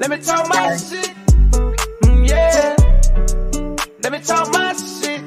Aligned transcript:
Let 0.00 0.10
me 0.10 0.18
talk 0.18 0.48
my 0.48 0.76
shit. 0.76 1.10
Mm, 2.02 2.28
yeah. 2.28 2.76
Let 4.04 4.12
me 4.12 4.20
talk 4.20 4.52
my 4.52 4.72
shit. 4.72 5.26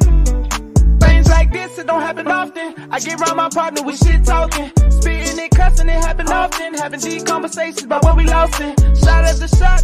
Things 1.01 1.27
like 1.29 1.51
this, 1.51 1.77
it 1.77 1.87
don't 1.87 2.01
happen 2.01 2.27
often. 2.27 2.89
I 2.89 2.99
get 3.01 3.19
around 3.19 3.35
my 3.35 3.49
partner 3.49 3.83
with 3.83 3.97
shit 3.97 4.23
talking. 4.23 4.71
Spitting 4.89 5.39
it, 5.39 5.51
cussing, 5.51 5.89
it 5.89 6.01
happen 6.01 6.29
often. 6.29 6.73
Having 6.75 7.01
deep 7.01 7.25
conversations 7.25 7.83
about 7.83 8.05
what 8.05 8.15
we 8.15 8.25
lost 8.25 8.61
in. 8.61 8.73
Shot 8.95 9.25
after 9.25 9.49
shot. 9.49 9.83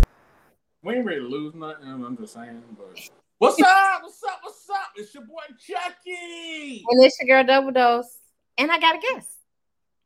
We 0.83 0.95
ain't 0.95 1.05
ready 1.05 1.19
to 1.19 1.27
lose 1.27 1.53
nothing. 1.53 1.85
I'm 1.89 2.15
just 2.15 2.33
saying, 2.33 2.63
but 2.77 2.97
what's 3.39 3.61
up? 3.61 4.03
What's 4.03 4.23
up? 4.23 4.39
What's 4.41 4.69
up? 4.69 4.91
It's 4.95 5.13
your 5.13 5.23
boy 5.25 5.53
Chucky. 5.59 6.85
And 6.89 7.03
it's 7.03 7.17
your 7.21 7.43
girl 7.43 7.45
Double 7.45 7.71
Dose. 7.71 8.19
And 8.57 8.71
I 8.71 8.79
got 8.79 8.95
a 8.95 8.99
guest. 8.99 9.29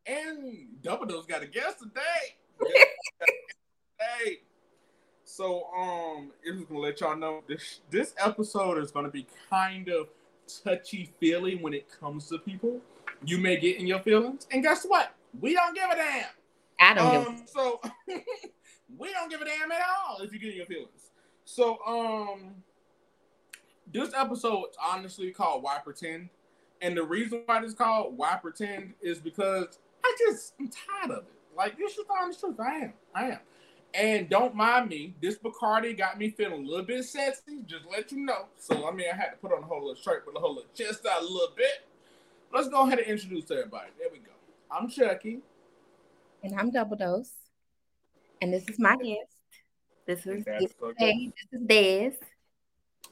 And 0.08 0.82
Double 0.82 1.06
Dose 1.06 1.28
got 1.28 1.44
a 1.44 1.48
guest 1.48 1.78
today. 1.78 2.74
hey. 4.00 4.40
So 5.32 5.68
um 5.74 6.32
I'm 6.46 6.58
just 6.58 6.68
gonna 6.68 6.82
let 6.82 7.00
y'all 7.00 7.16
know 7.16 7.42
this 7.48 7.80
this 7.90 8.14
episode 8.18 8.78
is 8.80 8.92
gonna 8.92 9.10
be 9.10 9.26
kind 9.50 9.88
of 9.88 10.10
touchy 10.64 11.10
feely 11.22 11.56
when 11.56 11.74
it 11.74 11.88
comes 12.00 12.28
to 12.28 12.38
people. 12.38 12.82
You 13.24 13.38
may 13.38 13.58
get 13.58 13.78
in 13.78 13.88
your 13.88 14.00
feelings, 14.00 14.46
and 14.52 14.62
guess 14.62 14.84
what? 14.84 15.16
We 15.40 15.54
don't 15.54 15.74
give 15.74 15.90
a 15.90 15.96
damn. 15.96 16.26
I 16.82 16.94
don't 16.94 17.12
give 17.12 17.28
Um, 17.28 17.44
so 17.46 17.80
we 18.98 19.14
don't 19.14 19.30
give 19.30 19.42
a 19.42 19.46
damn 19.46 19.72
at 19.72 19.80
all 20.06 20.22
if 20.22 20.34
you 20.34 20.40
get 20.40 20.50
in 20.50 20.58
your 20.58 20.66
feelings. 20.66 21.12
So 21.46 21.80
um 21.88 22.56
this 23.92 24.14
episode 24.14 24.66
is 24.72 24.76
honestly 24.84 25.32
called 25.32 25.64
Why 25.64 25.78
Pretend. 25.82 26.28
And 26.82 26.98
the 26.98 27.04
reason 27.04 27.44
why 27.46 27.64
it's 27.64 27.74
called 27.74 28.18
Why 28.18 28.36
Pretend 28.36 28.96
is 29.02 29.20
because 29.20 29.80
I 30.04 30.14
just 30.28 30.56
I'm 30.60 30.70
tired 30.70 31.20
of 31.20 31.24
it. 31.24 31.34
Like 31.56 31.78
this 31.78 31.92
is 31.92 32.06
the 32.06 32.14
honest 32.22 32.42
truth. 32.42 32.60
I 32.60 32.76
am. 32.76 32.94
I 33.16 33.24
am. 33.30 33.40
And 33.94 34.30
don't 34.30 34.56
mind 34.56 34.90
me, 34.90 35.16
this 35.22 35.38
Bacardi 35.38 35.98
got 35.98 36.18
me 36.18 36.30
feeling 36.30 36.66
a 36.66 36.70
little 36.70 36.86
bit 36.86 37.04
sexy, 37.04 37.60
just 37.66 37.84
let 37.92 38.12
you 38.12 38.20
know. 38.20 38.46
So 38.58 38.88
I 38.88 38.92
mean 38.92 39.08
I 39.12 39.16
had 39.16 39.32
to 39.32 39.38
put 39.38 39.52
on 39.52 39.64
a 39.64 39.66
whole 39.66 39.86
little 39.86 40.02
shirt, 40.02 40.26
put 40.26 40.36
a 40.38 40.40
whole 40.40 40.56
little 40.56 40.70
chest 40.74 41.06
out 41.06 41.22
a 41.22 41.26
little 41.26 41.54
bit. 41.56 41.86
Let's 42.54 42.70
go 42.70 42.86
ahead 42.88 43.00
and 43.00 43.08
introduce 43.08 43.50
everybody. 43.52 43.90
There 44.00 44.08
we 44.12 44.20
go. 44.20 44.32
I'm 44.70 44.90
Chucky. 44.90 45.40
And 46.44 46.58
I'm 46.58 46.72
Double 46.72 46.96
Dose. 46.98 47.32
And 48.42 48.54
this 48.54 48.68
is 48.70 48.80
my 48.80 48.96
guest. 48.96 49.20
This 50.06 50.26
is 50.26 50.44
That's 50.46 50.62
this 50.64 50.72
is, 50.72 50.78
okay. 50.82 51.12
Dave. 51.14 51.34
this 51.52 51.62
is 51.62 51.68
Dez. 51.68 52.14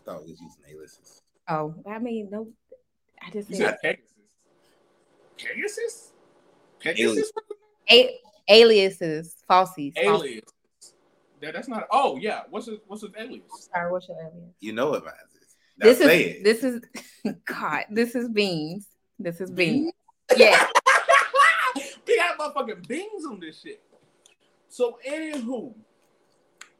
thought 0.06 0.24
we 0.26 0.32
was 0.32 0.42
using 0.42 0.64
A-lists. 0.78 1.22
Oh, 1.48 1.76
I 1.88 2.00
mean, 2.00 2.30
no, 2.32 2.48
I 3.22 3.30
just 3.32 3.50
You 3.50 3.58
said 3.58 3.78
said 3.82 3.98
Pegasus? 5.38 5.38
Pegasus? 5.38 6.14
Pegasus? 6.80 7.32
a- 7.92 8.20
aliases, 8.50 9.36
falsies. 9.50 9.94
falsies. 9.96 9.98
Alias. 9.98 10.44
That, 11.42 11.54
that's 11.54 11.68
not. 11.68 11.88
Oh 11.92 12.18
yeah. 12.18 12.42
What's 12.50 12.68
his 12.68 12.80
What's 12.88 13.02
his 13.02 13.12
alias? 13.18 13.70
Sorry, 13.74 13.92
what's 13.92 14.08
your 14.08 14.18
alias? 14.18 14.54
You 14.60 14.74
know 14.74 14.92
what 14.92 15.04
mine 15.06 15.14
is. 15.42 15.56
Now 15.78 15.86
This 15.86 16.00
is 16.02 16.08
it. 16.08 16.44
this 16.44 16.64
is 16.64 17.36
God. 17.46 17.86
This 17.90 18.16
is 18.16 18.30
beans. 18.30 18.88
This 19.18 19.42
is 19.42 19.52
beans. 19.52 19.94
Yeah. 20.36 20.68
we 22.08 22.18
got 22.18 22.38
motherfucking 22.38 22.88
beans 22.88 23.26
on 23.26 23.40
this 23.40 23.62
shit. 23.62 23.82
So 24.70 25.00
anywho, 25.08 25.74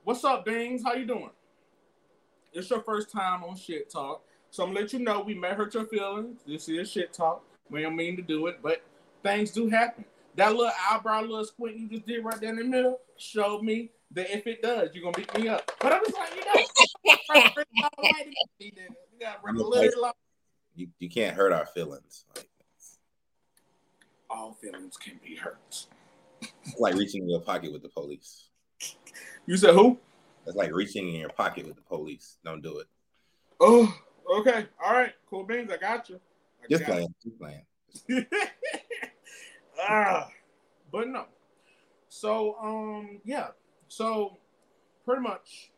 what's 0.04 0.24
up, 0.24 0.46
Bings? 0.46 0.84
How 0.84 0.94
you 0.94 1.06
doing? 1.06 1.32
It's 2.54 2.70
your 2.70 2.82
first 2.82 3.12
time 3.12 3.44
on 3.44 3.56
Shit 3.56 3.90
Talk, 3.92 4.24
so 4.52 4.64
I'm 4.64 4.70
gonna 4.70 4.82
let 4.82 4.94
you 4.94 5.00
know 5.00 5.22
we 5.22 5.34
may 5.34 5.50
hurt 5.50 5.74
your 5.74 5.86
feelings. 5.86 6.42
This 6.46 6.70
is 6.70 6.92
Shit 6.92 7.14
Talk. 7.14 7.44
We 7.70 7.82
don't 7.82 7.96
mean 7.96 8.16
to 8.16 8.22
do 8.22 8.48
it, 8.48 8.60
but 8.62 8.82
things 9.24 9.52
do 9.52 9.70
happen. 9.70 10.06
That 10.36 10.56
little 10.56 10.72
eyebrow, 10.90 11.22
little 11.22 11.46
squint 11.46 11.78
you 11.78 11.88
just 11.88 12.06
did 12.06 12.24
right 12.24 12.40
there 12.40 12.52
in 12.52 12.58
the 12.58 12.64
middle 12.64 13.00
showed 13.18 13.64
me 13.64 13.92
that 14.12 14.36
if 14.36 14.48
it 14.48 14.62
does, 14.62 14.90
you're 14.94 15.04
gonna 15.04 15.18
beat 15.18 15.34
me 15.38 15.48
up. 15.48 15.72
But 15.80 15.94
I'm 15.94 16.02
just 16.06 16.18
like, 16.18 16.36
you 16.36 16.46
know, 16.46 16.66
you 18.60 18.72
got 19.20 19.40
I'm 19.48 19.60
a 19.60 19.64
regular 19.64 20.02
law. 20.02 20.12
You, 20.76 20.88
you 21.00 21.10
can't 21.10 21.36
hurt 21.36 21.52
our 21.52 21.66
feelings. 21.66 22.26
Like, 22.36 22.50
all 24.30 24.54
feelings 24.62 24.96
can 24.98 25.20
be 25.24 25.36
hurt. 25.36 25.88
it's 26.42 26.80
like 26.80 26.96
reaching 26.96 27.24
in 27.24 27.30
your 27.30 27.42
pocket 27.42 27.74
with 27.74 27.82
the 27.82 27.90
police. 27.90 28.50
You 29.46 29.58
said 29.58 29.74
who? 29.74 29.98
It's 30.46 30.56
like 30.56 30.74
reaching 30.74 31.10
in 31.10 31.16
your 31.16 31.30
pocket 31.30 31.66
with 31.66 31.76
the 31.76 31.82
police. 31.82 32.38
Don't 32.46 32.62
do 32.62 32.80
it. 32.80 32.88
Oh, 33.60 33.94
okay. 34.38 34.68
All 34.84 34.94
right. 34.94 35.14
Cool 35.30 35.44
beans. 35.44 35.72
I 35.72 35.78
got 35.78 36.10
you. 36.10 36.20
I 36.64 36.68
Just 36.70 36.86
got 36.86 36.94
playing. 36.94 37.14
Just 37.24 37.40
playing. 37.40 37.66
you. 38.08 38.26
ah, 39.90 40.30
but 40.92 41.08
no. 41.08 41.26
So, 42.08 42.56
um, 42.62 43.22
yeah. 43.26 43.48
So, 43.90 44.38
pretty 45.04 45.22
much, 45.22 45.72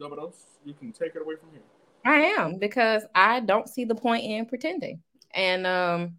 double 0.00 0.16
dose. 0.16 0.44
You 0.64 0.74
can 0.74 0.92
take 0.92 1.14
it 1.14 1.22
away 1.22 1.36
from 1.36 1.50
here. 1.52 1.62
I 2.04 2.20
am 2.40 2.58
because 2.58 3.04
I 3.14 3.40
don't 3.40 3.68
see 3.68 3.84
the 3.84 3.94
point 3.94 4.24
in 4.24 4.46
pretending. 4.46 5.02
And 5.34 5.66
um 5.66 6.16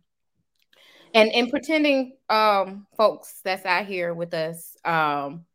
and 1.14 1.32
in 1.32 1.50
pretending 1.50 2.16
um 2.30 2.86
folks 2.96 3.42
that's 3.44 3.66
out 3.66 3.88
here 3.88 4.14
with 4.14 4.34
us 4.34 4.78
um 4.86 5.46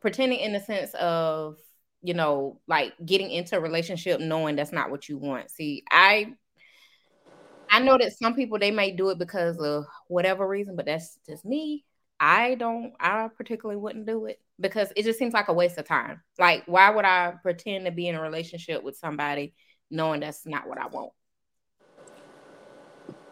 pretending 0.00 0.40
in 0.40 0.52
the 0.52 0.60
sense 0.60 0.92
of 0.94 1.58
you 2.02 2.14
know 2.14 2.60
like 2.66 2.94
getting 3.04 3.30
into 3.30 3.56
a 3.56 3.60
relationship 3.60 4.20
knowing 4.20 4.56
that's 4.56 4.72
not 4.72 4.90
what 4.90 5.08
you 5.08 5.16
want. 5.16 5.50
See, 5.50 5.84
I 5.90 6.34
I 7.70 7.80
know 7.80 7.98
that 7.98 8.16
some 8.18 8.34
people 8.34 8.58
they 8.58 8.70
may 8.72 8.90
do 8.90 9.10
it 9.10 9.18
because 9.18 9.58
of 9.58 9.84
whatever 10.08 10.48
reason, 10.48 10.74
but 10.74 10.86
that's 10.86 11.18
just 11.28 11.44
me. 11.44 11.84
I 12.20 12.54
don't 12.56 12.94
I 13.00 13.28
particularly 13.28 13.80
wouldn't 13.80 14.06
do 14.06 14.26
it 14.26 14.40
because 14.60 14.92
it 14.96 15.04
just 15.04 15.18
seems 15.18 15.34
like 15.34 15.48
a 15.48 15.52
waste 15.52 15.78
of 15.78 15.86
time. 15.86 16.22
Like 16.38 16.64
why 16.66 16.90
would 16.90 17.04
I 17.04 17.34
pretend 17.42 17.84
to 17.86 17.92
be 17.92 18.08
in 18.08 18.14
a 18.16 18.22
relationship 18.22 18.82
with 18.82 18.96
somebody 18.96 19.54
knowing 19.90 20.20
that's 20.20 20.46
not 20.46 20.68
what 20.68 20.78
I 20.78 20.88
want? 20.88 21.12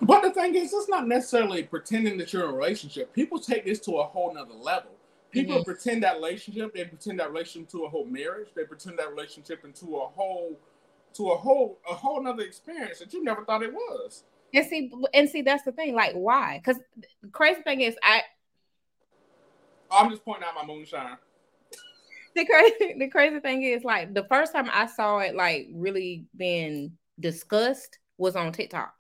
But 0.03 0.23
the 0.23 0.31
thing 0.31 0.55
is, 0.55 0.73
it's 0.73 0.89
not 0.89 1.09
necessarily 1.09 1.63
pretending 1.65 2.19
that 2.19 2.33
you're 2.33 2.45
in 2.45 2.51
a 2.51 2.53
relationship. 2.53 3.13
People 3.13 3.39
take 3.41 3.65
this 3.65 3.81
to 3.81 3.93
a 3.97 4.05
whole 4.05 4.33
nother 4.35 4.55
level. 4.55 4.93
People 5.31 5.57
Mhm. 5.57 5.65
pretend 5.65 6.03
that 6.03 6.17
relationship. 6.17 6.75
They 6.75 6.85
pretend 6.85 7.19
that 7.21 7.31
relationship 7.31 7.69
to 7.71 7.85
a 7.85 7.89
whole 7.89 8.05
marriage. 8.05 8.49
They 8.55 8.65
pretend 8.65 8.99
that 8.99 9.11
relationship 9.11 9.65
into 9.65 9.97
a 9.97 10.07
whole, 10.07 10.59
to 11.15 11.31
a 11.31 11.37
whole, 11.37 11.79
a 11.89 11.95
whole 11.95 12.23
nother 12.23 12.43
experience 12.45 13.01
that 13.01 13.13
you 13.13 13.25
never 13.25 13.45
thought 13.45 13.63
it 13.63 13.73
was. 13.73 14.25
And 14.55 14.67
see, 14.67 14.93
and 15.13 15.29
see, 15.29 15.43
that's 15.43 15.65
the 15.65 15.73
thing. 15.73 15.95
Like, 15.95 16.15
why? 16.15 16.59
Because 16.59 16.81
the 16.97 17.29
crazy 17.31 17.63
thing 17.63 17.81
is, 17.81 17.97
I 18.03 18.23
I'm 19.91 20.11
just 20.11 20.25
pointing 20.25 20.45
out 20.45 20.55
my 20.55 20.65
moonshine. 20.67 21.17
the 22.35 22.45
crazy 22.45 22.95
the 22.99 23.09
crazy 23.09 23.41
thing 23.41 23.63
is, 23.63 23.85
like, 23.85 24.15
the 24.15 24.25
first 24.25 24.53
time 24.53 24.69
I 24.73 24.87
saw 24.87 25.19
it, 25.19 25.35
like, 25.35 25.69
really 25.73 26.27
being 26.37 26.93
discussed 27.19 27.99
was 28.19 28.37
on 28.37 28.53
TikTok, 28.53 28.95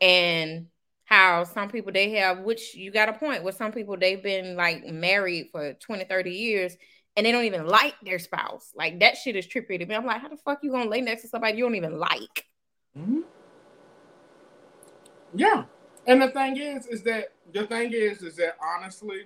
and 0.00 0.66
how 1.08 1.44
some 1.44 1.70
people 1.70 1.90
they 1.90 2.10
have, 2.10 2.40
which 2.40 2.74
you 2.74 2.90
got 2.90 3.08
a 3.08 3.14
point, 3.14 3.42
with 3.42 3.56
some 3.56 3.72
people 3.72 3.96
they've 3.96 4.22
been 4.22 4.56
like 4.56 4.84
married 4.84 5.48
for 5.50 5.72
20, 5.72 6.04
30 6.04 6.30
years. 6.30 6.76
And 7.16 7.26
they 7.26 7.32
don't 7.32 7.46
even 7.46 7.66
like 7.66 7.94
their 8.04 8.20
spouse. 8.20 8.70
Like 8.76 9.00
that 9.00 9.16
shit 9.16 9.34
is 9.34 9.46
trippy 9.46 9.78
to 9.78 9.86
me. 9.86 9.94
I'm 9.94 10.06
like, 10.06 10.20
how 10.20 10.28
the 10.28 10.36
fuck 10.36 10.60
you 10.62 10.70
gonna 10.70 10.88
lay 10.88 11.00
next 11.00 11.22
to 11.22 11.28
somebody 11.28 11.56
you 11.56 11.64
don't 11.64 11.74
even 11.74 11.98
like? 11.98 12.44
Mm-hmm. 12.96 13.22
Yeah, 15.34 15.64
and 16.06 16.22
the 16.22 16.28
thing 16.28 16.56
is, 16.56 16.86
is 16.86 17.02
that 17.02 17.32
the 17.52 17.66
thing 17.66 17.92
is, 17.92 18.22
is 18.22 18.36
that 18.36 18.56
honestly, 18.62 19.24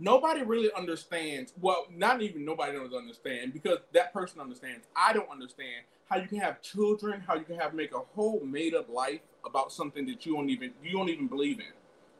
nobody 0.00 0.42
really 0.42 0.70
understands. 0.76 1.52
Well, 1.60 1.86
not 1.94 2.22
even 2.22 2.44
nobody 2.44 2.76
does 2.76 2.92
understand 2.92 3.52
because 3.52 3.78
that 3.92 4.12
person 4.12 4.40
understands. 4.40 4.86
I 4.96 5.12
don't 5.12 5.30
understand 5.30 5.84
how 6.08 6.16
you 6.16 6.26
can 6.26 6.40
have 6.40 6.60
children, 6.62 7.20
how 7.20 7.36
you 7.36 7.44
can 7.44 7.56
have 7.56 7.74
make 7.74 7.94
a 7.94 8.00
whole 8.00 8.40
made 8.40 8.74
up 8.74 8.88
life 8.88 9.20
about 9.44 9.70
something 9.72 10.06
that 10.06 10.26
you 10.26 10.34
don't 10.34 10.50
even 10.50 10.72
you 10.82 10.92
don't 10.92 11.08
even 11.08 11.28
believe 11.28 11.60
in, 11.60 11.72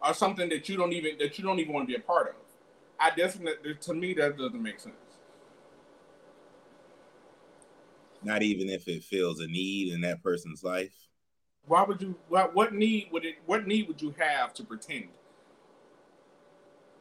or 0.07 0.15
something 0.15 0.49
that 0.51 0.69
you 0.69 0.77
don't 0.77 0.93
even 0.93 1.19
that 1.19 1.39
you 1.39 1.45
don't 1.45 1.59
even 1.59 1.73
want 1.73 1.89
to 1.89 1.93
be 1.93 1.99
a 1.99 2.05
part 2.05 2.29
of. 2.29 2.35
I 3.01 3.11
definitely, 3.17 3.75
to 3.75 3.95
me, 3.95 4.13
that 4.15 4.37
doesn't 4.37 4.63
make 4.63 4.79
sense. 4.79 4.95
Not 8.23 8.43
even 8.43 8.69
if 8.69 8.87
it 8.87 9.03
feels 9.03 9.41
a 9.41 9.47
need 9.47 9.95
in 9.95 10.03
that 10.03 10.23
person's 10.23 10.63
life. 10.63 10.93
Why 11.67 11.83
would 11.83 12.03
you? 12.03 12.17
What, 12.29 12.55
what 12.55 12.75
need 12.75 13.09
would 13.11 13.25
it? 13.25 13.37
What 13.47 13.67
need 13.67 13.89
would 13.89 14.03
you 14.03 14.15
have 14.19 14.53
to 14.55 14.65
pretend? 14.65 15.09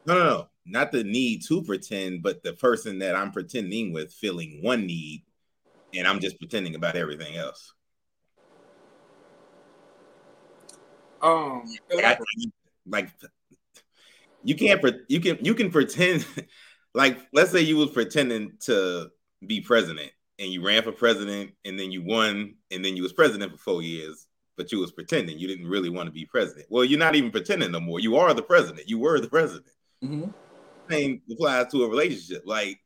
No, 0.06 0.16
no, 0.16 0.24
no. 0.26 0.48
Not 0.70 0.92
the 0.92 1.04
need 1.04 1.44
to 1.48 1.62
pretend, 1.64 2.22
but 2.22 2.44
the 2.44 2.54
person 2.54 3.00
that 3.00 3.16
I'm 3.16 3.32
pretending 3.32 3.92
with 3.92 4.14
feeling 4.14 4.60
one 4.62 4.86
need, 4.86 5.24
and 5.94 6.08
I'm 6.08 6.20
just 6.20 6.38
pretending 6.40 6.76
about 6.76 6.96
everything 6.96 7.36
else. 7.36 7.74
Um, 11.22 11.64
Like, 11.94 12.06
I- 12.06 12.18
like 12.86 13.10
you 14.44 14.56
can't 14.56 14.80
pre- 14.82 15.04
you 15.10 15.20
can 15.20 15.38
you 15.44 15.54
can 15.54 15.70
pretend 15.70 16.26
like 16.94 17.20
let's 17.34 17.52
say 17.52 17.60
you 17.62 17.76
was 17.78 17.90
pretending 17.92 18.54
to 18.62 19.10
be 19.46 19.60
president 19.62 20.12
and 20.40 20.52
you 20.52 20.66
ran 20.66 20.82
for 20.82 20.92
president 20.94 21.52
and 21.66 21.78
then 21.78 21.92
you 21.92 22.02
won 22.04 22.56
and 22.72 22.84
then 22.84 22.96
you 22.96 23.04
was 23.04 23.12
president 23.14 23.52
for 23.52 23.58
four 23.58 23.82
years 23.82 24.28
but 24.56 24.72
you 24.74 24.80
was 24.80 24.92
pretending. 24.92 25.40
You 25.40 25.48
didn't 25.48 25.68
really 25.68 25.90
want 25.90 26.08
to 26.08 26.12
be 26.12 26.26
president. 26.26 26.68
Well 26.70 26.84
you're 26.86 27.00
not 27.00 27.16
even 27.16 27.32
pretending 27.32 27.72
no 27.72 27.80
more. 27.80 28.00
You 28.00 28.16
are 28.18 28.34
the 28.34 28.42
president. 28.42 28.90
You 28.90 29.00
were 29.00 29.20
the 29.20 29.30
president. 29.30 29.68
Mhm. 30.04 30.34
Same 30.90 31.22
applies 31.32 31.72
to 31.72 31.84
a 31.84 31.90
relationship. 31.90 32.44
Like 32.46 32.80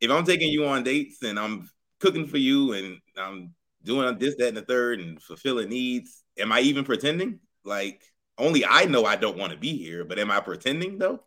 if 0.00 0.10
I'm 0.10 0.24
taking 0.24 0.48
you 0.50 0.66
on 0.66 0.82
dates 0.82 1.22
and 1.22 1.38
I'm 1.38 1.68
cooking 2.00 2.26
for 2.26 2.38
you 2.38 2.72
and 2.72 2.98
I'm 3.16 3.54
doing 3.82 4.18
this, 4.18 4.36
that, 4.36 4.48
and 4.48 4.56
the 4.56 4.62
third 4.62 5.00
and 5.00 5.20
fulfilling 5.22 5.68
needs, 5.68 6.22
am 6.38 6.52
I 6.52 6.60
even 6.60 6.84
pretending? 6.84 7.40
Like 7.64 8.02
only 8.38 8.64
I 8.64 8.84
know 8.86 9.04
I 9.04 9.16
don't 9.16 9.38
want 9.38 9.52
to 9.52 9.58
be 9.58 9.76
here, 9.76 10.04
but 10.04 10.18
am 10.18 10.30
I 10.30 10.40
pretending 10.40 10.98
though? 10.98 11.20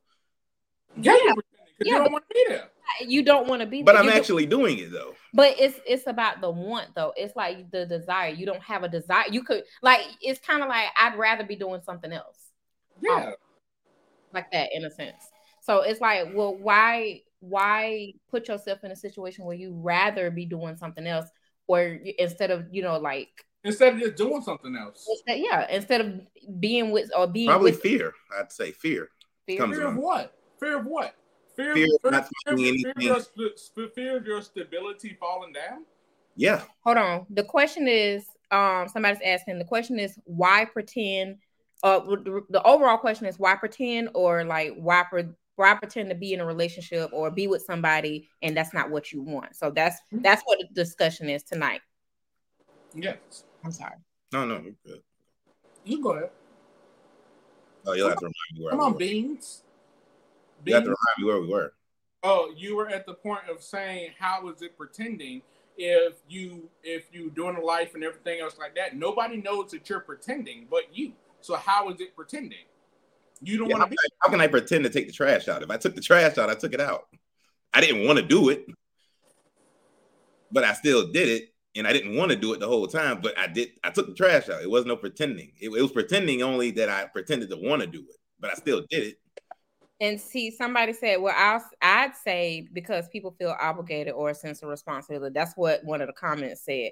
Yeah, 1.00 1.15
Yeah. 1.24 1.33
you 1.81 1.92
don't 1.98 2.12
want 2.12 2.25
to 2.30 2.33
be 2.33 2.45
there. 2.50 2.69
You 3.01 3.21
don't 3.24 3.48
want 3.48 3.62
to 3.62 3.68
be 3.68 3.83
But 3.83 3.92
there. 3.94 4.00
I'm 4.01 4.06
You 4.06 4.12
do- 4.13 4.18
actually 4.18 4.45
doing 4.45 4.80
it 4.80 4.92
though. 4.92 5.13
But 5.33 5.56
it's 5.59 5.80
it's 5.86 6.07
about 6.07 6.42
the 6.42 6.50
want 6.50 6.95
though. 6.95 7.13
It's 7.15 7.36
like 7.36 7.69
the 7.71 7.86
desire. 7.86 8.30
You 8.30 8.45
don't 8.45 8.62
have 8.63 8.83
a 8.83 8.89
desire. 8.89 9.25
You 9.30 9.44
could 9.44 9.63
like 9.81 10.01
it's 10.21 10.39
kind 10.39 10.63
of 10.63 10.69
like 10.69 10.88
I'd 11.00 11.18
rather 11.18 11.44
be 11.44 11.56
doing 11.56 11.81
something 11.86 12.12
else 12.12 12.39
Yeah, 13.01 13.31
like 14.33 14.51
that 14.51 14.69
in 14.74 14.86
a 14.86 14.89
sense. 14.92 15.21
So 15.68 15.81
it's 15.81 16.00
like, 16.00 16.30
well, 16.34 16.56
why 16.56 17.22
why 17.42 18.14
put 18.31 18.48
yourself 18.48 18.84
in 18.86 18.92
a 18.92 18.96
situation 18.96 19.44
where 19.44 19.54
you 19.56 19.74
rather 19.74 20.31
be 20.31 20.46
doing 20.46 20.78
something 20.78 21.06
else, 21.06 21.28
or 21.68 21.81
instead 22.18 22.52
of 22.52 22.66
you 22.72 22.81
know 22.81 22.98
like 22.98 23.28
instead 23.66 23.94
of 23.96 24.00
just 24.00 24.16
doing 24.16 24.42
something 24.42 24.78
else. 24.78 25.06
instead, 25.12 25.40
yeah, 25.40 25.68
instead 25.69 26.00
of 26.00 26.22
being 26.62 26.92
with 26.92 27.12
or 27.16 27.28
being 27.28 27.50
Probably 27.50 27.72
with 27.72 27.81
fear. 27.81 28.14
I'd 28.40 28.50
say 28.52 28.72
fear. 28.72 29.10
fear. 29.46 29.58
comes- 29.58 29.75
Fear 29.78 29.88
of 29.88 29.98
what? 29.98 30.34
Fear 30.58 30.78
of 30.80 30.86
what? 30.86 31.16
Fear, 31.58 31.74
Fear 31.75 31.88
fear, 31.88 31.98
of 32.06 32.12
not 32.14 32.30
fear, 32.46 32.58
fear, 32.58 32.68
anything. 32.69 32.94
your, 33.02 33.19
st- 33.19 33.94
fear 33.94 34.18
of 34.18 34.25
your 34.25 34.42
stability 34.42 35.18
falling 35.19 35.52
down. 35.54 35.86
Yeah. 36.38 36.62
Hold 36.86 36.98
on. 36.98 37.25
The 37.31 37.44
question 37.44 37.88
is, 37.88 38.25
um, 38.52 38.88
somebody's 38.88 39.22
asking. 39.25 39.58
The 39.60 39.66
question 39.66 40.00
is, 40.00 40.18
why 40.24 40.66
pretend? 40.66 41.38
Uh, 41.84 42.00
the, 42.00 42.42
the 42.50 42.64
overall 42.64 42.98
question 42.98 43.25
is 43.25 43.38
why 43.38 43.56
pretend, 43.56 44.10
or 44.14 44.44
like 44.46 44.74
why 44.78 45.04
pre- 45.10 45.34
why 45.57 45.74
pretend 45.74 46.09
to 46.09 46.15
be 46.15 46.33
in 46.33 46.39
a 46.39 46.45
relationship 46.45 47.09
or 47.12 47.30
be 47.30 47.48
with 47.48 47.63
somebody 47.63 48.30
and 48.42 48.56
that's 48.56 48.74
not 48.74 48.89
what 48.89 49.12
you 49.12 49.21
want. 49.21 49.56
So 49.56 49.69
that's 49.69 49.98
mm-hmm. 50.13 50.21
that's 50.21 50.44
what 50.45 50.59
the 50.59 50.68
discussion 50.74 51.30
is 51.30 51.44
tonight. 51.44 51.81
Yes, 52.95 53.44
I'm 53.65 53.71
sorry. 53.71 53.95
No, 54.31 54.45
no, 54.45 54.62
you're 54.62 54.74
good. 54.86 55.01
you 55.83 56.01
go 56.01 56.12
ahead. 56.12 56.30
Oh, 57.86 57.94
you'll 57.94 58.09
have 58.09 58.19
to 58.19 58.25
remind 58.25 58.57
me 58.57 58.63
where 58.63 58.71
Come 58.71 58.80
we 58.80 58.86
on, 58.86 58.94
were. 58.94 59.00
beans. 59.00 59.63
You 60.65 60.74
have 60.74 60.83
to 60.83 60.89
remind 60.89 61.18
me 61.18 61.24
where 61.25 61.42
we 61.42 61.48
were. 61.48 61.74
Oh, 62.24 62.54
you 62.56 62.75
were 62.75 62.89
at 62.89 63.06
the 63.06 63.13
point 63.13 63.42
of 63.50 63.63
saying 63.63 64.12
how 64.19 64.50
is 64.50 64.62
it 64.62 64.77
pretending 64.77 65.42
if 65.77 66.15
you 66.27 66.69
if 66.83 67.06
you 67.12 67.30
doing 67.30 67.56
a 67.56 67.62
life 67.62 67.95
and 67.95 68.04
everything 68.04 68.42
else 68.42 68.57
like 68.59 68.75
that? 68.75 68.95
Nobody 68.95 69.38
knows 69.38 69.71
that 69.71 69.89
you're 69.89 70.01
pretending 70.01 70.68
but 70.69 70.95
you. 70.95 71.13
So 71.42 71.56
how 71.56 71.89
is 71.89 72.00
it 72.01 72.15
pretending? 72.15 72.65
You 73.42 73.57
don't 73.57 73.69
Yeah, 73.69 73.75
want 73.75 73.84
to 73.84 73.89
be. 73.89 73.98
how 74.22 74.30
can 74.30 74.42
I 74.42 74.48
pretend 74.48 74.84
to 74.86 74.89
take 74.89 75.07
the 75.07 75.13
trash 75.13 75.48
out? 75.48 75.63
If 75.63 75.69
I 75.69 75.78
took 75.78 75.95
the 75.95 76.01
trash 76.01 76.38
out, 76.38 76.50
I 76.50 76.56
took 76.56 76.74
it 76.74 76.81
out. 76.81 77.07
I 77.74 77.81
didn't 77.81 78.06
want 78.07 78.19
to 78.19 78.25
do 78.25 78.50
it, 78.50 78.66
but 80.51 80.63
I 80.63 80.74
still 80.74 81.12
did 81.12 81.28
it, 81.28 81.50
and 81.75 81.88
I 81.88 81.94
didn't 81.94 82.16
want 82.16 82.31
to 82.31 82.38
do 82.38 82.54
it 82.54 82.60
the 82.60 82.68
whole 82.68 82.88
time. 82.88 83.22
But 83.22 83.38
I 83.38 83.48
did. 83.48 83.69
I 83.84 83.89
took 83.89 84.07
the 84.07 84.13
trash 84.13 84.50
out. 84.50 84.62
It 84.62 84.69
was 84.69 84.86
no 84.86 84.95
pretending. 84.95 85.51
It, 85.60 85.69
it 85.69 85.81
was 85.81 85.92
pretending 85.92 86.42
only 86.42 86.72
that 86.72 86.89
I 86.89 87.06
pretended 87.06 87.50
to 87.50 87.57
want 87.57 87.81
to 87.81 87.88
do 87.88 88.00
it, 88.00 88.18
but 88.39 88.51
I 88.51 88.56
still 88.56 88.86
did 88.89 89.04
it. 89.07 89.16
And 90.00 90.22
see, 90.22 90.51
somebody 90.51 90.94
said, 90.94 91.22
"Well, 91.22 91.33
I'll, 91.36 91.63
I'd 91.81 92.16
say 92.16 92.68
because 92.72 93.07
people 93.10 93.31
feel 93.40 93.56
obligated 93.60 94.13
or 94.13 94.30
a 94.30 94.36
sense 94.36 94.62
of 94.62 94.69
responsibility." 94.69 95.33
That's 95.33 95.54
what 95.56 95.83
one 95.83 96.01
of 96.01 96.07
the 96.07 96.13
comments 96.13 96.63
said. 96.63 96.92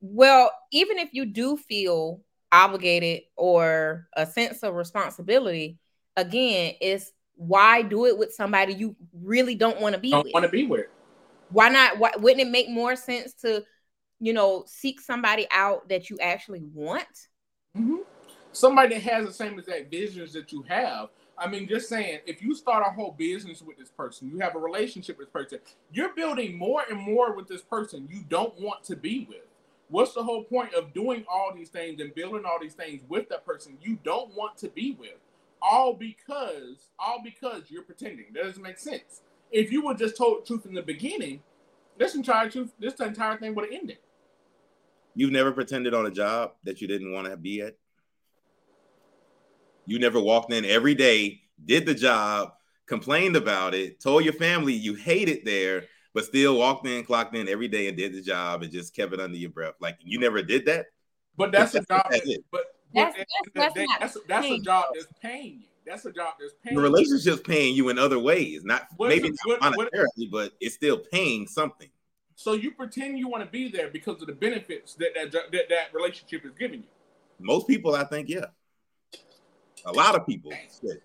Well, 0.00 0.52
even 0.70 0.98
if 0.98 1.08
you 1.12 1.26
do 1.26 1.56
feel 1.56 2.20
obligated 2.52 3.22
or 3.36 4.06
a 4.16 4.24
sense 4.26 4.62
of 4.62 4.74
responsibility, 4.74 5.78
again, 6.16 6.74
it's 6.80 7.12
why 7.36 7.82
do 7.82 8.06
it 8.06 8.16
with 8.16 8.32
somebody 8.32 8.74
you 8.74 8.96
really 9.12 9.54
don't 9.54 9.80
want 9.80 9.94
to 9.94 10.00
be 10.00 10.10
Don't 10.10 10.24
with? 10.24 10.32
want 10.34 10.44
to 10.44 10.50
be 10.50 10.66
with. 10.66 10.86
Why 11.50 11.68
not? 11.68 11.98
Why 11.98 12.12
wouldn't 12.16 12.40
it 12.40 12.50
make 12.50 12.68
more 12.68 12.96
sense 12.96 13.34
to, 13.34 13.64
you 14.20 14.32
know, 14.32 14.64
seek 14.66 15.00
somebody 15.00 15.46
out 15.50 15.88
that 15.88 16.10
you 16.10 16.18
actually 16.20 16.62
want? 16.72 17.28
Mhm. 17.76 18.04
Somebody 18.52 18.94
that 18.94 19.02
has 19.02 19.26
the 19.26 19.32
same 19.32 19.58
exact 19.58 19.90
visions 19.90 20.32
that 20.32 20.52
you 20.52 20.62
have. 20.62 21.10
I 21.36 21.48
mean, 21.48 21.66
just 21.66 21.88
saying, 21.88 22.20
if 22.26 22.40
you 22.40 22.54
start 22.54 22.86
a 22.86 22.90
whole 22.90 23.10
business 23.10 23.60
with 23.60 23.76
this 23.76 23.90
person, 23.90 24.30
you 24.30 24.38
have 24.38 24.54
a 24.54 24.58
relationship 24.58 25.18
with 25.18 25.26
this 25.26 25.32
person, 25.32 25.58
you're 25.92 26.14
building 26.14 26.56
more 26.56 26.84
and 26.88 26.98
more 27.00 27.34
with 27.34 27.48
this 27.48 27.62
person 27.62 28.06
you 28.08 28.22
don't 28.28 28.56
want 28.60 28.84
to 28.84 28.94
be 28.94 29.26
with. 29.28 29.42
What's 29.88 30.14
the 30.14 30.22
whole 30.22 30.44
point 30.44 30.74
of 30.74 30.94
doing 30.94 31.24
all 31.28 31.52
these 31.52 31.70
things 31.70 32.00
and 32.00 32.14
building 32.14 32.44
all 32.44 32.58
these 32.60 32.74
things 32.74 33.02
with 33.08 33.28
that 33.30 33.44
person 33.44 33.76
you 33.82 33.98
don't 34.04 34.32
want 34.34 34.56
to 34.58 34.68
be 34.68 34.92
with? 34.92 35.18
All 35.62 35.94
because, 35.94 36.90
all 36.98 37.22
because 37.24 37.70
you're 37.70 37.82
pretending. 37.82 38.26
That 38.34 38.44
doesn't 38.44 38.62
make 38.62 38.78
sense. 38.78 39.22
If 39.50 39.72
you 39.72 39.84
were 39.84 39.94
just 39.94 40.16
told 40.16 40.46
truth 40.46 40.66
in 40.66 40.74
the 40.74 40.82
beginning, 40.82 41.42
this 41.98 42.14
entire 42.14 42.50
truth, 42.50 42.72
this 42.78 42.94
entire 42.94 43.36
thing 43.38 43.54
would 43.54 43.64
have 43.64 43.74
ended. 43.74 43.98
You've 45.14 45.30
never 45.30 45.52
pretended 45.52 45.94
on 45.94 46.06
a 46.06 46.10
job 46.10 46.52
that 46.64 46.80
you 46.80 46.88
didn't 46.88 47.12
want 47.12 47.28
to 47.28 47.36
be 47.36 47.60
at. 47.60 47.76
You 49.86 49.98
never 49.98 50.18
walked 50.18 50.52
in 50.52 50.64
every 50.64 50.94
day, 50.94 51.42
did 51.64 51.86
the 51.86 51.94
job, 51.94 52.52
complained 52.86 53.36
about 53.36 53.74
it, 53.74 54.00
told 54.00 54.24
your 54.24 54.32
family 54.32 54.72
you 54.72 54.94
hate 54.94 55.28
it 55.28 55.44
there, 55.44 55.84
but 56.14 56.24
still 56.24 56.56
walked 56.56 56.86
in, 56.86 57.04
clocked 57.04 57.36
in 57.36 57.48
every 57.48 57.68
day 57.68 57.88
and 57.88 57.96
did 57.96 58.14
the 58.14 58.22
job 58.22 58.62
and 58.62 58.72
just 58.72 58.94
kept 58.94 59.12
it 59.12 59.20
under 59.20 59.36
your 59.36 59.50
breath. 59.50 59.74
Like 59.80 59.98
you 60.00 60.18
never 60.18 60.42
did 60.42 60.66
that. 60.66 60.86
But 61.36 61.52
that's 61.52 61.74
a 61.74 61.80
job. 61.80 62.06
That, 62.10 62.42
but 62.50 62.64
That's- 62.94 63.14
but 63.14 63.20
at 63.20 63.26
the 63.44 63.50
that's- 63.54 63.66
end 63.66 63.66
of 63.68 63.74
the 63.74 63.80
day, 63.80 63.86
that's 63.86 63.88
not 63.88 64.00
that's 64.00 64.16
a, 64.16 64.20
that's 64.28 64.46
a 64.46 64.58
job 64.64 64.84
that's 64.94 65.06
paying 65.20 65.54
you. 65.60 65.66
That's 65.86 66.04
a 66.06 66.12
job 66.12 66.34
that's 66.40 66.54
paying. 66.62 66.76
The 66.76 66.80
you. 66.82 66.86
relationship's 66.86 67.42
paying 67.42 67.74
you 67.76 67.88
in 67.90 67.98
other 67.98 68.18
ways, 68.18 68.64
not 68.64 68.86
What 68.96 69.08
maybe 69.10 69.28
is 69.28 69.38
not 69.46 69.56
it- 69.72 69.76
what- 69.76 69.90
what- 69.92 70.08
but 70.30 70.52
it's 70.60 70.74
still 70.74 70.98
paying 70.98 71.46
something. 71.46 71.88
So 72.36 72.52
you 72.54 72.72
pretend 72.72 73.18
you 73.18 73.28
want 73.28 73.44
to 73.44 73.50
be 73.50 73.68
there 73.70 73.88
because 73.90 74.20
of 74.20 74.26
the 74.26 74.32
benefits 74.34 74.94
that 74.94 75.10
that, 75.14 75.32
that 75.32 75.68
that 75.68 75.94
relationship 75.94 76.44
is 76.44 76.52
giving 76.58 76.80
you. 76.80 76.88
Most 77.38 77.66
people, 77.68 77.94
I 77.94 78.04
think, 78.04 78.28
yeah. 78.28 78.46
A 79.84 79.92
lot 79.92 80.14
of 80.16 80.26
people. 80.26 80.50
Shit. 80.52 81.02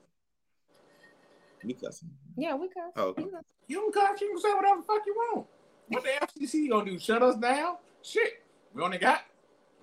You 1.63 1.75
cussing. 1.75 2.09
Yeah, 2.38 2.56
we 2.56 2.68
could. 2.69 2.83
Oh, 2.95 3.07
okay. 3.09 3.25
You 3.68 3.75
don't 3.75 3.94
cuss. 3.94 4.21
You 4.21 4.30
can 4.30 4.39
say 4.39 4.53
whatever 4.53 4.80
the 4.81 4.88
fuck 4.88 5.01
you 5.06 5.13
want. 5.15 5.47
What 5.89 6.03
the 6.03 6.09
FCC 6.45 6.69
gonna 6.69 6.89
do? 6.89 6.97
Shut 7.00 7.21
us 7.21 7.35
down? 7.35 7.75
Shit. 8.01 8.44
We 8.74 8.81
only 8.81 8.97
got. 8.97 9.21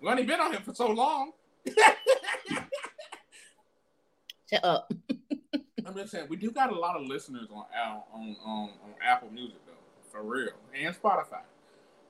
We 0.01 0.09
only 0.09 0.25
been 0.25 0.41
on 0.41 0.53
here 0.53 0.61
for 0.61 0.75
so 0.75 0.89
long. 0.89 1.33
Shut 4.51 4.65
up. 4.65 4.93
I'm 5.87 5.95
just 5.95 6.13
saying 6.13 6.27
we 6.29 6.37
do 6.37 6.51
got 6.51 6.73
a 6.73 6.79
lot 6.79 6.97
of 6.97 7.07
listeners 7.07 7.49
on 7.51 7.65
on 8.13 8.37
on, 8.45 8.71
on 8.85 8.95
Apple 9.05 9.31
Music 9.31 9.59
though, 9.67 9.73
for 10.11 10.23
real, 10.23 10.51
and 10.75 10.95
Spotify. 10.95 11.43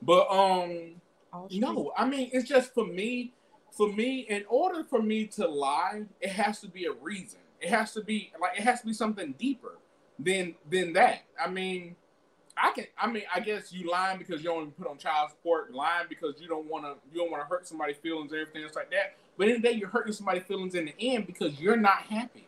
But 0.03 0.31
um, 0.31 1.01
All 1.33 1.49
no, 1.51 1.93
I 1.97 2.07
mean 2.07 2.31
it's 2.33 2.49
just 2.49 2.75
for 2.75 2.87
me. 2.87 3.33
For 3.73 3.93
me, 3.93 4.21
in 4.21 4.45
order 4.49 4.85
for 4.85 5.03
me 5.03 5.27
to 5.27 5.47
lie, 5.47 6.05
it 6.23 6.31
has 6.31 6.61
to 6.61 6.69
be 6.69 6.87
a 6.87 6.93
reason. 6.93 7.41
It 7.61 7.69
has 7.69 7.93
to 7.93 8.03
be 8.03 8.33
like 8.41 8.57
it 8.57 8.63
has 8.63 8.81
to 8.81 8.87
be 8.87 8.95
something 8.95 9.35
deeper 9.39 9.77
than 10.19 10.55
than 10.71 10.95
that. 10.95 11.25
I 11.39 11.49
mean, 11.51 11.95
I 12.57 12.73
can. 12.73 12.87
I 12.99 13.07
mean, 13.07 13.25
I 13.35 13.41
guess 13.41 13.73
you 13.73 13.91
lying 13.91 14.19
because 14.19 14.43
you 14.43 14.49
don't 14.49 14.57
want 14.57 14.77
to 14.77 14.83
put 14.83 14.91
on 14.91 14.99
child 14.99 15.31
support, 15.31 15.75
lying 15.75 16.07
because 16.09 16.41
you 16.41 16.49
don't 16.49 16.67
want 16.71 16.85
to 16.85 16.95
you 17.13 17.21
don't 17.21 17.31
want 17.31 17.43
to 17.43 17.49
hurt 17.49 17.67
somebody's 17.69 17.97
feelings 17.97 18.33
and 18.33 18.41
everything 18.41 18.63
else 18.65 18.75
like 18.75 18.91
that. 18.93 19.17
But 19.39 19.49
in 19.49 19.61
the 19.61 19.69
day, 19.69 19.75
you're 19.75 19.89
hurting 19.89 20.13
somebody's 20.13 20.45
feelings 20.45 20.75
in 20.75 20.87
the 20.87 20.95
end 20.99 21.27
because 21.27 21.61
you're 21.61 21.77
not 21.77 22.03
happy. 22.03 22.47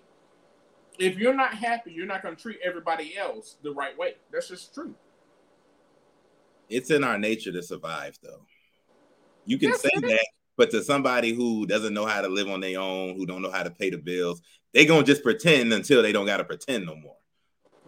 If 0.98 1.16
you're 1.16 1.34
not 1.34 1.54
happy, 1.54 1.92
you're 1.92 2.06
not 2.06 2.22
going 2.22 2.34
to 2.34 2.42
treat 2.42 2.58
everybody 2.64 3.16
else 3.16 3.56
the 3.62 3.72
right 3.72 3.96
way. 3.96 4.14
That's 4.32 4.48
just 4.48 4.74
true. 4.74 4.94
It's 6.68 6.90
in 6.90 7.04
our 7.04 7.18
nature 7.18 7.52
to 7.52 7.62
survive, 7.62 8.18
though. 8.22 8.42
You 9.44 9.58
can 9.58 9.70
Yes, 9.70 9.80
say 9.80 9.90
that, 9.94 10.26
but 10.56 10.70
to 10.72 10.82
somebody 10.82 11.32
who 11.32 11.66
doesn't 11.66 11.94
know 11.94 12.04
how 12.04 12.20
to 12.20 12.28
live 12.28 12.48
on 12.48 12.60
their 12.60 12.80
own, 12.80 13.16
who 13.16 13.26
don't 13.26 13.42
know 13.42 13.50
how 13.50 13.62
to 13.62 13.70
pay 13.70 13.90
the 13.90 13.96
bills, 13.96 14.42
they're 14.74 14.84
gonna 14.84 15.04
just 15.04 15.22
pretend 15.22 15.72
until 15.72 16.02
they 16.02 16.12
don't 16.12 16.26
gotta 16.26 16.44
pretend 16.44 16.84
no 16.84 16.94
more. 16.96 17.16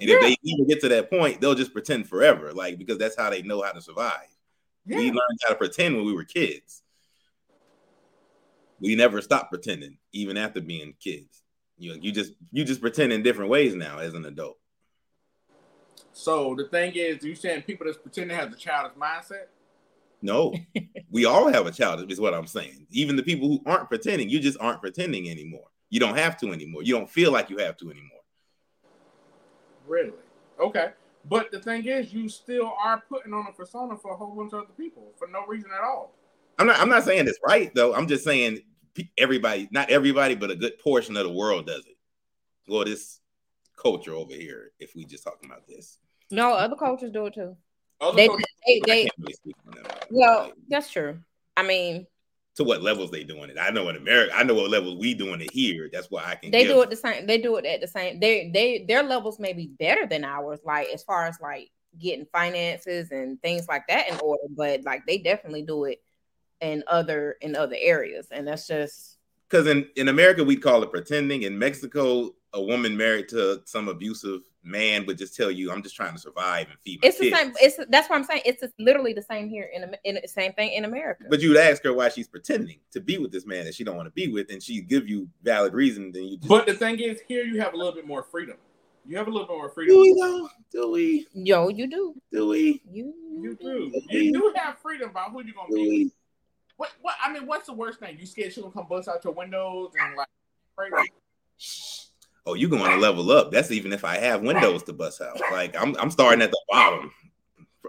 And 0.00 0.08
if 0.08 0.20
they 0.20 0.36
even 0.42 0.66
get 0.66 0.80
to 0.80 0.88
that 0.88 1.10
point, 1.10 1.40
they'll 1.40 1.54
just 1.54 1.74
pretend 1.74 2.08
forever, 2.08 2.52
like 2.54 2.78
because 2.78 2.96
that's 2.96 3.16
how 3.18 3.28
they 3.28 3.42
know 3.42 3.60
how 3.60 3.72
to 3.72 3.82
survive. 3.82 4.28
We 4.86 5.08
learned 5.08 5.38
how 5.42 5.50
to 5.50 5.56
pretend 5.56 5.96
when 5.96 6.06
we 6.06 6.14
were 6.14 6.24
kids. 6.24 6.82
We 8.80 8.94
never 8.94 9.20
stopped 9.20 9.50
pretending, 9.50 9.98
even 10.12 10.36
after 10.36 10.60
being 10.60 10.94
kids. 10.98 11.42
You 11.78 11.92
know, 11.92 11.98
you 12.00 12.12
just 12.12 12.32
you 12.52 12.64
just 12.64 12.80
pretend 12.80 13.12
in 13.12 13.22
different 13.22 13.50
ways 13.50 13.74
now 13.74 13.98
as 13.98 14.14
an 14.14 14.24
adult. 14.24 14.58
So 16.12 16.54
the 16.54 16.64
thing 16.64 16.92
is, 16.94 17.22
you 17.24 17.34
saying 17.34 17.62
people 17.62 17.86
that's 17.86 17.98
pretending 17.98 18.36
have 18.36 18.52
a 18.52 18.56
childish 18.56 18.96
mindset? 18.96 19.46
No, 20.22 20.54
we 21.10 21.24
all 21.24 21.50
have 21.50 21.66
a 21.66 21.70
child, 21.70 22.10
is 22.10 22.20
what 22.20 22.34
I'm 22.34 22.46
saying. 22.46 22.86
Even 22.90 23.16
the 23.16 23.22
people 23.22 23.48
who 23.48 23.62
aren't 23.64 23.88
pretending, 23.88 24.28
you 24.28 24.40
just 24.40 24.58
aren't 24.60 24.80
pretending 24.80 25.30
anymore. 25.30 25.68
You 25.88 26.00
don't 26.00 26.16
have 26.16 26.36
to 26.38 26.52
anymore. 26.52 26.82
You 26.82 26.94
don't 26.94 27.08
feel 27.08 27.32
like 27.32 27.50
you 27.50 27.58
have 27.58 27.76
to 27.78 27.90
anymore. 27.90 28.20
Really? 29.86 30.12
Okay. 30.60 30.90
But 31.28 31.50
the 31.50 31.60
thing 31.60 31.86
is, 31.86 32.12
you 32.12 32.28
still 32.28 32.72
are 32.82 33.02
putting 33.08 33.32
on 33.32 33.46
a 33.48 33.52
persona 33.52 33.96
for 33.96 34.12
a 34.12 34.16
whole 34.16 34.34
bunch 34.34 34.52
of 34.52 34.60
other 34.60 34.72
people 34.76 35.12
for 35.18 35.28
no 35.28 35.46
reason 35.46 35.70
at 35.76 35.82
all. 35.82 36.14
I'm 36.58 36.66
not. 36.66 36.78
I'm 36.78 36.88
not 36.88 37.04
saying 37.04 37.26
it's 37.26 37.38
right 37.46 37.74
though. 37.74 37.94
I'm 37.94 38.06
just 38.06 38.24
saying 38.24 38.60
everybody, 39.18 39.68
not 39.70 39.90
everybody, 39.90 40.34
but 40.34 40.50
a 40.50 40.56
good 40.56 40.78
portion 40.78 41.16
of 41.16 41.24
the 41.24 41.32
world 41.32 41.66
does 41.66 41.86
it. 41.86 41.96
Well, 42.68 42.84
this 42.84 43.20
culture 43.76 44.12
over 44.14 44.34
here. 44.34 44.72
If 44.78 44.94
we 44.94 45.04
just 45.04 45.24
talking 45.24 45.50
about 45.50 45.66
this, 45.66 45.98
No, 46.30 46.52
other 46.52 46.76
cultures 46.76 47.10
do 47.10 47.26
it 47.26 47.34
too. 47.34 47.56
Other 48.00 48.16
They, 48.16 48.26
cultures- 48.28 48.46
they, 48.66 48.80
they 48.86 49.08
really 49.18 49.34
them. 49.74 49.84
well, 50.10 50.42
Like, 50.44 50.54
that's 50.68 50.90
true. 50.90 51.18
I 51.56 51.62
mean, 51.62 52.06
to 52.56 52.64
what 52.64 52.82
levels 52.82 53.10
they 53.10 53.24
doing 53.24 53.50
it? 53.50 53.56
I 53.58 53.70
know 53.70 53.88
in 53.88 53.96
America, 53.96 54.32
I 54.34 54.42
know 54.42 54.54
what 54.54 54.70
levels 54.70 54.96
we 54.98 55.14
doing 55.14 55.40
it 55.40 55.50
here. 55.52 55.88
That's 55.92 56.10
why 56.10 56.24
I 56.24 56.34
can. 56.34 56.50
they 56.50 56.66
do 56.66 56.82
it 56.82 56.90
the 56.90 56.96
same. 56.96 57.26
They 57.26 57.38
do 57.38 57.56
it 57.56 57.64
at 57.64 57.80
the 57.80 57.86
same. 57.86 58.20
They 58.20 58.50
they 58.52 58.84
their 58.86 59.02
levels 59.02 59.38
may 59.38 59.52
be 59.52 59.68
better 59.78 60.06
than 60.06 60.24
ours, 60.24 60.60
like 60.64 60.88
as 60.88 61.02
far 61.02 61.26
as 61.26 61.38
like 61.40 61.70
getting 61.98 62.26
finances 62.32 63.10
and 63.12 63.40
things 63.42 63.66
like 63.68 63.84
that 63.88 64.08
in 64.08 64.18
order. 64.20 64.42
But 64.50 64.84
like 64.84 65.06
they 65.06 65.18
definitely 65.18 65.62
do 65.62 65.84
it 65.84 66.02
in 66.60 66.82
other 66.86 67.36
in 67.40 67.56
other 67.56 67.76
areas, 67.78 68.28
and 68.30 68.46
that's 68.46 68.66
just 68.66 69.18
because 69.48 69.66
in, 69.66 69.86
in 69.96 70.08
America 70.08 70.44
we'd 70.44 70.62
call 70.62 70.82
it 70.82 70.90
pretending. 70.90 71.42
In 71.42 71.58
Mexico, 71.58 72.34
a 72.52 72.62
woman 72.62 72.96
married 72.96 73.28
to 73.30 73.62
some 73.64 73.88
abusive 73.88 74.40
man 74.62 75.06
would 75.06 75.18
just 75.18 75.34
tell 75.36 75.50
you, 75.50 75.72
"I'm 75.72 75.82
just 75.82 75.96
trying 75.96 76.12
to 76.12 76.18
survive 76.18 76.68
and 76.68 76.78
feed 76.80 77.00
my 77.02 77.08
it's 77.08 77.18
the 77.18 77.30
same. 77.32 77.52
It's 77.60 77.78
that's 77.88 78.08
what 78.10 78.16
I'm 78.16 78.24
saying. 78.24 78.42
It's 78.44 78.60
just 78.60 78.74
literally 78.78 79.12
the 79.12 79.22
same 79.22 79.48
here 79.48 79.70
in 79.74 79.94
in 80.04 80.18
the 80.20 80.28
same 80.28 80.52
thing 80.52 80.72
in 80.72 80.84
America. 80.84 81.24
But 81.28 81.40
you'd 81.40 81.56
ask 81.56 81.82
her 81.84 81.92
why 81.92 82.08
she's 82.10 82.28
pretending 82.28 82.78
to 82.92 83.00
be 83.00 83.18
with 83.18 83.32
this 83.32 83.46
man 83.46 83.64
that 83.64 83.74
she 83.74 83.84
don't 83.84 83.96
want 83.96 84.06
to 84.06 84.12
be 84.12 84.28
with, 84.28 84.50
and 84.50 84.62
she'd 84.62 84.88
give 84.88 85.08
you 85.08 85.28
valid 85.42 85.72
reason. 85.74 86.12
Then 86.12 86.24
you 86.24 86.36
just 86.36 86.48
But 86.48 86.66
the 86.66 86.74
thing 86.74 86.98
is, 87.00 87.20
here 87.26 87.44
you 87.44 87.60
have 87.60 87.74
a 87.74 87.76
little 87.76 87.94
bit 87.94 88.06
more 88.06 88.22
freedom. 88.22 88.56
You 89.06 89.16
have 89.16 89.28
a 89.28 89.30
little 89.30 89.46
bit 89.46 89.56
more 89.56 89.70
freedom. 89.70 89.96
do 89.96 90.02
freedom. 90.02 90.16
we 90.16 90.22
though? 90.22 90.48
Do 90.72 90.90
we? 90.92 91.26
Yo, 91.32 91.68
you 91.68 91.88
do. 91.88 92.14
Do 92.30 92.48
we? 92.48 92.82
You 92.90 93.14
You 93.40 93.56
do. 93.60 93.90
You 94.10 94.32
do 94.32 94.52
have 94.56 94.78
freedom 94.78 95.10
about 95.10 95.30
who 95.32 95.42
you're 95.42 95.54
gonna 95.54 95.68
Do 95.70 95.76
be. 95.76 96.04
with. 96.04 96.12
What? 96.80 96.92
What? 97.02 97.14
I 97.22 97.30
mean, 97.30 97.46
what's 97.46 97.66
the 97.66 97.74
worst 97.74 98.00
thing? 98.00 98.16
You 98.18 98.24
scared 98.24 98.54
she 98.54 98.62
gonna 98.62 98.72
come 98.72 98.86
bust 98.88 99.06
out 99.06 99.22
your 99.22 99.34
windows 99.34 99.90
and 100.00 100.16
like? 100.16 101.12
Oh, 102.46 102.54
you 102.54 102.70
going 102.70 102.90
to 102.90 102.96
level 102.96 103.30
up? 103.32 103.52
That's 103.52 103.70
even 103.70 103.92
if 103.92 104.02
I 104.02 104.16
have 104.16 104.40
windows 104.40 104.82
to 104.84 104.94
bust 104.94 105.20
out. 105.20 105.38
Like 105.52 105.76
I'm, 105.78 105.94
I'm 105.96 106.10
starting 106.10 106.40
at 106.40 106.50
the 106.50 106.60
bottom 106.70 107.12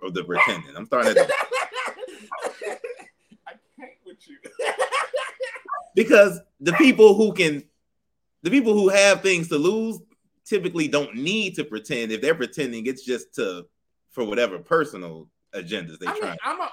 of 0.04 0.14
the 0.14 0.26
pretending. 0.26 0.76
I'm 0.76 0.86
starting 0.86 1.12
at 1.12 1.16
the 1.16 1.34
I 3.48 3.54
can't 3.80 3.92
with 4.06 4.18
you. 4.28 4.38
because 5.96 6.42
the 6.60 6.74
people 6.74 7.16
who 7.16 7.32
can 7.32 7.64
the 8.44 8.50
people 8.50 8.74
who 8.74 8.90
have 8.90 9.22
things 9.22 9.48
to 9.48 9.58
lose 9.58 10.00
typically 10.44 10.90
don't 10.90 11.16
need 11.16 11.56
to 11.56 11.64
pretend 11.64 12.12
if 12.12 12.20
they're 12.20 12.36
pretending 12.36 12.88
it's 12.88 13.06
just 13.06 13.34
to 13.36 13.66
for 14.10 14.26
whatever 14.26 14.60
personal 14.60 15.30
agendas 15.56 15.98
they 15.98 16.08
I 16.08 16.14
mean, 16.14 16.22
try 16.24 16.36
I'm 16.44 16.60
a. 16.60 16.72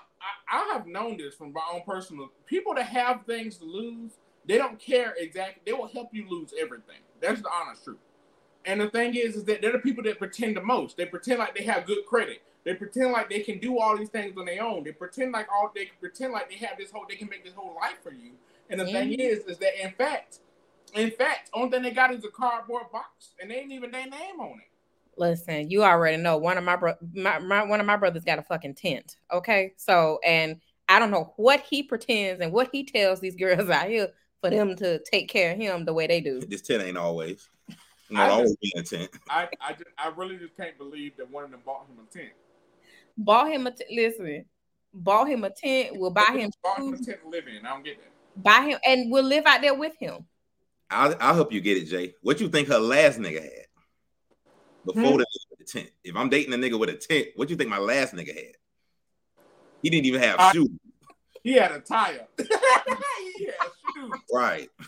I, 0.51 0.73
have 0.73 0.87
known 0.87 1.17
this 1.17 1.35
from 1.35 1.53
my 1.53 1.63
own 1.73 1.83
personal. 1.87 2.31
People 2.47 2.75
that 2.75 2.87
have 2.87 3.25
things 3.27 3.57
to 3.59 3.65
lose, 3.65 4.13
they 4.45 4.59
don't 4.59 4.79
care 4.79 5.15
exactly. 5.17 5.63
They 5.67 5.73
will 5.73 5.89
help 5.89 6.09
you 6.13 6.29
lose 6.29 6.53
everything. 6.59 7.01
That's 7.21 7.43
the 7.43 7.51
honest 7.51 7.85
truth. 7.85 7.99
And 8.65 8.81
the 8.81 8.91
thing 8.91 9.15
is, 9.15 9.37
is 9.37 9.45
that 9.45 9.63
they're 9.63 9.73
the 9.73 9.79
people 9.79 10.05
that 10.05 10.19
pretend 10.19 10.57
the 10.57 10.63
most. 10.63 10.97
They 10.97 11.07
pretend 11.07 11.39
like 11.39 11.57
they 11.57 11.65
have 11.65 11.87
good 11.87 12.05
credit. 12.07 12.43
They 12.65 12.75
pretend 12.75 13.13
like 13.13 13.31
they 13.31 13.41
can 13.41 13.59
do 13.59 13.79
all 13.79 13.97
these 13.97 14.11
things 14.11 14.37
on 14.37 14.45
their 14.45 14.63
own. 14.63 14.85
They 14.85 14.93
pretend 14.93 15.33
like 15.33 15.49
all 15.51 15.71
they 15.75 15.91
pretend 16.01 16.33
like 16.33 16.51
they 16.51 16.57
have 16.57 16.77
this 16.77 16.91
whole. 16.91 17.07
They 17.09 17.17
can 17.17 17.29
make 17.29 17.45
this 17.45 17.55
whole 17.55 17.75
life 17.75 18.03
for 18.03 18.13
you. 18.13 18.33
And 18.69 18.79
the 18.79 18.87
thing 18.87 19.13
is, 19.13 19.45
is 19.45 19.57
that 19.59 19.83
in 19.83 19.93
fact, 19.93 20.41
in 20.95 21.11
fact, 21.11 21.51
only 21.55 21.71
thing 21.71 21.83
they 21.83 21.91
got 21.93 22.13
is 22.13 22.25
a 22.25 22.29
cardboard 22.29 22.91
box, 22.93 23.31
and 23.41 23.51
they 23.51 23.57
ain't 23.57 23.73
even 23.73 23.91
their 23.91 24.07
name 24.07 24.41
on 24.41 24.59
it. 24.59 24.69
Listen, 25.19 25.71
you 25.71 25.83
already 25.83 26.17
know 26.17 26.39
one 26.39 26.57
of 26.59 26.65
my, 26.65 26.77
bro- 26.77 26.95
my, 27.13 27.39
my 27.39 27.65
one 27.65 27.81
of 27.81 27.87
my 27.87 27.97
brothers 27.97 28.25
got 28.25 28.39
a 28.39 28.43
fucking 28.43 28.75
tent. 28.75 29.17
Okay, 29.33 29.75
so 29.77 30.21
and 30.25 30.61
I 30.89 30.99
don't 30.99 31.11
know 31.11 31.35
what 31.37 31.61
he 31.61 31.83
pretends 31.83 32.41
and 32.41 32.53
what 32.53 32.71
he 32.73 32.85
tells 32.85 33.21
these 33.21 33.35
girls 33.35 33.69
out 33.71 33.89
here 33.89 34.09
for 34.41 34.51
them 34.51 34.77
to 34.77 35.01
take 35.01 35.29
care 35.29 35.53
of 35.53 35.59
him 35.59 35.85
the 35.85 35.93
way 35.93 36.07
they 36.07 36.21
do. 36.21 36.41
this 36.41 36.63
10 36.63 36.81
ain't 36.81 36.97
always 36.97 37.49
I 38.11 38.15
not 38.15 38.31
always 38.31 38.57
being 38.57 38.73
a 38.77 38.83
10 38.83 39.09
I, 39.31 39.49
I, 39.61 39.73
just, 39.73 39.85
I 39.99 40.09
really 40.17 40.39
just 40.39 40.57
can't 40.57 40.79
believe 40.79 41.17
that 41.17 41.31
one 41.31 41.45
of 41.45 41.51
them 41.51 41.61
bought 41.67 41.87
him 41.89 41.99
a 41.99 42.13
tent. 42.13 42.33
Bought 43.17 43.51
him 43.51 43.67
a 43.67 43.73
t- 43.73 43.85
listen. 43.91 44.45
Bought 44.95 45.29
him 45.29 45.45
a 45.45 45.51
tent. 45.51 45.99
We'll 45.99 46.11
buy 46.13 46.31
him 46.33 46.51
bought 46.63 46.79
him 46.79 46.95
a 46.95 46.99
tent 46.99 47.23
to 47.23 47.29
live 47.29 47.45
in. 47.49 47.67
I 47.67 47.71
don't 47.71 47.85
get 47.85 47.99
that. 47.99 48.43
buy 48.43 48.69
him, 48.71 48.79
and 48.87 49.11
we'll 49.11 49.25
live 49.25 49.45
out 49.45 49.61
there 49.61 49.75
with 49.75 49.97
him. 49.99 50.25
I'll, 50.91 51.15
I'll 51.21 51.35
help 51.35 51.53
you 51.53 51.61
get 51.61 51.77
it 51.77 51.85
jay 51.85 52.15
what 52.23 52.41
you 52.41 52.49
think 52.49 52.69
her 52.69 52.79
last 52.79 53.19
nigga 53.19 53.43
had 53.43 53.67
before 54.85 55.03
Hmm. 55.13 55.19
the, 55.19 55.25
nigga 55.25 55.51
with 55.51 55.59
the 55.59 55.65
tent 55.65 55.91
if 56.05 56.17
i'm 56.17 56.29
dating 56.29 56.55
a 56.55 56.57
nigga 56.57 56.79
with 56.79 56.89
a 56.89 56.95
tent 56.97 57.29
what 57.37 57.49
do 57.49 57.53
you 57.53 57.59
think 57.59 57.71
my 57.71 57.79
last 57.79 58.15
nigga 58.15 58.35
had 58.35 58.55
he 59.83 59.91
didn't 59.91 60.07
even 60.07 60.21
have 60.23 60.37
Uh, 60.39 60.53
shoes 60.53 60.69
He 61.45 61.53
had 61.55 61.71
a 61.73 61.81
tire. 61.81 62.27
he 62.39 63.45
had 63.47 63.55
shoes. 63.95 64.13
Right. 64.33 64.69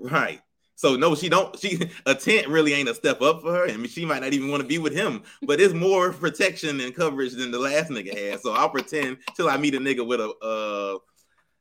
Right. 0.00 0.40
So 0.76 0.94
no, 0.94 1.16
she 1.16 1.28
don't. 1.28 1.58
She 1.58 1.90
a 2.06 2.14
tent 2.14 2.46
really 2.46 2.72
ain't 2.72 2.88
a 2.88 2.94
step 2.94 3.20
up 3.20 3.42
for 3.42 3.52
her, 3.52 3.64
I 3.66 3.70
and 3.70 3.88
she 3.90 4.04
might 4.04 4.22
not 4.22 4.32
even 4.32 4.48
want 4.48 4.62
to 4.62 4.68
be 4.68 4.78
with 4.78 4.92
him. 4.94 5.22
But 5.42 5.60
it's 5.60 5.74
more 5.74 6.12
protection 6.24 6.80
and 6.80 6.94
coverage 6.94 7.32
than 7.32 7.50
the 7.50 7.58
last 7.58 7.90
nigga 7.90 8.16
had. 8.16 8.40
So 8.40 8.52
I'll 8.52 8.68
pretend 8.70 9.18
till 9.36 9.48
I 9.48 9.56
meet 9.56 9.74
a 9.74 9.78
nigga 9.80 10.06
with 10.06 10.20
a 10.20 10.28
uh 10.40 10.98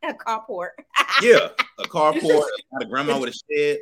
A 0.07 0.13
carport. 0.13 0.69
yeah 1.23 1.49
a 1.79 1.83
carport, 1.83 2.15
It's 2.21 2.67
got 2.71 2.83
a 2.83 2.85
grandma 2.85 3.17
with 3.19 3.33
a 3.33 3.55
shed. 3.55 3.79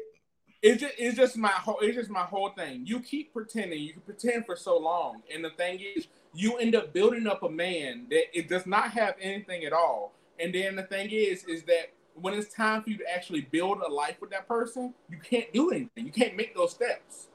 It's 0.68 0.82
just, 0.82 0.96
it's 0.98 1.16
just 1.16 1.38
my 1.38 1.50
whole 1.50 1.78
it's 1.80 1.96
just 1.96 2.10
my 2.10 2.24
whole 2.24 2.50
thing. 2.50 2.88
You 2.88 3.00
keep 3.00 3.32
pretending, 3.32 3.84
you 3.84 3.94
can 3.94 4.02
pretend 4.02 4.48
for 4.48 4.56
so 4.56 4.76
long, 4.80 5.22
and 5.32 5.46
the 5.46 5.52
thing 5.52 5.80
is, 5.96 6.08
you 6.34 6.58
end 6.58 6.74
up 6.74 6.92
building 6.92 7.28
up 7.28 7.44
a 7.44 7.50
man 7.50 8.08
that 8.10 8.36
it 8.36 8.50
does 8.50 8.66
not 8.66 8.90
have 8.90 9.14
anything 9.22 9.64
at 9.64 9.74
all. 9.74 10.14
And 10.40 10.56
then 10.56 10.76
the 10.76 10.82
thing 10.82 11.12
is, 11.12 11.44
is 11.44 11.62
that 11.66 11.92
when 12.20 12.34
it's 12.34 12.52
time 12.52 12.82
for 12.82 12.90
you 12.90 12.98
to 12.98 13.06
actually 13.14 13.42
build 13.42 13.80
a 13.88 13.92
life 13.92 14.20
with 14.20 14.32
that 14.32 14.48
person, 14.48 14.92
you 15.08 15.20
can't 15.20 15.54
do 15.54 15.70
anything. 15.70 16.04
You 16.04 16.12
can't 16.12 16.36
make 16.36 16.56
those 16.56 16.72
steps. 16.72 17.28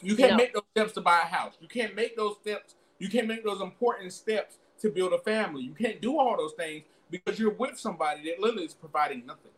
You 0.00 0.16
can't 0.16 0.30
No. 0.30 0.36
make 0.38 0.54
those 0.54 0.64
steps 0.74 0.92
to 0.94 1.02
buy 1.02 1.18
a 1.18 1.26
house. 1.26 1.56
You 1.60 1.68
can't 1.68 1.94
make 1.94 2.16
those 2.16 2.36
steps. 2.40 2.74
You 3.00 3.10
can't 3.10 3.26
make 3.26 3.44
those 3.44 3.60
important 3.60 4.14
steps 4.14 4.60
to 4.80 4.88
build 4.88 5.12
a 5.12 5.18
family. 5.18 5.62
You 5.62 5.74
can't 5.74 6.00
do 6.00 6.18
all 6.18 6.38
those 6.38 6.54
things 6.54 6.84
because 7.10 7.38
you're 7.38 7.52
with 7.52 7.78
somebody 7.78 8.30
that 8.30 8.40
literally 8.40 8.64
is 8.64 8.72
providing 8.74 9.26
nothing. 9.26 9.52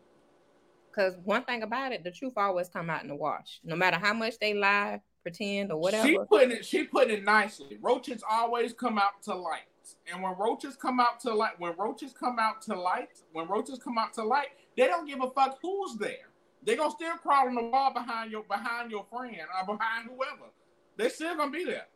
Because 0.95 1.15
one 1.25 1.45
thing 1.45 1.63
about 1.63 1.93
it, 1.93 2.05
the 2.05 2.11
truth 2.11 2.35
always 2.37 2.69
come 2.69 2.89
out 2.89 3.03
in 3.03 3.09
the 3.09 3.17
wash. 3.17 3.61
No 3.65 3.75
matter 3.75 3.99
how 3.99 4.15
much 4.15 4.39
they 4.39 4.55
lie, 4.55 5.01
pretend, 5.23 5.73
or 5.73 5.79
whatever. 5.79 6.07
She 6.07 6.19
putting 6.29 6.51
it. 6.53 6.65
She 6.65 6.85
putting 6.85 7.19
it 7.19 7.25
nicely. 7.25 7.79
Roaches 7.81 8.23
always 8.29 8.73
come 8.73 8.99
out 8.99 9.23
to 9.25 9.35
light, 9.35 9.63
and 10.11 10.23
when 10.23 10.35
roaches 10.39 10.77
come 10.77 11.01
out 11.01 11.19
to 11.21 11.35
light, 11.35 11.59
when 11.59 11.77
roaches 11.77 12.13
come 12.13 12.39
out 12.39 12.63
to 12.63 12.75
light, 12.79 13.09
when 13.33 13.49
roaches 13.49 13.79
come 13.79 13.99
out 13.99 14.13
to 14.15 14.25
light, 14.25 14.49
they 14.77 14.87
don't 14.87 15.07
give 15.07 15.21
a 15.21 15.31
fuck 15.31 15.59
who's 15.63 15.97
there. 15.97 16.29
They 16.63 16.77
gonna 16.77 16.91
still 16.91 17.17
crawl 17.17 17.49
on 17.49 17.55
the 17.55 17.63
wall 17.63 17.93
behind 17.93 18.31
your 18.31 18.45
behind 18.45 18.91
your 18.91 19.05
friend 19.11 19.37
or 19.37 19.77
behind 19.77 20.09
whoever. 20.09 20.51
They 20.97 21.09
still 21.09 21.37
gonna 21.37 21.51
be 21.51 21.65
there. 21.65 21.87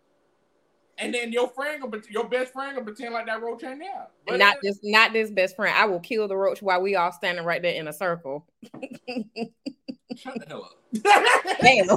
And 1.00 1.14
then 1.14 1.32
your 1.32 1.48
friend, 1.48 1.80
gonna, 1.80 2.02
your 2.10 2.28
best 2.28 2.52
friend, 2.52 2.74
gonna 2.74 2.84
pretend 2.84 3.14
like 3.14 3.26
that 3.26 3.40
roach 3.40 3.62
ain't 3.62 3.78
there. 3.78 4.08
But 4.26 4.38
not 4.38 4.56
it- 4.56 4.60
this, 4.62 4.80
not 4.82 5.12
this 5.12 5.30
best 5.30 5.54
friend. 5.56 5.74
I 5.76 5.84
will 5.86 6.00
kill 6.00 6.26
the 6.26 6.36
roach 6.36 6.60
while 6.60 6.82
we 6.82 6.96
all 6.96 7.12
standing 7.12 7.44
right 7.44 7.62
there 7.62 7.74
in 7.74 7.86
a 7.86 7.92
circle. 7.92 8.46
shut 10.16 10.34
the 10.34 10.44
hell 10.48 10.64
up. 10.64 10.74
Damn. 11.60 11.88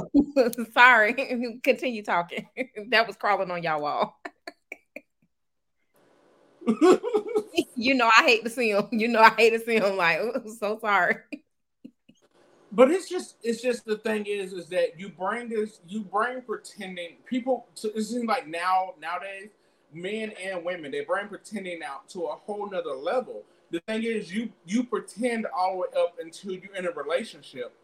Sorry. 0.72 1.58
Continue 1.64 2.02
talking. 2.04 2.46
that 2.90 3.06
was 3.06 3.16
crawling 3.16 3.50
on 3.50 3.62
y'all 3.62 3.82
wall. 3.82 4.20
you 7.74 7.94
know 7.94 8.08
I 8.16 8.22
hate 8.22 8.44
to 8.44 8.50
see 8.50 8.70
him. 8.70 8.86
You 8.92 9.08
know 9.08 9.20
I 9.20 9.30
hate 9.30 9.50
to 9.50 9.58
see 9.58 9.76
him. 9.76 9.96
Like, 9.96 10.20
so 10.60 10.78
sorry. 10.80 11.16
But 12.72 12.90
it's 12.90 13.08
just 13.08 13.36
it's 13.42 13.60
just 13.60 13.84
the 13.84 13.96
thing 13.98 14.26
is 14.26 14.52
is 14.52 14.68
that 14.68 14.98
you 14.98 15.10
bring 15.10 15.50
this 15.50 15.80
you 15.86 16.00
bring 16.00 16.40
pretending 16.40 17.16
people 17.26 17.66
to, 17.76 17.94
it 17.94 18.02
seems 18.02 18.24
like 18.24 18.48
now 18.48 18.94
nowadays 19.00 19.50
men 19.92 20.32
and 20.42 20.64
women 20.64 20.90
they 20.90 21.04
bring 21.04 21.28
pretending 21.28 21.82
out 21.82 22.08
to 22.10 22.24
a 22.24 22.34
whole 22.34 22.68
nother 22.70 22.94
level. 22.94 23.42
The 23.70 23.80
thing 23.80 24.04
is 24.04 24.34
you 24.34 24.50
you 24.66 24.84
pretend 24.84 25.46
all 25.54 25.72
the 25.72 25.78
way 25.80 25.88
up 26.02 26.16
until 26.20 26.52
you're 26.52 26.74
in 26.74 26.86
a 26.86 26.90
relationship 26.92 27.74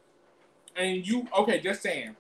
and 0.77 1.07
you 1.07 1.29
okay 1.37 1.61
just 1.61 1.83
saying 1.83 2.17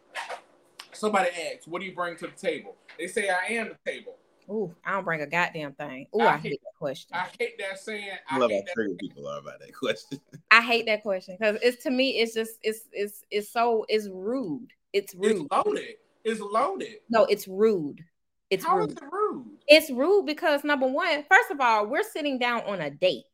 somebody 0.92 1.30
asks 1.30 1.66
what 1.66 1.80
do 1.80 1.86
you 1.86 1.94
bring 1.94 2.16
to 2.16 2.26
the 2.26 2.32
table 2.32 2.74
they 2.98 3.06
say 3.06 3.28
I 3.30 3.52
am 3.52 3.68
the 3.68 3.90
table. 3.90 4.16
Ooh, 4.50 4.74
I 4.84 4.92
don't 4.92 5.04
bring 5.04 5.20
a 5.20 5.26
goddamn 5.26 5.72
thing. 5.74 6.06
Ooh, 6.16 6.20
I 6.20 6.34
I, 6.34 6.36
hate- 6.38 6.52
hate 6.52 6.60
that 6.64 6.78
question. 6.78 7.10
I 7.12 7.26
hate 7.38 7.58
that 7.58 7.78
saying. 7.78 8.08
I 8.30 8.36
I 8.36 8.38
love 8.38 8.50
how 8.50 8.56
hate 8.56 8.66
that. 8.66 8.72
triggered 8.74 8.98
people 8.98 9.26
are 9.28 9.38
about 9.40 9.60
that 9.60 9.74
question. 9.74 10.20
I 10.50 10.60
hate 10.62 10.86
that 10.86 11.02
question 11.02 11.36
because 11.38 11.58
it's 11.62 11.82
to 11.84 11.90
me, 11.90 12.18
it's 12.20 12.34
just 12.34 12.52
it's 12.62 12.80
it's 12.92 13.22
it's 13.30 13.50
so 13.50 13.84
it's 13.88 14.08
rude. 14.10 14.68
It's 14.92 15.12
It's 15.14 15.38
rude. 15.40 15.48
loaded. 15.50 15.94
It's 16.24 16.40
loaded. 16.40 16.96
No, 17.10 17.24
it's 17.24 17.46
rude. 17.46 18.02
It's 18.50 18.64
How 18.64 18.78
rude. 18.78 18.90
is 18.90 18.96
it 18.96 19.02
rude? 19.12 19.46
It's 19.66 19.90
rude 19.90 20.24
because 20.24 20.64
number 20.64 20.86
one, 20.86 21.22
first 21.30 21.50
of 21.50 21.60
all, 21.60 21.86
we're 21.86 22.02
sitting 22.02 22.38
down 22.38 22.62
on 22.62 22.80
a 22.80 22.90
date. 22.90 23.24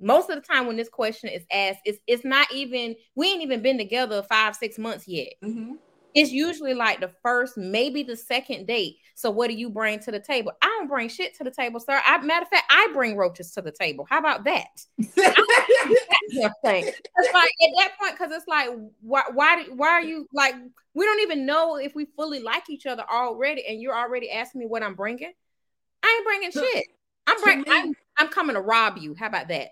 Most 0.00 0.28
of 0.28 0.34
the 0.34 0.40
time 0.42 0.66
when 0.66 0.76
this 0.76 0.88
question 0.88 1.30
is 1.30 1.44
asked, 1.52 1.78
it's 1.84 1.98
it's 2.08 2.24
not 2.24 2.52
even 2.52 2.96
we 3.14 3.28
ain't 3.28 3.42
even 3.42 3.62
been 3.62 3.78
together 3.78 4.22
five, 4.24 4.56
six 4.56 4.76
months 4.78 5.06
yet. 5.06 5.34
Mm-hmm. 5.44 5.74
It's 6.14 6.30
usually 6.30 6.74
like 6.74 7.00
the 7.00 7.10
first, 7.22 7.56
maybe 7.56 8.02
the 8.02 8.16
second 8.16 8.66
date. 8.66 8.98
So 9.14 9.30
what 9.30 9.48
do 9.48 9.54
you 9.54 9.68
bring 9.68 9.98
to 10.00 10.10
the 10.10 10.20
table? 10.20 10.52
I 10.62 10.66
don't 10.66 10.88
bring 10.88 11.08
shit 11.08 11.36
to 11.38 11.44
the 11.44 11.50
table, 11.50 11.80
sir. 11.80 12.00
I, 12.04 12.18
matter 12.18 12.44
of 12.44 12.48
fact, 12.48 12.64
I 12.70 12.88
bring 12.92 13.16
roaches 13.16 13.52
to 13.52 13.62
the 13.62 13.72
table. 13.72 14.06
How 14.08 14.18
about 14.18 14.44
that? 14.44 14.68
thing. 14.98 16.92
It's 17.16 17.34
like 17.34 17.50
at 17.62 17.72
that 17.78 17.92
point, 18.00 18.12
because 18.18 18.32
it's 18.32 18.46
like, 18.46 18.68
why, 19.00 19.22
why, 19.32 19.64
why 19.74 19.88
are 19.88 20.02
you 20.02 20.28
like? 20.32 20.54
We 20.94 21.04
don't 21.04 21.20
even 21.20 21.46
know 21.46 21.76
if 21.76 21.94
we 21.94 22.06
fully 22.16 22.40
like 22.40 22.70
each 22.70 22.86
other 22.86 23.04
already, 23.10 23.66
and 23.66 23.80
you're 23.80 23.96
already 23.96 24.30
asking 24.30 24.60
me 24.60 24.66
what 24.66 24.82
I'm 24.82 24.94
bringing. 24.94 25.32
I 26.02 26.14
ain't 26.16 26.24
bringing 26.24 26.52
To- 26.52 26.58
shit. 26.60 26.86
I'm 27.26 27.40
bringing. 27.40 27.64
I'm, 27.68 27.94
I'm 28.18 28.28
coming 28.28 28.54
to 28.54 28.60
rob 28.60 28.98
you. 28.98 29.14
How 29.14 29.26
about 29.26 29.48
that? 29.48 29.70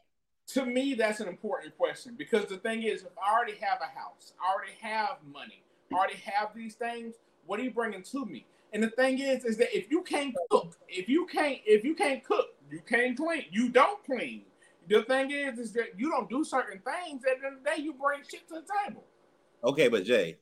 to 0.48 0.66
me, 0.66 0.94
that's 0.94 1.20
an 1.20 1.28
important 1.28 1.76
question 1.78 2.14
because 2.16 2.46
the 2.46 2.56
thing 2.58 2.82
is, 2.82 3.02
if 3.02 3.12
I 3.16 3.32
already 3.32 3.56
have 3.60 3.78
a 3.80 3.98
house, 3.98 4.32
I 4.42 4.52
already 4.52 4.72
have 4.80 5.16
money, 5.32 5.62
already 5.92 6.16
have 6.24 6.54
these 6.54 6.74
things, 6.74 7.14
what 7.46 7.60
are 7.60 7.62
you 7.62 7.70
bringing 7.70 8.02
to 8.02 8.26
me? 8.26 8.46
And 8.72 8.82
the 8.82 8.90
thing 8.90 9.18
is, 9.18 9.44
is 9.44 9.56
that 9.58 9.76
if 9.76 9.90
you 9.90 10.02
can't 10.02 10.34
cook, 10.50 10.76
if 10.88 11.08
you 11.08 11.26
can't, 11.26 11.58
if 11.66 11.84
you 11.84 11.94
can't 11.94 12.24
cook, 12.24 12.48
you 12.70 12.80
can't 12.88 13.16
clean, 13.16 13.44
you 13.50 13.68
don't 13.68 14.02
clean. 14.04 14.44
The 14.88 15.02
thing 15.02 15.30
is, 15.30 15.58
is 15.58 15.72
that 15.74 15.98
you 15.98 16.10
don't 16.10 16.28
do 16.28 16.42
certain 16.42 16.80
things. 16.80 17.22
At 17.24 17.40
the 17.40 17.46
end 17.46 17.56
of 17.58 17.64
the 17.64 17.70
day, 17.70 17.82
you 17.82 17.92
bring 17.92 18.22
shit 18.28 18.48
to 18.48 18.54
the 18.54 18.64
table. 18.84 19.04
Okay, 19.62 19.88
but 19.88 20.04
Jay, 20.04 20.38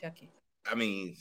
Chucky. 0.00 0.30
I 0.70 0.74
mean, 0.74 1.16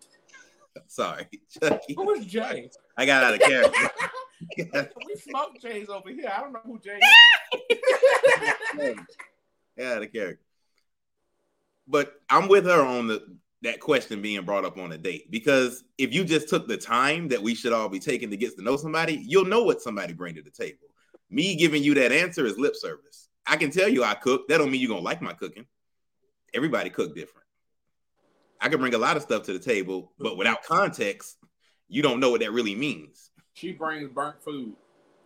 sorry, 0.88 1.28
Chucky. 1.48 1.94
Who 1.94 2.10
is 2.10 2.26
Jay? 2.26 2.70
I 2.96 3.06
got 3.06 3.22
out 3.22 3.34
of 3.34 3.40
character. 3.40 3.90
we 5.06 5.16
smoke 5.16 5.60
Jay's 5.60 5.88
over 5.88 6.10
here. 6.10 6.32
I 6.34 6.40
don't 6.40 6.52
know 6.52 6.60
who 6.64 6.78
Jay 6.80 6.98
is. 8.80 8.96
yeah, 9.76 9.98
the 9.98 10.06
character. 10.06 10.40
But 11.90 12.14
I'm 12.30 12.48
with 12.48 12.64
her 12.66 12.82
on 12.84 13.08
the 13.08 13.36
that 13.62 13.80
question 13.80 14.22
being 14.22 14.42
brought 14.44 14.64
up 14.64 14.78
on 14.78 14.92
a 14.92 14.96
date 14.96 15.30
because 15.30 15.84
if 15.98 16.14
you 16.14 16.24
just 16.24 16.48
took 16.48 16.66
the 16.66 16.78
time 16.78 17.28
that 17.28 17.42
we 17.42 17.54
should 17.54 17.74
all 17.74 17.90
be 17.90 17.98
taking 17.98 18.30
to 18.30 18.36
get 18.38 18.56
to 18.56 18.62
know 18.62 18.76
somebody, 18.76 19.22
you'll 19.26 19.44
know 19.44 19.62
what 19.64 19.82
somebody 19.82 20.14
bring 20.14 20.34
to 20.36 20.42
the 20.42 20.50
table. 20.50 20.86
Me 21.28 21.54
giving 21.56 21.82
you 21.82 21.92
that 21.94 22.10
answer 22.10 22.46
is 22.46 22.56
lip 22.56 22.74
service. 22.74 23.28
I 23.46 23.56
can 23.56 23.70
tell 23.70 23.88
you 23.88 24.02
I 24.02 24.14
cook. 24.14 24.48
That 24.48 24.58
don't 24.58 24.70
mean 24.70 24.80
you're 24.80 24.88
gonna 24.88 25.02
like 25.02 25.20
my 25.20 25.34
cooking. 25.34 25.66
Everybody 26.54 26.88
cook 26.90 27.14
different. 27.14 27.46
I 28.60 28.68
can 28.68 28.78
bring 28.80 28.94
a 28.94 28.98
lot 28.98 29.16
of 29.16 29.22
stuff 29.22 29.42
to 29.44 29.52
the 29.52 29.58
table, 29.58 30.12
but 30.18 30.36
without 30.36 30.62
context, 30.64 31.36
you 31.88 32.02
don't 32.02 32.20
know 32.20 32.30
what 32.30 32.40
that 32.40 32.52
really 32.52 32.74
means. 32.74 33.30
she 33.54 33.72
brings 33.72 34.08
burnt 34.10 34.42
food. 34.42 34.74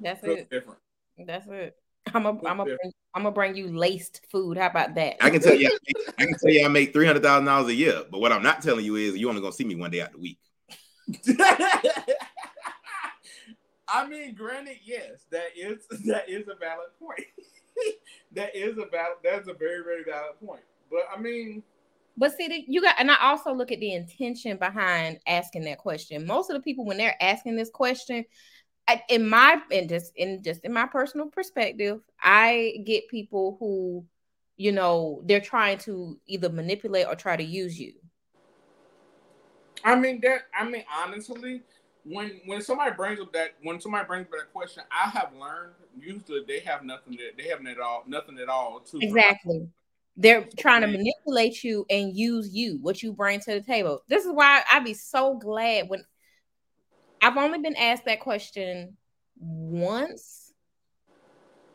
That's 0.01 0.21
Cook 0.21 0.39
it. 0.39 0.51
different. 0.51 0.81
That's 1.19 1.47
it. 1.49 1.77
I'm 2.13 2.27
a, 2.27 2.31
I'm 2.47 2.61
a, 2.61 2.65
Yeah. 2.67 2.77
bring, 2.81 2.93
I'm 3.15 3.23
gonna 3.23 3.35
bring 3.35 3.57
you 3.57 3.69
laced 3.69 4.21
food. 4.31 4.59
How 4.59 4.67
about 4.67 4.95
that? 4.97 5.17
I 5.25 5.31
can 5.31 5.41
tell 5.41 5.55
you, 5.55 5.69
I, 5.69 5.71
make- 5.87 6.17
can 6.29 6.39
tell 6.39 6.51
you, 6.53 6.65
I 6.65 6.69
make 6.69 6.93
three 6.93 7.07
hundred 7.07 7.23
thousand 7.23 7.47
dollars 7.47 7.69
a 7.69 7.75
year. 7.75 8.03
But 8.11 8.21
what 8.21 8.33
I'm 8.33 8.43
not 8.43 8.63
telling 8.63 8.85
you 8.85 8.97
is, 8.97 9.17
you 9.17 9.29
only 9.29 9.41
gonna 9.41 9.53
see 9.53 9.65
me 9.65 9.75
one 9.75 9.91
day 9.91 10.03
out 10.03 10.09
of 10.09 10.15
the 10.15 10.21
week. 10.21 10.39
I 13.89 14.07
mean, 14.09 14.35
granted, 14.35 14.79
yes, 14.85 15.25
that 15.31 15.49
is 15.57 15.87
that 16.07 16.29
is 16.29 16.49
a 16.49 16.55
valid 16.57 16.89
point. 16.99 17.27
that 18.33 18.55
is 18.55 18.73
a 18.79 18.87
valid. 18.87 19.19
That's 19.23 19.49
a 19.49 19.55
very 19.55 19.83
very 19.85 20.05
valid 20.05 20.39
point. 20.45 20.63
But 20.91 21.03
I 21.15 21.21
mean, 21.21 21.63
But 22.17 22.37
see, 22.37 22.49
the- 22.49 22.65
you 22.69 22.81
got, 22.83 22.97
and 22.99 23.11
I 23.11 23.17
also 23.21 23.53
look 23.53 23.73
at 23.73 23.81
the 23.81 23.93
intention 23.93 24.57
behind 24.57 25.19
asking 25.27 25.65
that 25.65 25.79
question. 25.79 26.27
Most 26.27 26.51
of 26.51 26.55
the 26.57 26.63
people, 26.63 26.85
when 26.85 26.97
they're 26.97 27.21
asking 27.23 27.57
this 27.57 27.71
question, 27.71 28.25
I, 28.87 29.03
in 29.09 29.29
my 29.29 29.61
in 29.71 29.89
just 29.89 30.13
in 30.17 30.43
just 30.43 30.65
in 30.65 30.73
my 30.73 30.87
personal 30.87 31.27
perspective, 31.27 32.01
I 32.21 32.83
get 32.85 33.09
people 33.09 33.57
who, 33.59 34.05
you 34.57 34.73
know, 34.73 35.23
they're 35.25 35.41
trying 35.41 35.79
to 35.79 36.19
either 36.27 36.51
manipulate 36.51 37.07
or 37.07 37.15
try 37.15 37.37
to 37.37 37.43
use 37.43 37.79
you. 37.79 37.95
I 39.85 39.95
mean 39.97 40.21
that. 40.23 40.43
I 40.59 40.69
mean 40.69 40.85
honestly, 41.03 41.63
when 42.05 42.41
when 42.45 42.61
somebody 42.61 42.95
brings 42.95 43.21
up 43.21 43.33
that 43.33 43.55
when 43.63 43.81
somebody 43.81 44.07
brings 44.07 44.27
up 44.27 44.33
that 44.33 44.53
question, 44.53 44.83
I 44.91 45.09
have 45.11 45.33
learned 45.39 45.73
usually 45.99 46.43
they 46.47 46.61
have 46.61 46.85
nothing. 46.85 47.17
That, 47.17 47.37
they 47.39 47.49
haven't 47.49 47.67
at 47.67 47.81
all 47.81 48.05
nothing 48.07 48.39
at 48.39 48.49
all 48.49 48.81
to 48.81 48.99
Exactly. 49.01 49.69
They're 50.17 50.47
trying 50.59 50.83
to 50.83 50.87
manipulate 50.87 51.65
you 51.65 51.85
and 51.91 52.17
use 52.17 52.55
you, 52.55 52.79
what 52.81 53.03
you 53.03 53.13
bring 53.13 53.41
to 53.41 53.55
the 53.55 53.61
table. 53.61 54.03
This 54.09 54.25
is 54.25 54.31
why 54.31 54.63
I'd 54.71 54.85
be 54.85 54.95
so 54.95 55.37
glad 55.39 55.89
when 55.89 56.05
I've 57.25 57.39
only 57.39 57.59
been 57.59 57.77
asked 57.77 58.05
that 58.05 58.21
question 58.21 58.99
once. 59.39 60.53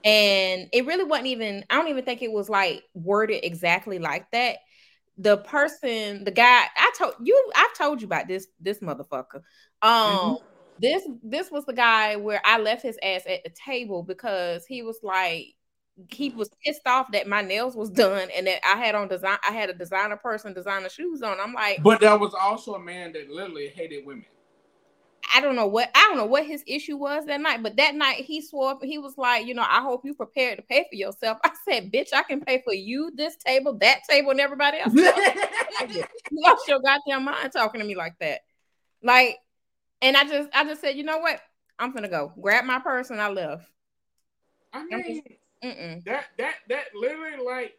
And 0.03 0.69
it 0.71 0.85
really 0.85 1.05
wasn't 1.05 1.27
even, 1.27 1.65
I 1.71 1.75
don't 1.75 1.87
even 1.87 2.05
think 2.05 2.21
it 2.21 2.31
was 2.31 2.49
like 2.49 2.83
worded 2.93 3.43
exactly 3.43 3.97
like 3.97 4.29
that. 4.31 4.57
The 5.17 5.37
person, 5.37 6.23
the 6.23 6.31
guy, 6.31 6.65
I 6.77 6.91
told 6.97 7.15
you, 7.23 7.51
I've 7.55 7.73
told 7.75 7.99
you 7.99 8.05
about 8.05 8.27
this, 8.27 8.47
this 8.59 8.79
motherfucker. 8.79 9.41
Um, 9.81 10.37
this 10.77 11.03
this 11.23 11.51
was 11.51 11.65
the 11.65 11.73
guy 11.73 12.15
where 12.15 12.41
I 12.45 12.59
left 12.59 12.83
his 12.83 12.97
ass 13.03 13.23
at 13.27 13.43
the 13.43 13.49
table 13.49 14.03
because 14.03 14.65
he 14.67 14.83
was 14.83 14.99
like, 15.01 15.47
he 16.09 16.29
was 16.29 16.49
pissed 16.63 16.87
off 16.87 17.11
that 17.11 17.27
my 17.27 17.41
nails 17.41 17.75
was 17.75 17.89
done 17.89 18.29
and 18.37 18.47
that 18.47 18.65
I 18.65 18.77
had 18.77 18.95
on 18.95 19.09
design 19.09 19.39
I 19.45 19.51
had 19.51 19.69
a 19.69 19.73
designer 19.73 20.15
person 20.15 20.53
designer 20.53 20.87
shoes 20.87 21.21
on. 21.21 21.37
I'm 21.41 21.53
like, 21.53 21.83
But 21.83 21.99
there 21.99 22.17
was 22.17 22.33
also 22.33 22.75
a 22.75 22.79
man 22.79 23.11
that 23.13 23.29
literally 23.29 23.67
hated 23.67 24.05
women. 24.05 24.25
I 25.33 25.41
don't 25.41 25.55
know 25.55 25.67
what 25.67 25.89
I 25.93 26.03
don't 26.07 26.17
know 26.17 26.25
what 26.25 26.45
his 26.45 26.63
issue 26.65 26.97
was 26.97 27.25
that 27.25 27.41
night, 27.41 27.61
but 27.61 27.77
that 27.77 27.95
night 27.95 28.25
he 28.25 28.41
swore 28.41 28.77
he 28.81 28.97
was 28.97 29.17
like, 29.17 29.45
you 29.45 29.53
know, 29.53 29.65
I 29.67 29.81
hope 29.81 30.05
you 30.05 30.13
prepared 30.13 30.57
to 30.57 30.63
pay 30.63 30.85
for 30.89 30.95
yourself. 30.95 31.37
I 31.43 31.51
said, 31.67 31.91
bitch, 31.91 32.13
I 32.13 32.23
can 32.23 32.41
pay 32.41 32.61
for 32.63 32.73
you, 32.73 33.11
this 33.15 33.35
table, 33.37 33.77
that 33.79 33.99
table, 34.09 34.31
and 34.31 34.39
everybody 34.39 34.79
else. 34.79 34.93
you 34.93 36.03
lost 36.31 36.67
your 36.67 36.79
goddamn 36.79 37.25
mind 37.25 37.51
talking 37.53 37.81
to 37.81 37.87
me 37.87 37.95
like 37.95 38.17
that. 38.19 38.41
Like, 39.03 39.37
and 40.01 40.17
I 40.17 40.23
just 40.23 40.49
I 40.53 40.63
just 40.63 40.81
said, 40.81 40.95
you 40.95 41.03
know 41.03 41.19
what? 41.19 41.39
I'm 41.77 41.93
gonna 41.93 42.09
go. 42.09 42.33
Grab 42.41 42.65
my 42.65 42.79
purse 42.79 43.09
and 43.09 43.21
I 43.21 43.29
left. 43.29 43.69
I 44.73 44.83
mean, 44.85 45.23
Mm-mm. 45.63 46.03
that 46.05 46.27
that 46.37 46.55
that 46.69 46.85
literally 46.95 47.43
like 47.43 47.77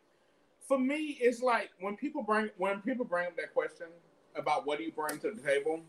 for 0.69 0.79
me 0.79 1.19
it's 1.21 1.43
like 1.43 1.71
when 1.81 1.97
people 1.97 2.23
bring 2.23 2.51
when 2.59 2.81
people 2.81 3.05
bring 3.05 3.27
up 3.27 3.37
that 3.37 3.55
question 3.55 3.87
about 4.37 4.67
what 4.67 4.79
do 4.79 4.85
you 4.85 4.93
bring 4.93 5.19
to 5.19 5.31
the 5.31 5.41
table 5.41 5.81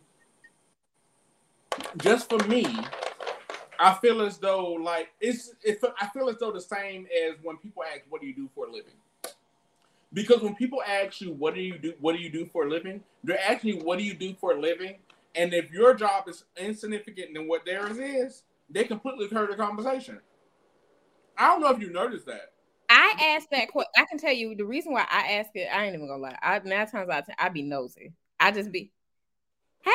just 1.98 2.30
for 2.30 2.40
me 2.48 2.66
i 3.80 3.94
feel 3.96 4.22
as 4.22 4.38
though 4.38 4.74
like 4.74 5.10
it's 5.20 5.54
i 6.00 6.08
feel 6.08 6.30
as 6.30 6.38
though 6.38 6.52
the 6.52 6.62
same 6.62 7.08
as 7.26 7.36
when 7.44 7.58
people 7.58 7.84
ask 7.84 8.02
what 8.10 8.22
do 8.22 8.28
you 8.28 8.36
do 8.36 8.50
for 8.54 8.68
a 8.68 8.72
living 8.72 8.94
because 10.14 10.42
when 10.42 10.56
people 10.56 10.82
ask 10.86 11.22
you 11.22 11.34
what 11.34 11.56
do 11.56 11.62
you 11.62 11.78
do 11.78 11.94
what 12.00 12.16
do 12.16 12.22
you 12.22 12.30
do 12.30 12.46
for 12.46 12.66
a 12.66 12.70
living 12.70 13.02
they're 13.24 13.40
asking 13.40 13.76
you 13.76 13.84
what 13.84 13.98
do 13.98 14.04
you 14.04 14.14
do 14.14 14.36
for 14.40 14.54
a 14.54 14.60
living 14.60 14.96
and 15.36 15.54
if 15.54 15.72
your 15.72 15.94
job 15.94 16.28
is 16.28 16.44
insignificant 16.58 17.34
than 17.34 17.48
what 17.48 17.66
theirs 17.66 17.98
is 17.98 18.44
they 18.70 18.84
completely 18.84 19.28
cut 19.28 19.50
the 19.50 19.56
conversation 19.56 20.20
I 21.42 21.48
don't 21.48 21.62
know 21.62 21.70
if 21.70 21.80
you 21.80 21.90
noticed 21.90 22.28
that. 22.28 22.54
I 22.90 23.36
asked 23.36 23.50
that 23.52 23.70
question. 23.70 23.92
I 23.98 24.06
can 24.06 24.20
tell 24.20 24.34
you 24.34 24.56
the 24.56 24.66
reason 24.66 24.92
why 24.92 25.08
I 25.10 25.34
ask 25.34 25.50
it. 25.56 25.68
I 25.74 25.86
ain't 25.86 25.96
even 25.96 26.08
gonna 26.08 26.22
lie. 26.22 26.38
I 26.42 26.60
nine 26.60 26.88
times 26.88 27.10
out 27.10 27.22
of 27.22 27.26
ten, 27.26 27.36
I 27.40 27.50
be 27.50 27.64
nosy. 27.64 28.14
I 28.40 28.52
just 28.52 28.72
be, 28.72 28.92
hey, 29.84 29.92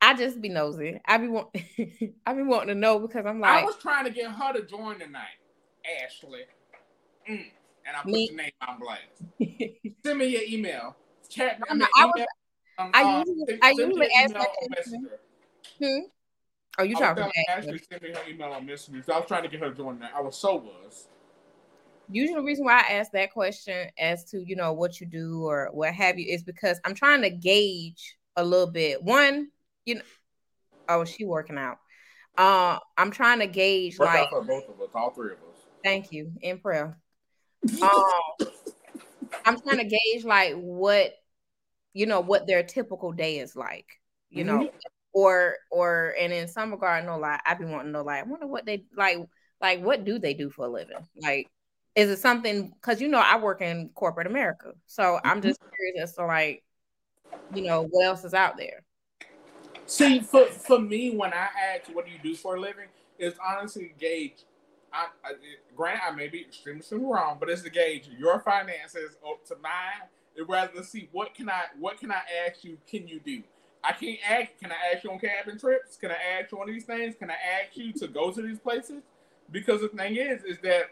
I 0.00 0.14
just 0.14 0.40
be 0.40 0.48
nosy. 0.48 1.00
I 1.04 1.18
be 1.18 1.28
want, 1.28 1.48
I 2.26 2.32
be 2.34 2.42
wanting 2.42 2.68
to 2.68 2.74
know 2.74 2.98
because 3.00 3.26
I'm 3.26 3.40
like 3.40 3.62
I 3.62 3.64
was 3.64 3.76
trying 3.76 4.04
to 4.04 4.10
get 4.10 4.30
her 4.30 4.52
to 4.52 4.64
join 4.64 4.98
tonight, 4.98 5.26
Ashley. 6.04 6.42
Mm. 7.28 7.46
And 7.86 7.96
I 7.96 8.02
put 8.02 8.12
Me- 8.12 8.26
your 8.28 8.36
name 8.36 8.50
on 8.66 8.78
blast. 8.78 9.02
Send 10.04 10.18
me 10.18 10.26
your 10.26 10.42
email. 10.42 10.96
Chat. 11.28 11.60
I, 11.68 11.72
I 11.72 11.74
mean, 11.74 11.88
was- 11.94 12.26
um, 12.78 12.90
I 12.94 13.02
uh, 13.02 13.24
usually- 13.26 13.58
I 13.62 13.70
usually 13.70 14.08
ask 14.16 14.30
email 14.30 14.42
that 14.42 14.48
on 14.48 14.68
question. 14.68 15.02
Messenger. 15.02 15.20
hmm? 16.02 16.06
Oh, 16.80 16.84
you 16.84 16.94
talking 16.94 17.24
about 17.24 17.32
Ashley 17.48 17.80
send 17.90 18.02
me 18.02 18.10
her 18.12 18.20
email 18.28 18.52
on 18.52 18.64
Messenger. 18.64 19.02
So 19.02 19.12
I 19.12 19.18
was 19.18 19.26
trying 19.26 19.42
to 19.42 19.48
get 19.48 19.58
her 19.60 19.70
to 19.70 19.74
join 19.76 19.98
that. 19.98 20.12
I 20.14 20.20
was 20.20 20.36
so 20.36 20.54
was. 20.56 21.08
usually 22.08 22.36
the 22.36 22.42
reason 22.42 22.64
why 22.64 22.84
I 22.88 22.92
ask 22.94 23.10
that 23.12 23.32
question 23.32 23.90
as 23.98 24.24
to 24.30 24.38
you 24.46 24.54
know 24.54 24.72
what 24.72 25.00
you 25.00 25.06
do 25.08 25.44
or 25.44 25.70
what 25.72 25.92
have 25.92 26.18
you 26.20 26.32
is 26.32 26.44
because 26.44 26.80
I'm 26.84 26.94
trying 26.94 27.22
to 27.22 27.30
gauge 27.30 28.16
a 28.36 28.44
little 28.44 28.70
bit. 28.70 29.02
One, 29.02 29.48
you 29.88 29.94
know, 29.96 30.02
oh, 30.88 31.04
she 31.04 31.24
working 31.24 31.56
out. 31.56 31.78
Uh, 32.36 32.78
I'm 32.96 33.10
trying 33.10 33.40
to 33.40 33.46
gauge 33.46 33.98
Work 33.98 34.08
like, 34.08 34.20
out 34.20 34.30
for 34.30 34.42
both 34.42 34.68
of 34.68 34.80
us, 34.80 34.90
all 34.94 35.10
three 35.10 35.32
of 35.32 35.38
us. 35.38 35.64
thank 35.82 36.12
you 36.12 36.32
in 36.42 36.58
prayer. 36.58 36.98
Um, 37.82 38.48
I'm 39.44 39.60
trying 39.60 39.78
to 39.78 39.84
gauge 39.84 40.24
like 40.24 40.54
what 40.54 41.12
you 41.94 42.06
know 42.06 42.20
what 42.20 42.46
their 42.46 42.62
typical 42.62 43.12
day 43.12 43.38
is 43.38 43.56
like, 43.56 43.86
you 44.30 44.44
know, 44.44 44.68
or 45.12 45.56
or 45.70 46.14
and 46.20 46.32
in 46.32 46.48
some 46.48 46.70
regard, 46.70 47.06
no 47.06 47.18
lie, 47.18 47.40
I've 47.46 47.58
been 47.58 47.70
wanting 47.70 47.88
to 47.88 47.92
know 47.98 48.04
like, 48.04 48.24
I 48.24 48.28
wonder 48.28 48.46
what 48.46 48.66
they 48.66 48.84
like, 48.94 49.18
like 49.60 49.80
what 49.80 50.04
do 50.04 50.18
they 50.18 50.34
do 50.34 50.50
for 50.50 50.66
a 50.66 50.70
living? 50.70 51.08
Like, 51.20 51.48
is 51.96 52.10
it 52.10 52.18
something? 52.18 52.72
Because 52.80 53.00
you 53.00 53.08
know, 53.08 53.22
I 53.24 53.38
work 53.38 53.62
in 53.62 53.90
corporate 53.94 54.26
America, 54.26 54.72
so 54.86 55.18
I'm 55.24 55.40
just 55.40 55.60
curious 55.74 56.10
as 56.10 56.16
to 56.16 56.26
like, 56.26 56.62
you 57.54 57.62
know, 57.62 57.86
what 57.90 58.04
else 58.04 58.24
is 58.24 58.34
out 58.34 58.58
there. 58.58 58.84
See, 59.88 60.20
for 60.20 60.44
for 60.46 60.78
me, 60.78 61.16
when 61.16 61.32
I 61.32 61.48
ask 61.74 61.88
what 61.94 62.06
do 62.06 62.12
you 62.12 62.18
do 62.22 62.36
for 62.36 62.56
a 62.56 62.60
living, 62.60 62.88
it's 63.18 63.38
honestly 63.44 63.94
gauge. 63.98 64.44
I, 64.92 65.06
I 65.24 65.32
granted 65.76 66.02
I 66.06 66.10
may 66.12 66.28
be 66.28 66.40
extremely 66.42 66.82
wrong, 66.92 67.38
but 67.40 67.48
it's 67.50 67.62
the 67.62 67.70
gauge 67.70 68.08
your 68.18 68.40
finances 68.40 69.16
up 69.26 69.44
to 69.46 69.56
mine 69.62 70.08
rather 70.46 70.82
see 70.82 71.08
what 71.12 71.34
can 71.34 71.48
I 71.48 71.64
what 71.78 71.98
can 71.98 72.10
I 72.10 72.20
ask 72.46 72.64
you? 72.64 72.78
Can 72.88 73.08
you 73.08 73.20
do? 73.20 73.42
I 73.82 73.92
can't 73.92 74.18
ask. 74.28 74.50
Can 74.60 74.72
I 74.72 74.94
ask 74.94 75.04
you 75.04 75.10
on 75.10 75.18
cabin 75.18 75.58
trips? 75.58 75.96
Can 75.96 76.10
I 76.10 76.40
ask 76.40 76.52
you 76.52 76.60
on 76.60 76.68
these 76.68 76.84
things? 76.84 77.14
Can 77.18 77.30
I 77.30 77.34
ask 77.34 77.76
you 77.76 77.92
to 77.94 78.08
go 78.08 78.30
to 78.30 78.42
these 78.42 78.58
places? 78.58 79.02
Because 79.50 79.80
the 79.80 79.88
thing 79.88 80.16
is, 80.16 80.44
is 80.44 80.58
that 80.62 80.90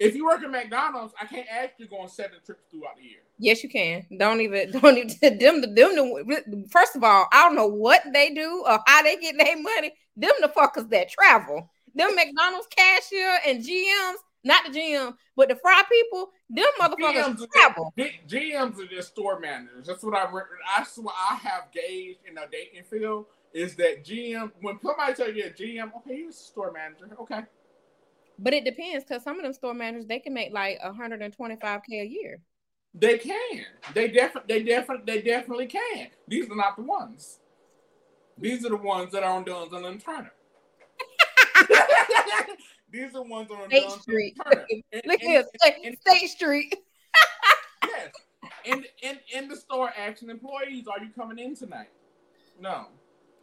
if 0.00 0.16
you 0.16 0.24
work 0.24 0.42
at 0.42 0.50
McDonald's, 0.50 1.12
I 1.20 1.26
can't 1.26 1.46
ask 1.48 1.74
you 1.76 1.84
to 1.84 1.90
go 1.90 1.98
on 1.98 2.08
seven 2.08 2.38
trips 2.44 2.64
throughout 2.70 2.96
the 2.96 3.02
year. 3.02 3.20
Yes, 3.38 3.62
you 3.62 3.68
can. 3.68 4.06
Don't 4.18 4.40
even 4.40 4.70
don't 4.80 4.96
even 4.96 5.38
them 5.38 5.60
them 5.60 5.74
the 5.74 6.66
first 6.70 6.96
of 6.96 7.04
all, 7.04 7.28
I 7.30 7.46
don't 7.46 7.54
know 7.54 7.66
what 7.66 8.02
they 8.12 8.32
do 8.34 8.64
or 8.66 8.80
how 8.86 9.02
they 9.02 9.16
get 9.16 9.36
their 9.38 9.60
money. 9.60 9.92
Them 10.16 10.32
the 10.40 10.48
fuckers 10.48 10.88
that 10.90 11.10
travel. 11.10 11.70
Them 11.94 12.14
McDonald's 12.14 12.68
cashier 12.74 13.38
and 13.46 13.62
GMs, 13.62 14.14
not 14.42 14.64
the 14.64 14.78
GM, 14.78 15.14
but 15.36 15.48
the 15.48 15.56
fry 15.56 15.82
people, 15.90 16.30
them 16.48 16.66
motherfuckers 16.80 17.36
GMs, 17.36 17.50
travel. 17.52 17.92
are, 17.98 18.04
GMs 18.28 18.78
are 18.78 18.86
just 18.86 19.08
store 19.08 19.38
managers. 19.38 19.86
That's 19.86 20.02
what 20.02 20.14
I 20.14 20.30
that's 20.78 20.96
what 20.96 21.14
I 21.30 21.34
have 21.34 21.64
gauged 21.72 22.20
in 22.26 22.36
the 22.36 22.46
dating 22.50 22.84
field 22.84 23.26
is 23.52 23.74
that 23.76 24.04
GM 24.04 24.50
when 24.62 24.78
somebody 24.80 25.12
tell 25.12 25.30
you 25.30 25.44
a 25.44 25.50
GM, 25.50 25.90
okay, 25.96 26.16
you're 26.16 26.30
a 26.30 26.32
store 26.32 26.72
manager, 26.72 27.10
okay. 27.20 27.42
But 28.42 28.54
it 28.54 28.64
depends 28.64 29.04
because 29.04 29.22
some 29.22 29.36
of 29.36 29.42
them 29.42 29.52
store 29.52 29.74
managers 29.74 30.06
they 30.06 30.18
can 30.18 30.32
make 30.32 30.52
like 30.52 30.80
125k 30.80 32.00
a 32.00 32.06
year. 32.06 32.40
They 32.94 33.18
can. 33.18 33.64
They 33.94 34.08
definitely. 34.08 34.58
They 34.58 34.64
definitely. 34.64 35.04
They 35.14 35.22
definitely 35.22 35.66
can. 35.66 36.08
These 36.26 36.50
are 36.50 36.56
not 36.56 36.76
the 36.76 36.82
ones. 36.82 37.40
These 38.38 38.64
are 38.64 38.70
the 38.70 38.76
ones 38.76 39.12
that 39.12 39.22
are 39.22 39.36
on 39.36 39.44
Duns 39.44 39.72
and 39.72 40.02
Turner. 40.02 40.32
These 42.90 43.14
are 43.14 43.22
ones 43.22 43.50
on 43.50 43.68
State 43.68 43.82
Duns 43.82 44.02
Street. 44.02 44.36
Turner. 44.42 44.66
And- 44.92 45.02
Look 45.04 45.20
here, 45.20 45.44
State, 45.62 46.00
State 46.00 46.28
Street. 46.28 46.76
yes. 47.84 48.10
In 48.64 48.84
in 49.02 49.18
in 49.32 49.48
the 49.48 49.56
store, 49.56 49.92
asking 49.96 50.30
employees, 50.30 50.86
"Are 50.88 50.98
you 51.04 51.10
coming 51.14 51.38
in 51.38 51.54
tonight?" 51.54 51.90
No, 52.58 52.86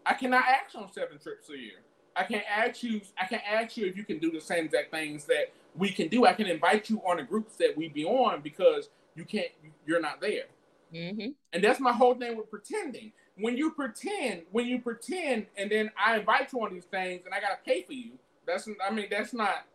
I 0.05 0.15
cannot 0.15 0.43
you 0.73 0.79
on 0.81 0.91
seven 0.91 1.19
trips 1.19 1.49
a 1.49 1.57
year. 1.57 1.83
I 2.17 2.23
can't 2.23 2.45
ask 2.49 2.83
you. 2.83 3.01
I 3.21 3.25
can 3.25 3.39
ask 3.47 3.77
you 3.77 3.85
if 3.85 3.95
you 3.95 4.03
can 4.03 4.19
do 4.19 4.31
the 4.31 4.41
same 4.41 4.65
exact 4.65 4.91
things 4.91 5.25
that 5.25 5.53
we 5.75 5.89
can 5.89 6.07
do. 6.07 6.25
I 6.25 6.33
can 6.33 6.47
invite 6.47 6.89
you 6.89 7.01
on 7.07 7.17
the 7.17 7.23
groups 7.23 7.55
that 7.57 7.73
we 7.77 7.89
be 7.89 8.05
on 8.05 8.41
because 8.41 8.89
you 9.15 9.25
can't. 9.25 9.49
You're 9.85 10.01
not 10.01 10.21
there. 10.21 10.45
Mm-hmm. 10.93 11.29
And 11.53 11.63
that's 11.63 11.79
my 11.79 11.91
whole 11.91 12.15
thing 12.15 12.37
with 12.37 12.49
pretending. 12.49 13.11
When 13.39 13.55
you 13.55 13.71
pretend, 13.71 14.43
when 14.51 14.65
you 14.65 14.79
pretend, 14.79 15.45
and 15.57 15.69
then 15.69 15.91
I 16.03 16.17
invite 16.17 16.51
you 16.53 16.61
on 16.61 16.73
these 16.73 16.85
things, 16.85 17.21
and 17.25 17.33
I 17.33 17.39
gotta 17.39 17.59
pay 17.65 17.83
for 17.83 17.93
you. 17.93 18.13
That's 18.47 18.67
I 18.85 18.91
mean 18.91 19.07
that's 19.11 19.33
not 19.33 19.65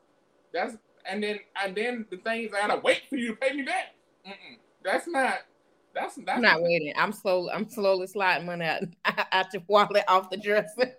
that's 0.52 0.76
and 1.08 1.22
then 1.22 1.38
and 1.62 1.76
then 1.76 2.06
the 2.10 2.16
things 2.16 2.52
I 2.54 2.66
gotta 2.66 2.80
wait 2.80 3.02
for 3.08 3.16
you 3.16 3.28
to 3.28 3.36
pay 3.36 3.54
me 3.54 3.62
back. 3.62 3.94
Mm-mm. 4.26 4.58
That's 4.82 5.06
not. 5.06 5.38
That's 5.94 6.16
that's 6.16 6.36
I'm 6.36 6.42
not 6.42 6.62
waiting. 6.62 6.92
I'm 6.96 7.12
slow. 7.12 7.50
I'm 7.50 7.68
slowly 7.68 8.06
sliding 8.06 8.46
money 8.46 8.64
out, 8.64 8.82
out 9.32 9.52
your 9.52 9.62
wallet 9.68 10.04
off 10.08 10.30
the 10.30 10.38
dresser. 10.38 10.96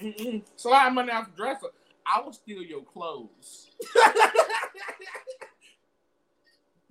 Mm-mm. 0.00 0.42
Slide 0.56 0.90
money 0.90 1.12
off 1.12 1.30
the 1.30 1.36
dresser. 1.36 1.68
I 2.06 2.20
will 2.20 2.32
steal 2.32 2.62
your 2.62 2.82
clothes. 2.82 3.70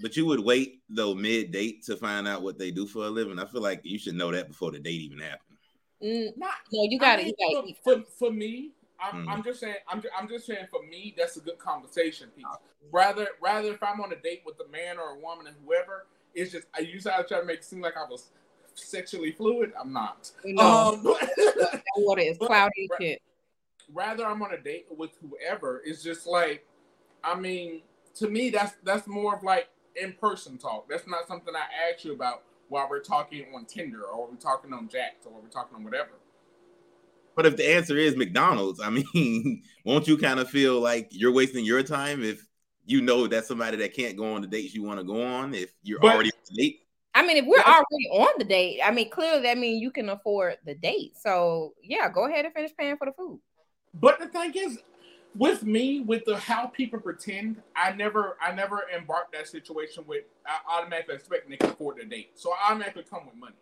But 0.01 0.15
you 0.15 0.25
would 0.27 0.39
wait 0.39 0.81
though 0.89 1.13
mid 1.13 1.51
date 1.51 1.83
to 1.83 1.97
find 1.97 2.27
out 2.27 2.41
what 2.41 2.57
they 2.57 2.71
do 2.71 2.87
for 2.87 3.05
a 3.05 3.09
living. 3.09 3.37
I 3.37 3.45
feel 3.45 3.61
like 3.61 3.81
you 3.83 3.99
should 3.99 4.15
know 4.15 4.31
that 4.31 4.47
before 4.47 4.71
the 4.71 4.79
date 4.79 5.01
even 5.01 5.19
happened. 5.19 5.57
Mm, 6.01 6.37
not 6.37 6.53
no, 6.71 6.83
you 6.89 6.97
got 6.97 7.19
I 7.19 7.23
mean, 7.23 7.33
You 7.37 7.75
for, 7.83 7.97
for, 7.97 8.03
for 8.17 8.31
me, 8.31 8.71
I'm, 8.99 9.25
Mhm. 9.25 9.33
I'm 9.33 9.43
just 9.43 9.59
saying. 9.59 9.75
I'm, 9.87 10.01
ju- 10.01 10.09
I'm 10.17 10.29
just 10.29 10.45
saying. 10.45 10.67
For 10.71 10.83
me, 10.83 11.13
that's 11.17 11.35
a 11.35 11.41
good 11.41 11.57
conversation 11.57 12.29
piece. 12.29 12.45
Rather, 12.91 13.27
rather 13.41 13.73
if 13.73 13.83
I'm 13.83 13.99
on 13.99 14.13
a 14.13 14.15
date 14.15 14.43
with 14.45 14.55
a 14.65 14.69
man 14.69 14.97
or 14.97 15.17
a 15.17 15.19
woman 15.19 15.47
and 15.47 15.55
whoever, 15.65 16.07
it's 16.33 16.53
just 16.53 16.67
I 16.73 16.79
usually 16.79 17.13
to 17.13 17.23
try 17.27 17.39
to 17.39 17.45
make 17.45 17.59
it 17.59 17.65
seem 17.65 17.81
like 17.81 17.97
I 17.97 18.05
was 18.09 18.29
sexually 18.79 19.31
fluid. 19.31 19.73
I'm 19.79 19.91
not. 19.93 20.31
No, 20.45 20.93
Um, 20.93 21.03
that 21.37 21.81
water 21.97 22.21
is 22.21 22.37
cloudy 22.41 22.87
as 22.91 22.97
shit. 23.05 23.21
rather 23.93 24.25
I'm 24.25 24.41
on 24.41 24.53
a 24.53 24.57
date 24.57 24.85
with 24.95 25.11
whoever. 25.21 25.81
It's 25.85 26.03
just 26.03 26.25
like, 26.27 26.65
I 27.23 27.35
mean, 27.39 27.81
to 28.15 28.27
me, 28.29 28.49
that's 28.49 28.73
that's 28.83 29.07
more 29.07 29.35
of 29.35 29.43
like 29.43 29.69
in 29.95 30.13
person 30.13 30.57
talk. 30.57 30.87
That's 30.89 31.07
not 31.07 31.27
something 31.27 31.53
I 31.55 31.91
ask 31.91 32.03
you 32.05 32.13
about 32.13 32.43
while 32.69 32.87
we're 32.89 33.01
talking 33.01 33.45
on 33.55 33.65
Tinder 33.65 34.03
or 34.03 34.27
we're 34.29 34.35
talking 34.37 34.73
on 34.73 34.87
Jack's 34.87 35.25
or 35.25 35.33
we're 35.41 35.49
talking 35.49 35.75
on 35.75 35.83
whatever. 35.83 36.11
But 37.35 37.45
if 37.45 37.55
the 37.57 37.67
answer 37.75 37.97
is 37.97 38.15
McDonald's, 38.15 38.79
I 38.81 38.89
mean, 39.13 39.63
won't 39.85 40.07
you 40.07 40.17
kind 40.17 40.39
of 40.39 40.49
feel 40.49 40.79
like 40.79 41.07
you're 41.11 41.31
wasting 41.31 41.65
your 41.65 41.83
time 41.83 42.23
if 42.23 42.45
you 42.85 43.01
know 43.01 43.27
that's 43.27 43.47
somebody 43.47 43.77
that 43.77 43.93
can't 43.93 44.17
go 44.17 44.33
on 44.33 44.41
the 44.41 44.47
dates 44.47 44.73
you 44.73 44.83
want 44.83 44.99
to 44.99 45.03
go 45.05 45.23
on 45.23 45.53
if 45.53 45.71
you're 45.83 45.99
But- 45.99 46.15
already 46.15 46.31
on 46.31 46.39
the 46.49 46.61
date? 46.61 46.79
I 47.15 47.25
mean, 47.25 47.37
if 47.37 47.45
we're 47.45 47.59
already 47.59 48.09
on 48.11 48.33
the 48.37 48.45
date, 48.45 48.81
I 48.83 48.91
mean, 48.91 49.09
clearly 49.09 49.41
that 49.43 49.57
means 49.57 49.81
you 49.81 49.91
can 49.91 50.09
afford 50.09 50.57
the 50.65 50.75
date. 50.75 51.17
So 51.17 51.73
yeah, 51.83 52.09
go 52.09 52.27
ahead 52.27 52.45
and 52.45 52.53
finish 52.53 52.71
paying 52.77 52.97
for 52.97 53.05
the 53.05 53.13
food. 53.13 53.39
But 53.93 54.19
the 54.19 54.27
thing 54.27 54.53
is, 54.55 54.79
with 55.35 55.63
me, 55.63 56.01
with 56.01 56.25
the 56.25 56.37
how 56.37 56.67
people 56.67 56.99
pretend, 56.99 57.61
I 57.75 57.91
never, 57.93 58.37
I 58.41 58.51
never 58.51 58.83
embarked 58.95 59.33
that 59.33 59.47
situation 59.47 60.03
with 60.07 60.23
I 60.45 60.77
automatically 60.77 61.15
expecting 61.15 61.51
they 61.51 61.57
can 61.57 61.69
afford 61.69 61.97
the 61.97 62.05
date, 62.05 62.31
so 62.35 62.51
I 62.51 62.71
automatically 62.71 63.03
come 63.09 63.25
with 63.25 63.35
money. 63.35 63.55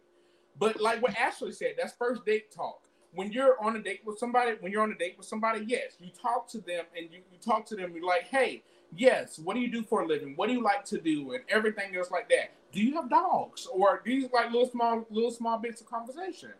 But 0.59 0.81
like 0.81 1.01
what 1.01 1.15
Ashley 1.17 1.51
said, 1.51 1.75
that's 1.77 1.93
first 1.93 2.25
date 2.25 2.51
talk. 2.51 2.81
When 3.13 3.31
you're 3.31 3.61
on 3.63 3.75
a 3.75 3.81
date 3.81 4.01
with 4.05 4.17
somebody, 4.17 4.53
when 4.59 4.71
you're 4.71 4.81
on 4.81 4.91
a 4.91 4.97
date 4.97 5.15
with 5.17 5.25
somebody, 5.25 5.63
yes, 5.65 5.97
you 5.99 6.09
talk 6.09 6.47
to 6.49 6.59
them 6.59 6.85
and 6.95 7.09
you, 7.11 7.19
you 7.31 7.37
talk 7.39 7.65
to 7.67 7.75
them. 7.75 7.93
You're 7.95 8.05
like, 8.05 8.27
hey, 8.27 8.63
yes, 8.95 9.39
what 9.39 9.53
do 9.53 9.59
you 9.59 9.71
do 9.71 9.83
for 9.83 10.01
a 10.01 10.07
living? 10.07 10.33
What 10.35 10.47
do 10.47 10.53
you 10.53 10.61
like 10.61 10.83
to 10.85 10.99
do, 10.99 11.33
and 11.33 11.43
everything 11.49 11.95
else 11.95 12.11
like 12.11 12.29
that. 12.29 12.51
Do 12.71 12.81
you 12.81 12.93
have 12.95 13.09
dogs, 13.09 13.67
or 13.71 14.01
these 14.05 14.25
like 14.33 14.51
little 14.51 14.69
small, 14.69 15.05
little 15.09 15.31
small 15.31 15.57
bits 15.57 15.81
of 15.81 15.87
conversation? 15.87 16.51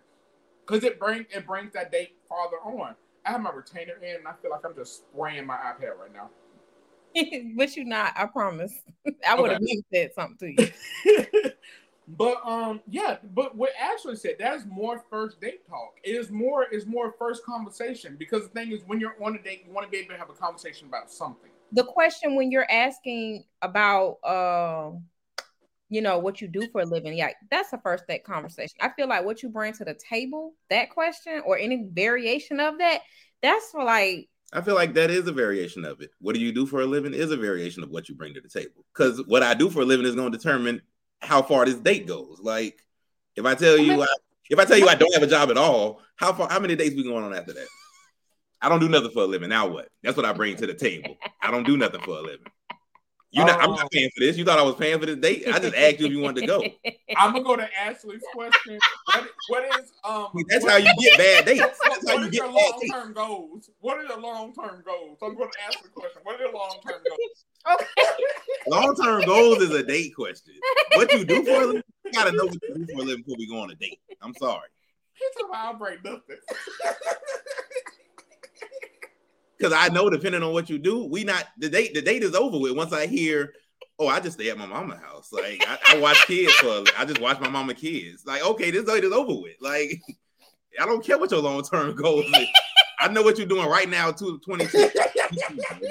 Because 0.66 0.84
it 0.84 1.00
brings 1.00 1.26
it 1.34 1.46
brings 1.46 1.74
that 1.74 1.92
date 1.92 2.16
farther 2.28 2.58
on. 2.64 2.96
I 3.26 3.32
have 3.32 3.42
my 3.42 3.52
retainer 3.52 3.96
in, 4.02 4.18
and 4.18 4.28
I 4.28 4.34
feel 4.42 4.52
like 4.52 4.62
I'm 4.66 4.76
just 4.76 5.04
spraying 5.12 5.46
my 5.46 5.56
iPad 5.58 5.98
right 6.00 6.14
now. 6.14 6.30
but 7.58 7.76
you 7.76 7.86
not, 7.86 8.14
I 8.16 8.26
promise. 8.26 8.74
I 9.28 9.36
would 9.36 9.52
have 9.52 9.60
Okay. 9.62 9.84
said 9.94 10.14
something 10.14 10.38
to 10.38 10.48
you. 10.48 11.52
but 12.08 12.38
um, 12.46 12.82
yeah, 12.88 13.18
but 13.34 13.56
what 13.56 13.72
Ashley 13.80 14.16
said, 14.16 14.36
that's 14.40 14.66
more 14.66 15.04
first 15.10 15.42
date 15.42 15.68
talk. 15.68 15.96
It 16.04 16.12
is 16.12 16.32
more 16.32 16.66
is 16.66 16.86
more 16.86 17.14
first 17.20 17.44
conversation 17.44 18.16
because 18.18 18.44
the 18.44 18.50
thing 18.50 18.72
is, 18.72 18.82
when 18.86 19.00
you're 19.00 19.16
on 19.22 19.36
a 19.36 19.42
date, 19.42 19.64
you 19.68 19.74
want 19.74 19.86
to 19.86 19.92
be 19.92 19.98
able 19.98 20.14
to 20.14 20.18
have 20.18 20.30
a 20.30 20.34
conversation 20.34 20.88
about 20.88 21.12
something. 21.12 21.52
the 21.74 21.84
question 21.84 22.36
when 22.36 22.52
you're 22.52 22.70
asking 22.72 23.44
about 23.62 24.18
um 24.24 25.04
you 25.90 26.02
know 26.02 26.20
what 26.20 26.42
you 26.42 26.48
do 26.48 26.68
for 26.72 26.82
a 26.82 26.86
living 26.86 27.18
yeah 27.18 27.30
that's 27.50 27.72
the 27.72 27.78
first 27.80 28.06
date 28.08 28.24
conversation 28.24 28.76
i 28.82 28.90
feel 28.90 29.08
like 29.08 29.24
what 29.24 29.42
you 29.42 29.50
bring 29.50 29.74
to 29.74 29.86
the 29.86 29.94
table 29.94 30.54
that 30.70 30.90
question 30.90 31.42
or 31.46 31.58
any 31.58 31.88
variation 31.92 32.60
of 32.60 32.78
that 32.78 33.00
that's 33.42 33.72
for 33.72 33.84
like 33.84 34.28
I 34.54 34.62
feel 34.62 34.76
like 34.76 34.94
that 34.94 35.12
is 35.12 35.28
a 35.28 35.34
variation 35.34 35.84
of 35.84 36.00
it. 36.00 36.12
What 36.22 36.34
do 36.34 36.40
you 36.40 36.54
do 36.54 36.66
for 36.66 36.80
a 36.80 36.86
living 36.86 37.14
is 37.14 37.32
a 37.32 37.38
variation 37.38 37.84
of 37.84 37.90
what 37.90 38.08
you 38.08 38.16
bring 38.16 38.34
to 38.34 38.40
the 38.40 38.48
table. 38.48 38.86
Because 38.94 39.22
what 39.28 39.44
I 39.44 39.54
do 39.54 39.70
for 39.70 39.82
a 39.82 39.86
living 39.86 40.06
is 40.06 40.16
going 40.16 40.32
to 40.32 40.38
determine 40.38 40.82
how 41.22 41.42
far 41.42 41.66
this 41.66 41.76
date 41.76 42.08
goes. 42.08 42.40
Like, 42.42 42.80
if 43.36 43.46
I 43.46 43.56
tell 43.56 43.78
you, 43.78 44.02
I, 44.02 44.08
if 44.50 44.58
I 44.58 44.64
tell 44.64 44.78
you 44.78 44.88
I 44.88 44.96
don't 44.96 45.14
have 45.14 45.24
a 45.24 45.28
job 45.28 45.50
at 45.50 45.58
all, 45.58 46.02
how 46.16 46.32
far? 46.32 46.50
How 46.50 46.60
many 46.60 46.76
dates 46.76 46.96
we 46.96 47.04
going 47.04 47.24
on 47.24 47.34
after 47.34 47.54
that? 47.54 47.68
I 48.62 48.70
don't 48.70 48.80
do 48.80 48.90
nothing 48.90 49.12
for 49.12 49.24
a 49.24 49.28
living. 49.28 49.50
Now 49.50 49.68
what? 49.68 49.90
That's 50.02 50.16
what 50.16 50.26
I 50.26 50.34
bring 50.34 50.56
to 50.58 50.68
the 50.68 50.74
table. 50.74 51.18
I 51.42 51.52
don't 51.52 51.66
do 51.66 51.78
nothing 51.78 52.02
for 52.02 52.18
a 52.18 52.22
living. 52.22 52.48
You 53.32 53.44
not, 53.44 53.62
I'm 53.62 53.72
not 53.72 53.92
paying 53.92 54.10
for 54.16 54.22
this. 54.22 54.38
You 54.38 54.46
thought 54.46 54.58
I 54.58 54.62
was 54.64 54.76
paying 54.76 55.00
for 55.00 55.06
this 55.06 55.18
date? 55.18 55.44
I 55.48 55.60
just 55.60 55.76
asked 55.76 56.00
you 56.00 56.06
if 56.06 56.12
you 56.14 56.22
wanted 56.22 56.42
to 56.42 56.48
go. 56.48 56.64
I'm 57.18 57.34
gonna 57.34 57.44
go 57.44 57.56
to 57.58 57.68
Ashley's 57.78 58.24
question. 58.34 58.80
What, 59.06 59.28
what 59.50 59.80
is 59.80 59.92
um? 60.06 60.28
That's 60.48 60.64
what- 60.64 60.72
how 60.72 60.78
you 60.78 60.94
get 61.00 61.18
bad 61.18 61.46
dates. 61.46 61.60
What, 61.62 61.76
That's 61.90 62.10
how 62.10 62.18
you 62.18 62.24
is 62.26 62.30
get 62.32 62.38
your 62.38 62.52
long 62.52 62.82
term 62.90 63.14
goals? 63.14 63.70
What 63.80 63.98
are 63.98 64.04
your 64.04 64.20
long 64.20 64.54
term 64.54 64.82
goals? 64.86 65.18
I'm 65.22 65.36
going 65.36 65.52
to 65.52 65.58
ask 65.68 65.84
the 65.84 65.90
question. 65.90 66.22
What 66.24 66.40
are 66.40 66.44
your 66.44 66.54
long 66.54 66.80
term 66.88 67.02
goals? 67.08 67.80
okay 67.82 67.86
Long 68.68 68.96
term 68.96 69.22
goals 69.26 69.58
is 69.62 69.72
a 69.72 69.84
date 69.84 70.16
question. 70.16 70.54
What 70.96 71.12
you 71.12 71.26
do 71.26 71.44
for 71.44 71.52
a 71.52 71.66
living, 71.66 71.84
you 72.06 72.12
gotta 72.14 72.32
know 72.32 72.46
what 72.46 72.54
you 72.54 72.76
do 72.76 72.86
for 72.94 73.02
a 73.02 73.04
living 73.04 73.24
before 73.24 73.36
we 73.38 73.48
go 73.50 73.60
on 73.60 73.72
a 73.72 73.76
date. 73.76 74.00
I'm 74.22 74.34
sorry. 74.36 74.70
He's 75.14 75.30
talking 75.34 75.50
about 75.50 75.66
I'll 75.66 75.74
break 75.80 76.04
nothing. 76.04 76.38
Because 79.58 79.74
I 79.74 79.90
know 79.90 80.10
depending 80.10 80.44
on 80.44 80.54
what 80.54 80.70
you 80.70 80.78
do, 80.78 81.06
we 81.06 81.24
not 81.24 81.46
the 81.58 81.70
date, 81.70 81.94
the 81.94 82.02
date 82.02 82.24
is 82.24 82.36
over 82.36 82.60
with 82.60 82.76
once 82.76 82.94
I 82.94 83.08
hear, 83.08 83.54
oh, 84.00 84.08
I 84.08 84.20
just 84.20 84.40
stay 84.40 84.50
at 84.50 84.58
my 84.58 84.66
mama 84.68 84.98
house. 84.98 85.32
Like 85.32 85.64
I, 85.68 85.96
I 85.96 86.00
watch 86.00 86.26
kids 86.28 86.54
for 86.54 86.84
I 86.98 87.06
just 87.06 87.22
watch 87.22 87.40
my 87.40 87.50
mama 87.50 87.74
kids. 87.74 88.26
Like, 88.26 88.44
okay, 88.46 88.72
this 88.72 88.86
date 88.86 89.04
is 89.04 89.12
over 89.12 89.34
with. 89.42 89.56
Like, 89.60 90.02
I 90.80 90.86
don't 90.86 91.04
care 91.04 91.18
what 91.18 91.32
your 91.32 91.42
long-term 91.42 91.96
goals 91.96 92.26
is. 92.26 92.48
I 93.00 93.08
know 93.10 93.22
what 93.22 93.38
you're 93.38 93.48
doing 93.48 93.68
right 93.68 93.90
now, 93.90 94.12
to 94.12 94.40
22. 94.40 94.90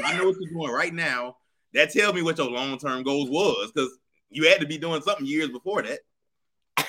I 0.05 0.17
know 0.17 0.27
what 0.27 0.37
you're 0.41 0.53
doing 0.53 0.73
right 0.73 0.93
now. 0.95 1.37
That 1.73 1.91
tells 1.93 2.15
me 2.15 2.23
what 2.23 2.39
your 2.39 2.51
long-term 2.51 3.03
goals 3.03 3.29
was 3.31 3.71
because 3.73 3.97
you 4.31 4.49
had 4.49 4.61
to 4.61 4.67
be 4.67 4.79
doing 4.79 5.03
something 5.03 5.27
years 5.27 5.49
before 5.51 5.83
that. 5.83 5.99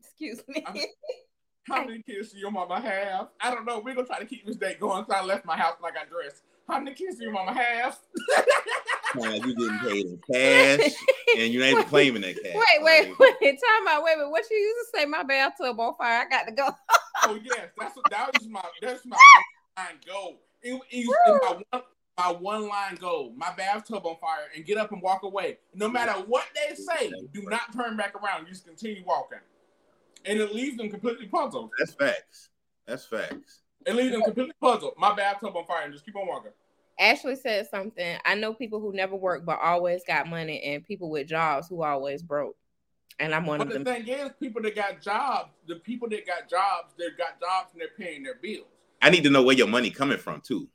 excuse 0.00 0.42
me 0.48 0.62
I'm- 0.66 0.76
How 1.68 1.84
many 1.84 2.02
kids 2.02 2.32
do 2.32 2.38
your 2.38 2.50
mama 2.50 2.80
have? 2.80 3.28
I 3.40 3.54
don't 3.54 3.64
know. 3.64 3.78
We're 3.78 3.94
gonna 3.94 4.06
try 4.06 4.18
to 4.18 4.26
keep 4.26 4.46
this 4.46 4.56
date 4.56 4.80
going 4.80 5.04
because 5.04 5.22
I 5.22 5.24
left 5.24 5.44
my 5.44 5.56
house 5.56 5.76
when 5.78 5.92
I 5.92 5.94
got 5.94 6.10
dressed. 6.10 6.42
How 6.68 6.78
many 6.78 6.94
kids 6.94 7.18
do 7.18 7.24
your 7.24 7.32
mama 7.32 7.52
have? 7.54 7.98
Like 9.14 9.44
you 9.44 9.54
getting 9.54 9.78
paid 9.78 10.06
in 10.06 10.20
cash. 10.32 10.92
and 11.38 11.52
you're 11.52 11.62
not 11.62 11.72
even 11.72 11.84
claiming 11.84 12.22
that 12.22 12.34
cash. 12.42 12.54
Wait, 12.54 12.82
wait, 12.82 13.18
wait. 13.18 13.40
Time 13.42 13.88
out. 13.88 14.02
Wait, 14.02 14.16
wait. 14.16 14.30
What 14.30 14.44
you 14.50 14.56
used 14.56 14.90
to 14.90 14.98
say? 14.98 15.06
My 15.06 15.22
bathtub 15.22 15.78
on 15.78 15.94
fire. 15.96 16.24
I 16.26 16.28
got 16.28 16.44
to 16.44 16.52
go. 16.52 16.70
Oh 17.24 17.38
yes, 17.42 17.68
that's 17.78 17.94
what 17.94 18.10
that 18.10 18.30
was 18.32 18.48
my 18.48 18.64
that's 18.80 19.04
my 19.04 19.16
line 19.76 19.98
goal. 20.06 20.40
It, 20.62 20.80
it 20.90 21.06
was 21.06 21.16
Woo. 21.26 21.38
my 21.42 21.62
one 21.70 21.82
my 22.18 22.32
one 22.32 22.68
line 22.68 22.94
goal. 22.96 23.32
My 23.36 23.52
bathtub 23.54 24.06
on 24.06 24.16
fire 24.20 24.48
and 24.56 24.64
get 24.64 24.78
up 24.78 24.92
and 24.92 25.02
walk 25.02 25.22
away. 25.22 25.58
No 25.74 25.88
matter 25.88 26.12
what 26.12 26.46
they 26.54 26.74
say, 26.74 27.12
do 27.32 27.42
not 27.42 27.72
turn 27.74 27.96
back 27.96 28.14
around. 28.14 28.46
You 28.46 28.52
just 28.52 28.66
continue 28.66 29.02
walking, 29.06 29.38
and 30.24 30.40
it 30.40 30.54
leaves 30.54 30.76
them 30.76 30.90
completely 30.90 31.26
puzzled. 31.26 31.70
That's 31.78 31.94
facts. 31.94 32.50
That's 32.86 33.04
facts. 33.04 33.60
It 33.86 33.94
leaves 33.94 34.12
them 34.12 34.22
completely 34.22 34.54
puzzled. 34.60 34.94
My 34.96 35.14
bathtub 35.14 35.56
on 35.56 35.64
fire 35.64 35.84
and 35.84 35.92
just 35.92 36.04
keep 36.04 36.16
on 36.16 36.26
walking. 36.26 36.52
Ashley 36.98 37.36
said 37.36 37.68
something. 37.68 38.18
I 38.24 38.34
know 38.34 38.54
people 38.54 38.80
who 38.80 38.92
never 38.92 39.16
work 39.16 39.44
but 39.44 39.58
always 39.60 40.02
got 40.06 40.28
money, 40.28 40.62
and 40.62 40.84
people 40.84 41.10
with 41.10 41.26
jobs 41.26 41.68
who 41.68 41.82
always 41.82 42.22
broke. 42.22 42.56
And 43.18 43.34
I'm 43.34 43.46
one 43.46 43.58
But 43.58 43.68
of 43.68 43.72
the 43.72 43.78
them. 43.80 44.04
thing 44.04 44.08
is, 44.08 44.30
people 44.40 44.62
that 44.62 44.74
got 44.74 45.00
jobs, 45.00 45.50
the 45.66 45.76
people 45.76 46.08
that 46.10 46.26
got 46.26 46.48
jobs, 46.48 46.94
they've 46.98 47.16
got 47.16 47.40
jobs 47.40 47.70
and 47.72 47.80
they're 47.80 47.88
paying 47.98 48.22
their 48.22 48.36
bills. 48.36 48.66
I 49.00 49.10
need 49.10 49.24
to 49.24 49.30
know 49.30 49.42
where 49.42 49.56
your 49.56 49.66
money 49.66 49.90
coming 49.90 50.18
from 50.18 50.40
too. 50.40 50.68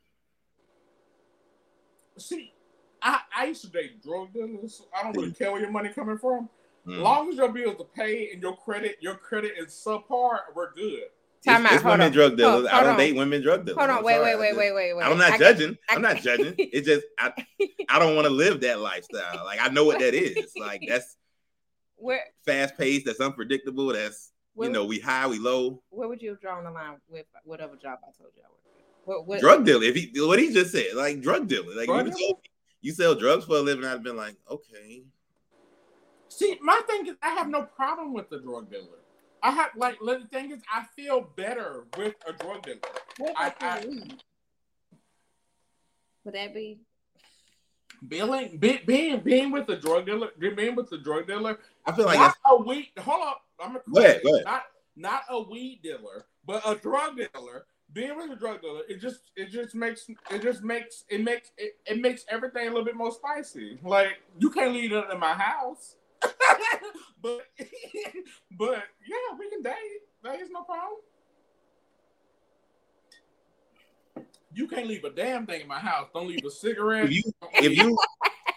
See, 2.18 2.54
I, 3.02 3.22
I 3.36 3.46
used 3.46 3.62
to 3.62 3.70
date 3.70 4.04
drug 4.04 4.34
dealers. 4.34 4.82
I 4.96 5.04
don't 5.04 5.16
really 5.16 5.32
care 5.32 5.52
where 5.52 5.62
your 5.62 5.72
money 5.72 5.90
coming 5.90 6.18
from. 6.18 6.50
Mm. 6.88 7.02
long 7.02 7.30
as 7.30 7.36
your 7.36 7.52
bills 7.52 7.76
are 7.82 7.84
paid 7.84 8.32
and 8.32 8.41
your 8.41 8.56
credit, 8.56 8.95
your 9.02 9.15
credit 9.15 9.54
is 9.58 9.67
subpar, 9.67 10.38
we're 10.56 10.71
good. 10.73 11.02
Time 11.45 11.65
it's, 11.65 11.71
out. 11.71 11.73
it's 11.76 11.84
Hold 11.84 11.93
women 11.93 12.06
on. 12.08 12.12
drug 12.13 12.38
dealers. 12.38 12.52
Hold- 12.54 12.65
I 12.67 12.71
hold 12.71 12.84
don't 12.84 12.91
on. 12.93 12.97
date 12.97 13.15
women 13.15 13.41
drug 13.41 13.65
dealers. 13.65 13.78
Hold 13.78 13.89
on. 13.89 13.97
I'm 13.97 14.04
Wait, 14.04 14.21
wait, 14.21 14.39
wait, 14.39 14.56
wait, 14.58 14.73
wait, 14.73 14.93
wait. 14.95 15.04
I'm 15.04 15.17
not 15.17 15.34
I- 15.34 15.38
judging. 15.38 15.78
I- 15.89 15.95
I'm 15.95 16.02
not 16.02 16.17
judging. 16.17 16.56
It's 16.58 16.88
just 16.88 17.06
I, 17.19 17.34
I 17.89 18.00
don't 18.00 18.15
want 18.15 18.26
to 18.28 18.34
live 18.34 18.62
that 18.62 18.80
lifestyle. 18.80 19.43
Like 19.45 19.60
I 19.62 19.67
know 19.67 19.84
what 19.84 20.00
that 20.00 20.13
is. 20.13 20.52
Like 20.58 20.82
that's 20.88 21.15
Where, 21.97 22.21
fast 22.45 22.78
paced. 22.78 23.06
That's 23.06 23.19
unpredictable. 23.19 23.88
That's 23.88 24.32
where, 24.54 24.67
you 24.69 24.73
know 24.73 24.86
we 24.86 25.00
high, 25.00 25.28
we 25.28 25.39
low. 25.39 25.82
where 25.89 26.08
would 26.08 26.21
you 26.21 26.30
have 26.32 26.41
drawn 26.41 26.63
the 26.63 26.71
line 26.71 26.95
with 27.10 27.26
whatever 27.43 27.76
job 27.76 28.00
I 28.04 28.12
told 28.17 28.32
you 28.36 28.43
I 28.43 28.47
worked? 28.50 28.54
What, 29.06 29.28
what, 29.28 29.39
Drug 29.39 29.65
dealer. 29.65 29.84
If 29.84 29.95
he 29.95 30.12
what 30.21 30.39
he 30.39 30.52
just 30.54 30.71
said, 30.71 30.95
like 30.95 31.21
drug 31.21 31.47
dealer. 31.47 31.76
Like 31.76 31.88
Drug 31.88 32.08
you, 32.08 32.12
dealer? 32.13 32.28
told 32.28 32.38
me 32.43 32.50
you 32.82 32.91
sell 32.93 33.15
drugs 33.15 33.45
for 33.45 33.58
a 33.58 33.62
living, 33.62 33.86
I'd 33.86 33.89
have 33.89 34.04
been 34.04 34.17
like, 34.17 34.36
okay. 34.50 35.04
See, 36.38 36.56
my 36.62 36.80
thing 36.88 37.08
is, 37.08 37.15
I 37.23 37.30
have 37.30 37.47
no 37.50 37.63
problem 37.63 38.13
with 38.13 38.30
the 38.30 38.38
drug 38.38 38.69
dealer. 38.69 39.00
I 39.41 39.50
have 39.50 39.71
like 39.76 39.97
the 40.00 40.19
thing 40.32 40.52
is, 40.52 40.62
I 40.71 40.86
feel 40.95 41.21
better 41.36 41.86
with 41.97 42.13
a 42.28 42.34
drug 42.34 42.62
dealer. 42.62 42.78
what 43.17 43.34
I- 43.36 43.47
about 43.47 43.58
I- 43.63 44.17
Would 46.23 46.36
that 46.36 46.54
be? 46.54 46.80
Being, 48.08 48.58
be, 48.60 48.80
being, 48.86 49.19
being 49.21 49.52
with 49.52 49.65
the 49.65 49.78
drug 49.78 50.06
dealer, 50.06 50.30
being 50.38 50.76
with 50.76 50.91
the 50.91 51.00
drug 51.00 51.26
dealer, 51.26 51.58
I 51.88 51.91
feel 51.93 52.06
like 52.06 52.19
not 52.19 52.38
a 52.45 52.62
weed. 52.62 52.91
Hold 53.00 53.23
up, 53.23 53.41
I'm 53.60 53.69
gonna 53.69 53.82
Go 53.91 54.00
ahead, 54.02 54.21
go 54.23 54.36
ahead. 54.36 54.45
not 54.45 54.63
not 54.95 55.21
a 55.30 55.41
weed 55.41 55.80
dealer, 55.82 56.28
but 56.45 56.62
a 56.69 56.76
drug 56.76 57.17
dealer. 57.17 57.65
Being 57.93 58.15
with 58.15 58.30
a 58.30 58.36
drug 58.36 58.62
dealer, 58.62 58.82
it 58.88 59.02
just 59.02 59.32
it 59.36 59.50
just 59.50 59.73
makes 59.73 60.08
it 60.30 60.43
just 60.43 60.62
makes 60.62 61.04
it 61.10 61.23
makes 61.23 61.50
it, 61.58 61.78
it 61.88 62.00
makes 62.00 62.26
everything 62.30 62.67
a 62.67 62.69
little 62.69 62.86
bit 62.86 62.95
more 62.95 63.12
spicy. 63.12 63.80
Like 63.82 64.21
you 64.38 64.52
can't 64.52 64.73
leave 64.73 64.91
it 64.91 65.06
in 65.12 65.19
my 65.19 65.34
house, 65.34 65.95
but 67.22 67.42
but 68.58 68.84
yeah, 69.08 69.38
we 69.38 69.50
can 69.50 69.62
date. 69.62 69.74
That 70.24 70.40
is 70.40 70.50
no 70.52 70.64
problem. 70.64 71.00
You 74.54 74.68
can't 74.68 74.88
leave 74.88 75.04
a 75.04 75.12
damn 75.12 75.46
thing 75.46 75.62
in 75.62 75.68
my 75.68 75.80
house. 75.80 76.08
Don't 76.14 76.28
leave 76.28 76.44
a 76.46 76.50
cigarette. 76.50 77.06
if 77.06 77.12
you 77.12 77.24
if 77.56 77.78
you 77.78 77.98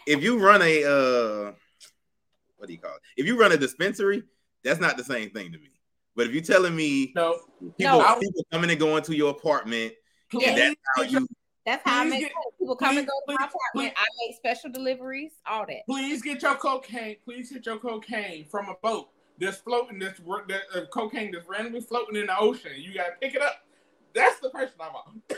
if 0.07 0.23
you 0.23 0.39
run 0.39 0.63
a 0.63 0.85
uh 0.85 1.53
what 2.57 2.67
do 2.67 2.73
you 2.73 2.79
call 2.79 2.95
it? 2.95 3.01
If 3.17 3.27
you 3.27 3.39
run 3.39 3.53
a 3.53 3.57
dispensary, 3.57 4.23
that's 4.65 4.81
not 4.81 4.97
the 4.97 5.05
same 5.05 5.31
thing 5.31 5.53
to 5.53 5.59
me. 5.59 5.71
But 6.17 6.27
if 6.27 6.33
you're 6.33 6.43
telling 6.43 6.77
me 6.77 7.13
no, 7.15 7.39
people, 7.79 7.99
No. 8.01 8.19
people 8.21 8.45
coming 8.53 8.71
and 8.71 8.79
going 8.79 9.03
to 9.05 9.17
your 9.17 9.31
apartment, 9.31 9.93
please, 10.31 10.49
and 10.49 10.59
that's 10.59 10.75
how 10.97 11.03
you 11.03 11.27
That's 11.67 11.83
how 11.87 12.01
I 12.01 12.05
make 12.05 12.21
get- 12.21 12.33
people 12.59 12.75
come 12.77 12.97
and 12.99 13.07
go 13.07 13.13
to 13.27 13.33
my 13.33 13.37
please, 13.47 13.55
apartment. 13.75 13.95
I 13.97 14.05
make 14.27 14.37
special 14.37 14.71
deliveries, 14.71 15.33
all 15.47 15.67
that. 15.67 15.85
please 15.87 16.23
get 16.23 16.43
your 16.43 16.55
cocaine. 16.57 17.17
Please 17.25 17.53
get 17.53 17.67
your 17.67 17.79
cocaine 17.79 18.47
from 18.47 18.69
a 18.69 18.75
boat 18.83 19.11
that's 19.39 19.59
floating. 19.59 19.99
This 19.99 20.19
that, 20.49 20.63
uh, 20.75 20.87
cocaine 20.87 21.33
that's 21.33 21.47
randomly 21.49 21.81
floating 21.83 22.17
in 22.17 22.27
the 22.27 22.39
ocean. 22.39 22.73
You 22.77 22.95
gotta 22.95 23.13
pick 23.21 23.35
it 23.35 23.43
up. 23.43 23.65
That's 24.15 24.41
the 24.41 24.51
person 24.51 24.75
I'm 24.81 24.95
on. 24.95 25.23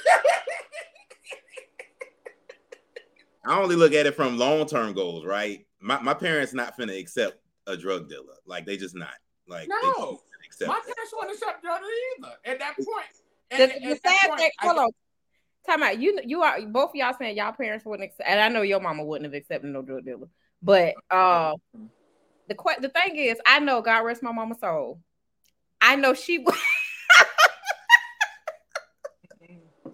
I 3.45 3.59
only 3.61 3.75
look 3.75 3.93
at 3.93 4.07
it 4.07 4.15
from 4.15 4.39
long 4.39 4.67
term 4.67 4.93
goals, 4.95 5.25
right? 5.25 5.67
My 5.81 6.01
my 6.01 6.15
parents 6.15 6.55
not 6.55 6.79
finna 6.79 6.99
accept 6.99 7.39
a 7.67 7.77
drug 7.77 8.09
dealer. 8.09 8.37
Like 8.47 8.65
they 8.67 8.77
just 8.77 8.95
not. 8.95 9.15
Like 9.49 9.69
No. 9.69 10.21
accept 10.47 10.69
My 10.69 10.79
parents 10.81 11.13
wouldn't 11.13 11.33
accept 11.35 11.63
drugs 11.63 11.85
either. 12.21 12.35
At 12.45 12.59
that 12.61 12.77
point, 12.77 13.07
The, 13.51 13.63
at, 13.63 13.69
the 13.83 13.91
at 13.91 14.03
that 14.05 14.21
sad 14.21 14.29
point, 14.29 14.41
thing, 14.41 14.51
I- 14.61 14.67
hold 14.67 14.79
on. 14.79 14.91
Time 15.66 15.83
out. 15.83 16.01
You 16.01 16.18
you 16.25 16.42
are 16.42 16.61
both 16.62 16.90
of 16.90 16.96
y'all 16.96 17.14
saying 17.16 17.37
y'all 17.37 17.53
parents 17.53 17.85
wouldn't 17.85 18.11
accept, 18.11 18.29
and 18.29 18.40
I 18.40 18.48
know 18.48 18.62
your 18.62 18.81
mama 18.81 19.05
wouldn't 19.05 19.33
have 19.33 19.40
accepted 19.40 19.70
no 19.70 19.83
drug 19.83 20.05
dealer. 20.05 20.29
But 20.61 20.94
uh, 21.11 21.55
the 22.48 22.55
que- 22.55 22.81
the 22.81 22.88
thing 22.88 23.16
is, 23.16 23.38
I 23.46 23.61
know 23.61 23.81
God 23.81 24.01
rest 24.05 24.22
my 24.22 24.33
mama's 24.33 24.61
soul. 24.61 25.01
I 25.81 25.96
know 25.96 26.14
she 26.14 26.38
would. 26.38 26.55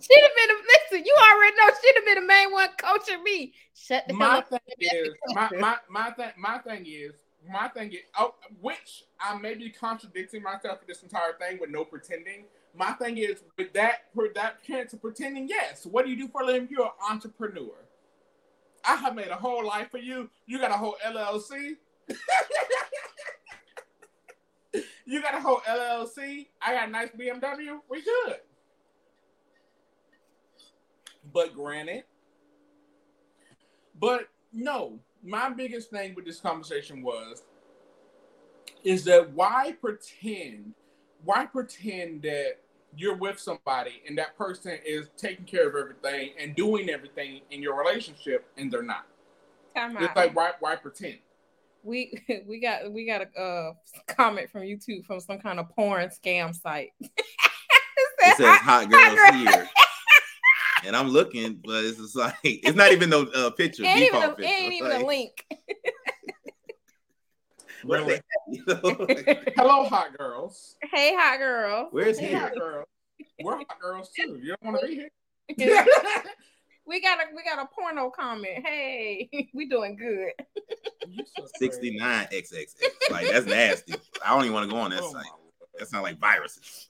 She'd 0.01 0.23
have 0.23 0.31
been 0.37 0.57
a 0.57 0.61
listen. 0.61 1.05
You 1.05 1.17
already 1.19 1.57
know 1.57 1.71
she'd 1.83 1.95
have 1.97 2.05
been 2.05 2.15
the 2.23 2.27
main 2.27 2.53
one 2.53 2.69
coaching 2.79 3.23
me. 3.25 3.53
Shut 3.75 4.05
the 4.07 4.15
hell 4.15 4.31
my 4.31 4.39
up. 4.39 4.49
thing 4.49 4.61
is 4.79 5.09
my, 5.35 5.51
my 5.59 5.77
my 5.91 6.11
thing 6.13 6.31
my 6.39 6.59
thing 6.59 6.87
is 6.87 7.15
my 7.51 7.69
thing 7.69 7.93
is 7.93 8.01
oh, 8.19 8.35
which 8.61 9.05
I 9.21 9.37
may 9.39 9.55
be 9.55 9.71
contradicting 9.71 10.43
myself 10.43 10.81
for 10.81 10.87
this 10.87 11.03
entire 11.03 11.33
thing 11.39 11.59
with 11.61 11.71
no 11.71 11.85
pretending. 11.85 12.45
My 12.79 12.93
thing 12.93 13.19
is 13.19 13.43
with 13.57 13.73
that 13.73 14.05
for 14.15 14.29
that 14.37 14.63
chance 14.63 14.93
of 14.93 15.03
pretending, 15.03 15.49
yes. 15.49 15.85
What 15.85 16.05
do 16.05 16.13
you 16.13 16.17
do 16.17 16.29
for 16.29 16.43
a 16.43 16.47
living? 16.47 16.69
You're 16.71 16.85
an 16.85 16.93
entrepreneur. 17.11 17.75
I 18.85 18.95
have 18.95 19.17
made 19.17 19.29
a 19.29 19.35
whole 19.35 19.67
life 19.67 19.91
for 19.91 19.99
you. 19.99 20.31
You 20.47 20.61
got 20.61 20.71
a 20.71 20.75
whole 20.75 20.97
LLC. 21.05 21.77
you 25.05 25.21
got 25.21 25.35
a 25.35 25.41
whole 25.41 25.61
LLC. 25.69 26.47
I 26.63 26.75
got 26.75 26.89
a 26.89 26.91
nice 26.93 27.09
BMW. 27.11 27.81
We 27.91 28.03
good. 28.03 28.37
But 31.33 31.55
granted, 31.55 32.05
but 33.99 34.29
no, 34.53 35.01
my 35.25 35.51
biggest 35.51 35.91
thing 35.91 36.15
with 36.15 36.25
this 36.25 36.39
conversation 36.41 37.03
was 37.03 37.43
is 38.85 39.05
that 39.05 39.33
why 39.33 39.75
pretend 39.81 40.75
why 41.25 41.45
pretend 41.45 42.23
that 42.23 42.59
you're 42.97 43.17
with 43.17 43.39
somebody 43.39 44.03
and 44.07 44.17
that 44.19 44.37
person 44.37 44.79
is 44.85 45.09
taking 45.17 45.45
care 45.45 45.69
of 45.69 45.75
everything 45.77 46.31
and 46.41 46.55
doing 46.57 46.91
everything 46.91 47.41
in 47.51 47.63
your 47.63 47.79
relationship 47.79 48.47
and 48.57 48.73
they're 48.73 48.83
not. 48.83 49.07
Time 49.77 49.97
It's 49.99 50.07
out. 50.09 50.17
like 50.17 50.35
why 50.37 50.53
why 50.61 50.77
pretend? 50.77 51.19
we 51.85 52.13
we 52.47 52.61
got 52.61 52.91
we 52.93 53.07
got 53.07 53.23
a 53.37 53.41
uh, 53.41 53.73
comment 54.09 54.51
from 54.51 54.63
YouTube 54.63 55.05
from 55.07 55.21
some 55.21 55.39
kind 55.39 55.59
of 55.61 55.69
porn 55.71 56.09
scam 56.09 56.55
site. 56.55 56.91
it 57.01 57.11
It 58.21 58.37
says 58.37 58.57
hot 58.59 58.91
girls 58.91 59.15
girl. 59.15 59.33
here. 59.33 59.69
And 60.87 60.95
I'm 60.95 61.09
looking, 61.09 61.61
but 61.65 61.85
it's 61.85 61.99
just 61.99 62.15
like 62.15 62.35
it's 62.45 62.77
not 62.77 62.93
even 62.93 63.11
no 63.11 63.23
uh, 63.35 63.51
picture. 63.51 63.85
ain't 63.85 63.99
even, 63.99 64.13
default 64.21 64.33
a, 64.33 64.37
picture. 64.37 64.55
ain't 64.55 64.73
even 64.75 64.91
Like, 64.91 65.03
a 65.03 65.07
link. 65.07 65.47
What 67.85 68.01
Really? 68.01 68.21
the 68.67 69.23
heck? 69.27 69.53
Hello, 69.57 69.85
hot 69.85 70.17
girls. 70.17 70.77
hey, 70.93 71.15
hot 71.17 71.39
girl. 71.39 71.89
Where's 71.91 72.19
Hey, 72.19 72.29
here? 72.29 72.39
hot 72.39 72.55
girls. 72.55 72.87
We're 73.43 73.57
hot 73.57 73.79
girls 73.81 74.11
too. 74.11 74.39
You 74.43 74.55
don't 74.61 74.73
want 74.73 74.81
to 74.83 74.87
be 74.89 74.95
here. 74.95 75.11
we 76.87 77.01
got 77.01 77.19
a 77.19 77.25
we 77.35 77.43
got 77.45 77.59
a 77.59 77.67
porno 77.75 78.11
comment. 78.11 78.65
Hey, 78.67 79.29
we 79.55 79.69
doing 79.69 79.97
good. 79.97 80.33
You 81.09 81.25
so 81.37 81.47
69 81.59 82.27
XXX. 82.33 82.75
Like 83.11 83.29
that's 83.31 83.47
nasty. 83.47 83.95
I 84.25 84.35
don't 84.35 84.43
even 84.45 84.53
want 84.55 84.69
to 84.69 84.75
go 84.75 84.81
on 84.81 84.91
that 84.91 85.01
Oh, 85.03 85.13
my 85.13 85.23
site. 85.23 85.31
That 85.79 85.89
sounds 85.89 86.03
like 86.03 86.19
viruses. 86.19 86.89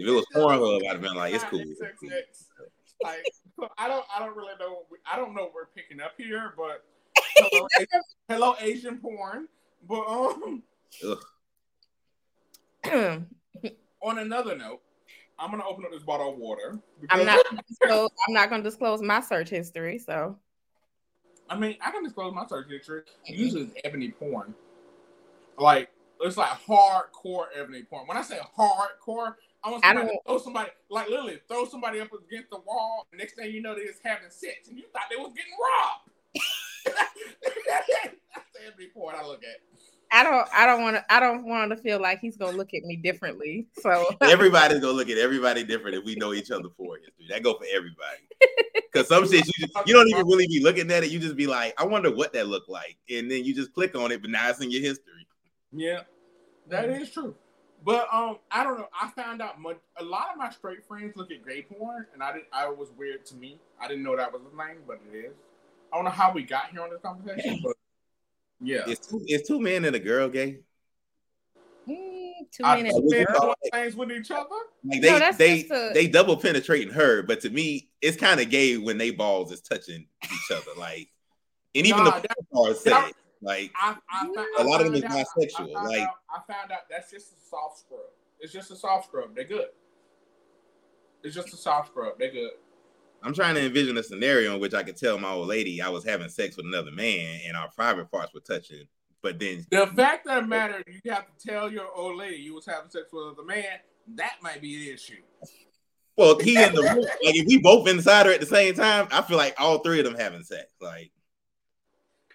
If 0.00 0.06
it 0.06 0.10
was 0.12 0.24
Pornhub, 0.34 0.82
I'd 0.86 0.92
have 0.92 1.00
been 1.00 1.14
like, 1.14 1.34
it's 1.34 1.42
cool. 1.44 1.58
XXX. 1.60 2.44
Like, 3.02 3.24
I 3.78 3.88
don't, 3.88 4.04
I 4.14 4.18
don't 4.20 4.36
really 4.36 4.52
know. 4.60 4.82
We, 4.90 4.98
I 5.10 5.16
don't 5.16 5.34
know 5.34 5.42
what 5.44 5.54
we're 5.54 5.66
picking 5.74 6.00
up 6.00 6.12
here, 6.16 6.52
but 6.56 6.84
hello, 7.38 7.66
Asian, 7.78 8.00
hello 8.28 8.54
Asian 8.60 8.98
porn. 8.98 9.48
But 9.88 10.04
um, 10.06 10.62
on 14.02 14.18
another 14.18 14.56
note, 14.56 14.80
I'm 15.38 15.50
gonna 15.50 15.64
open 15.66 15.84
up 15.84 15.92
this 15.92 16.02
bottle 16.02 16.32
of 16.32 16.38
water. 16.38 16.78
I'm 17.10 17.24
not 17.24 17.44
gonna 17.48 17.62
disclose, 17.68 18.10
I'm 18.28 18.34
not 18.34 18.50
gonna 18.50 18.62
disclose 18.62 19.02
my 19.02 19.20
search 19.20 19.48
history. 19.50 19.98
So 19.98 20.36
I 21.50 21.56
mean, 21.58 21.76
I 21.80 21.90
can 21.90 22.02
disclose 22.04 22.34
my 22.34 22.46
search 22.46 22.68
history. 22.68 23.02
Usually, 23.26 23.62
it's 23.62 23.74
ebony 23.84 24.10
porn. 24.10 24.54
Like 25.58 25.90
it's 26.20 26.36
like 26.36 26.50
hardcore 26.66 27.46
ebony 27.56 27.84
porn. 27.84 28.06
When 28.06 28.16
I 28.16 28.22
say 28.22 28.38
hardcore, 28.58 29.34
I 29.62 29.70
want 29.70 29.84
I 29.84 29.88
somebody 29.88 30.06
to 30.08 30.12
don't- 30.12 30.26
throw 30.26 30.38
somebody, 30.38 30.70
like 30.90 31.08
literally, 31.08 31.40
throw 31.48 31.64
somebody 31.64 32.00
up 32.00 32.08
against 32.12 32.50
the 32.50 32.58
wall. 32.58 33.06
Next 33.12 33.34
thing 33.34 33.52
you 33.52 33.62
know, 33.62 33.74
they 33.74 33.84
just 33.86 34.00
having 34.04 34.30
sex, 34.30 34.68
and 34.68 34.76
you 34.76 34.84
thought 34.92 35.02
they 35.10 35.16
was 35.16 35.32
getting 35.34 35.52
robbed. 35.52 36.10
That's 37.68 38.56
every 38.66 38.88
point 38.94 39.16
I 39.16 39.26
look 39.26 39.42
at. 39.44 39.60
I 40.10 40.22
don't 40.22 40.48
I 40.54 40.66
don't 40.66 40.82
want 40.82 40.96
to 40.96 41.12
I 41.12 41.20
don't 41.20 41.44
want 41.44 41.70
to 41.70 41.76
feel 41.76 42.00
like 42.00 42.20
he's 42.20 42.36
gonna 42.36 42.56
look 42.56 42.72
at 42.74 42.82
me 42.84 42.96
differently. 42.96 43.68
So 43.80 44.06
Everybody's 44.22 44.80
gonna 44.80 44.92
look 44.92 45.10
at 45.10 45.18
everybody 45.18 45.64
different 45.64 45.96
if 45.96 46.04
we 46.04 46.14
know 46.14 46.32
each 46.32 46.50
other 46.50 46.68
for 46.76 46.96
history. 46.96 47.26
That 47.28 47.42
go 47.42 47.54
for 47.54 47.66
everybody. 47.70 48.22
Because 48.74 49.08
some 49.08 49.24
shit 49.24 49.46
you 49.46 49.66
just, 49.66 49.86
you 49.86 49.94
don't 49.94 50.08
even 50.08 50.26
really 50.26 50.46
be 50.46 50.62
looking 50.62 50.90
at 50.90 51.04
it. 51.04 51.10
You 51.10 51.18
just 51.18 51.36
be 51.36 51.46
like, 51.46 51.74
I 51.78 51.84
wonder 51.84 52.10
what 52.10 52.32
that 52.32 52.46
looked 52.46 52.70
like, 52.70 52.96
and 53.10 53.30
then 53.30 53.44
you 53.44 53.54
just 53.54 53.74
click 53.74 53.94
on 53.94 54.10
it, 54.10 54.22
but 54.22 54.30
now 54.30 54.48
it's 54.48 54.60
in 54.60 54.70
your 54.70 54.80
history. 54.80 55.26
Yeah, 55.72 56.00
that 56.68 56.88
is 56.88 57.10
true. 57.10 57.34
But 57.84 58.08
um, 58.12 58.38
I 58.50 58.64
don't 58.64 58.78
know. 58.78 58.88
I 59.00 59.10
found 59.10 59.40
out 59.40 59.60
much, 59.60 59.78
a 59.98 60.04
lot 60.04 60.28
of 60.32 60.38
my 60.38 60.50
straight 60.50 60.84
friends 60.86 61.16
look 61.16 61.30
at 61.30 61.46
gay 61.46 61.62
porn, 61.62 62.06
and 62.12 62.22
I 62.22 62.32
didn't. 62.32 62.48
I 62.52 62.68
was 62.68 62.90
weird 62.96 63.24
to 63.26 63.36
me. 63.36 63.60
I 63.80 63.86
didn't 63.86 64.02
know 64.02 64.16
that 64.16 64.32
was 64.32 64.42
a 64.42 64.56
thing, 64.56 64.78
but 64.86 65.00
it 65.12 65.16
is. 65.16 65.34
I 65.92 65.96
don't 65.96 66.04
know 66.04 66.10
how 66.10 66.32
we 66.32 66.42
got 66.42 66.70
here 66.70 66.82
on 66.82 66.90
this 66.90 67.00
conversation, 67.02 67.60
but 67.62 67.74
yeah. 68.60 68.82
It's 68.86 69.06
two, 69.06 69.20
it's 69.26 69.48
two 69.48 69.60
men 69.60 69.84
and 69.84 69.96
a 69.96 69.98
girl 69.98 70.28
gay. 70.28 70.60
Mm, 71.88 72.32
two 72.52 72.64
I 72.64 72.76
minutes. 72.76 72.96
was 73.00 73.10
men 73.12 73.22
about- 73.28 73.40
doing 73.40 73.54
things 73.84 73.96
with 73.96 74.12
each 74.12 74.30
other. 74.30 74.48
Like 74.84 75.00
No, 75.00 75.12
they 75.12 75.18
that's 75.18 75.36
they 75.38 75.66
a- 75.70 75.92
they 75.94 76.06
double 76.06 76.36
penetrating 76.36 76.92
her, 76.92 77.22
but 77.22 77.40
to 77.42 77.50
me, 77.50 77.88
it's 78.02 78.16
kind 78.16 78.40
of 78.40 78.50
gay 78.50 78.76
when 78.76 78.98
they 78.98 79.10
balls 79.10 79.50
is 79.52 79.60
touching 79.62 80.06
each 80.24 80.50
other. 80.52 80.72
Like, 80.76 81.08
and 81.74 81.86
even 81.86 82.04
Nah, 82.04 82.20
the 82.20 82.28
porn 82.52 82.74
stars 82.74 82.80
say 82.84 82.90
that- 82.90 83.08
it. 83.10 83.16
Like, 83.40 83.70
I, 83.76 83.96
I, 84.10 84.46
A 84.58 84.64
lot 84.64 84.80
of 84.80 84.86
them 84.86 84.96
is 84.96 85.02
found 85.02 85.14
out- 85.14 85.26
bisexual, 85.36 85.70
I 85.70 85.74
found, 85.74 85.88
like- 85.88 86.00
out, 86.00 86.14
I 86.28 86.52
found 86.52 86.72
out 86.72 86.80
that's 86.90 87.10
just 87.10 87.32
a 87.32 87.36
soft 87.48 87.78
scrub. 87.78 88.00
It's 88.40 88.52
just 88.52 88.70
a 88.72 88.76
soft 88.76 89.06
scrub. 89.06 89.34
They're 89.34 89.44
good. 89.44 89.68
It's 91.22 91.34
just 91.36 91.52
a 91.54 91.56
soft 91.56 91.88
scrub. 91.90 92.18
They're 92.18 92.32
good. 92.32 92.50
I'm 93.22 93.34
trying 93.34 93.56
to 93.56 93.64
envision 93.66 93.96
a 93.98 94.02
scenario 94.02 94.54
in 94.54 94.60
which 94.60 94.74
I 94.74 94.82
could 94.82 94.96
tell 94.96 95.18
my 95.18 95.30
old 95.30 95.48
lady 95.48 95.82
I 95.82 95.88
was 95.88 96.04
having 96.04 96.28
sex 96.28 96.56
with 96.56 96.66
another 96.66 96.92
man 96.92 97.40
and 97.46 97.56
our 97.56 97.68
private 97.70 98.10
parts 98.10 98.32
were 98.32 98.40
touching, 98.40 98.84
but 99.22 99.38
then 99.38 99.66
The 99.70 99.86
fact 99.88 100.26
of 100.26 100.42
the 100.42 100.48
matter, 100.48 100.82
you 100.86 101.10
have 101.12 101.26
to 101.26 101.48
tell 101.48 101.70
your 101.70 101.92
old 101.94 102.16
lady 102.16 102.36
you 102.36 102.54
was 102.54 102.66
having 102.66 102.90
sex 102.90 103.06
with 103.12 103.24
another 103.24 103.44
man. 103.44 103.64
That 104.14 104.36
might 104.42 104.62
be 104.62 104.88
an 104.88 104.94
issue. 104.94 105.22
well, 106.16 106.38
he 106.38 106.62
in 106.62 106.74
the 106.74 106.82
room. 106.82 107.00
Like, 107.00 107.36
if 107.36 107.46
we 107.46 107.58
both 107.58 107.88
inside 107.88 108.26
her 108.26 108.32
at 108.32 108.40
the 108.40 108.46
same 108.46 108.74
time, 108.74 109.08
I 109.10 109.22
feel 109.22 109.36
like 109.36 109.54
all 109.58 109.80
three 109.80 109.98
of 109.98 110.04
them 110.04 110.14
having 110.14 110.42
sex. 110.44 110.72
Like, 110.80 111.10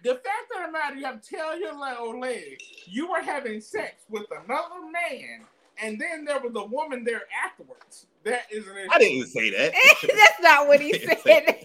The 0.03 0.15
fact 0.15 0.51
of 0.55 0.65
the 0.65 0.71
matter, 0.71 0.95
you 0.97 1.05
have 1.05 1.21
to 1.21 1.29
tell 1.35 1.57
your 1.57 1.73
old 1.97 2.19
lady 2.19 2.57
you 2.85 3.09
were 3.09 3.21
having 3.21 3.61
sex 3.61 4.03
with 4.09 4.25
another 4.31 4.81
man, 4.91 5.45
and 5.81 5.99
then 5.99 6.25
there 6.25 6.39
was 6.39 6.53
a 6.55 6.65
woman 6.65 7.03
there 7.03 7.23
afterwards. 7.45 8.07
That 8.23 8.43
is 8.51 8.67
an 8.67 8.77
issue. 8.77 8.89
I 8.91 8.97
didn't 8.99 9.27
say 9.27 9.49
that. 9.51 9.73
That's 10.01 10.41
not 10.41 10.67
what 10.67 10.81
he 10.81 10.93
said. 10.93 11.57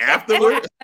afterwards? 0.00 0.66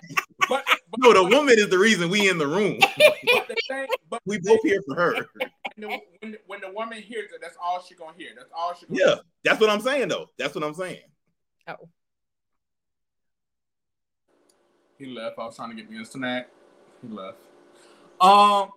But, 0.47 0.63
but, 0.91 0.99
no, 0.99 1.11
the 1.11 1.23
woman 1.23 1.55
is 1.57 1.69
the 1.69 1.79
reason 1.79 2.11
we 2.11 2.29
in 2.29 2.37
the 2.37 2.45
room. 2.45 2.77
but 2.97 3.47
the 3.47 3.55
thing, 3.67 3.87
but 4.11 4.21
we 4.27 4.37
both 4.37 4.59
here 4.61 4.79
for 4.85 4.93
her. 4.93 5.27
when 5.35 5.49
the, 5.77 5.87
when, 6.19 6.37
when 6.45 6.61
the 6.61 6.71
woman 6.71 7.01
hears 7.01 7.31
it, 7.31 7.39
that's 7.41 7.57
all 7.59 7.81
she 7.81 7.95
gonna 7.95 8.11
hear. 8.15 8.29
That's 8.35 8.51
all 8.55 8.75
she 8.75 8.85
gonna 8.85 8.99
Yeah, 8.99 9.15
that's 9.43 9.59
what 9.59 9.71
I'm 9.71 9.81
saying 9.81 10.09
though. 10.09 10.27
That's 10.37 10.53
what 10.53 10.63
I'm 10.63 10.75
saying. 10.75 10.99
Oh. 11.67 11.89
He 14.99 15.07
left. 15.07 15.39
I 15.39 15.45
was 15.45 15.55
trying 15.55 15.71
to 15.71 15.75
get 15.75 15.89
me 15.89 15.99
a 15.99 16.05
snack. 16.05 16.49
He 17.01 17.07
left. 17.07 17.37
Um, 18.21 18.69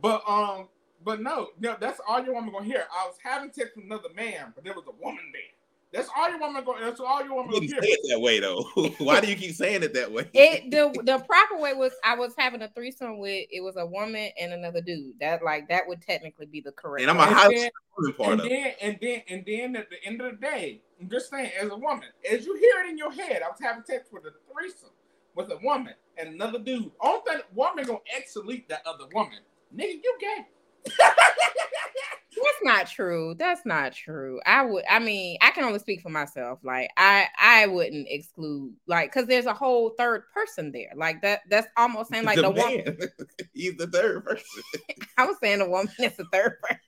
but 0.00 0.22
um, 0.28 0.68
but 1.08 1.22
no, 1.22 1.48
no, 1.58 1.74
that's 1.80 2.00
all 2.06 2.22
your 2.22 2.34
woman 2.34 2.52
gonna 2.52 2.66
hear. 2.66 2.84
I 2.94 3.06
was 3.06 3.16
having 3.24 3.50
sex 3.50 3.70
with 3.74 3.86
another 3.86 4.10
man, 4.14 4.52
but 4.54 4.62
there 4.62 4.74
was 4.74 4.84
a 4.86 5.02
woman 5.02 5.24
there. 5.32 5.42
That's 5.90 6.10
all 6.14 6.28
your 6.28 6.38
woman 6.38 6.62
going. 6.64 6.82
That's 6.82 7.00
all 7.00 7.24
your 7.24 7.34
woman 7.34 7.54
You 7.54 7.60
gonna 7.60 7.72
hear. 7.72 7.80
say 7.82 7.88
it 7.88 8.00
that 8.10 8.20
way 8.20 8.40
though. 8.40 8.62
Why 8.98 9.20
do 9.22 9.26
you 9.26 9.36
keep 9.36 9.54
saying 9.54 9.82
it 9.82 9.94
that 9.94 10.12
way? 10.12 10.28
It 10.34 10.70
the 10.70 10.92
the 11.04 11.18
proper 11.20 11.56
way 11.56 11.72
was 11.72 11.92
I 12.04 12.14
was 12.14 12.34
having 12.36 12.60
a 12.60 12.68
threesome 12.68 13.18
with 13.18 13.46
it 13.50 13.62
was 13.62 13.76
a 13.78 13.86
woman 13.86 14.28
and 14.38 14.52
another 14.52 14.82
dude. 14.82 15.14
That 15.18 15.42
like 15.42 15.66
that 15.70 15.88
would 15.88 16.02
technically 16.02 16.44
be 16.44 16.60
the 16.60 16.72
correct. 16.72 17.00
and 17.00 17.10
I'm 17.10 17.16
a 17.16 17.22
And 17.22 17.34
high 17.34 17.48
then- 17.48 17.70
part 18.18 18.30
And 18.32 18.40
of 18.40 18.46
it. 18.46 18.50
then 18.50 18.74
and 18.82 18.98
then 19.00 19.22
and 19.30 19.44
then 19.46 19.76
at 19.76 19.88
the 19.88 19.96
end 20.04 20.20
of 20.20 20.32
the 20.32 20.46
day, 20.46 20.82
I'm 21.00 21.08
just 21.08 21.30
saying, 21.30 21.52
as 21.58 21.70
a 21.70 21.76
woman, 21.76 22.08
as 22.30 22.44
you 22.44 22.54
hear 22.56 22.84
it 22.84 22.90
in 22.90 22.98
your 22.98 23.10
head, 23.10 23.40
I 23.42 23.48
was 23.48 23.58
having 23.58 23.82
sex 23.84 24.10
with 24.12 24.24
a 24.26 24.32
threesome 24.52 24.90
with 25.34 25.50
a 25.52 25.58
woman 25.62 25.94
and 26.18 26.28
another 26.34 26.58
dude. 26.58 26.90
Only 27.00 27.20
thing 27.26 27.40
woman 27.54 27.86
gonna 27.86 27.98
ex-elite 28.14 28.68
that 28.68 28.82
other 28.86 29.06
woman. 29.14 29.38
Nigga, 29.74 30.00
you 30.04 30.16
gay. 30.20 30.46
That's 30.84 32.62
not 32.62 32.86
true. 32.88 33.34
That's 33.38 33.64
not 33.66 33.92
true. 33.92 34.40
I 34.46 34.64
would. 34.64 34.84
I 34.88 34.98
mean, 34.98 35.38
I 35.40 35.50
can 35.50 35.64
only 35.64 35.78
speak 35.78 36.00
for 36.00 36.08
myself. 36.08 36.60
Like 36.62 36.90
I, 36.96 37.26
I 37.40 37.66
wouldn't 37.66 38.06
exclude 38.08 38.74
like 38.86 39.12
because 39.12 39.26
there's 39.28 39.46
a 39.46 39.54
whole 39.54 39.90
third 39.98 40.22
person 40.32 40.72
there. 40.72 40.92
Like 40.96 41.22
that. 41.22 41.40
That's 41.48 41.66
almost 41.76 42.10
saying 42.10 42.24
like 42.24 42.36
the, 42.36 42.50
woman. 42.50 42.98
He's 43.54 43.76
the 43.76 43.86
third 43.86 44.24
person. 44.24 44.44
I 45.18 45.26
was 45.26 45.36
saying 45.42 45.58
the 45.58 45.68
woman 45.68 45.92
is 45.98 46.16
the 46.16 46.24
third 46.32 46.56
person. 46.62 46.80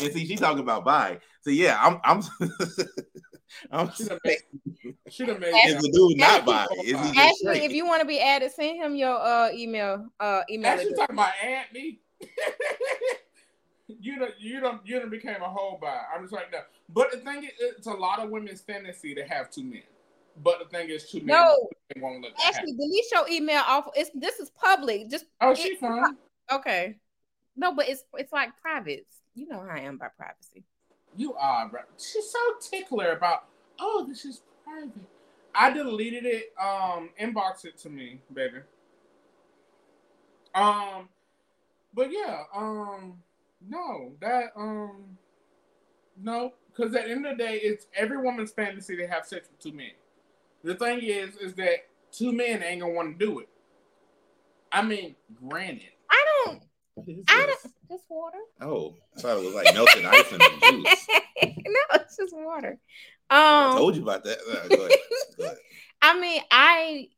And 0.00 0.12
see, 0.12 0.26
she's 0.26 0.40
talking 0.40 0.60
about 0.60 0.84
bi. 0.84 1.18
So 1.42 1.50
yeah, 1.50 1.78
I'm 1.80 2.00
I'm 2.04 2.22
I'm 3.70 3.90
She 3.92 4.04
done 4.04 4.18
made, 4.24 4.38
she 5.10 5.24
done 5.26 5.40
made 5.40 5.54
is 5.66 5.82
the 5.82 5.90
dude 5.92 6.18
not 6.18 6.46
bi? 6.46 6.62
Ashley- 6.62 6.78
Is 6.78 7.10
he 7.12 7.18
Ashley, 7.20 7.64
if 7.64 7.72
you 7.72 7.86
want 7.86 8.00
to 8.00 8.06
be 8.06 8.20
added, 8.20 8.50
send 8.52 8.76
him 8.82 8.94
your 8.96 9.18
uh 9.20 9.50
email. 9.52 10.08
Uh, 10.18 10.42
email 10.50 10.72
Ashley 10.72 10.86
address. 10.92 10.98
talking 11.00 11.16
about 11.16 11.32
Aunt 11.42 11.72
me. 11.72 12.00
you 13.88 14.18
don't 14.18 14.34
you 14.38 14.60
don't 14.60 14.86
you 14.86 14.98
don't 14.98 15.10
became 15.10 15.42
a 15.42 15.48
whole 15.48 15.78
by. 15.80 16.00
I'm 16.14 16.22
just 16.22 16.32
like 16.32 16.50
that. 16.52 16.68
But 16.88 17.10
the 17.12 17.18
thing 17.18 17.44
is, 17.44 17.50
it's 17.60 17.86
a 17.86 17.92
lot 17.92 18.20
of 18.20 18.30
women's 18.30 18.60
fantasy 18.60 19.14
to 19.14 19.24
have 19.24 19.50
two 19.50 19.64
men. 19.64 19.82
But 20.42 20.60
the 20.60 20.64
thing 20.66 20.88
is, 20.88 21.10
two 21.10 21.18
men 21.18 21.26
No. 21.36 21.68
won't 21.98 22.22
let 22.22 22.32
happen. 22.40 22.76
delete 22.76 23.04
your 23.12 23.28
email 23.28 23.62
off. 23.66 23.88
It's 23.94 24.10
this 24.14 24.38
is 24.40 24.50
public. 24.50 25.10
Just 25.10 25.26
Oh, 25.40 25.54
she 25.54 25.76
fine. 25.76 26.16
okay. 26.50 26.96
No, 27.56 27.74
but 27.74 27.88
it's 27.88 28.04
it's 28.14 28.32
like 28.32 28.50
private. 28.62 29.06
You 29.34 29.48
know 29.48 29.60
how 29.60 29.74
I 29.76 29.80
am 29.80 29.96
about 29.96 30.16
privacy. 30.16 30.64
You 31.16 31.34
are, 31.34 31.68
bro. 31.68 31.80
She's 31.98 32.30
so 32.30 32.38
tickler 32.60 33.12
about. 33.12 33.44
Oh, 33.78 34.06
this 34.08 34.24
is 34.24 34.40
private. 34.64 34.90
I 35.54 35.70
deleted 35.70 36.24
it. 36.24 36.52
Um, 36.58 37.10
inbox 37.20 37.66
it 37.66 37.76
to 37.78 37.90
me, 37.90 38.20
baby. 38.32 38.58
Um, 40.54 41.08
but 41.94 42.08
yeah. 42.12 42.42
Um, 42.54 43.14
no, 43.68 44.12
that 44.20 44.52
um, 44.56 45.16
no, 46.20 46.52
because 46.74 46.94
at 46.94 47.04
the 47.06 47.10
end 47.12 47.26
of 47.26 47.36
the 47.38 47.44
day, 47.44 47.56
it's 47.62 47.86
every 47.96 48.18
woman's 48.18 48.52
fantasy 48.52 48.96
to 48.96 49.06
have 49.06 49.24
sex 49.26 49.48
with 49.50 49.60
two 49.60 49.72
men. 49.76 49.90
The 50.64 50.74
thing 50.74 51.00
is, 51.02 51.36
is 51.36 51.54
that 51.54 51.86
two 52.12 52.32
men 52.32 52.62
ain't 52.62 52.80
gonna 52.80 52.92
want 52.92 53.18
to 53.18 53.24
do 53.26 53.40
it. 53.40 53.48
I 54.70 54.82
mean, 54.82 55.14
granted, 55.48 55.90
I 56.10 56.24
don't. 56.46 56.62
What 56.94 57.08
is 57.08 57.24
I 57.28 57.46
don't. 57.46 57.72
Just 57.90 58.04
water. 58.08 58.38
Oh, 58.60 58.94
I 59.16 59.20
thought 59.20 59.38
it 59.38 59.44
was 59.44 59.54
like 59.54 59.74
melted 59.74 60.04
ice 60.04 60.32
in 60.32 60.38
the 60.38 60.58
juice. 60.84 61.06
no, 61.66 62.00
it's 62.00 62.16
just 62.16 62.34
water. 62.34 62.78
I 63.30 63.70
Um, 63.70 63.78
told 63.78 63.96
you 63.96 64.02
about 64.02 64.24
that. 64.24 64.38
Uh, 64.40 64.68
go 64.68 64.86
ahead. 64.86 64.98
Go 65.38 65.44
ahead. 65.44 65.56
I 66.02 66.18
mean, 66.20 66.42
I 66.50 67.08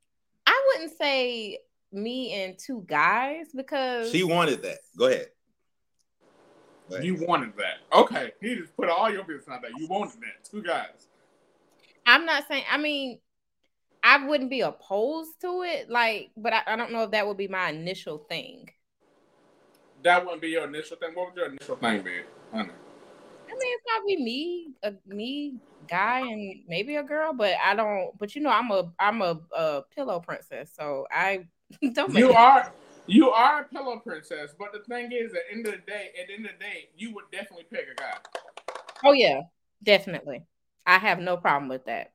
I 0.46 0.72
wouldn't 0.74 0.96
say 0.98 1.58
me 1.94 2.32
and 2.32 2.58
two 2.58 2.84
guys 2.86 3.46
because 3.54 4.10
She 4.10 4.24
wanted 4.24 4.62
that. 4.62 4.78
Go 4.96 5.06
ahead. 5.06 5.28
Go 6.88 6.96
ahead. 6.96 7.06
you 7.06 7.16
wanted 7.26 7.52
that. 7.56 7.96
Okay, 7.96 8.32
he 8.40 8.56
just 8.56 8.76
put 8.76 8.88
all 8.88 9.10
your 9.10 9.24
business 9.24 9.48
out 9.48 9.62
there. 9.62 9.70
You 9.78 9.86
wanted 9.88 10.20
that. 10.20 10.44
Two 10.50 10.62
guys. 10.62 11.08
I'm 12.06 12.26
not 12.26 12.46
saying. 12.48 12.64
I 12.70 12.76
mean, 12.76 13.20
I 14.02 14.26
wouldn't 14.26 14.50
be 14.50 14.60
opposed 14.60 15.40
to 15.40 15.62
it. 15.62 15.88
Like, 15.88 16.30
but 16.36 16.52
I, 16.52 16.62
I 16.66 16.76
don't 16.76 16.92
know 16.92 17.04
if 17.04 17.12
that 17.12 17.26
would 17.26 17.38
be 17.38 17.48
my 17.48 17.70
initial 17.70 18.18
thing. 18.18 18.68
That 20.02 20.22
wouldn't 20.22 20.42
be 20.42 20.48
your 20.48 20.64
initial 20.68 20.98
thing. 20.98 21.10
What 21.14 21.28
would 21.28 21.36
your 21.36 21.46
initial 21.46 21.76
thing 21.76 22.02
be? 22.02 22.20
Honey? 22.52 22.70
I 23.48 23.52
mean, 23.52 23.72
it's 23.72 23.84
probably 23.86 24.16
me, 24.16 24.68
a 24.82 24.92
me 25.06 25.54
guy, 25.88 26.20
and 26.20 26.56
maybe 26.68 26.96
a 26.96 27.02
girl. 27.02 27.32
But 27.32 27.54
I 27.64 27.74
don't. 27.74 28.10
But 28.18 28.34
you 28.34 28.42
know, 28.42 28.50
I'm 28.50 28.70
a 28.70 28.92
I'm 28.98 29.22
a, 29.22 29.40
a 29.56 29.82
pillow 29.94 30.20
princess, 30.20 30.70
so 30.76 31.06
I 31.10 31.46
don't. 31.92 32.12
Make 32.12 32.20
You 32.20 32.32
are 32.32 32.72
you 33.06 33.30
are 33.30 33.62
a 33.62 33.64
pillow 33.64 33.98
princess, 33.98 34.54
but 34.58 34.72
the 34.72 34.80
thing 34.80 35.12
is, 35.12 35.32
at 35.32 35.40
the 35.50 35.56
end 35.56 35.66
of 35.66 35.72
the 35.72 35.90
day, 35.90 36.10
at 36.20 36.28
the 36.28 36.34
end 36.34 36.46
of 36.46 36.52
the 36.58 36.64
day, 36.64 36.88
you 36.96 37.14
would 37.14 37.24
definitely 37.30 37.66
pick 37.70 37.86
a 37.92 37.94
guy. 37.94 38.16
Oh 39.04 39.12
yeah, 39.12 39.42
definitely. 39.82 40.44
I 40.86 40.98
have 40.98 41.18
no 41.18 41.36
problem 41.36 41.68
with 41.68 41.84
that. 41.86 42.12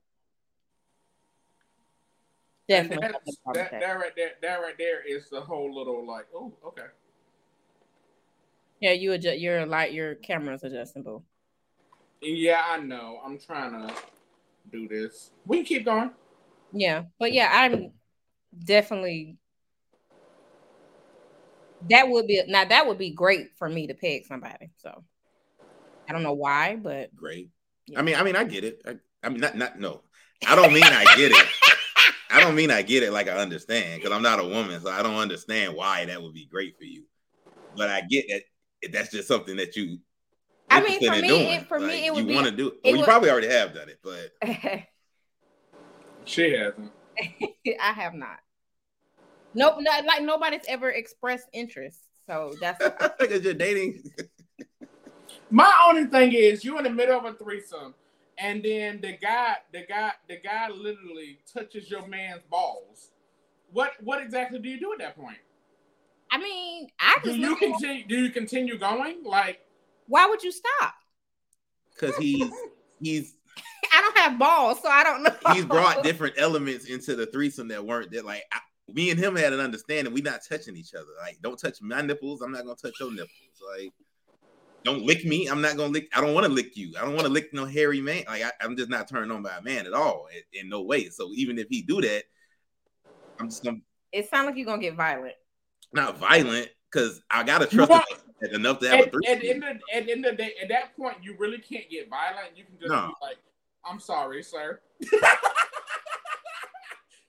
Definitely. 2.68 3.08
no 3.08 3.14
that, 3.54 3.72
that 3.72 3.72
that. 3.80 4.00
right 4.00 4.16
there, 4.16 4.32
that 4.42 4.56
right 4.62 4.78
there 4.78 5.02
is 5.02 5.30
the 5.30 5.42
whole 5.42 5.76
little 5.76 6.06
like, 6.08 6.28
oh, 6.36 6.54
okay. 6.66 6.86
Yeah, 8.80 8.92
you 8.92 9.12
adjust. 9.14 9.40
your 9.40 9.66
light, 9.66 9.92
your 9.92 10.16
camera's 10.16 10.64
adjustable. 10.64 11.24
Yeah, 12.22 12.62
I 12.66 12.78
know. 12.80 13.20
I'm 13.26 13.40
trying 13.40 13.72
to 13.72 13.94
do 14.72 14.88
this. 14.88 15.32
We 15.46 15.58
can 15.58 15.66
keep 15.66 15.86
going. 15.86 16.12
Yeah, 16.72 17.04
but 17.18 17.34
yeah, 17.34 17.50
I'm 17.52 17.92
definitely. 18.58 19.38
That 21.90 22.10
would 22.10 22.28
be 22.28 22.42
now. 22.48 22.66
That 22.66 22.88
would 22.88 22.98
be 22.98 23.12
great 23.12 23.48
for 23.58 23.70
me 23.70 23.88
to 23.88 23.94
peg 23.94 24.26
somebody. 24.26 24.70
So 24.78 25.04
I 26.10 26.14
don't 26.14 26.24
know 26.24 26.34
why, 26.34 26.76
but 26.76 27.16
Great. 27.16 27.50
Yeah. 27.88 28.00
I 28.00 28.02
mean, 28.02 28.16
I 28.16 28.24
mean, 28.24 28.36
I 28.36 28.44
get 28.44 28.64
it. 28.64 28.82
I, 28.86 28.96
I 29.24 29.30
mean, 29.30 29.40
not 29.40 29.56
not 29.56 29.80
no. 29.80 30.02
I 30.48 30.56
don't 30.56 30.74
mean 30.74 30.84
I 30.84 31.06
get 31.16 31.32
it. 31.32 31.48
I 32.32 32.40
don't 32.42 32.56
mean 32.56 32.70
I 32.70 32.82
get 32.82 33.04
it 33.04 33.12
like 33.12 33.28
I 33.28 33.38
understand 33.38 34.02
because 34.02 34.16
I'm 34.16 34.22
not 34.22 34.40
a 34.40 34.46
woman, 34.46 34.80
so 34.82 34.90
I 34.90 35.02
don't 35.02 35.16
understand 35.16 35.76
why 35.76 36.06
that 36.06 36.22
would 36.22 36.34
be 36.34 36.46
great 36.46 36.78
for 36.78 36.84
you. 36.84 37.04
But 37.76 37.90
I 37.90 38.02
get 38.02 38.26
that 38.30 38.92
that's 38.92 39.12
just 39.12 39.28
something 39.28 39.56
that 39.58 39.76
you. 39.76 40.00
I 40.70 40.82
mean, 40.82 41.00
for 41.00 41.16
me, 41.16 41.28
doing. 41.28 41.48
it- 41.48 41.68
for 41.68 41.80
me, 41.80 42.06
it 42.06 42.14
would 42.14 42.28
you 42.28 42.36
want 42.36 42.46
to 42.46 42.52
do 42.52 42.68
it. 42.68 42.74
it 42.84 42.92
Well, 42.92 42.98
you 42.98 43.04
probably 43.04 43.30
already 43.32 43.48
have 43.48 43.74
done 43.74 43.90
it, 43.90 44.00
but 44.04 44.32
She 46.26 46.52
hasn't. 46.54 46.92
have 47.80 48.14
not. 48.14 48.40
Nope, 49.54 49.78
not, 49.80 50.06
like 50.06 50.24
nobody's 50.24 50.62
ever 50.68 50.92
expressed 50.92 51.48
interest. 51.54 52.00
So 52.28 52.54
that's 52.60 52.84
because 53.20 53.44
you're 53.44 53.54
dating. 53.54 54.04
My 55.52 55.88
only 55.88 56.06
thing 56.06 56.34
is 56.34 56.64
you're 56.64 56.78
in 56.78 56.84
the 56.84 56.90
middle 56.90 57.18
of 57.18 57.26
a 57.26 57.34
threesome, 57.34 57.96
and 58.38 58.64
then 58.64 59.02
the 59.02 59.18
guy, 59.18 59.56
the 59.74 59.86
guy, 59.88 60.12
the 60.28 60.38
guy 60.38 60.70
literally 60.70 61.40
touches 61.52 61.90
your 61.90 62.08
man's 62.08 62.44
balls. 62.50 63.12
What 63.72 63.94
what 64.02 64.22
exactly 64.22 64.60
do 64.60 64.70
you 64.70 64.80
do 64.80 64.94
at 64.94 65.00
that 65.00 65.18
point? 65.18 65.38
I 66.32 66.38
mean, 66.38 66.90
I 67.00 67.18
Do 67.24 67.36
you 67.36 67.56
continue? 67.56 68.06
Do 68.06 68.16
you 68.16 68.30
continue 68.30 68.78
going? 68.78 69.24
Like 69.24 69.62
why 70.10 70.26
would 70.26 70.44
you 70.44 70.52
stop? 70.52 70.96
Because 71.94 72.18
he's 72.18 72.52
he's 73.00 73.36
I 73.92 74.02
don't 74.02 74.18
have 74.18 74.40
balls, 74.40 74.80
so 74.82 74.90
I 74.90 75.04
don't 75.04 75.24
know. 75.24 75.32
he's 75.54 75.66
brought 75.66 76.04
different 76.04 76.36
elements 76.38 76.86
into 76.86 77.16
the 77.16 77.26
threesome 77.28 77.68
that 77.70 77.86
weren't 77.86 78.12
that 78.12 78.26
like 78.26 78.44
I, 78.52 78.60
me 78.94 79.12
and 79.12 79.20
him 79.20 79.36
had 79.36 79.54
an 79.54 79.60
understanding. 79.60 80.14
We 80.14 80.22
not 80.22 80.42
touching 80.48 80.76
each 80.76 80.94
other. 80.94 81.08
Like, 81.22 81.40
don't 81.42 81.60
touch 81.60 81.82
my 81.82 82.02
nipples. 82.02 82.42
I'm 82.42 82.52
not 82.52 82.64
gonna 82.64 82.76
touch 82.76 83.00
your 83.00 83.12
nipples. 83.12 83.30
Like, 83.78 83.94
don't 84.84 85.04
lick 85.04 85.26
me. 85.26 85.48
I'm 85.48 85.62
not 85.62 85.78
gonna 85.78 85.92
lick. 85.92 86.10
I 86.16 86.22
don't 86.22 86.34
want 86.34 86.46
to 86.48 86.52
lick 86.52 86.76
you. 86.76 86.94
I 86.98 87.02
don't 87.02 87.14
want 87.14 87.28
to 87.28 87.34
lick 87.34 87.54
no 87.54 87.66
hairy 87.66 88.02
man. 88.02 88.24
Like, 88.28 88.44
I, 88.44 88.52
I'm 88.62 88.76
just 88.78 88.90
not 88.90 89.08
turned 89.08 89.32
on 89.32 89.44
by 89.44 89.58
a 89.58 89.62
man 89.62 89.86
at 89.86 89.94
all. 89.94 90.28
In, 90.54 90.62
in 90.62 90.70
no 90.70 90.82
way. 90.82 91.10
So 91.10 91.30
even 91.36 91.60
if 91.60 91.68
he 91.70 91.82
do 91.82 92.02
that, 92.02 92.24
I'm 93.40 93.50
just 93.50 93.64
gonna 93.64 93.78
It 94.12 94.30
sounds 94.30 94.48
like 94.48 94.56
you're 94.56 94.66
gonna 94.66 94.82
get 94.82 94.96
violent. 94.96 95.36
not 95.94 96.18
violent 96.18 96.70
because 96.92 97.22
I 97.30 97.44
gotta 97.44 97.68
trust 97.68 97.90
Well, 97.90 98.04
enough 98.54 98.80
to 98.80 98.88
have 98.88 99.00
a 99.00 99.04
at, 99.04 99.08
at, 99.08 99.12
threesome. 99.12 99.60
the 99.60 99.96
at 99.96 100.06
the 100.06 100.12
end 100.12 100.26
of 100.26 100.32
the 100.38 100.44
day, 100.44 100.54
at 100.62 100.70
that 100.70 100.96
point, 100.96 101.18
you 101.22 101.36
really 101.38 101.60
can't 101.60 101.90
get 101.90 102.10
violent. 102.10 102.56
You 102.56 102.64
can 102.64 102.80
just 102.80 102.90
No. 102.90 103.08
be 103.08 103.14
like, 103.22 103.38
"I'm 103.86 104.00
sorry, 104.00 104.44
sir." 104.44 104.82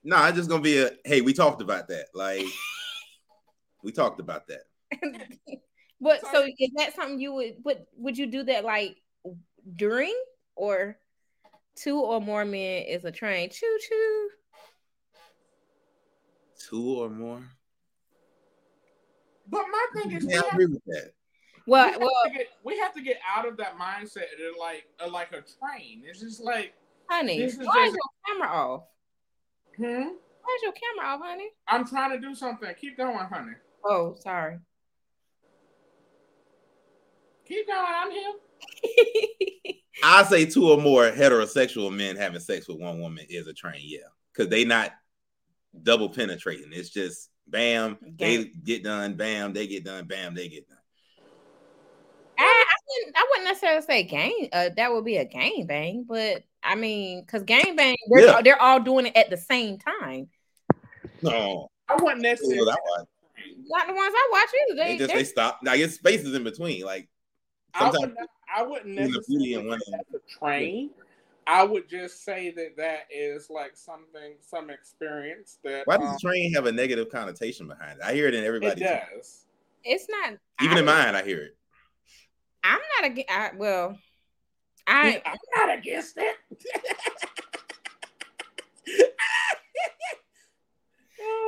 No, 0.03 0.24
it's 0.26 0.36
just 0.36 0.48
gonna 0.48 0.62
be 0.62 0.78
a 0.78 0.90
hey. 1.05 1.20
We 1.20 1.32
talked 1.32 1.61
about 1.61 1.88
that. 1.88 2.07
Like, 2.14 2.46
we 3.82 3.92
talked 3.92 4.18
about 4.18 4.46
that. 4.46 4.62
but 6.01 6.20
so 6.32 6.46
is 6.59 6.70
that 6.76 6.94
something 6.94 7.20
you 7.20 7.34
would 7.34 7.57
would 7.64 7.86
would 7.96 8.16
you 8.16 8.26
do 8.26 8.42
that 8.44 8.64
like 8.64 8.96
during 9.76 10.14
or 10.57 10.96
two 11.76 12.01
or 12.01 12.20
more 12.20 12.44
men 12.44 12.84
is 12.84 13.05
a 13.05 13.12
train? 13.12 13.51
Choo 13.51 13.78
choo. 13.88 14.28
Two 16.68 17.01
or 17.01 17.11
more. 17.11 17.42
But 19.48 19.64
my 19.70 19.86
thing 19.94 20.12
is, 20.12 20.26
Yeah, 20.28 20.40
I 20.44 20.48
agree 20.55 20.66
with 20.66 20.84
that. 20.86 21.12
We, 21.66 21.72
Well, 21.72 21.90
have 21.92 22.00
well, 22.00 22.11
to 22.26 22.30
get, 22.30 22.46
we 22.64 22.78
have 22.78 22.92
to 22.94 23.02
get 23.02 23.18
out 23.36 23.46
of 23.46 23.56
that 23.58 23.78
mindset 23.78 24.24
of 24.48 24.56
like 24.58 24.86
of 24.98 25.12
like 25.12 25.28
a 25.32 25.42
train. 25.42 26.02
It's 26.04 26.20
just 26.20 26.40
like, 26.42 26.72
honey, 27.08 27.38
this 27.40 27.54
is 27.54 27.66
why 27.66 27.86
is 27.86 27.92
your 27.94 28.00
camera 28.26 28.48
off? 28.48 28.82
hmm, 29.76 29.84
Why 29.84 30.56
is 30.56 30.62
your 30.62 30.72
camera 30.72 31.06
off, 31.14 31.20
honey? 31.22 31.48
I'm 31.68 31.86
trying 31.86 32.11
to 32.11 32.18
do 32.26 32.34
something. 32.34 32.68
Keep 32.80 32.96
going, 32.96 33.18
honey. 33.18 33.52
Oh, 33.84 34.14
sorry. 34.20 34.58
Keep 37.46 37.66
going. 37.66 37.84
I'm 37.88 38.11
here. 38.11 38.32
I 40.02 40.22
say 40.24 40.46
two 40.46 40.68
or 40.70 40.78
more 40.78 41.11
heterosexual 41.11 41.94
men 41.94 42.16
having 42.16 42.40
sex 42.40 42.68
with 42.68 42.78
one 42.78 43.00
woman 43.00 43.26
is 43.28 43.46
a 43.46 43.52
train, 43.52 43.80
yeah, 43.82 43.98
because 44.32 44.48
they 44.48 44.64
not 44.64 44.92
double 45.82 46.08
penetrating. 46.08 46.70
It's 46.72 46.90
just 46.90 47.30
bam, 47.46 47.98
they 48.18 48.50
get 48.64 48.84
done, 48.84 49.14
bam, 49.14 49.52
they 49.52 49.66
get 49.66 49.84
done, 49.84 50.06
bam, 50.06 50.34
they 50.34 50.48
get 50.48 50.68
done. 50.68 50.78
I, 52.91 52.95
I 52.95 52.99
wouldn't. 52.99 53.16
I 53.16 53.26
wouldn't 53.30 53.45
necessarily 53.49 53.82
say 53.82 54.03
gang. 54.05 54.49
Uh, 54.53 54.70
that 54.76 54.93
would 54.93 55.05
be 55.05 55.16
a 55.16 55.24
gang 55.24 55.66
bang, 55.66 56.05
but 56.09 56.45
I 56.62 56.74
mean, 56.74 57.22
because 57.22 57.43
gang 57.45 57.76
bang, 57.76 57.97
they're, 58.09 58.26
Yeah. 58.26 58.43
they're 58.43 58.61
all 58.61 58.80
doing 58.80 59.07
it 59.07 59.16
at 59.16 59.30
the 59.30 59.36
same 59.36 59.78
time. 59.78 60.28
No, 61.22 61.68
I 61.88 61.95
wasn't 61.97 62.22
that's 62.22 62.43
necessarily. 62.43 62.66
what 62.66 62.74
I 62.74 62.99
watch. 62.99 63.09
Not 63.66 63.86
the 63.86 63.95
ones 63.95 64.14
I 64.16 64.28
watch 64.32 64.49
either. 64.70 64.76
They 64.76 64.93
They, 64.93 64.99
just 64.99 65.12
they, 65.12 65.18
they 65.18 65.24
stop. 65.24 65.61
Now 65.62 65.76
get 65.76 65.91
spaces 65.93 66.34
in 66.34 66.45
between. 66.45 66.84
Like 66.84 67.09
I 67.74 67.91
sometimes 67.91 68.01
wouldn't. 68.14 68.30
I 68.55 68.62
wouldn't 68.62 68.99
in 68.99 69.11
the 69.11 69.18
necessarily 69.18 69.55
and 69.55 69.68
one 69.68 69.80
that's 69.91 70.14
a 70.14 70.38
train. 70.38 70.91
I 71.47 71.64
would 71.64 71.88
just 71.88 72.24
say 72.24 72.51
that 72.53 72.76
that 72.76 73.07
is 73.11 73.51
like 73.51 73.76
something, 73.76 74.34
some 74.41 74.70
experience 74.70 75.59
that 75.64 75.86
why 75.86 75.97
does 75.97 76.11
um, 76.11 76.18
train 76.20 76.53
have 76.55 76.66
a 76.66 76.72
negative 76.72 77.11
connotation 77.11 77.66
behind 77.66 77.99
it? 77.99 78.05
I 78.05 78.12
hear 78.14 78.28
it 78.28 78.34
in 78.34 78.45
it 78.45 78.47
everybody. 78.47 78.80
does. 78.82 79.47
it's 79.82 80.07
not 80.09 80.34
Even 80.62 80.76
I, 80.76 80.80
in 80.80 80.86
mine, 80.86 81.14
I 81.16 81.22
hear 81.22 81.43
it. 81.43 81.57
I'm 82.64 82.80
not 82.98 83.11
against. 83.11 83.30
I, 83.30 83.50
well, 83.56 83.98
I 84.86 85.22
I'm 85.24 85.36
not 85.56 85.78
against 85.78 86.16
it. 86.16 86.36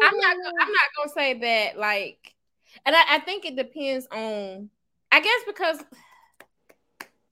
I'm 0.02 0.16
not. 0.16 0.36
I'm 0.60 0.72
not 0.72 0.80
gonna 0.96 1.12
say 1.14 1.38
that. 1.40 1.78
Like, 1.78 2.34
and 2.84 2.94
I, 2.94 3.16
I 3.16 3.18
think 3.20 3.44
it 3.44 3.56
depends 3.56 4.06
on. 4.12 4.70
I 5.10 5.20
guess 5.20 5.40
because 5.46 5.78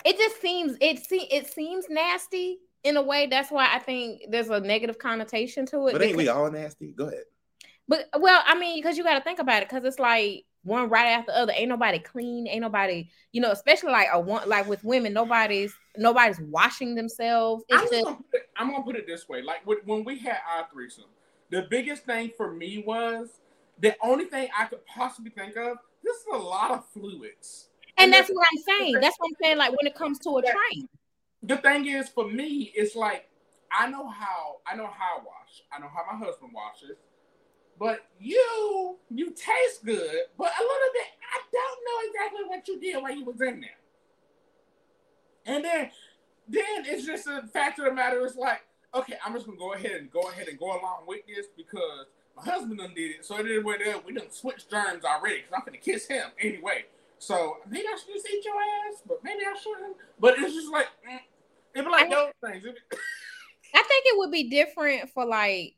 it 0.04 0.18
just 0.18 0.40
seems 0.40 0.76
it 0.80 1.04
see 1.04 1.26
it 1.30 1.52
seems 1.52 1.86
nasty 1.88 2.58
in 2.84 2.96
a 2.96 3.02
way. 3.02 3.26
That's 3.26 3.50
why 3.50 3.74
I 3.74 3.78
think 3.78 4.22
there's 4.28 4.50
a 4.50 4.60
negative 4.60 4.98
connotation 4.98 5.66
to 5.66 5.88
it. 5.88 5.92
But 5.92 6.02
ain't 6.02 6.16
we 6.16 6.28
all 6.28 6.50
nasty? 6.50 6.92
Go 6.92 7.06
ahead. 7.06 7.24
But 7.90 8.08
well, 8.20 8.40
I 8.46 8.56
mean, 8.56 8.78
because 8.80 8.96
you 8.96 9.02
got 9.02 9.18
to 9.18 9.24
think 9.24 9.40
about 9.40 9.64
it, 9.64 9.68
because 9.68 9.84
it's 9.84 9.98
like 9.98 10.44
one 10.62 10.88
right 10.88 11.08
after 11.08 11.32
the 11.32 11.38
other. 11.38 11.52
Ain't 11.56 11.68
nobody 11.68 11.98
clean. 11.98 12.46
Ain't 12.46 12.60
nobody, 12.60 13.10
you 13.32 13.40
know, 13.40 13.50
especially 13.50 13.90
like 13.90 14.06
a 14.12 14.20
one 14.20 14.48
like 14.48 14.68
with 14.68 14.84
women, 14.84 15.12
nobody's 15.12 15.74
nobody's 15.96 16.38
washing 16.38 16.94
themselves. 16.94 17.64
I'm, 17.72 17.80
just 17.80 18.04
gonna 18.04 18.14
put 18.14 18.24
it, 18.34 18.48
I'm 18.56 18.70
gonna 18.70 18.84
put 18.84 18.94
it 18.94 19.08
this 19.08 19.28
way: 19.28 19.42
like 19.42 19.66
when 19.66 20.04
we 20.04 20.18
had 20.18 20.36
our 20.56 20.68
threesome, 20.72 21.06
the 21.50 21.66
biggest 21.68 22.04
thing 22.04 22.30
for 22.36 22.52
me 22.52 22.84
was 22.86 23.40
the 23.80 23.96
only 24.04 24.26
thing 24.26 24.48
I 24.56 24.66
could 24.66 24.86
possibly 24.86 25.32
think 25.32 25.56
of. 25.56 25.78
This 26.04 26.16
is 26.16 26.26
a 26.32 26.38
lot 26.38 26.70
of 26.70 26.86
fluids, 26.90 27.70
and 27.98 28.12
that's 28.12 28.28
what 28.28 28.46
I'm 28.52 28.62
saying. 28.62 28.92
That's 29.00 29.16
what 29.18 29.30
I'm 29.30 29.36
saying. 29.42 29.58
Like 29.58 29.70
when 29.70 29.88
it 29.88 29.96
comes 29.96 30.20
to 30.20 30.36
a 30.36 30.42
train, 30.42 30.88
the 31.42 31.56
thing 31.56 31.86
is 31.86 32.08
for 32.08 32.28
me 32.28 32.70
it's 32.76 32.94
like 32.94 33.26
i 33.72 33.88
know 33.88 34.08
how 34.08 34.56
i 34.66 34.76
know 34.76 34.86
how 34.86 35.18
i 35.18 35.24
wash 35.24 35.62
i 35.72 35.78
know 35.80 35.88
how 35.88 36.04
my 36.12 36.24
husband 36.24 36.50
washes 36.52 36.98
but 37.80 38.06
you 38.20 38.98
you 39.08 39.30
taste 39.30 39.84
good 39.84 40.20
but 40.38 40.52
a 40.56 40.62
little 40.62 40.92
bit 40.92 41.06
i 41.32 41.40
don't 41.50 41.80
know 41.86 42.08
exactly 42.08 42.44
what 42.46 42.68
you 42.68 42.78
did 42.78 43.02
while 43.02 43.12
you 43.12 43.24
was 43.24 43.40
in 43.40 43.60
there. 43.62 43.70
And 45.46 45.64
then 45.64 45.90
then 46.46 46.84
it's 46.84 47.06
just 47.06 47.26
a 47.26 47.46
fact 47.48 47.78
of 47.78 47.86
the 47.86 47.92
matter. 47.92 48.24
It's 48.24 48.36
like 48.36 48.60
okay 48.94 49.14
i'm 49.24 49.32
just 49.32 49.46
gonna 49.46 49.58
go 49.58 49.72
ahead 49.72 49.92
and 49.92 50.12
go 50.12 50.20
ahead 50.28 50.46
and 50.48 50.58
go 50.58 50.66
along 50.66 51.04
with 51.06 51.26
this 51.26 51.46
because 51.56 52.06
my 52.36 52.44
husband 52.44 52.78
done 52.78 52.92
did 52.94 53.16
it. 53.16 53.24
So 53.24 53.36
then 53.36 53.64
we 53.64 53.78
done, 53.78 54.02
we 54.06 54.12
done 54.12 54.30
switched 54.30 54.70
germs 54.70 55.04
already 55.04 55.38
because 55.38 55.52
i'm 55.56 55.64
gonna 55.64 55.78
kiss 55.78 56.06
him 56.06 56.28
anyway. 56.38 56.84
So 57.18 57.58
maybe 57.68 57.86
I 57.86 57.96
should 57.98 58.14
just 58.14 58.28
eat 58.30 58.44
your 58.44 58.54
ass, 58.54 59.02
but 59.06 59.24
maybe 59.24 59.40
I 59.46 59.56
shouldn't. 59.58 59.96
But 60.20 60.38
it's 60.38 60.54
just 60.54 60.70
like 60.70 60.86
mm, 61.08 61.18
it'd 61.74 61.86
be 61.86 61.90
like 61.90 62.10
those 62.10 62.32
things. 62.44 62.62
Be- 62.62 62.98
I 63.74 63.82
think 63.82 64.04
it 64.06 64.18
would 64.18 64.30
be 64.30 64.50
different 64.50 65.10
for 65.10 65.24
like 65.24 65.74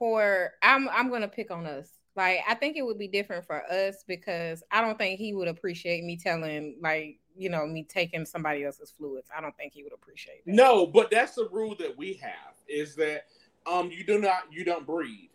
for 0.00 0.54
I'm 0.62 0.88
I'm 0.88 1.10
gonna 1.10 1.28
pick 1.28 1.52
on 1.52 1.66
us. 1.66 1.90
Like 2.16 2.40
I 2.48 2.54
think 2.54 2.76
it 2.76 2.82
would 2.82 2.98
be 2.98 3.06
different 3.06 3.46
for 3.46 3.62
us 3.70 4.02
because 4.08 4.64
I 4.72 4.80
don't 4.80 4.98
think 4.98 5.20
he 5.20 5.34
would 5.34 5.46
appreciate 5.46 6.02
me 6.02 6.16
telling 6.16 6.76
like 6.80 7.20
you 7.36 7.50
know 7.50 7.66
me 7.66 7.84
taking 7.84 8.24
somebody 8.24 8.64
else's 8.64 8.90
fluids. 8.90 9.28
I 9.36 9.40
don't 9.40 9.56
think 9.56 9.74
he 9.74 9.84
would 9.84 9.92
appreciate 9.92 10.44
that. 10.44 10.52
no, 10.52 10.86
but 10.86 11.10
that's 11.10 11.34
the 11.36 11.48
rule 11.52 11.76
that 11.78 11.96
we 11.96 12.14
have 12.14 12.54
is 12.66 12.96
that 12.96 13.26
um 13.70 13.90
you 13.92 14.02
do 14.04 14.18
not 14.18 14.44
you 14.50 14.64
don't 14.64 14.86
breed. 14.86 15.30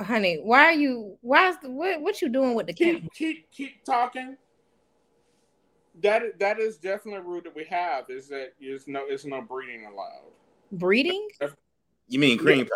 Honey, 0.00 0.40
why 0.42 0.64
are 0.64 0.72
you 0.72 1.18
why 1.20 1.50
is 1.50 1.58
the, 1.62 1.70
what 1.70 2.00
what 2.00 2.22
you 2.22 2.30
doing 2.30 2.54
with 2.54 2.66
the 2.66 2.72
camera? 2.72 3.02
Keep 3.02 3.12
keep 3.12 3.50
keep 3.52 3.84
talking. 3.84 4.38
That 6.02 6.38
that 6.38 6.58
is 6.58 6.78
definitely 6.78 7.20
a 7.20 7.22
rule 7.22 7.42
that 7.44 7.54
we 7.54 7.64
have 7.64 8.08
is 8.08 8.26
that 8.28 8.54
is 8.58 8.88
no 8.88 9.06
is 9.06 9.26
no 9.26 9.42
breeding 9.42 9.84
allowed. 9.84 10.32
Breeding? 10.72 11.28
You 12.08 12.18
mean 12.18 12.38
cream 12.38 12.64
pie? 12.64 12.70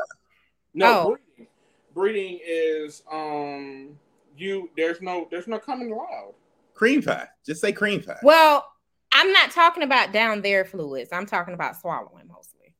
No 0.74 0.86
Oh. 0.86 1.16
breeding. 1.36 1.50
Breeding 1.94 2.40
is 2.44 3.02
um 3.10 3.98
you 4.36 4.68
there's 4.76 5.00
no 5.00 5.28
there's 5.30 5.46
no 5.46 5.58
coming 5.58 5.92
allowed. 5.92 6.34
Cream 6.74 7.02
pie. 7.02 7.28
Just 7.46 7.60
say 7.60 7.72
cream 7.72 8.02
pie. 8.02 8.18
Well, 8.22 8.66
I'm 9.12 9.32
not 9.32 9.52
talking 9.52 9.84
about 9.84 10.12
down 10.12 10.42
there 10.42 10.64
fluids. 10.64 11.12
I'm 11.12 11.26
talking 11.26 11.54
about 11.54 11.76
swallowing 11.80 12.26
mostly. 12.26 12.74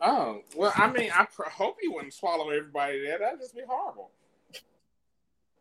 Oh 0.00 0.40
well, 0.56 0.72
I 0.74 0.90
mean, 0.90 1.10
I 1.14 1.26
pr- 1.26 1.44
hope 1.44 1.76
you 1.82 1.92
wouldn't 1.92 2.14
swallow 2.14 2.48
everybody 2.50 3.02
there. 3.04 3.18
That'd 3.18 3.40
just 3.40 3.54
be 3.54 3.62
horrible. 3.68 4.10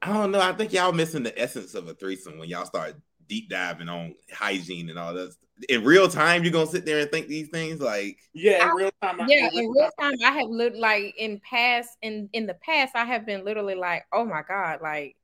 I 0.01 0.13
don't 0.13 0.31
know. 0.31 0.39
I 0.39 0.53
think 0.53 0.73
y'all 0.73 0.93
missing 0.93 1.23
the 1.23 1.39
essence 1.39 1.75
of 1.75 1.87
a 1.87 1.93
threesome 1.93 2.39
when 2.39 2.49
y'all 2.49 2.65
start 2.65 2.95
deep 3.31 3.49
diving 3.49 3.87
on 3.87 4.13
hygiene 4.33 4.89
and 4.89 4.99
all 4.99 5.13
that. 5.13 5.33
In 5.69 5.85
real 5.85 6.09
time, 6.09 6.43
you're 6.43 6.51
gonna 6.51 6.67
sit 6.67 6.85
there 6.85 6.99
and 6.99 7.09
think 7.09 7.27
these 7.27 7.47
things 7.47 7.79
like 7.79 8.17
Yeah, 8.33 8.69
in 8.69 8.75
real 8.75 8.91
time. 9.01 9.21
I- 9.21 9.25
yeah, 9.29 9.49
in 9.53 9.71
real 9.71 9.89
time, 9.97 10.15
I 10.25 10.31
have 10.31 10.49
looked 10.49 10.75
like 10.75 11.15
in 11.17 11.39
past 11.39 11.97
in 12.01 12.29
in 12.33 12.45
the 12.45 12.55
past, 12.55 12.93
I 12.93 13.05
have 13.05 13.25
been 13.25 13.45
literally 13.45 13.75
like, 13.75 14.03
oh 14.11 14.25
my 14.25 14.41
god, 14.45 14.81
like 14.81 15.15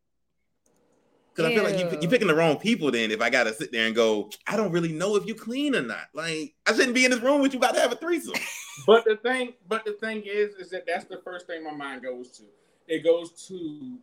because 1.35 1.51
I 1.51 1.53
feel 1.53 1.63
like 1.65 1.77
you 1.77 1.85
Ew. 1.85 1.99
you 2.01 2.07
picking 2.07 2.29
the 2.29 2.35
wrong 2.35 2.57
people. 2.57 2.89
Then 2.91 3.11
if 3.11 3.21
I 3.21 3.29
gotta 3.29 3.53
sit 3.53 3.73
there 3.73 3.87
and 3.87 3.95
go, 3.95 4.29
I 4.47 4.55
don't 4.55 4.71
really 4.71 4.93
know 4.93 5.17
if 5.17 5.27
you 5.27 5.35
clean 5.35 5.75
or 5.75 5.81
not. 5.81 6.07
Like 6.13 6.55
I 6.65 6.73
shouldn't 6.73 6.95
be 6.95 7.03
in 7.03 7.11
this 7.11 7.19
room 7.19 7.41
with 7.41 7.51
you 7.53 7.59
about 7.59 7.75
to 7.75 7.81
have 7.81 7.91
a 7.91 7.95
threesome. 7.97 8.35
But 8.85 9.05
the 9.05 9.17
thing, 9.17 9.53
but 9.67 9.83
the 9.85 9.93
thing 9.93 10.21
is, 10.23 10.53
is 10.53 10.69
that 10.69 10.85
that's 10.85 11.05
the 11.05 11.19
first 11.23 11.47
thing 11.47 11.63
my 11.63 11.71
mind 11.71 12.03
goes 12.03 12.29
to. 12.37 12.43
It 12.87 13.03
goes 13.03 13.31
to, 13.47 13.97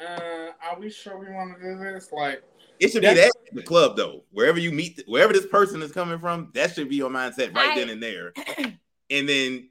uh, 0.00 0.52
are 0.64 0.80
we 0.80 0.90
sure 0.90 1.18
we 1.18 1.30
want 1.30 1.56
to 1.56 1.62
do 1.62 1.78
this? 1.78 2.10
Like, 2.10 2.42
It 2.80 2.90
should 2.90 3.02
be 3.02 3.08
that 3.08 3.18
at 3.18 3.54
the 3.54 3.62
club 3.62 3.96
though. 3.96 4.24
Wherever 4.30 4.58
you 4.58 4.72
meet, 4.72 5.02
wherever 5.06 5.32
this 5.32 5.46
person 5.46 5.82
is 5.82 5.92
coming 5.92 6.18
from, 6.18 6.50
that 6.54 6.74
should 6.74 6.88
be 6.88 6.96
your 6.96 7.10
mindset 7.10 7.54
right 7.54 7.72
I- 7.72 7.74
then 7.76 7.90
and 7.90 8.02
there. 8.02 8.32
and 9.10 9.28
then 9.28 9.68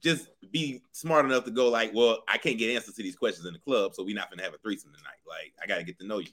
just 0.00 0.28
be 0.52 0.82
smart 0.92 1.24
enough 1.26 1.44
to 1.44 1.50
go 1.50 1.68
like, 1.68 1.92
well, 1.94 2.22
I 2.28 2.38
can't 2.38 2.58
get 2.58 2.74
answers 2.74 2.94
to 2.94 3.02
these 3.02 3.16
questions 3.16 3.46
in 3.46 3.52
the 3.52 3.58
club, 3.58 3.94
so 3.94 4.02
we're 4.02 4.14
not 4.14 4.30
gonna 4.30 4.42
have 4.42 4.54
a 4.54 4.58
threesome 4.58 4.92
tonight. 4.96 5.18
Like, 5.28 5.52
I 5.62 5.66
gotta 5.66 5.84
get 5.84 5.98
to 5.98 6.06
know 6.06 6.18
you. 6.18 6.28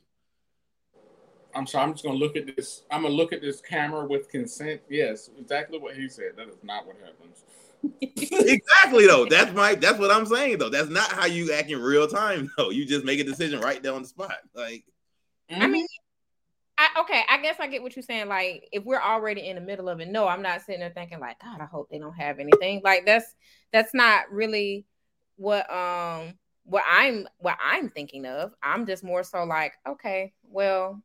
I'm 1.56 1.68
sorry, 1.68 1.86
I'm 1.86 1.94
just 1.94 2.04
gonna 2.04 2.18
look 2.18 2.36
at 2.38 2.56
this. 2.56 2.84
I'm 2.90 3.04
gonna 3.04 3.14
look 3.14 3.34
at 3.34 3.42
this 3.42 3.62
camera 3.62 4.06
with 4.06 4.30
consent. 4.30 4.82
Yes, 4.90 5.30
exactly 5.38 5.78
what 5.78 5.96
he 5.96 6.08
said. 6.10 6.32
That 6.38 6.48
is 6.48 6.56
not 6.64 6.88
what 6.88 6.96
happens. 7.04 7.44
exactly 8.02 9.08
though. 9.08 9.26
That's 9.26 9.54
my 9.54 9.76
that's 9.76 10.00
what 10.00 10.10
I'm 10.10 10.26
saying 10.26 10.58
though. 10.58 10.70
That's 10.70 10.90
not 10.90 11.12
how 11.12 11.26
you 11.26 11.52
act 11.54 11.70
in 11.70 11.82
real 11.82 12.08
time 12.08 12.52
though. 12.58 12.70
You 12.70 12.86
just 12.86 13.06
make 13.06 13.20
a 13.20 13.24
decision 13.24 13.60
right 13.60 13.84
there 13.84 13.94
on 13.94 14.04
the 14.04 14.08
spot. 14.08 14.38
Like 14.56 14.86
I 15.50 15.68
mean, 15.68 15.86
I, 16.96 17.02
okay, 17.02 17.24
I 17.30 17.42
guess 17.42 17.56
I 17.60 17.68
get 17.68 17.82
what 17.82 17.96
you're 17.96 18.04
saying. 18.04 18.28
Like, 18.28 18.68
if 18.72 18.84
we're 18.84 19.02
already 19.02 19.48
in 19.48 19.56
the 19.56 19.62
middle 19.62 19.90
of 19.90 20.00
it, 20.00 20.10
no, 20.10 20.28
I'm 20.28 20.42
not 20.42 20.62
sitting 20.62 20.80
there 20.80 20.92
thinking 20.92 21.20
like, 21.20 21.40
God, 21.40 21.62
I 21.62 21.66
hope 21.66 21.90
they 21.90 22.00
don't 22.00 22.16
have 22.16 22.40
anything. 22.40 22.82
Like, 22.84 23.06
that's 23.06 23.34
that's 23.72 23.94
not 23.94 24.32
really 24.32 24.86
what 25.36 25.70
um 25.72 26.34
what 26.66 26.84
I'm 26.90 27.28
what 27.40 27.58
I'm 27.64 27.90
thinking 27.90 28.26
of. 28.26 28.54
I'm 28.62 28.86
just 28.86 29.04
more 29.04 29.24
so 29.24 29.44
like, 29.44 29.74
okay, 29.88 30.34
well, 30.44 31.02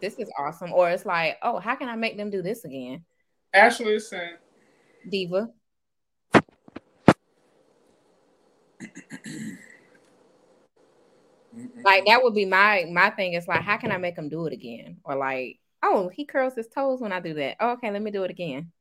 this 0.00 0.14
is 0.14 0.30
awesome, 0.38 0.72
or 0.72 0.90
it's 0.90 1.06
like, 1.06 1.38
oh, 1.42 1.58
how 1.58 1.76
can 1.76 1.88
I 1.88 1.96
make 1.96 2.16
them 2.16 2.30
do 2.30 2.42
this 2.42 2.64
again, 2.64 3.04
Ashley 3.54 3.94
is 3.94 4.08
saying, 4.08 4.36
diva? 5.08 5.48
Like 11.84 12.06
that 12.06 12.22
would 12.22 12.34
be 12.34 12.44
my 12.44 12.86
my 12.90 13.10
thing. 13.10 13.34
Is 13.34 13.48
like, 13.48 13.62
how 13.62 13.76
can 13.76 13.92
I 13.92 13.98
make 13.98 14.16
him 14.16 14.28
do 14.28 14.46
it 14.46 14.52
again, 14.52 14.98
or 15.04 15.16
like, 15.16 15.58
oh, 15.82 16.08
he 16.08 16.24
curls 16.24 16.54
his 16.54 16.68
toes 16.68 17.00
when 17.00 17.12
I 17.12 17.20
do 17.20 17.34
that. 17.34 17.56
Oh, 17.60 17.72
okay, 17.72 17.90
let 17.90 18.02
me 18.02 18.10
do 18.10 18.24
it 18.24 18.30
again. 18.30 18.72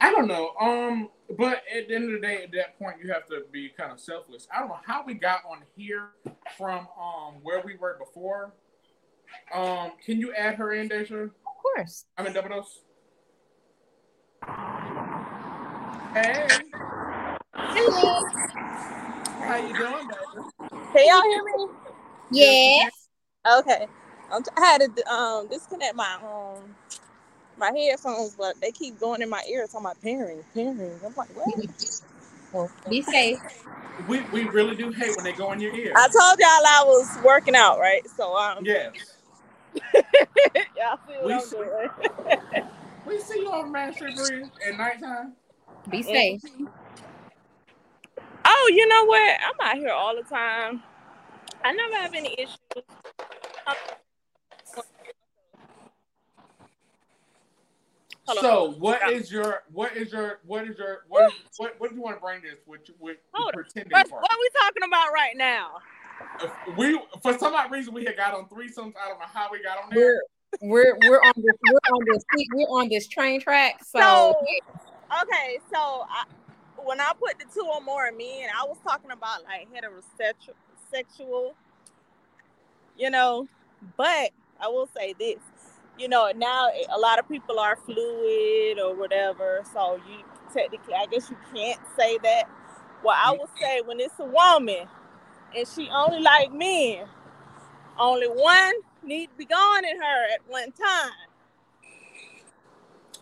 I 0.00 0.12
don't 0.12 0.28
know. 0.28 0.52
Um, 0.60 1.08
but 1.36 1.62
at 1.74 1.88
the 1.88 1.94
end 1.94 2.04
of 2.04 2.12
the 2.12 2.26
day, 2.26 2.44
at 2.44 2.52
that 2.52 2.78
point, 2.78 2.96
you 3.02 3.12
have 3.12 3.26
to 3.26 3.42
be 3.52 3.68
kind 3.68 3.92
of 3.92 4.00
selfless. 4.00 4.46
I 4.54 4.60
don't 4.60 4.68
know 4.68 4.78
how 4.86 5.04
we 5.04 5.14
got 5.14 5.40
on 5.50 5.58
here 5.76 6.10
from 6.56 6.86
um 7.00 7.34
where 7.42 7.62
we 7.64 7.76
were 7.76 7.98
before. 7.98 8.54
Um, 9.52 9.92
can 10.04 10.20
you 10.20 10.32
add 10.34 10.54
her 10.54 10.72
in, 10.72 10.88
Deja? 10.88 11.24
Of 11.24 11.30
course. 11.62 12.06
I 12.16 12.22
mean, 12.22 12.32
double 12.32 12.48
dose. 12.48 12.80
Hey, 16.14 16.62
Hello. 17.54 18.28
how 19.46 19.56
you 19.56 19.74
doing, 19.74 20.06
baby? 20.08 20.46
Can 20.92 21.06
y'all 21.06 21.22
hear 21.22 21.42
me? 21.44 21.66
Yes. 22.30 23.08
Okay. 23.46 23.86
I'm 24.32 24.42
t- 24.42 24.50
I 24.56 24.60
had 24.66 24.96
to 24.96 25.12
um 25.12 25.48
disconnect 25.48 25.94
my 25.94 26.14
um 26.22 26.74
my 27.58 27.70
headphones, 27.76 28.34
but 28.36 28.60
they 28.60 28.70
keep 28.72 28.98
going 29.00 29.22
in 29.22 29.28
my 29.28 29.42
ear 29.50 29.66
talking 29.66 29.80
about 29.86 30.00
pairing, 30.02 30.44
pairing. 30.54 30.98
I'm 31.04 31.14
like, 31.16 31.28
what? 31.36 31.48
Well, 32.52 32.70
be 32.88 33.02
safe. 33.02 33.40
We 34.08 34.20
we 34.32 34.44
really 34.44 34.76
do 34.76 34.90
hate 34.90 35.14
when 35.16 35.24
they 35.24 35.32
go 35.32 35.52
in 35.52 35.60
your 35.60 35.74
ear. 35.74 35.92
I 35.96 36.08
told 36.08 36.38
y'all 36.38 36.48
I 36.48 36.84
was 36.86 37.18
working 37.24 37.54
out, 37.54 37.78
right? 37.78 38.08
So 38.16 38.36
um 38.36 38.64
yes, 38.64 38.92
y'all 39.94 40.98
see 41.06 41.14
what 41.20 41.24
We 41.26 41.32
I'm 41.34 41.40
see- 41.40 41.56
doing. 41.56 41.88
we 43.06 43.20
see 43.20 43.40
you 43.40 43.50
on 43.52 43.70
Man 43.72 43.94
Street 43.94 44.16
Breeze 44.16 44.46
at 44.66 44.76
nighttime. 44.76 45.34
Be 45.90 45.98
oh. 45.98 46.12
safe. 46.12 46.40
Oh, 48.44 48.70
you 48.74 48.88
know 48.88 49.04
what? 49.04 49.38
I'm 49.42 49.68
out 49.68 49.76
here 49.76 49.90
all 49.90 50.14
the 50.14 50.22
time. 50.22 50.82
I 51.64 51.72
never 51.72 51.96
have 51.96 52.14
any 52.14 52.34
issues. 52.38 52.56
Hold 58.28 58.38
on. 58.38 58.44
So, 58.44 58.74
what 58.78 59.10
is 59.10 59.32
your 59.32 59.62
what 59.72 59.96
is 59.96 60.12
your 60.12 60.40
what 60.44 60.68
is 60.68 60.76
your 60.76 61.04
what 61.08 61.32
what 61.56 61.74
what 61.78 61.90
do 61.90 61.96
you 61.96 62.02
want 62.02 62.16
to 62.16 62.20
bring 62.20 62.42
this 62.42 62.56
with 62.66 62.82
with 62.98 63.16
Hold 63.32 63.54
pretending 63.54 63.90
What, 63.90 64.08
part? 64.10 64.22
what 64.22 64.30
are 64.30 64.38
we 64.38 64.48
talking 64.60 64.82
about 64.86 65.12
right 65.14 65.34
now? 65.34 65.70
If 66.42 66.76
we 66.76 67.00
for 67.22 67.38
some 67.38 67.54
odd 67.54 67.70
reason 67.70 67.94
we 67.94 68.04
had 68.04 68.16
got 68.16 68.34
on 68.34 68.44
threesomes. 68.46 68.92
I 69.02 69.08
don't 69.08 69.18
know 69.18 69.26
how 69.32 69.48
we 69.50 69.62
got 69.62 69.82
on 69.82 69.90
there. 69.90 70.20
We're 70.60 70.94
we're 71.00 71.08
we're 71.08 71.20
on 71.20 71.32
this 71.36 71.54
we're 71.70 71.94
on 71.94 72.04
this 72.06 72.24
we're 72.52 72.66
on 72.66 72.88
this 72.90 73.08
train 73.08 73.40
track. 73.40 73.82
So, 73.82 73.98
So, 73.98 74.46
okay, 75.22 75.58
so 75.72 76.06
I, 76.08 76.24
when 76.76 77.00
I 77.00 77.12
put 77.18 77.38
the 77.38 77.46
two 77.52 77.66
or 77.66 77.80
more 77.80 78.10
men, 78.12 78.48
I 78.56 78.64
was 78.66 78.78
talking 78.86 79.10
about 79.10 79.44
like 79.44 79.68
heterosexual, 79.72 80.54
sexual, 80.92 81.54
you 82.96 83.10
know. 83.10 83.48
But 83.96 84.30
I 84.60 84.68
will 84.68 84.88
say 84.96 85.14
this, 85.18 85.38
you 85.98 86.08
know, 86.08 86.32
now 86.34 86.68
a 86.94 86.98
lot 86.98 87.18
of 87.18 87.28
people 87.28 87.58
are 87.58 87.76
fluid 87.76 88.78
or 88.80 88.94
whatever. 88.94 89.62
So 89.72 89.96
you 90.08 90.24
technically, 90.52 90.94
I 90.94 91.06
guess 91.06 91.30
you 91.30 91.36
can't 91.54 91.80
say 91.96 92.18
that. 92.22 92.44
Well, 93.04 93.16
I 93.16 93.32
will 93.32 93.48
say 93.60 93.80
when 93.84 94.00
it's 94.00 94.18
a 94.18 94.24
woman 94.24 94.88
and 95.56 95.68
she 95.68 95.88
only 95.90 96.20
like 96.20 96.52
men, 96.52 97.06
only 97.98 98.26
one 98.26 98.74
need 99.04 99.28
to 99.30 99.36
be 99.36 99.44
gone 99.44 99.84
in 99.84 99.96
her 99.96 100.34
at 100.34 100.40
one 100.48 100.72
time. 100.72 101.12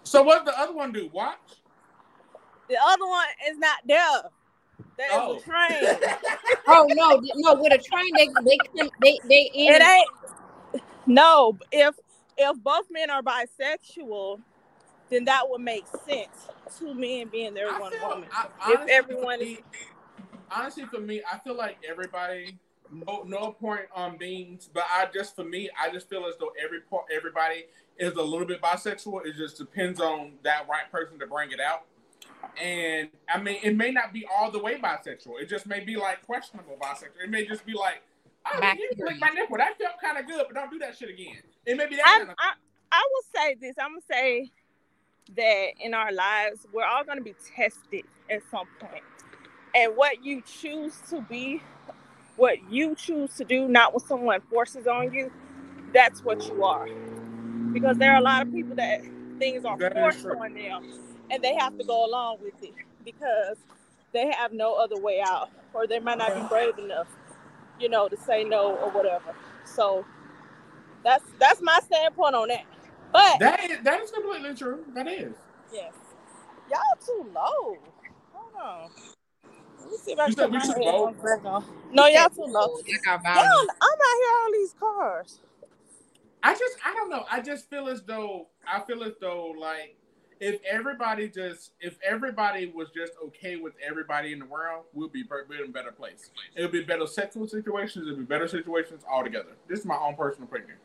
So 0.05 0.23
what 0.23 0.45
the 0.45 0.59
other 0.59 0.73
one 0.73 0.93
do? 0.93 1.11
Watch. 1.13 1.39
The 2.69 2.77
other 2.85 3.07
one 3.07 3.27
is 3.49 3.59
not 3.59 3.79
there. 3.87 4.31
That 4.99 5.07
is 5.07 5.13
Oh. 5.13 5.37
a 5.37 5.41
train. 5.41 5.99
oh 6.69 6.87
no, 6.91 7.21
no, 7.37 7.55
with 7.61 7.73
a 7.73 7.79
train 7.79 8.11
they 8.17 8.29
they 8.45 8.59
come 8.77 8.91
they 9.03 9.19
they 9.29 9.51
in 9.55 9.75
it 9.75 9.83
ain't. 9.83 10.83
No, 11.07 11.57
if 11.71 11.95
if 12.37 12.57
both 12.63 12.87
men 12.91 13.11
are 13.11 13.23
bisexual, 13.23 14.41
then 15.11 15.25
that 15.27 15.49
would 15.49 15.61
make 15.61 15.87
sense. 16.07 16.49
Two 16.79 16.95
men 16.95 17.29
being 17.29 17.55
there, 17.55 17.71
I 17.73 17.79
one 17.79 17.93
feel- 17.93 18.09
woman. 18.09 18.29
I- 18.33 18.47
If 18.47 18.51
honestly, 18.79 18.93
everyone 18.93 19.39
for 19.39 19.45
is- 19.45 19.51
me- 19.59 19.65
honestly 20.51 20.85
for 20.87 21.01
me, 21.01 21.23
I 21.31 21.39
feel 21.39 21.55
like 21.57 21.79
everybody. 21.89 22.59
No, 22.91 23.25
no 23.27 23.51
point 23.51 23.83
on 23.93 24.17
being, 24.17 24.61
but 24.73 24.85
I 24.89 25.09
just 25.13 25.35
for 25.35 25.43
me, 25.43 25.69
I 25.81 25.91
just 25.91 26.09
feel 26.09 26.25
as 26.27 26.35
though 26.39 26.53
every 26.63 26.81
part, 26.83 27.07
everybody 27.13 27.67
is 27.99 28.15
a 28.15 28.23
little 28.23 28.47
bit 28.47 28.63
bisexual. 28.63 29.27
It 29.27 29.35
just 29.37 29.59
depends 29.59 30.01
on 30.01 30.35
that 30.45 30.69
right 30.69 30.89
person 30.93 31.19
to 31.19 31.27
bring 31.27 31.51
it 31.51 31.59
out. 31.61 31.85
And 32.61 33.11
I 33.33 33.41
mean, 33.41 33.59
it 33.63 33.77
may 33.77 33.91
not 33.91 34.13
be 34.13 34.27
all 34.35 34.51
the 34.51 34.59
way 34.59 34.79
bisexual. 34.79 35.41
It 35.41 35.49
just 35.49 35.67
may 35.67 35.81
be 35.81 35.97
like 35.97 36.25
questionable 36.25 36.77
bisexual. 36.81 37.25
It 37.25 37.31
may 37.31 37.47
just 37.47 37.67
be 37.67 37.75
like, 37.75 38.03
oh, 38.53 38.61
Back 38.61 38.79
you 38.79 38.91
licked 39.05 39.21
my 39.21 39.29
nipple. 39.29 39.57
That 39.57 39.79
felt 39.79 39.95
kind 40.03 40.19
of 40.19 40.27
good, 40.27 40.45
but 40.47 40.55
don't 40.55 40.71
do 40.71 40.79
that 40.79 40.97
shit 40.97 41.11
again. 41.11 41.43
It 41.67 41.77
may 41.77 41.87
be 41.87 41.97
that 41.97 42.07
I, 42.07 42.19
kind 42.19 42.31
of. 42.31 42.37
I 42.39 42.53
I 42.93 43.07
will 43.13 43.23
say 43.35 43.55
this. 43.61 43.77
I'm 43.79 43.91
gonna 43.91 44.01
say 44.11 44.51
that 45.37 45.69
in 45.81 45.95
our 45.95 46.13
lives, 46.13 46.67
we're 46.73 46.85
all 46.85 47.05
gonna 47.05 47.21
be 47.21 47.35
tested 47.57 48.05
at 48.31 48.43
some 48.51 48.67
point, 48.79 49.03
and 49.75 49.97
what 49.97 50.25
you 50.25 50.43
choose 50.43 51.01
to 51.11 51.21
be, 51.23 51.63
what 52.37 52.57
you 52.71 52.95
choose 52.95 53.35
to 53.35 53.45
do, 53.45 53.69
not 53.69 53.93
what 53.93 54.07
someone 54.07 54.41
forces 54.43 54.87
on 54.87 55.13
you, 55.13 55.31
that's 55.93 56.23
what 56.25 56.47
you 56.47 56.65
are. 56.65 56.89
Because 57.73 57.99
there 57.99 58.13
are 58.13 58.19
a 58.19 58.23
lot 58.23 58.43
of 58.47 58.53
people 58.53 58.77
that 58.77 59.03
things 59.39 59.65
are 59.65 59.77
That 59.77 59.93
forced 59.93 60.25
on 60.25 60.55
them, 60.55 60.85
and 61.31 61.43
they 61.43 61.55
have 61.55 61.77
to 61.79 61.85
go 61.85 62.07
along 62.07 62.39
with 62.43 62.63
it 62.63 62.75
because 63.05 63.57
they 64.13 64.33
have 64.33 64.53
no 64.53 64.75
other 64.75 64.99
way 64.99 65.21
out, 65.21 65.51
or 65.75 65.87
they 65.87 65.99
might 65.99 66.19
not 66.19 66.35
be 66.35 66.43
brave 66.49 66.79
enough, 66.79 67.09
you 67.81 67.89
know, 67.89 68.09
to 68.09 68.17
say 68.17 68.45
no 68.45 68.77
or 68.77 68.91
whatever. 68.91 69.35
So 69.65 70.05
that's 71.05 71.25
that's 71.39 71.61
my 71.61 71.79
standpoint 71.85 72.35
on 72.35 72.49
that. 72.49 72.65
But 73.13 73.39
That 73.41 73.71
is 73.71 73.79
that 73.83 74.01
is 74.01 74.11
completely 74.11 74.55
true. 74.55 74.85
That 74.95 75.09
is. 75.09 75.35
yes, 75.73 75.93
y'all 76.71 76.81
too 77.05 77.31
low. 77.35 77.79
Hold 78.33 78.63
on. 78.63 78.91
Let 79.81 79.91
me 79.91 79.97
see 79.99 80.13
if 80.13 80.19
I 80.19 80.27
You 80.27 80.35
can 80.35 80.61
said 80.61 80.79
my 80.79 80.85
headphones 80.85 81.17
back 81.23 81.45
on. 81.45 81.65
No, 81.93 82.07
y'all 82.07 82.29
too 82.29 82.43
low. 82.47 82.79
Y'all. 82.87 83.07
I'm 83.35 83.43
out 83.43 84.17
here 84.21 84.33
all 84.43 84.53
these 84.53 84.75
cars. 84.79 85.41
I 86.43 86.53
just 86.53 86.77
I 86.85 86.95
don't 86.95 87.11
know. 87.11 87.25
I 87.31 87.41
just 87.41 87.69
feel 87.69 87.89
as 87.89 88.03
though 88.03 88.49
I 88.67 88.81
feel 88.81 89.03
as 89.03 89.15
though 89.21 89.55
like 89.59 89.97
if 90.41 90.61
everybody 90.69 91.29
just 91.29 91.73
if 91.81 91.97
everybody 92.07 92.67
was 92.67 92.89
just 92.95 93.13
okay 93.25 93.57
with 93.57 93.75
everybody 93.87 94.33
in 94.33 94.39
the 94.39 94.45
world, 94.45 94.85
we'll 94.93 95.09
be 95.09 95.25
per- 95.25 95.47
in 95.51 95.69
a 95.69 95.73
better 95.73 95.93
place. 95.93 96.31
It'll 96.55 96.71
be 96.71 96.83
better 96.83 97.07
sexual 97.07 97.49
situations. 97.49 98.07
It'll 98.07 98.19
be 98.19 98.25
better 98.25 98.49
situations 98.49 99.03
altogether. 99.11 99.57
This 99.69 99.81
is 99.81 99.87
my 99.87 99.97
own 99.97 100.15
personal 100.17 100.49
opinion. 100.49 100.77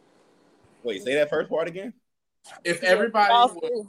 Wait, 0.83 1.03
say 1.03 1.15
that 1.15 1.29
first 1.29 1.49
part 1.49 1.67
again. 1.67 1.93
If 2.63 2.81
everybody 2.83 3.29
False 3.29 3.53
was, 3.53 3.85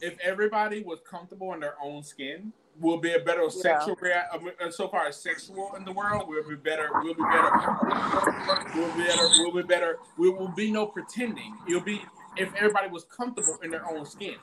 if 0.00 0.18
everybody 0.20 0.82
was 0.82 0.98
comfortable 1.08 1.54
in 1.54 1.60
their 1.60 1.74
own 1.82 2.02
skin, 2.02 2.52
we'll 2.78 2.98
be 2.98 3.14
a 3.14 3.20
better 3.20 3.48
sexual. 3.50 3.96
Rea- 4.00 4.24
uh, 4.60 4.70
so 4.70 4.88
far 4.88 5.06
as 5.06 5.20
sexual 5.20 5.74
in 5.76 5.84
the 5.84 5.92
world, 5.92 6.24
we'll 6.28 6.46
be 6.48 6.56
better. 6.56 6.90
We'll 7.02 7.14
be 7.14 7.22
better. 7.22 7.50
We'll 8.74 8.94
be 8.94 9.02
better. 9.04 9.28
We'll 9.38 9.52
be 9.52 9.62
better. 9.62 9.98
We 10.18 10.30
will 10.30 10.48
be 10.48 10.70
no 10.70 10.86
pretending. 10.86 11.56
It'll 11.68 11.80
be 11.80 12.02
if 12.36 12.54
everybody 12.54 12.88
was 12.88 13.04
comfortable 13.04 13.58
in 13.62 13.70
their 13.70 13.88
own 13.88 14.04
skin. 14.06 14.36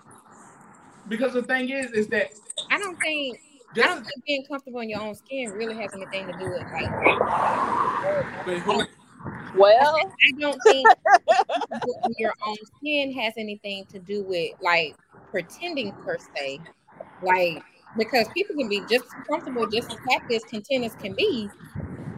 Because 1.07 1.33
the 1.33 1.43
thing 1.43 1.69
is, 1.69 1.91
is 1.91 2.07
that 2.07 2.31
I 2.71 2.79
don't 2.79 2.97
think 2.99 3.39
I 3.73 3.75
just 3.75 3.87
don't 3.87 4.03
think 4.05 4.25
being 4.25 4.45
comfortable 4.45 4.79
in 4.79 4.89
your 4.89 5.01
own 5.01 5.15
skin 5.15 5.51
really 5.51 5.79
has 5.79 5.91
anything 5.93 6.27
to 6.27 6.33
do 6.39 6.49
with 6.49 6.63
like 6.73 6.91
Well, 9.55 9.95
I 10.21 10.31
don't 10.39 10.61
think 10.63 10.87
comfortable 11.59 12.01
in 12.05 12.13
your 12.17 12.33
own 12.45 12.55
skin 12.77 13.13
has 13.13 13.33
anything 13.37 13.85
to 13.91 13.99
do 13.99 14.23
with 14.23 14.51
like 14.61 14.95
pretending 15.31 15.93
per 16.05 16.17
se. 16.35 16.59
Like 17.21 17.63
because 17.97 18.27
people 18.33 18.55
can 18.57 18.69
be 18.69 18.81
just 18.89 19.05
comfortable, 19.29 19.65
just 19.67 19.91
as 19.91 19.99
happy 20.09 20.35
as 20.35 20.43
content 20.45 20.85
as 20.85 20.95
can 20.95 21.13
be, 21.15 21.49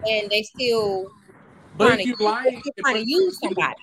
and 0.10 0.30
they 0.30 0.44
still 0.44 1.12
but 1.78 2.00
if 2.00 2.00
to, 2.00 2.08
you 2.08 2.16
lying, 2.20 2.62
they're 2.64 2.84
trying 2.84 3.04
to 3.04 3.10
use 3.10 3.40
somebody. 3.40 3.76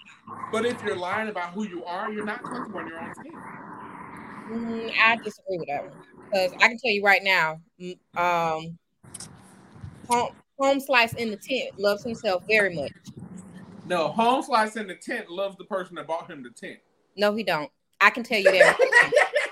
but 0.51 0.67
if 0.67 0.83
you're 0.83 0.97
lying 0.97 1.29
about 1.29 1.51
who 1.51 1.65
you 1.65 1.85
are, 1.85 2.11
you're 2.11 2.25
not 2.25 2.43
comfortable 2.45 2.81
in 2.81 2.89
your 2.89 2.99
own 2.99 3.15
skin. 3.15 3.33
Mm, 4.51 4.91
I 5.03 5.17
disagree 5.17 5.59
with 5.59 5.69
that 5.69 5.85
because 6.31 6.53
I 6.63 6.69
can 6.69 6.79
tell 6.79 6.93
you 6.93 7.03
right 7.03 7.23
now, 7.23 7.61
um, 8.17 8.79
home, 10.09 10.29
home 10.59 10.81
slice 10.81 11.15
in 11.15 11.31
the 11.31 11.37
tent 11.37 11.79
loves 11.79 12.05
himself 12.05 12.43
very 12.49 12.75
much. 12.75 12.93
No, 13.87 14.09
home 14.09 14.43
slice 14.43 14.77
in 14.77 14.87
the 14.87 14.95
tent 14.95 15.31
loves 15.31 15.57
the 15.57 15.65
person 15.65 15.97
that 15.97 16.07
bought 16.07 16.31
him 16.31 16.43
the 16.43 16.51
tent. 16.51 16.79
No, 17.17 17.35
he 17.35 17.43
don't. 17.43 17.71
I 18.01 18.11
can 18.11 18.23
tell 18.23 18.39
you 18.39 18.51
that. 18.51 18.77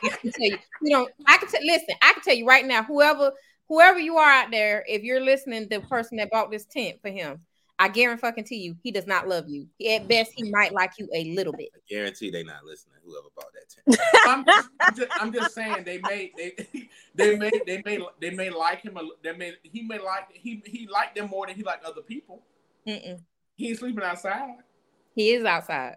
I 0.05 0.09
can 0.09 0.33
tell 0.33 0.51
you, 0.51 0.59
you 0.83 0.97
know, 0.97 1.09
I 1.27 1.39
can 1.39 1.49
tell. 1.49 1.65
Listen, 1.65 1.95
I 2.03 2.13
can 2.13 2.23
tell 2.23 2.35
you 2.35 2.47
right 2.47 2.67
now, 2.67 2.83
whoever, 2.83 3.33
whoever 3.69 3.99
you 3.99 4.17
are 4.17 4.31
out 4.31 4.51
there, 4.51 4.85
if 4.89 5.03
you're 5.03 5.21
listening, 5.21 5.69
the 5.71 5.81
person 5.81 6.19
that 6.19 6.31
bought 6.31 6.51
this 6.51 6.65
tent 6.65 6.99
for 7.01 7.11
him, 7.11 7.41
I 7.83 7.89
guarantee 7.89 8.21
fucking 8.21 8.45
to 8.45 8.55
you, 8.55 8.77
he 8.85 8.93
does 8.93 9.09
not 9.09 9.27
love 9.27 9.49
you. 9.49 9.67
At 9.91 10.05
mm. 10.05 10.09
best, 10.09 10.31
he 10.37 10.49
might 10.53 10.73
like 10.73 10.93
you 11.01 11.09
a 11.13 11.35
little 11.35 11.53
bit. 11.53 11.69
I 11.75 11.81
guarantee 11.89 12.31
they 12.31 12.45
not 12.45 12.65
listening. 12.65 12.95
Whoever 13.05 13.27
bought 13.35 13.53
that 13.55 13.99
tent. 13.99 14.25
I'm, 14.25 14.45
I'm, 14.81 14.95
just, 14.95 15.09
I'm 15.21 15.33
just 15.33 15.53
saying 15.53 15.83
they 15.85 15.99
may 15.99 16.31
they 16.37 16.89
they 17.17 17.37
may 17.37 17.51
they 17.67 17.83
may 17.85 17.99
they 18.21 18.31
may 18.31 18.51
like 18.51 18.83
him. 18.83 18.97
A, 18.99 19.01
they 19.25 19.37
may 19.37 19.55
he 19.65 19.83
may 19.83 19.99
like 19.99 20.29
he 20.33 20.63
he 20.65 20.87
liked 20.87 21.17
them 21.17 21.29
more 21.29 21.45
than 21.49 21.57
he 21.57 21.65
liked 21.65 21.85
other 21.85 22.03
people. 22.03 22.45
Mm-mm. 22.87 23.19
He 23.57 23.71
ain't 23.71 23.79
sleeping 23.81 24.05
outside 24.05 24.51
He 25.17 25.31
is 25.31 25.45
outside. 25.45 25.97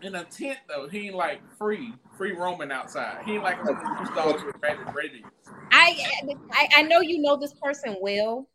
in 0.00 0.14
a 0.14 0.24
tent 0.24 0.60
though. 0.70 0.88
He 0.88 1.08
ain't 1.08 1.16
like 1.16 1.42
free 1.58 1.92
free 2.16 2.32
roaming 2.32 2.72
outside. 2.72 3.24
He 3.26 3.34
ain't 3.34 3.42
like 3.42 3.62
loose 3.62 4.08
dogs 4.14 4.42
with 4.42 4.56
rabbit 4.62 4.94
rabies. 4.94 5.24
I, 5.70 5.98
I 6.50 6.68
I 6.76 6.82
know 6.82 7.00
you 7.00 7.20
know 7.20 7.36
this 7.36 7.52
person 7.52 7.94
well, 8.00 8.48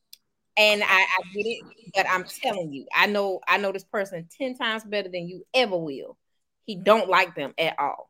and 0.57 0.83
I, 0.83 0.87
I 0.87 1.19
get 1.33 1.45
it, 1.45 1.65
but 1.95 2.05
I'm 2.09 2.25
telling 2.41 2.71
you, 2.73 2.85
I 2.93 3.07
know 3.07 3.41
I 3.47 3.57
know 3.57 3.71
this 3.71 3.83
person 3.83 4.27
ten 4.37 4.57
times 4.57 4.83
better 4.83 5.09
than 5.09 5.27
you 5.27 5.45
ever 5.53 5.77
will. 5.77 6.17
He 6.65 6.75
don't 6.75 7.09
like 7.09 7.35
them 7.35 7.53
at 7.57 7.77
all. 7.79 8.09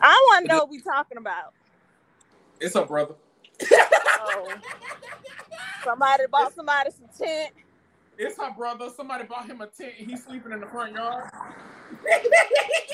I 0.00 0.12
want 0.30 0.44
to 0.44 0.48
know 0.48 0.58
what 0.58 0.70
we 0.70 0.80
talking 0.80 1.18
about. 1.18 1.54
It's 2.60 2.74
a 2.74 2.84
brother. 2.84 3.14
Oh. 4.20 4.52
Somebody 5.84 6.24
bought 6.30 6.54
somebody 6.54 6.90
some 6.90 7.08
tent. 7.16 7.52
It's 8.18 8.38
her 8.38 8.50
brother. 8.56 8.88
Somebody 8.94 9.24
bought 9.24 9.46
him 9.46 9.60
a 9.60 9.66
tent. 9.66 9.92
and 9.98 10.10
He's 10.10 10.24
sleeping 10.24 10.52
in 10.52 10.60
the 10.60 10.66
front 10.66 10.94
yard. 10.94 11.30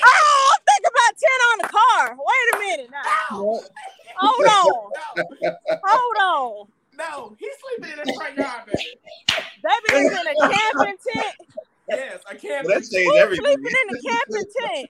Oh, 0.05 0.51
I'm 0.53 0.63
thinking 0.67 0.91
about 0.91 1.17
tent 1.17 1.41
on 1.51 1.57
the 1.61 1.67
car. 1.69 2.17
Wait 2.17 2.53
a 2.53 2.57
minute 2.59 2.91
now. 2.91 3.01
Hold 4.17 4.45
on. 4.45 4.91
Hold 5.83 6.17
on. 6.21 6.67
No, 6.97 7.35
he's 7.39 7.51
sleeping 7.61 7.97
in 7.99 8.05
the 8.07 8.13
front 8.13 8.35
yard, 8.37 8.65
baby. 8.65 8.99
Baby 9.63 9.89
is 9.97 10.11
in 10.11 10.27
a 10.27 10.35
camping 10.53 10.97
tent. 11.07 11.35
Yes, 11.89 12.19
I 12.29 12.35
can't. 12.35 12.65
Well, 12.65 12.75
that 12.75 12.83
changed 12.89 13.07
Who's 13.07 13.19
everything. 13.21 13.45
sleeping 13.45 13.73
in 13.81 13.87
the 13.95 14.01
camping 14.09 14.51
tent? 14.59 14.89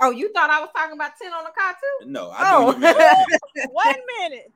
Oh, 0.00 0.10
you 0.10 0.32
thought 0.32 0.50
I 0.50 0.60
was 0.60 0.68
talking 0.76 0.94
about 0.94 1.12
ten 1.20 1.32
on 1.32 1.44
the 1.44 1.50
car 1.50 1.72
too? 1.72 2.06
No, 2.10 2.30
I 2.30 2.42
knew, 2.42 2.56
Oh, 2.58 2.72
you 2.72 2.80
meant, 2.80 3.28
Wait 3.56 3.96
a 3.96 4.28
minute. 4.30 4.52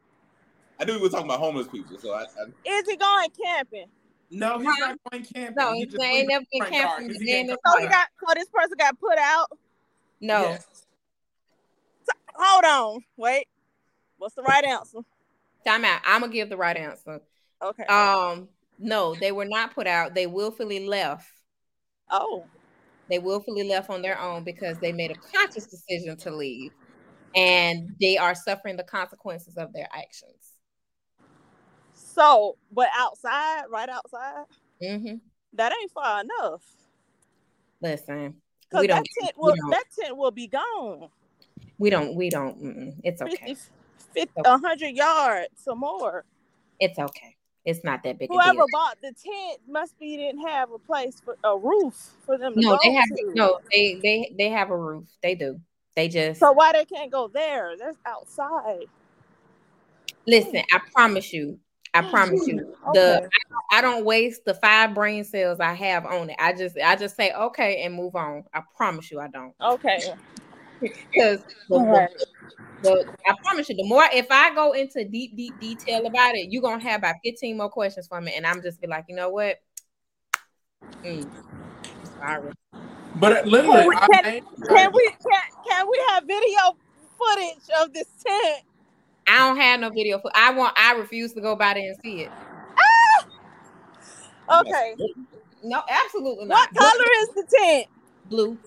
I 0.79 0.85
knew 0.85 0.95
we 0.97 1.03
were 1.03 1.09
talking 1.09 1.27
about 1.27 1.41
homeless 1.41 1.69
people. 1.69 1.99
So 1.99 2.13
I, 2.13 2.23
I 2.23 2.45
Is 2.69 2.89
he 2.89 2.97
going 2.97 3.29
camping? 3.43 3.87
No, 4.31 4.59
he's 4.59 4.79
not 4.79 4.97
going 5.11 5.25
camping. 5.25 5.57
no, 5.57 5.73
He 5.73 5.81
he 5.81 5.87
just 5.87 6.03
ain't 6.03 6.29
never 6.29 6.41
in 6.41 6.47
been 6.53 6.59
the 6.59 6.59
front 6.59 6.75
yard 6.75 6.89
camping. 6.91 7.09
'cause 7.09 7.17
a 7.17 7.19
he 7.21 7.25
day 7.27 7.33
can't 7.33 7.45
in 7.45 7.49
his 7.51 7.59
come 7.65 7.75
So 7.75 7.81
he 7.81 7.89
got 7.89 8.09
so 8.27 8.35
this 8.35 8.49
person 8.49 8.77
got 8.79 9.01
put 9.01 9.19
out. 9.19 9.49
No, 10.21 10.43
Yes. 10.43 10.67
Hold 12.37 12.65
on. 12.65 13.05
Wait. 13.17 13.47
What's 14.19 14.35
the 14.35 14.43
right 14.43 14.65
answer? 14.65 14.99
Time 15.67 15.85
out. 15.85 16.01
I'm 16.05 16.21
gonna 16.21 16.33
give 16.33 16.49
the 16.49 16.57
right 16.57 16.77
answer. 16.77 17.21
Okay. 17.63 17.85
Um, 17.85 18.49
no, 18.79 19.15
they 19.15 19.33
were 19.33 19.45
not 19.45 19.75
put 19.75 19.87
out. 19.87 20.15
They 20.15 20.27
willfully 20.27 20.87
left. 20.87 21.27
oh. 22.11 22.47
They 23.11 23.19
willfully 23.19 23.69
left 23.69 23.91
on 23.91 24.03
their 24.03 24.21
own 24.21 24.45
because 24.45 24.79
they 24.79 24.93
made 24.93 25.11
a 25.11 25.37
conscious 25.37 25.67
decision 25.67 26.17
to 26.19 26.31
leave, 26.31 26.71
and 27.35 27.91
they 28.01 28.17
are 28.17 28.37
suffering 28.37 28.77
the 28.77 28.85
consequences 28.85 29.57
of 29.57 29.73
their 29.73 29.89
actions. 29.93 30.53
So, 31.95 32.57
but 32.71 32.89
outside, 32.97 33.65
right 33.69 33.89
outside, 33.89 34.45
hmm 34.81 35.15
that 35.55 35.73
ain't 35.81 35.91
far 35.91 36.21
enough. 36.21 36.63
Listen, 37.83 38.37
Cause 38.73 38.87
that 38.87 39.05
tent 39.19 39.33
will 39.37 39.55
that 39.71 39.85
tent 39.99 40.17
will 40.17 40.31
be 40.31 40.47
gone. 40.47 41.09
we 41.79 41.91
don't, 41.91 42.15
we 42.15 42.31
don't. 42.31 42.95
It's 43.03 43.21
50, 43.21 43.37
okay. 43.37 43.57
50 44.15 44.33
100 44.37 44.89
yards 44.89 45.49
or 45.67 45.77
more. 45.77 46.25
It's 46.79 46.99
okay. 46.99 47.37
It's 47.65 47.85
not 47.85 48.03
that 48.05 48.19
big 48.19 48.31
a 48.31 48.33
Whoever 48.33 48.65
bought 48.73 48.97
the 49.03 49.13
tent 49.13 49.61
must 49.69 49.99
be 49.99 50.17
didn't 50.17 50.47
have 50.47 50.71
a 50.73 50.79
place 50.79 51.21
for 51.25 51.37
a 51.45 51.57
roof 51.57 51.95
for 52.25 52.39
them 52.39 52.55
to 52.55 52.61
No, 52.61 52.79
they 52.83 52.93
have 52.93 53.09
to. 53.09 53.33
no. 53.35 53.59
They 53.73 54.01
they 54.03 54.35
they 54.39 54.49
have 54.51 54.71
a 54.71 54.77
roof. 54.77 55.05
They 55.23 55.35
do. 55.35 55.61
They 55.95 56.09
just 56.09 56.41
So 56.41 56.53
why 56.53 56.73
they 56.73 56.85
can't 56.85 57.11
go 57.13 57.29
there? 57.29 57.75
That's 57.79 57.99
outside. 58.07 58.87
listen. 60.27 60.63
I 60.73 60.81
promise 60.95 61.33
you. 61.33 61.59
I 61.93 62.03
promise 62.03 62.47
you. 62.47 62.59
Hmm. 62.87 62.93
The 62.93 63.17
Okay. 63.19 63.27
I 63.73 63.81
don't 63.81 64.05
waste 64.05 64.45
the 64.45 64.55
five 64.55 64.95
brain 64.95 65.25
cells 65.25 65.61
I 65.61 65.75
have 65.75 66.07
on 66.07 66.31
it. 66.31 66.37
I 66.39 66.53
just 66.53 66.77
I 66.79 66.97
just 66.97 67.17
say 67.17 67.33
okay 67.33 67.83
and 67.83 67.95
move 67.95 68.17
on. 68.17 68.45
I 68.55 68.63
promise 68.77 69.11
you 69.11 69.21
I 69.21 69.29
don't. 69.29 69.55
Okay. 69.61 70.03
Because 70.81 71.41
the, 71.69 71.75
All 71.77 71.87
right. 71.87 72.09
the, 72.83 73.05
I 73.29 73.35
promise 73.45 73.69
you, 73.69 73.77
the 73.77 73.85
more 73.87 74.05
if 74.13 74.27
I 74.31 74.55
go 74.55 74.73
into 74.73 75.05
deep, 75.05 75.37
deep 75.37 75.59
detail 75.61 76.07
about 76.07 76.35
it, 76.35 76.49
you're 76.51 76.63
gonna 76.63 76.83
have 76.83 77.01
about 77.01 77.17
15 77.25 77.57
more 77.57 77.69
questions 77.69 78.07
for 78.07 78.21
me, 78.21 78.33
and 78.37 78.47
I'm 78.47 78.63
just 78.63 78.81
be 78.81 78.87
like, 78.87 79.05
you 79.09 79.17
know 79.17 79.31
what? 79.31 79.57
Mm, 81.05 81.31
sorry. 82.19 82.53
But 83.17 83.47
literally, 83.47 83.79
Can 83.81 83.89
we- 83.89 83.97
I 83.97 84.07
can- 84.09 84.25
named- 84.25 84.47
Can 84.69 84.91
we 84.95 85.11
can, 85.11 85.43
can 85.69 85.89
we 85.91 86.03
have 86.09 86.25
video 86.25 86.77
footage 87.19 87.69
of 87.81 87.93
this 87.93 88.09
tent? 88.25 88.65
I 89.27 89.39
don't 89.39 89.57
have 89.59 89.81
no 89.81 89.91
video 89.91 90.19
for 90.19 90.31
I 90.35 90.51
want 90.53 90.75
I 90.79 90.95
refuse 90.95 91.33
to 91.35 91.41
go 91.41 91.55
by 91.57 91.75
there 91.75 91.83
and 91.85 91.97
see 92.03 92.23
it. 92.23 92.31
Ah! 94.51 94.61
Okay. 94.61 94.97
No, 95.63 95.83
absolutely 95.89 96.47
not. 96.47 96.73
What 96.73 96.75
color 96.75 97.05
is 97.21 97.29
the 97.29 97.57
tent? 97.59 97.87
Blue. 98.27 98.59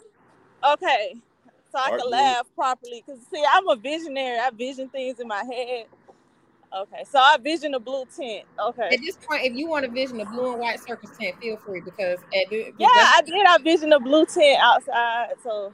Okay. 0.64 1.16
So 1.74 1.80
I 1.80 1.90
can 1.90 2.02
blue. 2.02 2.12
laugh 2.12 2.48
properly. 2.56 3.04
Cause 3.06 3.18
see, 3.32 3.44
I'm 3.52 3.68
a 3.68 3.76
visionary. 3.76 4.38
I 4.38 4.52
vision 4.52 4.90
things 4.90 5.20
in 5.20 5.28
my 5.28 5.44
head. 5.44 5.88
Okay. 6.76 7.04
So 7.10 7.18
I 7.18 7.38
vision 7.38 7.74
a 7.74 7.80
blue 7.80 8.06
tent. 8.16 8.46
Okay. 8.60 8.90
At 8.94 9.00
this 9.02 9.18
point, 9.18 9.44
if 9.44 9.56
you 9.56 9.68
want 9.68 9.86
to 9.86 9.92
vision 9.92 10.20
a 10.20 10.26
blue 10.26 10.52
and 10.52 10.60
white 10.60 10.80
circus 10.80 11.10
tent, 11.20 11.36
feel 11.42 11.58
free 11.58 11.82
because 11.82 12.20
at 12.20 12.50
the, 12.52 12.72
Yeah, 12.78 12.88
I 12.88 13.22
did. 13.26 13.46
I 13.48 13.58
vision 13.58 13.92
a 13.92 14.00
blue 14.00 14.26
tent 14.28 14.60
outside. 14.62 15.30
So, 15.44 15.74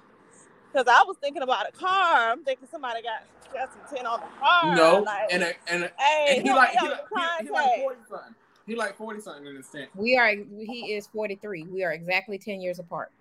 because 0.72 0.88
I 0.88 1.04
was 1.06 1.18
thinking 1.20 1.42
about 1.42 1.68
a 1.68 1.72
car, 1.74 2.32
I'm 2.32 2.46
thinking 2.46 2.70
somebody 2.72 3.02
got 3.02 3.24
got 3.54 3.70
some 3.74 3.96
tent 3.98 4.08
on 4.08 4.22
the 4.22 4.28
car. 4.40 4.76
no, 4.76 5.00
like, 5.00 5.34
and 5.34 5.44
a, 5.44 5.54
and, 5.68 5.84
a, 5.84 5.92
hey, 5.98 6.36
and 6.38 6.42
he 6.44 6.50
help 6.50 6.60
like 6.60 6.70
he 6.70 6.88
like, 6.88 6.98
he, 7.40 7.46
he 7.46 7.52
like 7.52 7.64
contact. 7.64 7.82
forty 7.82 8.00
something. 8.10 8.36
He 8.68 8.76
like 8.76 8.98
forty 8.98 9.20
something 9.20 9.48
in 9.48 9.56
this 9.56 9.70
tent. 9.70 9.90
we 9.96 10.18
are 10.18 10.30
he 10.30 10.94
is 10.94 11.08
43. 11.08 11.66
We 11.66 11.84
are 11.84 11.92
exactly 11.92 12.38
10 12.38 12.62
years 12.62 12.80
apart. 12.80 13.12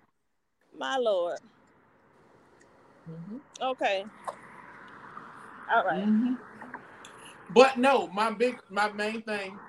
My 0.77 0.97
lord. 0.97 1.39
Mhm. 3.09 3.39
Okay. 3.61 4.05
All 5.71 5.83
right. 5.83 6.05
Mhm. 6.05 6.37
But 7.51 7.77
no, 7.77 8.07
my 8.07 8.31
big, 8.31 8.59
my 8.69 8.91
main 8.91 9.21
thing. 9.23 9.59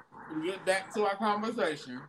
Get 0.45 0.65
back 0.65 0.93
to 0.95 1.05
our 1.05 1.17
conversation. 1.17 2.03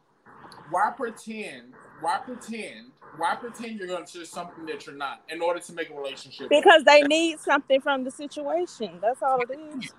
Why 0.70 0.92
pretend? 0.96 1.74
Why 2.00 2.20
pretend? 2.24 2.92
why 3.18 3.36
pretend 3.36 3.78
you're 3.78 3.88
going 3.88 4.06
to 4.06 4.20
just 4.20 4.34
something 4.34 4.66
that 4.66 4.86
you're 4.86 4.96
not 4.96 5.22
in 5.30 5.42
order 5.42 5.60
to 5.60 5.74
make 5.74 5.90
a 5.90 5.94
relationship? 5.94 6.50
because 6.50 6.84
they 6.84 7.02
need 7.04 7.40
something 7.40 7.82
from 7.82 8.04
the 8.04 8.12
situation. 8.12 9.00
That's 9.02 9.22
all 9.22 9.40
it 9.42 9.52
is. 9.78 9.94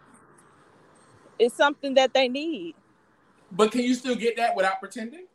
It's 1.39 1.57
something 1.57 1.95
that 1.95 2.15
they 2.15 2.29
need. 2.29 2.75
But 3.51 3.73
can 3.73 3.83
you 3.83 3.95
still 3.95 4.15
get 4.15 4.37
that 4.37 4.57
without 4.57 4.81
pretending? 4.81 5.27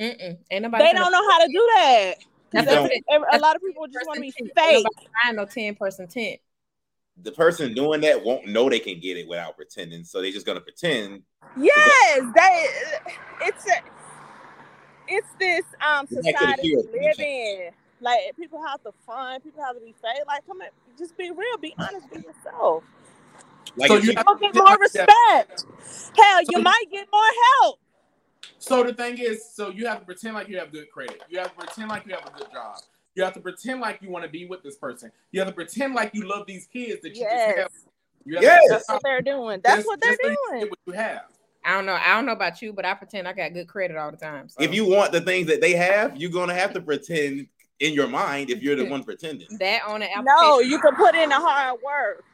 Mm-mm. 0.00 0.36
Ain't 0.50 0.62
nobody. 0.62 0.84
They 0.84 0.92
don't 0.92 1.12
know 1.12 1.30
how 1.30 1.38
to 1.38 1.48
do 1.52 1.68
that. 1.76 2.14
'Cause 2.56 2.64
That's 2.66 2.88
they- 2.88 3.02
what 3.18 3.32
it. 3.32 3.36
a 3.36 3.38
lot 3.40 3.56
of 3.56 3.62
people 3.62 3.86
just 3.86 4.06
want 4.06 4.16
to 4.16 4.20
be 4.22 4.30
fake. 4.30 4.52
Ain't 4.58 4.84
nobody 4.84 5.08
buying 5.24 5.36
no 5.36 5.44
ten 5.44 5.74
person 5.74 6.06
tent. 6.08 6.40
The 7.22 7.32
person 7.32 7.72
doing 7.72 8.02
that 8.02 8.22
won't 8.24 8.46
know 8.46 8.68
they 8.68 8.78
can 8.78 9.00
get 9.00 9.16
it 9.16 9.26
without 9.26 9.56
pretending, 9.56 10.04
so 10.04 10.20
they're 10.20 10.30
just 10.32 10.44
gonna 10.46 10.60
pretend. 10.60 11.22
Yes, 11.56 12.20
they. 12.34 12.66
It's 13.46 13.66
a, 13.66 13.80
it's 15.08 15.28
this 15.38 15.64
um 15.86 16.06
It's 16.10 16.24
like 16.26 16.36
to 16.36 16.46
the 16.46 16.52
society 16.52 16.76
we 16.92 17.00
live 17.00 17.20
in. 17.20 17.70
Like 18.02 18.20
people 18.36 18.62
have 18.66 18.82
to 18.82 18.92
fun, 19.06 19.40
people 19.40 19.62
have 19.64 19.74
to 19.76 19.80
be 19.80 19.94
fake. 20.02 20.22
Like, 20.26 20.46
come 20.46 20.60
on, 20.60 20.68
just 20.98 21.16
be 21.16 21.30
real, 21.30 21.56
be 21.58 21.74
honest 21.78 22.10
with 22.10 22.24
yourself. 22.24 22.84
Like 23.76 23.88
So 23.88 23.96
you 23.96 24.10
you- 24.10 24.16
have- 24.16 24.26
You'll 24.28 24.36
get 24.36 24.54
more 24.54 24.76
respect. 24.78 25.64
Hell, 26.18 26.40
you 26.42 26.46
So- 26.56 26.60
might 26.60 26.84
get 26.92 27.08
more 27.10 27.22
help. 27.62 27.78
So 28.58 28.82
the 28.82 28.94
thing 28.94 29.18
is, 29.18 29.44
so 29.54 29.70
you 29.70 29.86
have 29.86 30.00
to 30.00 30.04
pretend 30.04 30.34
like 30.34 30.48
you 30.48 30.58
have 30.58 30.72
good 30.72 30.90
credit. 30.90 31.22
You 31.28 31.38
have 31.38 31.50
to 31.50 31.56
pretend 31.66 31.88
like 31.88 32.06
you 32.06 32.14
have 32.14 32.26
a 32.26 32.38
good 32.38 32.50
job. 32.52 32.76
You 33.14 33.24
have 33.24 33.32
to 33.34 33.40
pretend 33.40 33.80
like 33.80 34.00
you 34.02 34.10
want 34.10 34.24
to 34.24 34.30
be 34.30 34.46
with 34.46 34.62
this 34.62 34.76
person. 34.76 35.10
You 35.32 35.40
have 35.40 35.48
to 35.48 35.54
pretend 35.54 35.94
like 35.94 36.10
you 36.14 36.28
love 36.28 36.46
these 36.46 36.66
kids 36.66 37.00
that 37.02 37.14
you 37.14 37.22
Yes. 37.22 37.46
just 37.48 37.58
have. 37.58 37.70
You 38.24 38.34
have 38.36 38.42
Yes. 38.42 38.62
to 38.64 38.68
That's 38.72 38.88
what 38.88 39.02
they're 39.02 39.22
doing. 39.22 39.60
That's 39.62 39.76
just- 39.76 39.86
what 39.86 40.00
they're 40.00 40.10
just 40.12 40.22
so 40.22 40.28
you 40.28 40.36
doing. 40.60 40.70
what 40.70 40.78
you 40.86 40.92
have. 40.92 41.22
I 41.64 41.72
don't 41.72 41.86
know. 41.86 41.94
I 41.94 42.14
don't 42.14 42.26
know 42.26 42.32
about 42.32 42.60
you, 42.62 42.72
but 42.72 42.84
I 42.84 42.94
pretend 42.94 43.26
I 43.26 43.32
got 43.32 43.52
good 43.52 43.68
credit 43.68 43.96
all 43.96 44.10
the 44.10 44.16
time. 44.16 44.48
so. 44.48 44.62
if 44.62 44.72
you 44.74 44.86
want 44.86 45.12
the 45.12 45.20
things 45.20 45.46
that 45.48 45.60
they 45.60 45.72
have, 45.74 46.16
you're 46.16 46.30
gonna 46.30 46.54
have 46.54 46.72
to 46.74 46.80
pretend 46.80 47.48
in 47.80 47.92
your 47.92 48.06
mind 48.08 48.50
if 48.50 48.62
you're 48.62 48.76
the 48.76 48.86
one 48.88 49.02
pretending. 49.04 49.48
that 49.58 49.82
on 49.86 50.00
the 50.00 50.06
application, 50.10 50.24
No, 50.40 50.60
you 50.60 50.78
can 50.78 50.94
put 50.94 51.14
in 51.14 51.28
the 51.30 51.34
hard 51.40 51.80
work. 51.82 52.24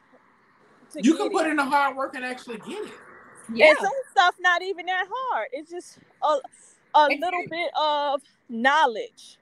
You 0.95 1.13
get 1.13 1.17
can 1.17 1.27
it. 1.27 1.33
put 1.33 1.47
in 1.47 1.55
the 1.55 1.65
hard 1.65 1.95
work 1.97 2.13
and 2.15 2.23
actually 2.23 2.57
get 2.59 2.85
it. 2.85 2.93
Yeah, 3.51 3.67
And 3.67 3.77
some 3.77 3.91
stuff 4.11 4.35
not 4.39 4.61
even 4.61 4.85
that 4.87 5.05
hard. 5.09 5.47
It's 5.51 5.69
just 5.71 5.99
a, 6.21 6.37
a 6.95 7.07
little 7.09 7.43
bit 7.49 7.71
of 7.79 8.21
knowledge. 8.49 9.37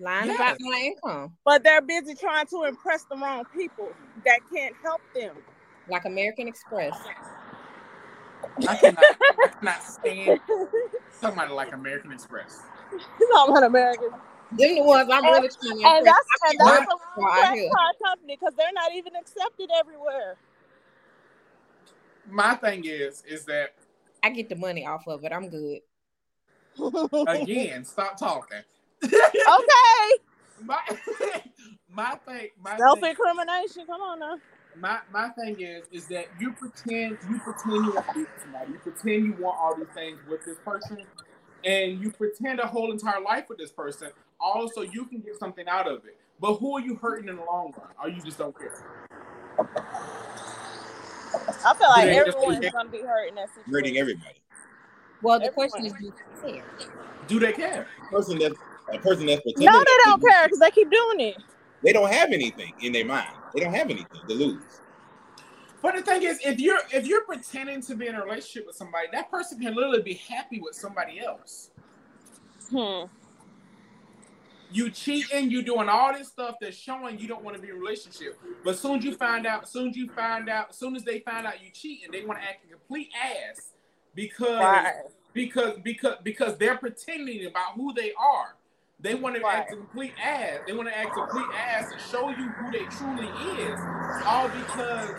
lying 0.00 0.28
Yes. 0.28 0.38
about 0.38 0.56
my 0.60 0.78
income, 0.84 1.32
But 1.44 1.64
they're 1.64 1.80
busy 1.82 2.14
trying 2.14 2.46
to 2.48 2.64
impress 2.64 3.04
the 3.04 3.16
wrong 3.16 3.44
people 3.56 3.92
that 4.24 4.40
can't 4.52 4.74
help 4.82 5.00
them. 5.14 5.36
like 5.88 6.04
American 6.04 6.48
Express. 6.48 6.92
I 8.68 8.74
cannot, 8.76 9.04
I 9.42 9.48
cannot 9.60 9.82
stand 9.82 10.40
talking 11.20 11.38
about 11.38 11.52
like 11.52 11.72
American 11.72 12.12
Express. 12.12 12.60
You 13.20 13.28
know 13.34 13.46
about 13.46 13.64
American. 13.64 14.10
Them 14.52 14.74
the 14.76 14.82
ones 14.82 15.08
I'm 15.12 15.24
really 15.24 15.48
trying 15.48 15.78
to 15.78 15.84
And 15.86 16.06
impress. 16.06 16.14
that's 16.16 16.28
and 16.50 16.58
that's 16.60 16.86
a 16.86 16.96
wrong 17.16 17.32
wrong 17.32 17.44
out 17.44 17.54
here. 17.54 17.70
card 17.70 17.94
company 18.04 18.36
because 18.40 18.54
they're 18.56 18.72
not 18.74 18.92
even 18.94 19.12
accepted 19.16 19.70
everywhere. 19.78 20.36
My 22.30 22.54
thing 22.54 22.84
is, 22.84 23.22
is 23.26 23.44
that 23.46 23.74
I 24.22 24.30
get 24.30 24.48
the 24.48 24.56
money 24.56 24.86
off 24.86 25.06
of 25.06 25.24
it. 25.24 25.32
I'm 25.32 25.48
good. 25.48 25.80
again, 27.28 27.84
stop 27.84 28.18
talking. 28.18 28.58
okay. 29.04 29.14
My, 30.62 30.80
my 31.92 32.14
thing, 32.26 32.48
my 32.62 32.76
Self 32.76 33.02
incrimination. 33.02 33.86
Come 33.86 34.00
on 34.00 34.20
now. 34.20 34.38
my 34.76 34.98
my 35.12 35.28
thing 35.30 35.60
is 35.60 35.84
is 35.92 36.06
that 36.08 36.26
you 36.40 36.52
pretend 36.52 37.18
you 37.28 37.38
pretend 37.38 37.86
you 37.86 37.92
want 37.92 38.06
to 38.14 38.26
somebody. 38.40 38.72
You 38.72 38.78
pretend 38.78 39.24
you 39.24 39.36
want 39.38 39.58
all 39.60 39.76
these 39.76 39.86
things 39.94 40.18
with 40.28 40.44
this 40.44 40.58
person, 40.64 40.98
and 41.64 42.00
you 42.00 42.10
pretend 42.10 42.60
a 42.60 42.66
whole 42.66 42.90
entire 42.90 43.20
life 43.20 43.48
with 43.48 43.58
this 43.58 43.70
person. 43.70 44.10
Also, 44.40 44.82
you 44.82 45.04
can 45.06 45.20
get 45.20 45.38
something 45.38 45.66
out 45.68 45.88
of 45.88 46.04
it. 46.04 46.16
But 46.40 46.54
who 46.54 46.76
are 46.76 46.80
you 46.80 46.96
hurting 46.96 47.28
in 47.28 47.36
the 47.36 47.44
long 47.44 47.72
run? 47.76 47.88
Or 48.00 48.08
you 48.08 48.20
just 48.22 48.38
don't 48.38 48.56
care? 48.56 48.72
I 51.68 51.74
feel 51.74 51.88
like 51.88 52.06
Yeah, 52.06 52.24
just- 52.24 52.36
everyone's 52.38 52.70
gonna 52.72 52.88
be 52.88 52.98
hurt 53.02 53.28
in 53.28 53.34
that 53.34 53.48
situation. 53.50 53.72
Hurting 53.72 53.98
everybody. 53.98 54.34
Well, 55.20 55.38
the 55.38 55.46
Everyone. 55.46 55.68
question 55.70 55.86
is, 55.86 55.92
do 55.94 56.04
you 56.06 56.14
care? 56.42 56.64
Do 57.26 57.40
they 57.40 57.52
care? 57.52 57.86
Person 58.10 58.38
that 58.38 58.52
a 58.92 58.98
person 59.00 59.26
that's 59.26 59.42
pretending. 59.42 59.66
No, 59.66 59.78
they 59.80 59.96
don't 60.04 60.22
care 60.22 60.44
because 60.46 60.60
they 60.60 60.70
keep 60.70 60.90
doing 60.90 61.20
it. 61.20 61.36
They 61.82 61.92
don't 61.92 62.10
have 62.10 62.30
anything 62.32 62.72
in 62.80 62.92
their 62.92 63.04
mind. 63.04 63.28
They 63.54 63.60
don't 63.60 63.74
have 63.74 63.90
anything 63.90 64.20
to 64.28 64.34
lose. 64.34 64.62
But 65.82 65.94
the 65.96 66.02
thing 66.02 66.22
is, 66.22 66.40
if 66.44 66.58
you're 66.58 66.80
if 66.92 67.06
you're 67.06 67.24
pretending 67.24 67.82
to 67.82 67.94
be 67.94 68.06
in 68.06 68.14
a 68.14 68.24
relationship 68.24 68.66
with 68.66 68.76
somebody, 68.76 69.08
that 69.12 69.30
person 69.30 69.60
can 69.60 69.74
literally 69.74 70.02
be 70.02 70.14
happy 70.14 70.60
with 70.60 70.74
somebody 70.74 71.20
else. 71.20 71.70
Hmm. 72.70 73.04
You 74.70 74.90
cheating, 74.90 75.50
you 75.50 75.62
doing 75.62 75.88
all 75.88 76.12
this 76.12 76.28
stuff 76.28 76.56
that's 76.60 76.76
showing 76.76 77.18
you 77.18 77.26
don't 77.26 77.42
want 77.42 77.56
to 77.56 77.62
be 77.62 77.68
in 77.68 77.76
a 77.76 77.78
relationship. 77.78 78.38
But 78.64 78.74
as 78.74 78.80
soon 78.80 78.98
as 78.98 79.04
you 79.04 79.14
find 79.14 79.46
out, 79.46 79.68
soon 79.68 79.88
as 79.90 79.96
you 79.96 80.08
find 80.10 80.48
out, 80.48 80.70
as 80.70 80.76
soon 80.76 80.94
as 80.94 81.04
they 81.04 81.20
find 81.20 81.46
out 81.46 81.62
you 81.62 81.70
cheating, 81.72 82.10
they 82.12 82.22
want 82.24 82.38
to 82.40 82.44
act 82.46 82.64
a 82.66 82.68
complete 82.74 83.08
ass 83.18 83.70
because 84.14 84.60
Right. 84.60 84.94
because 85.32 85.78
because 85.82 86.16
because 86.22 86.58
they're 86.58 86.76
pretending 86.76 87.46
about 87.46 87.74
who 87.76 87.94
they 87.94 88.12
are. 88.18 88.56
They 89.00 89.14
want 89.14 89.36
to 89.36 89.46
act 89.46 89.72
a 89.72 89.76
complete 89.76 90.12
ass. 90.22 90.58
They 90.66 90.72
want 90.72 90.88
to 90.88 90.98
act 90.98 91.16
a 91.16 91.26
complete 91.26 91.46
ass 91.56 91.92
and 91.92 92.00
show 92.10 92.28
you 92.30 92.48
who 92.48 92.70
they 92.72 92.84
truly 92.90 93.28
is. 93.62 93.78
All 94.26 94.48
because 94.48 95.14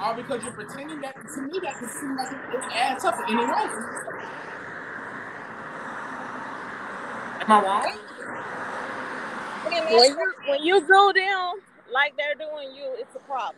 all 0.00 0.14
because 0.14 0.42
you're 0.42 0.52
pretending 0.52 1.00
that 1.02 1.16
to 1.16 1.42
me 1.42 1.58
that 1.62 1.74
can 1.78 1.88
seem 1.88 2.16
like 2.16 2.32
it, 2.32 2.72
adds 2.72 3.04
up 3.04 3.16
in 3.28 3.36
a 3.36 3.40
way. 3.42 3.68
Am 7.40 7.50
I 7.52 7.62
wrong? 7.62 7.98
When 9.64 10.04
you 10.04 10.34
when 10.46 10.62
you 10.62 10.80
do 10.86 11.12
them 11.14 11.52
like 11.92 12.14
they're 12.16 12.34
doing 12.34 12.74
you, 12.74 12.84
it's 12.94 13.14
a 13.14 13.20
problem. 13.20 13.56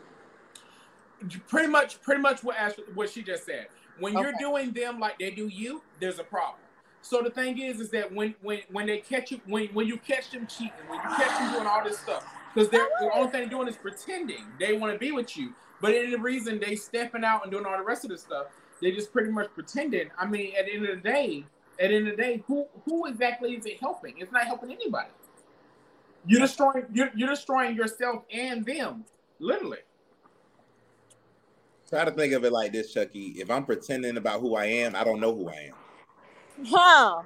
pretty 1.48 1.68
much 1.68 2.00
pretty 2.02 2.20
much 2.20 2.42
what 2.42 2.56
Ashley, 2.56 2.84
what 2.94 3.10
she 3.10 3.22
just 3.22 3.44
said. 3.44 3.68
When 3.98 4.12
you're 4.12 4.34
doing 4.38 4.72
them 4.72 5.00
like 5.00 5.18
they 5.18 5.30
do 5.30 5.48
you, 5.48 5.82
there's 6.00 6.18
a 6.18 6.24
problem. 6.24 6.60
So 7.02 7.22
the 7.22 7.30
thing 7.30 7.60
is, 7.60 7.80
is 7.80 7.90
that 7.90 8.12
when 8.12 8.34
when 8.42 8.60
when 8.70 8.86
they 8.86 8.98
catch 8.98 9.30
you, 9.30 9.40
when 9.46 9.68
when 9.68 9.86
you 9.86 9.96
catch 9.96 10.30
them 10.30 10.46
cheating, 10.46 10.72
when 10.88 10.98
you 10.98 11.08
catch 11.16 11.38
them 11.38 11.52
doing 11.52 11.66
all 11.66 11.82
this 11.84 11.98
stuff, 11.98 12.26
because 12.54 12.68
they're 12.68 12.88
the 13.00 13.10
only 13.14 13.30
thing 13.30 13.42
they're 13.42 13.50
doing 13.50 13.68
is 13.68 13.76
pretending 13.76 14.44
they 14.58 14.72
want 14.76 14.92
to 14.92 14.98
be 14.98 15.12
with 15.12 15.36
you, 15.36 15.52
but 15.80 15.94
in 15.94 16.10
the 16.10 16.18
reason 16.18 16.58
they 16.58 16.74
stepping 16.74 17.24
out 17.24 17.42
and 17.42 17.52
doing 17.52 17.64
all 17.64 17.76
the 17.76 17.84
rest 17.84 18.04
of 18.04 18.10
the 18.10 18.18
stuff, 18.18 18.46
they 18.82 18.90
just 18.90 19.12
pretty 19.12 19.30
much 19.30 19.48
pretending. 19.54 20.10
I 20.18 20.26
mean, 20.26 20.54
at 20.58 20.66
the 20.66 20.74
end 20.74 20.86
of 20.86 21.02
the 21.02 21.08
day, 21.08 21.44
at 21.78 21.88
the 21.88 21.96
end 21.96 22.08
of 22.08 22.16
the 22.16 22.22
day, 22.22 22.42
who 22.46 22.66
who 22.84 23.06
exactly 23.06 23.54
is 23.54 23.66
it 23.66 23.80
helping? 23.80 24.14
It's 24.18 24.32
not 24.32 24.44
helping 24.44 24.72
anybody. 24.72 25.10
You're 26.26 26.40
destroying 26.40 26.86
you're, 26.92 27.10
you're 27.14 27.28
destroying 27.28 27.76
yourself 27.76 28.24
and 28.32 28.64
them, 28.64 29.04
literally. 29.38 29.78
Try 31.88 32.04
to 32.04 32.10
think 32.10 32.32
of 32.32 32.44
it 32.44 32.52
like 32.52 32.72
this, 32.72 32.92
Chucky. 32.92 33.34
If 33.36 33.50
I'm 33.50 33.64
pretending 33.64 34.16
about 34.16 34.40
who 34.40 34.56
I 34.56 34.64
am, 34.64 34.96
I 34.96 35.04
don't 35.04 35.20
know 35.20 35.34
who 35.34 35.48
I 35.48 35.70
am. 35.70 36.66
Huh. 36.66 37.22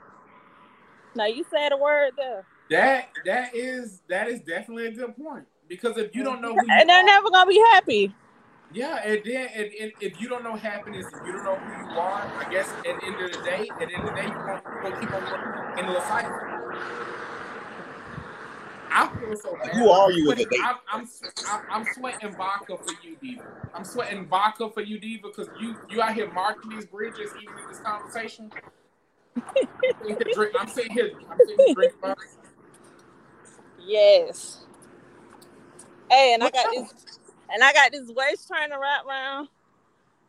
Now 1.14 1.26
you 1.26 1.44
said 1.50 1.72
a 1.72 1.76
word 1.76 2.12
there. 2.16 2.44
That 2.70 3.08
that 3.24 3.54
is 3.54 4.02
that 4.08 4.28
is 4.28 4.40
definitely 4.40 4.86
a 4.86 4.92
good 4.92 5.16
point 5.16 5.46
because 5.68 5.96
if 5.96 6.14
you 6.14 6.22
don't 6.22 6.42
know 6.42 6.54
who 6.54 6.66
you 6.66 6.68
And 6.70 6.88
they're 6.88 7.02
are, 7.02 7.06
never 7.06 7.30
gonna 7.30 7.48
be 7.48 7.58
happy. 7.72 8.14
Yeah, 8.72 9.02
and 9.04 9.20
then 9.24 9.48
and, 9.54 9.70
and 9.80 9.92
if 10.00 10.20
you 10.20 10.28
don't 10.28 10.44
know 10.44 10.54
happiness, 10.54 11.06
if 11.06 11.26
you 11.26 11.32
don't 11.32 11.44
know 11.44 11.56
who 11.56 11.92
you 11.92 11.98
are, 11.98 12.30
I 12.38 12.50
guess 12.50 12.68
at 12.70 12.84
the 12.84 13.04
end 13.04 13.20
of 13.20 13.32
the 13.32 13.42
day, 13.42 13.68
at 13.68 13.88
the 13.88 13.94
end 13.94 14.08
of 14.08 14.14
the 14.14 14.20
day, 14.20 14.28
you're 14.28 14.62
gonna, 14.82 15.00
keep 15.00 15.12
on 15.12 15.22
working 15.24 15.86
in 15.86 15.92
the 15.92 16.00
cycle. 16.06 16.30
I 18.92 19.08
feel 19.18 19.36
so 19.36 19.56
bad. 19.56 19.74
Who 19.76 19.90
are 19.90 20.10
you 20.12 20.30
as 20.30 20.40
a 20.40 20.44
date? 20.44 20.60
I'm, 20.64 20.76
I'm, 20.92 21.08
I'm, 21.48 21.62
I'm 21.70 21.86
sweating 21.94 22.34
vodka 22.36 22.76
for 22.76 22.94
you, 23.04 23.16
Diva. 23.20 23.42
I'm 23.74 23.84
sweating 23.84 24.26
vodka 24.26 24.70
for 24.70 24.82
you, 24.82 24.98
Diva, 25.00 25.28
because 25.28 25.48
you 25.58 25.76
you 25.88 26.00
out 26.00 26.14
here 26.14 26.30
marking 26.32 26.70
these 26.70 26.86
bridges 26.86 27.30
even 27.42 27.58
in 27.58 27.68
this 27.68 27.80
conversation. 27.80 28.52
I'm 29.36 29.42
sitting 30.02 30.16
here, 30.16 30.34
drink, 30.34 30.54
I'm 30.58 30.68
sitting 30.68 30.92
here, 30.92 31.10
I'm 31.28 31.38
sitting 31.38 31.66
here 31.66 31.74
drinking 31.74 31.98
vodka. 32.00 32.24
Yes. 33.84 34.64
Hey, 36.08 36.34
and 36.34 36.42
I 36.42 36.50
got 36.50 36.66
this 36.72 37.19
and 37.52 37.62
I 37.62 37.72
got 37.72 37.92
this 37.92 38.08
waist 38.08 38.48
trying 38.48 38.70
to 38.70 38.78
wrap 38.78 39.06
around 39.06 39.48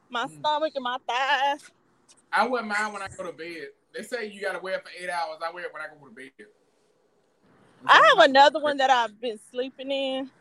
my 0.10 0.26
Mm. 0.26 0.40
stomach 0.40 0.74
and 0.76 0.84
my 0.84 0.98
thighs. 1.08 1.72
I 2.32 2.48
wear 2.48 2.64
mine 2.64 2.94
when 2.94 3.02
I 3.02 3.08
go 3.18 3.24
to 3.24 3.34
bed. 3.34 3.70
They 3.94 4.04
say 4.04 4.28
you 4.28 4.42
gotta 4.42 4.60
wear 4.60 4.76
it 4.76 4.84
for 4.84 4.92
eight 4.98 5.10
hours. 5.10 5.40
I 5.46 5.52
wear 5.52 5.66
it 5.66 5.74
when 5.74 5.82
I 5.82 5.88
go 5.88 6.08
to 6.08 6.14
bed. 6.14 6.32
I 7.86 8.16
have 8.18 8.30
another 8.30 8.60
one 8.62 8.78
that 8.78 8.90
I've 8.90 9.20
been 9.20 9.40
sleeping 9.52 9.92
in, 9.92 10.32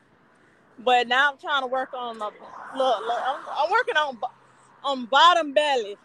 but 0.78 1.08
now 1.08 1.32
I'm 1.32 1.38
trying 1.38 1.62
to 1.62 1.66
work 1.66 1.90
on 1.94 2.18
my 2.18 2.30
look. 2.76 3.00
look 3.06 3.20
I'm, 3.26 3.40
I'm 3.56 3.70
working 3.70 3.96
on 3.96 4.18
on 4.84 5.06
bottom 5.06 5.52
belly. 5.52 5.96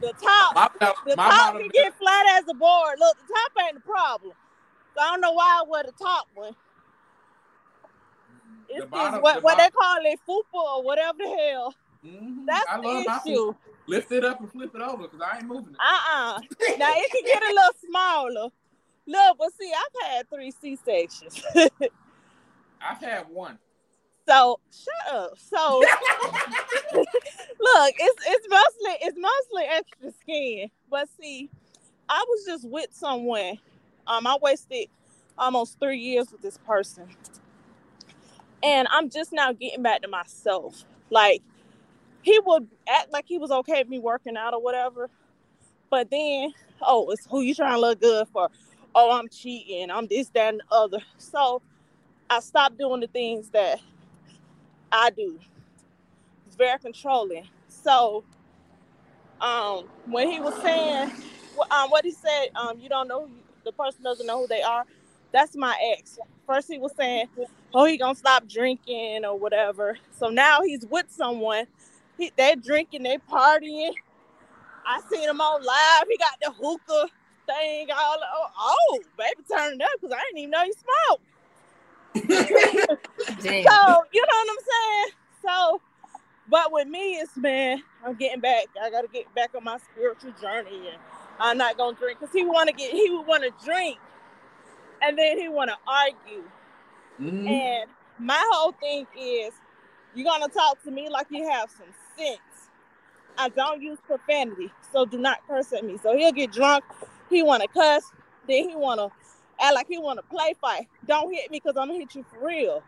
The 0.00 0.12
top, 0.14 0.54
My, 0.54 0.68
the 1.06 1.16
my 1.16 1.30
top 1.30 1.58
can 1.58 1.68
get 1.68 1.94
flat 1.98 2.26
as 2.38 2.44
a 2.48 2.54
board. 2.54 2.96
Look, 2.98 3.16
the 3.26 3.32
top 3.34 3.64
ain't 3.64 3.74
the 3.74 3.80
problem. 3.80 4.32
So 4.96 5.02
I 5.02 5.10
don't 5.12 5.20
know 5.20 5.32
why 5.32 5.62
I 5.62 5.68
wear 5.68 5.82
the 5.84 5.92
top 5.92 6.28
one. 6.34 6.54
It's 8.68 8.80
this, 8.80 8.90
bottom- 8.90 9.20
what, 9.22 9.36
the 9.36 9.40
what 9.42 9.58
they 9.58 9.70
call 9.70 9.96
it, 10.04 10.18
fupa 10.28 10.42
or 10.76 10.82
whatever 10.82 11.18
the 11.18 11.28
hell. 11.28 11.74
Mhm. 12.04 12.46
That's 12.46 12.66
I 12.68 12.76
love 12.76 13.04
the 13.24 13.30
issue. 13.30 13.54
Lift 13.86 14.12
it 14.12 14.24
up 14.24 14.40
and 14.40 14.50
flip 14.50 14.74
it 14.74 14.80
over 14.80 15.04
because 15.04 15.20
I 15.20 15.36
ain't 15.38 15.46
moving 15.46 15.74
it. 15.74 15.80
Uh 15.80 16.12
uh 16.14 16.40
Now 16.78 16.92
it 16.94 17.10
can 17.10 17.22
get 17.24 17.42
a 17.42 17.46
little 17.54 17.72
smaller, 17.88 18.48
Look, 19.06 19.38
but 19.38 19.52
see, 19.60 19.70
I've 19.72 20.08
had 20.10 20.30
three 20.30 20.50
C 20.50 20.76
sections. 20.82 21.42
I've 22.80 23.00
had 23.00 23.28
one. 23.28 23.58
So 24.26 24.58
shut 24.72 25.14
up. 25.14 25.38
So 25.38 25.80
look, 26.94 27.94
it's 27.98 28.26
it's 28.26 28.46
mostly 28.48 28.96
it's 29.02 29.18
mostly 29.18 29.64
extra 29.64 30.12
skin. 30.20 30.70
But 30.90 31.08
see, 31.20 31.50
I 32.08 32.24
was 32.28 32.44
just 32.46 32.66
with 32.68 32.88
someone. 32.92 33.58
Um, 34.06 34.26
I 34.26 34.36
wasted 34.40 34.88
almost 35.36 35.78
three 35.78 35.98
years 35.98 36.30
with 36.32 36.40
this 36.42 36.58
person. 36.58 37.08
And 38.64 38.88
I'm 38.90 39.10
just 39.10 39.32
now 39.32 39.52
getting 39.52 39.82
back 39.82 40.02
to 40.02 40.08
myself. 40.08 40.84
Like 41.10 41.42
he 42.22 42.40
would 42.46 42.68
act 42.88 43.12
like 43.12 43.26
he 43.28 43.38
was 43.38 43.50
okay 43.52 43.80
with 43.80 43.88
me 43.90 44.00
working 44.00 44.36
out 44.36 44.54
or 44.54 44.62
whatever. 44.62 45.10
But 45.90 46.10
then, 46.10 46.52
oh, 46.82 47.10
it's 47.10 47.26
who 47.26 47.42
you 47.42 47.54
trying 47.54 47.74
to 47.74 47.80
look 47.80 48.00
good 48.00 48.28
for? 48.28 48.50
Oh, 48.94 49.16
I'm 49.18 49.28
cheating. 49.28 49.90
I'm 49.90 50.06
this, 50.08 50.28
that, 50.30 50.54
and 50.54 50.60
the 50.68 50.74
other. 50.74 50.98
So 51.18 51.62
I 52.30 52.40
stopped 52.40 52.78
doing 52.78 53.00
the 53.00 53.08
things 53.08 53.50
that 53.50 53.80
I 54.92 55.10
do. 55.10 55.38
It's 56.46 56.56
very 56.56 56.78
controlling. 56.78 57.48
So 57.68 58.24
um 59.40 59.84
when 60.06 60.30
he 60.30 60.40
was 60.40 60.54
saying 60.62 61.10
um 61.70 61.90
what 61.90 62.04
he 62.04 62.12
said, 62.12 62.48
um, 62.56 62.78
you 62.78 62.88
don't 62.88 63.08
know 63.08 63.28
the 63.64 63.72
person 63.72 64.02
doesn't 64.02 64.26
know 64.26 64.40
who 64.42 64.46
they 64.48 64.62
are. 64.62 64.84
That's 65.34 65.56
my 65.56 65.74
ex. 65.92 66.18
First 66.46 66.68
he 66.70 66.78
was 66.78 66.92
saying, 66.96 67.26
Oh, 67.74 67.84
he 67.86 67.98
gonna 67.98 68.14
stop 68.14 68.46
drinking 68.46 69.24
or 69.24 69.36
whatever. 69.36 69.98
So 70.16 70.28
now 70.28 70.60
he's 70.62 70.86
with 70.86 71.06
someone. 71.10 71.66
He, 72.16 72.30
they're 72.36 72.54
drinking, 72.54 73.02
they 73.02 73.18
partying. 73.18 73.94
I 74.86 75.00
seen 75.10 75.28
him 75.28 75.40
on 75.40 75.64
live. 75.64 76.04
He 76.08 76.16
got 76.18 76.38
the 76.40 76.52
hookah 76.52 77.10
thing 77.46 77.88
all 77.90 78.16
oh, 78.22 78.46
oh 78.58 79.00
baby 79.18 79.42
turn 79.52 79.74
it 79.74 79.82
up 79.82 79.90
because 80.00 80.16
I 80.16 80.22
didn't 80.24 80.38
even 80.38 80.50
know 80.50 80.64
he 80.64 80.72
smoked. 80.72 81.22
so 83.42 84.04
you 84.12 84.22
know 84.22 84.38
what 84.38 84.50
I'm 84.50 84.64
saying? 84.70 85.10
So 85.42 85.80
but 86.48 86.72
with 86.72 86.86
me 86.86 87.16
it's 87.16 87.36
man, 87.36 87.82
I'm 88.06 88.14
getting 88.14 88.40
back. 88.40 88.66
I 88.80 88.88
gotta 88.88 89.08
get 89.08 89.34
back 89.34 89.50
on 89.56 89.64
my 89.64 89.78
spiritual 89.78 90.32
journey 90.40 90.90
and 90.92 90.98
I'm 91.40 91.58
not 91.58 91.76
gonna 91.76 91.96
drink 91.96 92.20
because 92.20 92.32
he 92.32 92.44
wanna 92.44 92.72
get 92.72 92.92
he 92.92 93.10
would 93.10 93.26
wanna 93.26 93.50
drink 93.64 93.98
and 95.04 95.18
then 95.18 95.38
he 95.38 95.48
wanna 95.48 95.76
argue. 95.86 96.44
Mm-hmm. 97.20 97.46
And 97.46 97.90
my 98.18 98.42
whole 98.52 98.72
thing 98.72 99.06
is 99.18 99.52
you're 100.14 100.24
gonna 100.24 100.48
talk 100.48 100.82
to 100.84 100.90
me 100.90 101.08
like 101.08 101.26
you 101.30 101.48
have 101.48 101.70
some 101.70 101.86
sense. 102.16 102.40
I 103.36 103.48
don't 103.48 103.82
use 103.82 103.98
profanity, 104.06 104.70
so 104.92 105.04
do 105.04 105.18
not 105.18 105.38
curse 105.46 105.72
at 105.72 105.84
me. 105.84 105.98
So 106.02 106.16
he'll 106.16 106.32
get 106.32 106.52
drunk, 106.52 106.84
he 107.30 107.42
wanna 107.42 107.68
cuss, 107.68 108.04
then 108.48 108.68
he 108.68 108.76
wanna 108.76 109.08
act 109.60 109.74
like 109.74 109.86
he 109.88 109.98
wanna 109.98 110.22
play 110.22 110.54
fight. 110.60 110.88
Don't 111.06 111.32
hit 111.32 111.50
me 111.50 111.60
because 111.62 111.76
I'm 111.76 111.88
gonna 111.88 112.00
hit 112.00 112.14
you 112.14 112.24
for 112.30 112.46
real. 112.46 112.82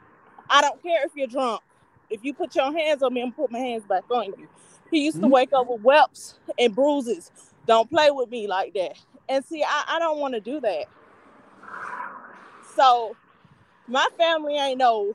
I 0.49 0.61
don't 0.61 0.81
care 0.83 1.05
if 1.05 1.13
you're 1.15 1.27
drunk. 1.27 1.63
If 2.09 2.25
you 2.25 2.35
put 2.35 2.55
your 2.55 2.73
hands 2.73 3.03
on 3.03 3.13
me, 3.13 3.23
I'm 3.23 3.33
put 3.33 3.51
my 3.51 3.59
hands 3.59 3.85
back 3.85 4.05
on 4.11 4.27
you. 4.27 4.49
He 4.91 5.05
used 5.05 5.17
to 5.17 5.23
mm-hmm. 5.23 5.33
wake 5.33 5.53
up 5.53 5.69
with 5.69 5.81
whelps 5.81 6.39
and 6.59 6.75
bruises. 6.75 7.33
Don't 7.67 7.91
play 7.91 8.11
with 8.13 8.31
me 8.31 8.47
like 8.47 8.75
that. 8.75 8.97
And 9.29 9.45
see, 9.45 9.65
I, 9.65 9.97
I 9.97 9.99
don't 9.99 10.19
want 10.19 10.35
to 10.35 10.41
do 10.41 10.61
that. 10.61 10.85
So 12.75 13.17
my 13.89 14.07
family 14.19 14.57
ain't 14.57 14.79
know 14.79 15.15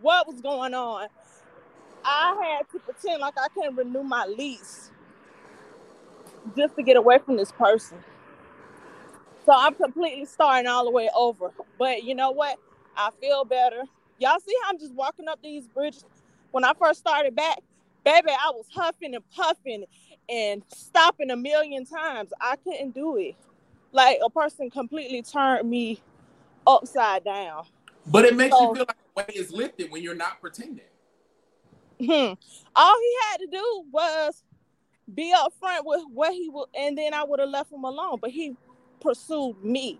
what 0.00 0.26
was 0.26 0.40
going 0.40 0.74
on 0.74 1.08
I 2.04 2.56
had 2.58 2.70
to 2.70 2.78
pretend 2.80 3.20
like 3.20 3.34
I 3.38 3.48
couldn't 3.48 3.76
renew 3.76 4.02
my 4.02 4.24
lease 4.26 4.90
just 6.56 6.74
to 6.76 6.82
get 6.82 6.96
away 6.96 7.18
from 7.18 7.36
this 7.36 7.52
person. 7.52 7.98
So 9.44 9.52
I'm 9.54 9.74
completely 9.74 10.24
starting 10.24 10.68
all 10.68 10.84
the 10.84 10.90
way 10.90 11.10
over. 11.14 11.52
But 11.78 12.04
you 12.04 12.14
know 12.14 12.30
what? 12.30 12.58
I 12.96 13.10
feel 13.20 13.44
better. 13.44 13.82
Y'all 14.18 14.40
see 14.40 14.54
how 14.62 14.70
I'm 14.70 14.78
just 14.78 14.94
walking 14.94 15.28
up 15.28 15.40
these 15.42 15.68
bridges? 15.68 16.04
When 16.50 16.64
I 16.64 16.72
first 16.80 17.00
started 17.00 17.36
back, 17.36 17.58
baby, 18.04 18.30
I 18.30 18.50
was 18.52 18.66
huffing 18.74 19.14
and 19.14 19.24
puffing 19.30 19.84
and 20.28 20.62
stopping 20.74 21.30
a 21.30 21.36
million 21.36 21.84
times. 21.84 22.30
I 22.40 22.56
couldn't 22.56 22.94
do 22.94 23.18
it. 23.18 23.36
Like 23.92 24.18
a 24.24 24.30
person 24.30 24.70
completely 24.70 25.22
turned 25.22 25.68
me 25.68 26.00
upside 26.66 27.24
down. 27.24 27.64
But 28.06 28.24
it 28.24 28.36
makes 28.36 28.56
so, 28.56 28.68
you 28.68 28.74
feel 28.74 28.84
like 28.88 28.96
the 28.96 29.24
weight 29.24 29.36
is 29.36 29.50
lifted 29.50 29.90
when 29.90 30.02
you're 30.02 30.14
not 30.14 30.40
pretending. 30.40 30.84
Hmm. 32.00 32.34
All 32.76 32.98
he 33.00 33.16
had 33.28 33.38
to 33.38 33.46
do 33.50 33.84
was 33.90 34.44
be 35.14 35.34
upfront 35.34 35.84
with 35.84 36.02
what 36.12 36.32
he 36.32 36.48
would, 36.48 36.68
and 36.78 36.96
then 36.96 37.14
I 37.14 37.24
would 37.24 37.40
have 37.40 37.48
left 37.48 37.72
him 37.72 37.84
alone. 37.84 38.18
But 38.20 38.30
he 38.30 38.56
pursued 39.00 39.62
me 39.64 39.98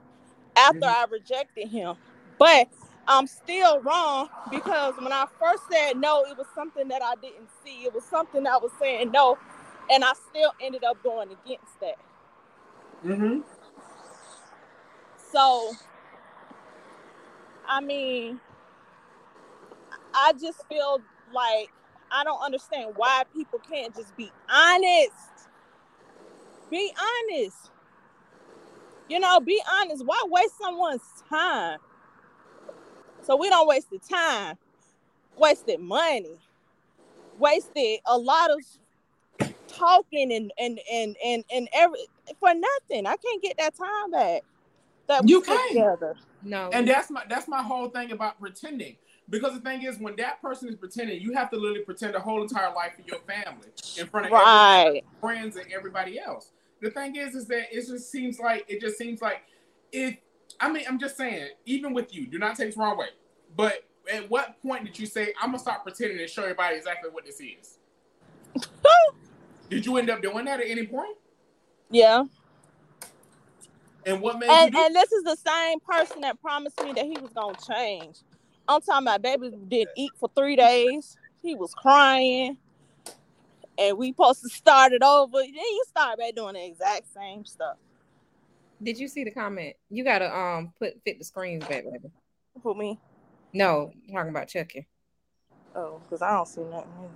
after 0.56 0.80
mm-hmm. 0.80 0.84
I 0.84 1.06
rejected 1.10 1.68
him. 1.68 1.96
But 2.38 2.68
I'm 3.06 3.26
still 3.26 3.80
wrong 3.80 4.28
because 4.50 4.94
when 4.98 5.12
I 5.12 5.26
first 5.40 5.62
said 5.70 5.96
no, 5.96 6.24
it 6.24 6.36
was 6.36 6.46
something 6.54 6.88
that 6.88 7.02
I 7.02 7.14
didn't 7.16 7.48
see. 7.64 7.84
It 7.84 7.94
was 7.94 8.04
something 8.04 8.46
I 8.46 8.58
was 8.58 8.70
saying 8.78 9.10
no, 9.10 9.38
and 9.90 10.04
I 10.04 10.12
still 10.30 10.52
ended 10.60 10.84
up 10.84 11.02
going 11.02 11.28
against 11.30 11.80
that. 11.80 11.96
Mm-hmm. 13.04 13.40
So, 15.30 15.72
I 17.66 17.80
mean, 17.80 18.40
I 20.14 20.32
just 20.40 20.66
feel 20.68 21.00
like 21.32 21.70
I 22.10 22.24
don't 22.24 22.40
understand 22.40 22.92
why 22.96 23.24
people 23.34 23.58
can't 23.58 23.94
just 23.94 24.16
be 24.16 24.30
honest. 24.48 25.12
Be 26.70 26.92
honest. 26.98 27.70
You 29.08 29.20
know, 29.20 29.40
be 29.40 29.60
honest. 29.80 30.04
Why 30.04 30.22
waste 30.28 30.58
someone's 30.58 31.02
time? 31.28 31.78
So 33.22 33.36
we 33.36 33.50
don't 33.50 33.68
waste 33.68 33.90
the 33.90 33.98
time, 33.98 34.56
wasted 35.36 35.80
money, 35.80 36.38
wasted 37.38 38.00
a 38.06 38.16
lot 38.16 38.50
of 38.50 38.60
talking 39.66 40.32
and 40.32 40.50
and 40.58 40.80
and 40.90 41.16
and 41.24 41.44
and 41.52 41.68
every 41.74 42.06
for 42.40 42.54
nothing. 42.54 43.06
I 43.06 43.16
can't 43.16 43.42
get 43.42 43.58
that 43.58 43.74
time 43.76 44.10
back. 44.10 44.42
That 45.08 45.28
you 45.28 45.40
can 45.40 45.68
together. 45.68 46.16
No, 46.42 46.68
and 46.72 46.86
that's 46.86 47.10
my 47.10 47.24
that's 47.28 47.48
my 47.48 47.62
whole 47.62 47.88
thing 47.88 48.12
about 48.12 48.38
pretending. 48.38 48.96
Because 49.30 49.54
the 49.54 49.60
thing 49.60 49.82
is, 49.82 49.98
when 49.98 50.16
that 50.16 50.40
person 50.40 50.68
is 50.68 50.76
pretending, 50.76 51.20
you 51.20 51.34
have 51.34 51.50
to 51.50 51.56
literally 51.56 51.84
pretend 51.84 52.14
a 52.14 52.20
whole 52.20 52.42
entire 52.42 52.72
life 52.74 52.92
for 52.96 53.02
your 53.02 53.18
family 53.20 53.68
in 53.98 54.06
front 54.06 54.26
of 54.26 54.32
right. 54.32 55.02
friends 55.20 55.56
and 55.56 55.70
everybody 55.70 56.18
else. 56.18 56.52
The 56.80 56.90
thing 56.90 57.16
is, 57.16 57.34
is 57.34 57.46
that 57.46 57.74
it 57.74 57.86
just 57.86 58.10
seems 58.10 58.38
like 58.38 58.64
it 58.68 58.80
just 58.80 58.96
seems 58.96 59.20
like 59.20 59.42
it. 59.92 60.22
I 60.60 60.70
mean, 60.70 60.84
I'm 60.88 60.98
just 60.98 61.16
saying, 61.16 61.48
even 61.66 61.92
with 61.92 62.14
you, 62.14 62.26
do 62.26 62.38
not 62.38 62.56
take 62.56 62.68
this 62.68 62.76
wrong 62.76 62.96
way. 62.96 63.08
But 63.56 63.84
at 64.12 64.30
what 64.30 64.60
point 64.62 64.84
did 64.84 64.98
you 64.98 65.06
say, 65.06 65.32
I'm 65.40 65.50
gonna 65.50 65.58
stop 65.58 65.84
pretending 65.84 66.18
and 66.20 66.28
show 66.28 66.42
everybody 66.42 66.76
exactly 66.76 67.10
what 67.10 67.24
this 67.26 67.40
is? 67.40 67.78
did 69.70 69.84
you 69.84 69.96
end 69.96 70.10
up 70.10 70.22
doing 70.22 70.44
that 70.46 70.60
at 70.60 70.66
any 70.66 70.86
point? 70.86 71.16
Yeah. 71.90 72.24
And 74.06 74.20
what 74.20 74.38
made 74.38 74.50
and, 74.50 74.72
you 74.72 74.78
do- 74.78 74.84
and 74.84 74.94
this 74.94 75.12
is 75.12 75.24
the 75.24 75.36
same 75.36 75.80
person 75.80 76.20
that 76.22 76.40
promised 76.40 76.82
me 76.82 76.92
that 76.92 77.04
he 77.04 77.18
was 77.18 77.32
gonna 77.32 77.58
change. 77.68 78.18
I'm 78.66 78.80
talking 78.80 79.06
about 79.06 79.22
baby 79.22 79.50
didn't 79.50 79.90
eat 79.96 80.12
for 80.18 80.30
three 80.34 80.56
days. 80.56 81.16
He 81.42 81.54
was 81.54 81.74
crying. 81.74 82.58
And 83.78 83.96
we 83.96 84.08
supposed 84.08 84.42
to 84.42 84.48
start 84.48 84.92
it 84.92 85.02
over. 85.02 85.38
Then 85.38 85.54
you 85.54 85.84
start 85.88 86.18
back 86.18 86.34
doing 86.34 86.54
the 86.54 86.64
exact 86.64 87.12
same 87.12 87.44
stuff. 87.44 87.76
Did 88.82 88.98
you 88.98 89.08
see 89.08 89.24
the 89.24 89.30
comment? 89.30 89.76
You 89.88 90.04
gotta 90.04 90.36
um 90.36 90.72
put 90.78 91.02
fit 91.04 91.18
the 91.18 91.24
screens 91.24 91.64
back, 91.64 91.84
baby. 91.84 92.10
For 92.62 92.74
me? 92.74 92.98
No, 93.52 93.92
talking 94.12 94.30
about 94.30 94.48
Chucky. 94.48 94.86
Oh, 95.74 96.00
because 96.04 96.22
I 96.22 96.32
don't 96.32 96.46
see 96.46 96.62
nothing 96.62 97.10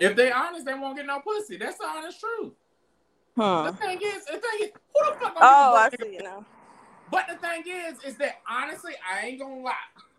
If 0.00 0.16
they 0.16 0.32
honest, 0.32 0.66
they 0.66 0.74
won't 0.74 0.96
get 0.96 1.06
no 1.06 1.20
pussy. 1.20 1.56
That's 1.56 1.78
the 1.78 1.86
honest 1.86 2.20
truth. 2.20 2.52
Huh. 3.36 3.70
The 3.70 3.76
thing 3.78 3.98
is, 4.02 4.24
the 4.26 4.32
thing 4.32 4.60
is, 4.60 4.70
who 4.94 5.12
the 5.12 5.18
fuck? 5.20 5.36
Oh, 5.40 5.76
I 5.76 5.90
see 5.90 6.12
you 6.14 6.22
now. 6.22 6.44
But 7.10 7.26
the 7.28 7.36
thing 7.36 7.62
is, 7.66 8.02
is 8.04 8.16
that 8.18 8.40
honestly, 8.48 8.92
I 9.08 9.26
ain't 9.26 9.40
gonna 9.40 9.60
lie. 9.60 9.72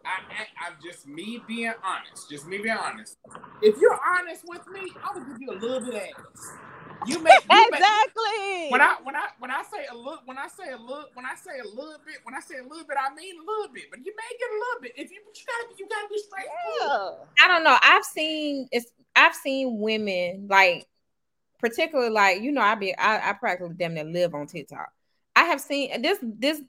I, 0.06 0.44
I, 0.62 0.68
am 0.68 0.74
just 0.84 1.08
me 1.08 1.42
being 1.48 1.74
honest. 1.84 2.30
Just 2.30 2.46
me 2.46 2.58
being 2.58 2.76
honest. 2.76 3.18
If 3.62 3.80
you're 3.80 4.00
honest 4.18 4.44
with 4.46 4.68
me, 4.68 4.92
I 5.02 5.18
will 5.18 5.26
give 5.26 5.42
you 5.42 5.52
a 5.52 5.58
little 5.58 5.80
bit 5.80 5.96
of 5.96 6.02
ass. 6.02 6.58
You 7.06 7.20
make 7.20 7.34
you 7.52 7.68
exactly. 7.72 8.24
Make, 8.40 8.72
when 8.72 8.82
I 8.82 8.96
when 9.04 9.16
I 9.16 9.28
when 9.40 9.52
I 9.52 9.64
say 9.64 9.86
a 9.92 9.96
look 9.96 10.22
when 10.26 10.38
I 10.38 10.48
say 10.48 10.72
a 10.72 10.78
look 10.78 11.12
when 11.16 11.26
I 11.26 11.36
say 11.36 11.60
a 11.60 11.68
little 11.68 12.00
bit 12.06 12.18
when 12.24 12.36
I 12.36 12.40
say 12.40 12.56
a 12.60 12.64
little 12.64 12.86
bit 12.86 12.98
I 13.00 13.14
mean 13.16 13.36
a 13.38 13.46
little 13.46 13.74
bit, 13.74 13.86
but 13.90 14.00
you 14.06 14.14
may 14.16 14.38
get 14.38 14.50
a 14.50 14.60
little 14.60 14.82
bit. 14.82 14.92
If 14.96 15.12
you 15.12 15.20
but 15.26 15.38
you 15.40 15.46
gotta 15.48 15.80
you 15.80 15.88
gotta 15.88 16.08
be 16.10 16.18
straight. 16.20 16.46
Yeah. 16.82 17.46
I 17.46 17.48
don't 17.48 17.64
know. 17.64 17.78
I've 17.82 18.06
seen 18.06 18.68
it's 18.72 18.92
I've 19.16 19.36
seen 19.36 19.80
women 19.80 20.48
like 20.50 20.88
particularly 21.64 22.12
like 22.12 22.42
you 22.42 22.52
know 22.52 22.62
I 22.62 22.76
be 22.76 22.96
I, 22.98 23.32
I 23.32 23.34
practically 23.34 23.76
damn 23.78 23.96
near 23.96 24.04
live 24.04 24.36
on 24.36 24.48
TikTok. 24.48 24.92
I 25.36 25.46
have 25.46 25.62
seen 25.62 26.02
this 26.02 26.20
this 26.22 26.62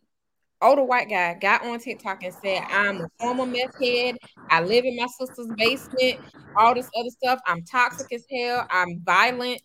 older 0.62 0.84
white 0.84 1.10
guy 1.10 1.34
got 1.34 1.64
on 1.66 1.78
TikTok 1.80 2.22
and 2.22 2.34
said, 2.34 2.62
I'm 2.70 3.00
a 3.02 3.08
former 3.20 3.46
meth 3.46 3.74
head. 3.82 4.16
I 4.50 4.62
live 4.62 4.84
in 4.84 4.96
my 4.96 5.06
sister's 5.18 5.48
basement, 5.56 6.16
all 6.56 6.74
this 6.74 6.88
other 6.98 7.10
stuff. 7.10 7.40
I'm 7.46 7.62
toxic 7.64 8.12
as 8.12 8.24
hell. 8.32 8.66
I'm 8.70 9.00
violent. 9.04 9.60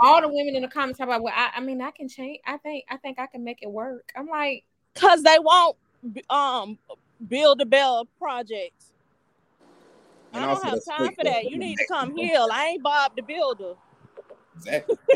all 0.00 0.20
the 0.20 0.28
women 0.28 0.56
in 0.56 0.62
the 0.62 0.68
comments 0.68 0.98
talk 0.98 1.08
about, 1.08 1.22
well, 1.22 1.34
I, 1.36 1.52
I 1.56 1.60
mean, 1.60 1.80
I 1.80 1.90
can 1.92 2.08
change. 2.08 2.40
I 2.46 2.56
think, 2.58 2.84
I 2.90 2.96
think 2.96 3.18
I 3.20 3.26
can 3.26 3.44
make 3.44 3.60
it 3.62 3.70
work. 3.70 4.12
I'm 4.16 4.26
like, 4.26 4.64
Cause 4.94 5.22
they 5.22 5.38
won't 5.40 5.76
um 6.30 6.78
build 7.28 7.60
a 7.60 7.66
bell 7.66 8.06
projects. 8.18 8.92
And 10.32 10.42
I 10.42 10.46
don't 10.46 10.64
have 10.64 10.80
time 10.88 11.14
for 11.14 11.24
that. 11.24 11.46
You 11.46 11.58
need 11.58 11.76
to 11.76 11.84
come 11.84 12.16
heal. 12.16 12.48
I 12.52 12.68
ain't 12.68 12.82
Bob 12.82 13.12
the 13.16 13.22
Builder. 13.22 13.74
Exactly. 14.56 14.96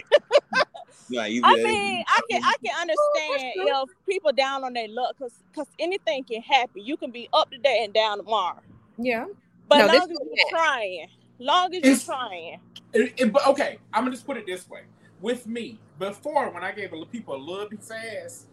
Nah, 1.09 1.25
you- 1.25 1.41
I 1.45 1.55
mean, 1.55 2.05
I 2.09 2.21
can 2.29 2.43
I 2.43 2.55
can 2.65 2.75
oh, 2.77 2.81
understand 2.81 3.53
you 3.55 3.65
know 3.67 3.87
people 4.09 4.33
down 4.33 4.65
on 4.65 4.73
their 4.73 4.89
luck, 4.89 5.17
cause 5.17 5.35
cause 5.55 5.69
anything 5.79 6.25
can 6.25 6.43
happen. 6.43 6.85
You 6.85 6.97
can 6.97 7.13
be 7.13 7.29
up 7.33 7.49
today 7.51 7.83
and 7.85 7.93
down 7.95 8.19
tomorrow. 8.19 8.61
yeah. 8.99 9.27
But 9.69 9.79
No, 9.79 9.87
long 9.87 9.97
as 10.03 10.09
you're 10.09 10.19
bad. 10.37 10.51
trying, 10.51 11.09
long 11.39 11.75
as 11.75 11.85
you're 11.85 12.17
trying. 12.17 12.61
It- 12.93 13.15
it- 13.19 13.33
but 13.33 13.47
okay, 13.47 13.79
I'm 13.93 14.03
gonna 14.03 14.17
just 14.17 14.27
put 14.27 14.37
it 14.37 14.47
this 14.47 14.69
way. 14.69 14.83
With 15.21 15.47
me, 15.47 15.79
before 15.99 16.51
when 16.51 16.65
I 16.65 16.73
gave 16.73 16.93
a- 16.93 17.07
people 17.07 17.37
a 17.37 17.39
little 17.39 17.67
piece 17.67 17.89
of 17.91 17.97
ass, 17.97 18.47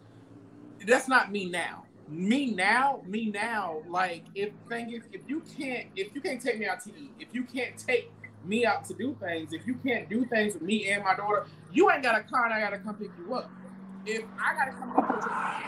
that's 0.86 1.08
not 1.08 1.32
me 1.32 1.46
now. 1.46 1.84
Me 2.08 2.52
now, 2.52 3.02
me 3.06 3.30
now. 3.32 3.82
Like 3.88 4.22
if 4.36 4.52
thing 4.68 4.92
is, 4.92 5.02
if 5.12 5.22
you 5.28 5.42
can't, 5.58 5.86
if 5.96 6.14
you 6.14 6.20
can't 6.20 6.40
take 6.40 6.58
me 6.60 6.66
out 6.66 6.84
to 6.84 6.90
eat, 6.90 7.10
if 7.18 7.28
you 7.34 7.42
can't 7.42 7.76
take 7.76 8.10
me 8.46 8.66
out 8.66 8.84
to 8.86 8.94
do 8.94 9.16
things, 9.20 9.52
if 9.52 9.66
you 9.66 9.74
can't 9.74 10.08
do 10.08 10.24
things 10.26 10.54
with 10.54 10.62
me 10.62 10.90
and 10.90 11.04
my 11.04 11.14
daughter, 11.14 11.46
you 11.72 11.90
ain't 11.90 12.02
got 12.02 12.18
a 12.18 12.22
car 12.22 12.46
and 12.46 12.54
I 12.54 12.60
gotta 12.60 12.78
come 12.78 12.96
pick 12.96 13.10
you 13.18 13.34
up. 13.34 13.50
If 14.06 14.24
I 14.40 14.54
gotta 14.54 14.72
come 14.72 14.94
pick 14.94 15.04
you 15.04 15.30
up, 15.30 15.62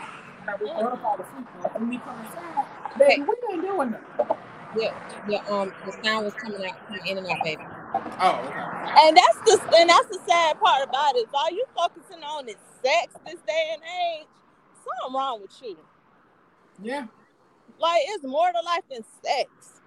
that 0.45 0.61
we 0.61 0.69
order 0.69 0.97
fall 0.97 1.15
asleep 1.15 1.47
and 1.75 1.89
me 1.89 1.99
come 2.03 2.19
inside, 2.19 2.65
baby, 2.97 3.21
we 3.21 3.53
ain't 3.53 3.61
doing 3.63 3.91
nothing. 3.91 4.37
Yeah, 4.77 4.93
yeah. 5.27 5.43
Um, 5.49 5.73
the 5.85 5.91
sound 6.03 6.25
was 6.25 6.33
coming 6.33 6.65
out 6.65 6.87
coming 6.87 7.05
in 7.07 7.17
and 7.17 7.27
out, 7.27 7.43
baby. 7.43 7.63
Oh, 8.19 8.39
okay. 8.45 9.07
And 9.07 9.17
that's 9.17 9.37
the 9.45 9.77
and 9.77 9.89
that's 9.89 10.07
the 10.07 10.19
sad 10.27 10.59
part 10.59 10.87
about 10.87 11.15
it. 11.15 11.27
While 11.31 11.51
you 11.51 11.65
focusing 11.75 12.23
on 12.23 12.47
is 12.47 12.55
sex 12.83 13.13
this 13.25 13.39
day 13.47 13.69
and 13.73 13.81
age, 13.81 14.27
something 14.75 15.15
wrong 15.15 15.41
with 15.41 15.51
you. 15.61 15.77
Yeah. 16.81 17.07
Like 17.79 18.01
it's 18.07 18.23
more 18.23 18.51
to 18.51 18.61
life 18.61 18.83
than 18.89 19.03
sex. 19.23 19.81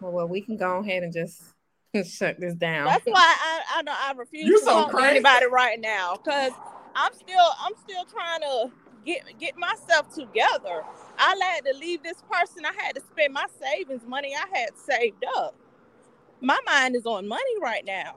Well, 0.00 0.12
well, 0.12 0.28
we 0.28 0.40
can 0.40 0.56
go 0.56 0.78
ahead 0.78 1.02
and 1.02 1.12
just 1.12 1.53
shut 2.04 2.40
this 2.40 2.54
down. 2.54 2.86
That's 2.86 3.04
why 3.06 3.36
I 3.40 3.62
I 3.76 3.82
don't 3.82 3.96
I 3.96 4.12
refuse 4.12 4.46
You 4.46 4.58
to 4.60 4.64
so 4.64 4.70
talk 4.72 4.96
to 4.96 5.02
anybody 5.04 5.46
right 5.46 5.80
now 5.80 6.16
because 6.16 6.52
I'm 6.94 7.12
still 7.14 7.46
I'm 7.60 7.72
still 7.88 8.04
trying 8.04 8.40
to 8.40 8.70
get 9.06 9.22
get 9.38 9.56
myself 9.56 10.12
together. 10.14 10.84
I 11.18 11.36
had 11.42 11.64
to 11.66 11.78
leave 11.78 12.02
this 12.02 12.22
person. 12.30 12.64
I 12.64 12.72
had 12.82 12.94
to 12.96 13.02
spend 13.12 13.32
my 13.32 13.46
savings 13.60 14.02
money 14.06 14.34
I 14.34 14.58
had 14.58 14.76
saved 14.76 15.24
up. 15.36 15.54
My 16.40 16.58
mind 16.66 16.96
is 16.96 17.06
on 17.06 17.28
money 17.28 17.60
right 17.60 17.84
now. 17.84 18.16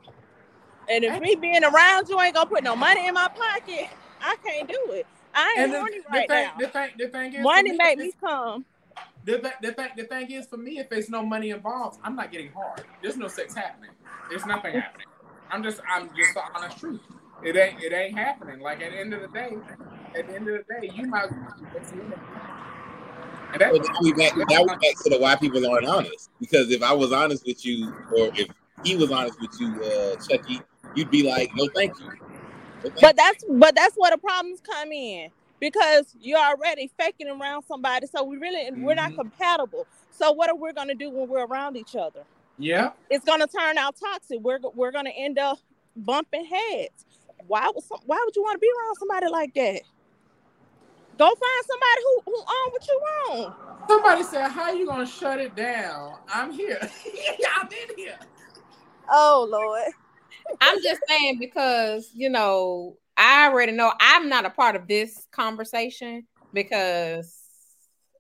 And 0.89 1.03
if 1.03 1.21
me 1.21 1.35
being 1.35 1.63
around 1.63 2.09
you 2.09 2.19
ain't 2.21 2.33
gonna 2.33 2.49
put 2.49 2.63
no 2.63 2.75
money 2.75 3.07
in 3.07 3.13
my 3.13 3.27
pocket, 3.27 3.89
I 4.21 4.35
can't 4.43 4.67
do 4.67 4.91
it. 4.91 5.05
I 5.33 5.49
ain't 5.51 5.59
And 5.59 5.73
the, 5.73 5.79
horny 5.79 5.97
the 5.99 6.09
right 6.09 6.27
thing, 6.27 6.45
now. 6.45 6.57
the 6.59 6.67
thing, 6.67 6.89
the 6.97 7.07
thing 7.09 7.33
is, 7.33 7.43
Money 7.43 7.71
for 7.71 7.73
me, 7.73 7.77
make 7.77 7.97
if 7.99 8.05
me 8.05 8.11
come. 8.19 8.65
The, 9.27 9.51
the, 9.61 9.73
thing, 9.73 9.89
the 9.97 10.03
thing 10.05 10.31
is, 10.31 10.47
for 10.47 10.55
me, 10.55 10.79
if 10.79 10.89
there's 10.89 11.09
no 11.09 11.21
money 11.21 11.49
involved, 11.49 11.99
I'm 12.01 12.15
not 12.15 12.31
getting 12.31 12.49
hard. 12.53 12.85
There's 13.03 13.17
no 13.17 13.27
sex 13.27 13.53
happening. 13.53 13.91
There's 14.29 14.45
nothing 14.45 14.75
happening. 14.75 15.05
I'm 15.51 15.61
just, 15.61 15.81
I'm 15.93 16.09
just 16.15 16.33
the 16.33 16.43
honest 16.55 16.79
truth. 16.79 17.01
It 17.43 17.57
ain't, 17.57 17.83
it 17.83 17.91
ain't 17.91 18.17
happening. 18.17 18.61
Like 18.61 18.81
at 18.81 18.93
the 18.93 18.99
end 18.99 19.13
of 19.13 19.21
the 19.21 19.27
day, 19.27 19.57
at 20.17 20.29
the 20.29 20.33
end 20.33 20.47
of 20.47 20.63
the 20.65 20.73
day, 20.79 20.93
you 20.95 21.07
might. 21.07 21.25
as 21.25 21.31
well 21.31 21.55
just. 21.77 21.91
And 21.91 22.01
But 23.59 23.59
that's 23.59 23.89
now 23.89 23.95
we 24.01 24.13
back, 24.13 24.31
now 24.37 24.61
we 24.61 24.67
back 24.67 25.03
to 25.03 25.09
the 25.09 25.17
why 25.19 25.35
people 25.35 25.69
aren't 25.69 25.87
honest. 25.87 26.29
Because 26.39 26.71
if 26.71 26.81
I 26.81 26.93
was 26.93 27.11
honest 27.11 27.45
with 27.45 27.65
you, 27.65 27.93
or 28.15 28.31
if 28.33 28.47
he 28.85 28.95
was 28.95 29.11
honest 29.11 29.41
with 29.41 29.51
you, 29.59 29.83
uh, 29.83 30.15
Chucky, 30.25 30.61
you'd 30.95 31.11
be 31.11 31.29
like, 31.29 31.51
no, 31.53 31.67
thank 31.75 31.99
you. 31.99 32.05
No, 32.05 32.13
thank 32.83 33.01
But 33.01 33.17
that's 33.17 33.43
but 33.49 33.75
that's 33.75 33.95
where 33.97 34.11
the 34.11 34.19
problems 34.19 34.61
come 34.61 34.93
in 34.93 35.31
because 35.59 36.15
you're 36.19 36.39
already 36.39 36.91
faking 36.99 37.27
around 37.27 37.63
somebody. 37.63 38.07
So 38.07 38.23
we 38.23 38.37
really 38.37 38.69
we're 38.73 38.95
not 38.95 39.11
Mhm. 39.13 39.15
compatible. 39.17 39.87
So 40.11 40.31
what 40.31 40.49
are 40.49 40.55
we 40.55 40.73
gonna 40.73 40.95
do 40.95 41.09
when 41.09 41.27
we're 41.29 41.45
around 41.45 41.77
each 41.77 41.95
other? 41.95 42.25
yeah. 42.57 42.91
It's 43.09 43.25
gonna 43.25 43.47
turn 43.47 43.77
out 43.77 43.95
toxic. 43.97 44.39
We're 44.41 44.59
we're 44.75 44.91
gonna 44.91 45.11
end 45.11 45.39
up 45.39 45.59
bumping 45.95 46.45
heads. 46.45 47.05
Why 47.47 47.69
would 47.73 47.83
some, 47.83 47.99
why 48.05 48.21
would 48.25 48.35
you 48.35 48.43
want 48.43 48.55
to 48.55 48.59
be 48.59 48.69
around 48.69 48.95
somebody 48.97 49.27
like 49.29 49.53
that? 49.55 49.81
Go 51.17 51.25
find 51.27 51.65
somebody 51.67 52.01
who 52.03 52.21
who 52.25 52.37
own 52.37 52.71
what 52.71 52.87
you 52.87 53.01
own. 53.29 53.55
Somebody 53.89 54.23
said, 54.23 54.49
"How 54.49 54.71
you 54.71 54.85
gonna 54.85 55.05
shut 55.05 55.39
it 55.39 55.55
down?" 55.55 56.15
I'm 56.33 56.51
here. 56.51 56.79
Y'all 57.39 57.69
been 57.69 57.95
here. 57.97 58.19
Oh 59.09 59.47
Lord. 59.49 59.93
I'm 60.61 60.81
just 60.83 61.01
saying 61.07 61.39
because 61.39 62.11
you 62.13 62.29
know 62.29 62.97
I 63.17 63.47
already 63.49 63.71
know 63.71 63.91
I'm 63.99 64.29
not 64.29 64.45
a 64.45 64.49
part 64.49 64.75
of 64.75 64.87
this 64.87 65.25
conversation 65.31 66.27
because 66.53 67.33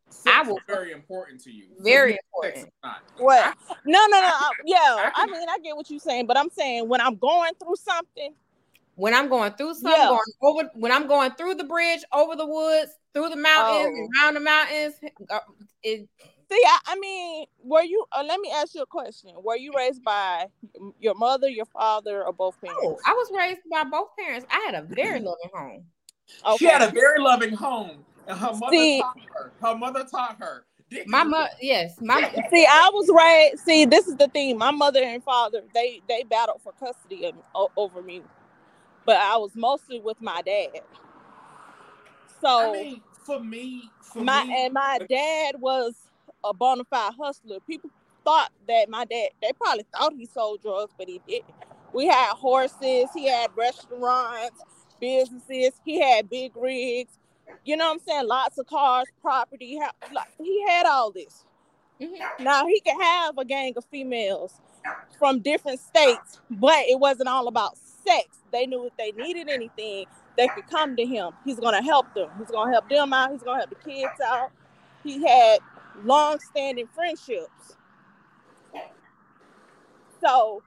Sex 0.09 0.35
I 0.35 0.41
is 0.41 0.47
will- 0.47 0.59
very 0.67 0.91
important 0.91 1.41
to 1.43 1.51
you. 1.51 1.67
very 1.79 2.13
Sex 2.13 2.23
important. 2.33 2.65
is. 2.67 3.21
What? 3.21 3.57
No, 3.85 4.05
no, 4.07 4.19
no. 4.19 4.27
I- 4.27 4.51
yeah, 4.65 4.77
I 4.83 5.11
I 5.15 5.25
mean, 5.27 5.47
I 5.49 5.59
get 5.59 5.75
what 5.75 5.89
you're 5.89 5.99
saying, 5.99 6.25
but 6.27 6.37
I'm 6.37 6.49
saying 6.49 6.87
when 6.89 7.01
I'm 7.01 7.15
going 7.15 7.53
through 7.61 7.75
something, 7.77 8.33
When 8.95 9.13
I'm 9.13 9.29
going 9.29 9.53
through 9.53 9.75
something, 9.75 9.91
Yeah. 9.91 10.07
going 10.07 10.21
over 10.41 10.69
when 10.73 10.91
I'm 10.91 11.07
going 11.07 11.31
through 11.31 11.55
the 11.55 11.63
bridge, 11.65 12.03
over 12.11 12.35
the 12.35 12.45
woods, 12.47 12.91
through 13.13 13.29
the 13.29 13.35
mountains, 13.35 13.95
Oh. 13.95 14.23
around 14.25 14.33
the 14.33 14.39
mountains, 14.39 14.95
uh, 15.29 15.39
it 15.83 16.09
See, 16.49 16.61
I, 16.65 16.79
I 16.87 16.99
mean, 16.99 17.45
were 17.63 17.83
you? 17.83 18.05
Uh, 18.11 18.23
let 18.25 18.39
me 18.39 18.49
ask 18.51 18.73
you 18.73 18.81
a 18.81 18.85
question. 18.85 19.31
Were 19.43 19.57
you 19.57 19.73
raised 19.75 20.03
by 20.03 20.47
your 20.99 21.13
mother, 21.15 21.49
your 21.49 21.65
father, 21.65 22.23
or 22.23 22.31
both 22.31 22.59
parents? 22.61 22.81
oh, 22.83 22.97
I 23.05 23.11
was 23.11 23.29
raised 23.37 23.61
by 23.69 23.83
both 23.83 24.09
parents. 24.17 24.45
I 24.49 24.59
had 24.65 24.75
a 24.75 24.83
very 24.83 25.19
loving 25.19 25.49
home. 25.53 25.85
Okay. 26.45 26.57
She 26.57 26.65
had 26.65 26.81
a 26.81 26.91
very 26.91 27.19
loving 27.19 27.53
home, 27.53 28.05
and 28.27 28.39
her 28.39 28.53
mother 28.53 28.71
See- 28.77 29.01
taught 29.01 29.17
her. 29.35 29.51
Her 29.61 29.75
mother 29.75 30.05
taught 30.09 30.37
her. 30.39 30.65
Dick 30.89 31.05
My 31.05 31.23
is- 31.23 31.27
mother, 31.27 31.49
yes, 31.61 31.95
my 31.99 32.31
See, 32.49 32.65
I 32.65 32.89
was 32.93 33.09
raised. 33.13 33.65
See, 33.65 33.83
this 33.83 34.07
is 34.07 34.15
the 34.15 34.29
thing. 34.29 34.57
My 34.57 34.71
mother 34.71 35.03
and 35.03 35.21
father 35.21 35.63
they 35.73 36.01
they 36.07 36.23
battled 36.23 36.61
for 36.61 36.71
custody 36.73 37.25
of, 37.25 37.35
o- 37.53 37.71
over 37.75 38.01
me, 38.01 38.21
but 39.05 39.17
I 39.17 39.35
was 39.35 39.51
mostly 39.53 39.99
with 39.99 40.21
my 40.21 40.41
dad. 40.43 40.79
So 42.39 42.69
I 42.69 42.71
mean, 42.71 43.01
for 43.25 43.39
me, 43.41 43.89
for 44.01 44.23
my 44.23 44.45
me, 44.45 44.63
and 44.65 44.73
my 44.73 44.99
dad 45.09 45.55
was 45.59 45.93
a 46.49 46.53
bona 46.53 46.83
fide 46.85 47.13
hustler. 47.19 47.59
People 47.61 47.89
thought 48.25 48.51
that 48.67 48.89
my 48.89 49.05
dad. 49.05 49.29
They 49.41 49.51
probably 49.53 49.85
thought 49.95 50.13
he 50.17 50.25
sold 50.25 50.61
drugs, 50.61 50.93
but 50.97 51.07
he 51.07 51.21
didn't. 51.27 51.53
We 51.93 52.07
had 52.07 52.33
horses. 52.33 53.09
He 53.13 53.27
had 53.27 53.49
restaurants, 53.55 54.61
businesses. 54.99 55.79
He 55.85 55.99
had 55.99 56.29
big 56.29 56.51
rigs. 56.55 57.17
You 57.63 57.77
know 57.77 57.87
what 57.87 57.93
I'm 57.93 57.99
saying? 58.07 58.27
Lots 58.27 58.57
of 58.57 58.67
cars, 58.67 59.05
property. 59.21 59.67
He 59.67 59.77
had, 59.79 59.91
like, 60.13 60.27
he 60.37 60.65
had 60.67 60.85
all 60.85 61.11
this. 61.11 61.45
Mhm. 61.99 62.39
Now 62.39 62.65
he 62.67 62.79
could 62.81 63.01
have 63.01 63.37
a 63.37 63.45
gang 63.45 63.73
of 63.77 63.85
females 63.85 64.59
from 65.17 65.39
different 65.39 65.79
states, 65.79 66.39
but 66.49 66.79
it 66.87 66.99
wasn't 66.99 67.29
all 67.29 67.47
about 67.47 67.77
sex. 67.77 68.39
They 68.51 68.65
knew 68.67 68.85
if 68.85 68.95
they 68.97 69.11
needed 69.13 69.49
anything, 69.49 70.05
they 70.37 70.47
could 70.49 70.67
come 70.67 70.95
to 70.95 71.05
him. 71.05 71.31
He's 71.43 71.59
gonna 71.59 71.81
help 71.81 72.13
them. 72.13 72.29
He's 72.37 72.51
gonna 72.51 72.71
help 72.71 72.87
them 72.89 73.13
out. 73.13 73.31
He's 73.31 73.41
gonna 73.41 73.59
help 73.59 73.69
the 73.69 73.75
kids 73.75 74.21
out. 74.23 74.51
He 75.03 75.25
had 75.25 75.59
long-standing 76.03 76.87
friendships. 76.93 77.75
So, 80.25 80.61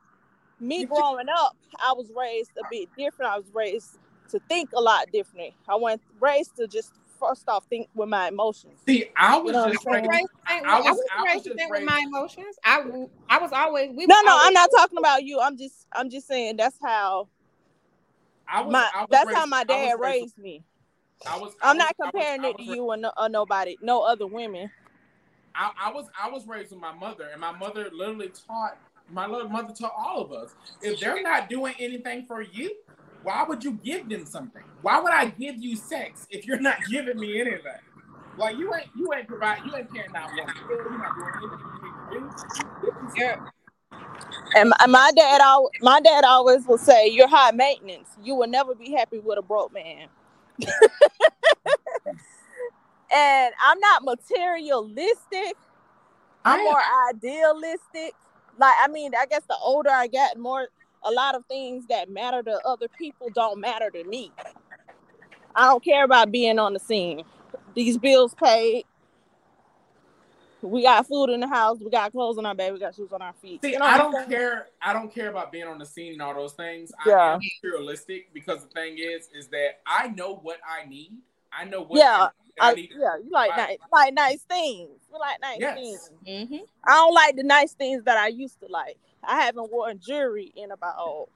me 0.60 0.84
growing 0.84 1.26
up, 1.28 1.56
I 1.82 1.92
was 1.92 2.10
raised 2.16 2.50
a 2.58 2.62
bit 2.70 2.88
different. 2.96 3.32
I 3.32 3.36
was 3.36 3.50
raised 3.52 3.98
to 4.30 4.38
think 4.48 4.70
a 4.74 4.80
lot 4.80 5.10
differently. 5.12 5.54
I 5.68 5.74
wasn't 5.74 6.02
raised 6.20 6.56
to 6.56 6.68
just 6.68 6.92
first 7.18 7.48
off 7.48 7.64
think 7.68 7.88
with 7.94 8.08
my 8.08 8.28
emotions. 8.28 8.80
see, 8.86 9.10
I 9.16 9.36
was 9.38 9.46
You 9.48 9.52
know 9.52 9.72
just 9.72 9.84
raised. 9.84 10.08
raised, 10.08 10.28
I, 10.46 10.60
I 10.64 10.76
was, 10.80 10.84
was- 10.96 11.04
I 11.16 11.22
was 11.22 11.26
raised 11.32 11.44
to 11.44 11.50
just 11.50 11.58
think 11.58 11.70
with 11.72 11.82
my 11.84 11.98
emotions. 12.06 12.56
I, 12.64 12.82
I 13.28 13.38
was 13.38 13.52
always. 13.52 13.90
We 13.94 14.06
No, 14.06 14.20
no, 14.22 14.30
always- 14.32 14.46
I'm 14.46 14.52
not 14.54 14.70
talking 14.76 14.98
about 14.98 15.24
you. 15.24 15.40
I'm 15.40 15.56
just, 15.58 15.86
I'm 15.92 16.08
just 16.08 16.26
saying 16.28 16.56
that's 16.56 16.78
how 16.82 17.28
I 18.48 18.62
was, 18.62 18.72
my, 18.72 18.88
I 18.94 19.00
was 19.00 19.08
that's 19.10 19.26
raised, 19.26 19.38
how 19.38 19.46
my 19.46 19.56
I 19.58 19.60
was 19.60 19.66
dad 19.68 20.00
raised. 20.00 20.22
raised 20.22 20.38
me. 20.38 20.62
I 21.28 21.38
was. 21.38 21.52
I 21.60 21.70
I'm 21.70 21.76
was- 21.76 21.78
not 21.84 21.88
I 21.88 22.04
was- 22.04 22.10
comparing 22.12 22.44
it 22.44 22.56
to 22.56 22.64
was 22.64 22.76
you 22.76 22.84
or, 22.84 22.96
no, 22.96 23.12
or 23.18 23.28
nobody, 23.28 23.76
no 23.82 24.02
other 24.02 24.26
women. 24.26 24.70
I, 25.55 25.70
I 25.86 25.92
was 25.92 26.07
I 26.20 26.30
was 26.30 26.46
raised 26.46 26.70
with 26.70 26.80
my 26.80 26.92
mother, 26.92 27.28
and 27.32 27.40
my 27.40 27.53
mother 27.53 27.88
literally 27.92 28.32
taught 28.46 28.72
my 29.09 29.26
little 29.26 29.48
mother 29.48 29.74
taught 29.78 29.92
all 29.98 30.22
of 30.22 30.32
us. 30.32 30.55
If 30.80 31.01
they're 31.01 31.22
not 31.22 31.48
doing 31.48 31.74
anything 31.78 32.24
for 32.26 32.42
you, 32.42 32.70
why 33.22 33.44
would 33.48 33.64
you 33.64 33.72
give 33.72 34.09
them 34.09 34.24
something? 34.24 34.62
Why 34.80 35.01
would 35.01 35.12
I 35.12 35.26
give 35.26 35.57
you 35.59 35.76
sex 35.76 36.26
if 36.30 36.46
you're 36.46 36.61
not 36.61 36.76
giving 36.88 37.18
me 37.18 37.40
anything? 37.40 37.61
Like 38.36 38.57
you 38.57 38.72
ain't 38.74 38.86
you 38.94 39.12
ain't 39.14 39.28
provide 39.28 39.59
you 39.64 39.74
ain't 39.76 39.92
carrying 39.92 40.14
out 40.16 40.30
one. 40.34 40.48
You're 40.88 40.98
not 40.98 41.14
doing 41.14 41.32
anything 41.36 41.59
for 42.09 42.16
And 44.57 44.72
my, 44.80 44.86
my 44.86 45.12
dad, 45.14 45.40
al- 45.40 45.70
my 45.80 46.01
dad 46.01 46.24
always 46.24 46.66
will 46.66 46.78
say, 46.78 47.09
"You're 47.09 47.28
high 47.28 47.53
maintenance. 47.53 48.09
You 48.22 48.34
will 48.34 48.48
never 48.48 48.74
be 48.74 48.92
happy 48.92 49.18
with 49.18 49.38
a 49.38 49.42
broke 49.42 49.72
man." 49.72 50.09
and 53.12 53.54
I'm 53.61 53.80
not 53.80 54.04
materialistic. 54.04 55.56
I'm 56.44 56.64
more 56.64 56.80
idealistic. 57.11 58.14
Like, 58.58 58.74
I 58.82 58.88
mean, 58.88 59.12
I 59.18 59.26
guess 59.26 59.42
the 59.48 59.56
older 59.62 59.90
I 59.90 60.06
get, 60.06 60.38
more 60.38 60.68
a 61.02 61.11
lot 61.11 61.34
of 61.34 61.44
things 61.46 61.86
that 61.88 62.11
matter 62.11 62.42
to 62.42 62.61
other 62.66 62.88
people 62.98 63.28
don't 63.34 63.61
matter 63.61 63.90
to 63.90 64.04
me. 64.04 64.32
I 65.54 65.66
don't 65.66 65.82
care 65.82 66.04
about 66.04 66.30
being 66.30 66.58
on 66.58 66.72
the 66.72 66.78
scene. 66.78 67.24
These 67.74 67.98
bills 67.98 68.34
paid. 68.34 68.84
We 70.62 70.82
got 70.82 71.06
food 71.08 71.30
in 71.30 71.40
the 71.40 71.48
house. 71.48 71.78
We 71.80 71.90
got 71.90 72.12
clothes 72.12 72.36
on 72.36 72.44
our 72.44 72.54
bed. 72.54 72.72
We 72.74 72.78
got 72.78 72.94
shoes 72.94 73.12
on 73.12 73.22
our 73.22 73.32
feet. 73.40 73.62
See, 73.62 73.72
You 73.72 73.78
know 73.78 73.86
I 73.86 73.96
don't 73.96 74.28
care. 74.28 74.66
I 74.82 74.92
don't 74.92 75.12
care 75.12 75.30
about 75.30 75.50
being 75.50 75.66
on 75.66 75.78
the 75.78 75.86
scene 75.86 76.12
and 76.12 76.22
all 76.22 76.34
those 76.34 76.52
things. 76.52 76.92
Yeah. 77.06 77.14
I 77.14 77.32
am 77.34 77.40
materialistic 77.62 78.32
because 78.34 78.62
the 78.62 78.68
thing 78.68 78.98
is, 78.98 79.28
is 79.34 79.48
that 79.48 79.80
I 79.86 80.08
know 80.08 80.36
what 80.36 80.58
I 80.68 80.86
need. 80.86 81.12
I 81.52 81.64
know 81.64 81.80
what 81.80 81.98
Yeah, 81.98 82.28
I 82.61 82.70
I, 82.70 82.74
need. 82.74 82.90
yeah, 82.96 83.16
you 83.22 83.30
like 83.30 83.56
nice, 83.56 83.78
like 83.92 84.14
nice 84.14 84.42
things. 84.42 84.90
You 85.12 85.18
like 85.18 85.40
nice 85.40 85.56
Yes. 85.61 85.74
things. 85.76 86.11
Mm-hmm. 86.28 86.64
I 86.86 86.92
don't 86.94 87.14
like 87.14 87.36
the 87.36 87.42
nice 87.42 87.72
things 87.72 88.04
that 88.04 88.16
I 88.18 88.28
used 88.28 88.61
to 88.61 88.66
like. 88.68 88.96
I 89.24 89.42
haven't 89.42 89.70
worn 89.72 89.98
jewelry 89.98 90.52
in 90.56 90.70
about 90.70 91.28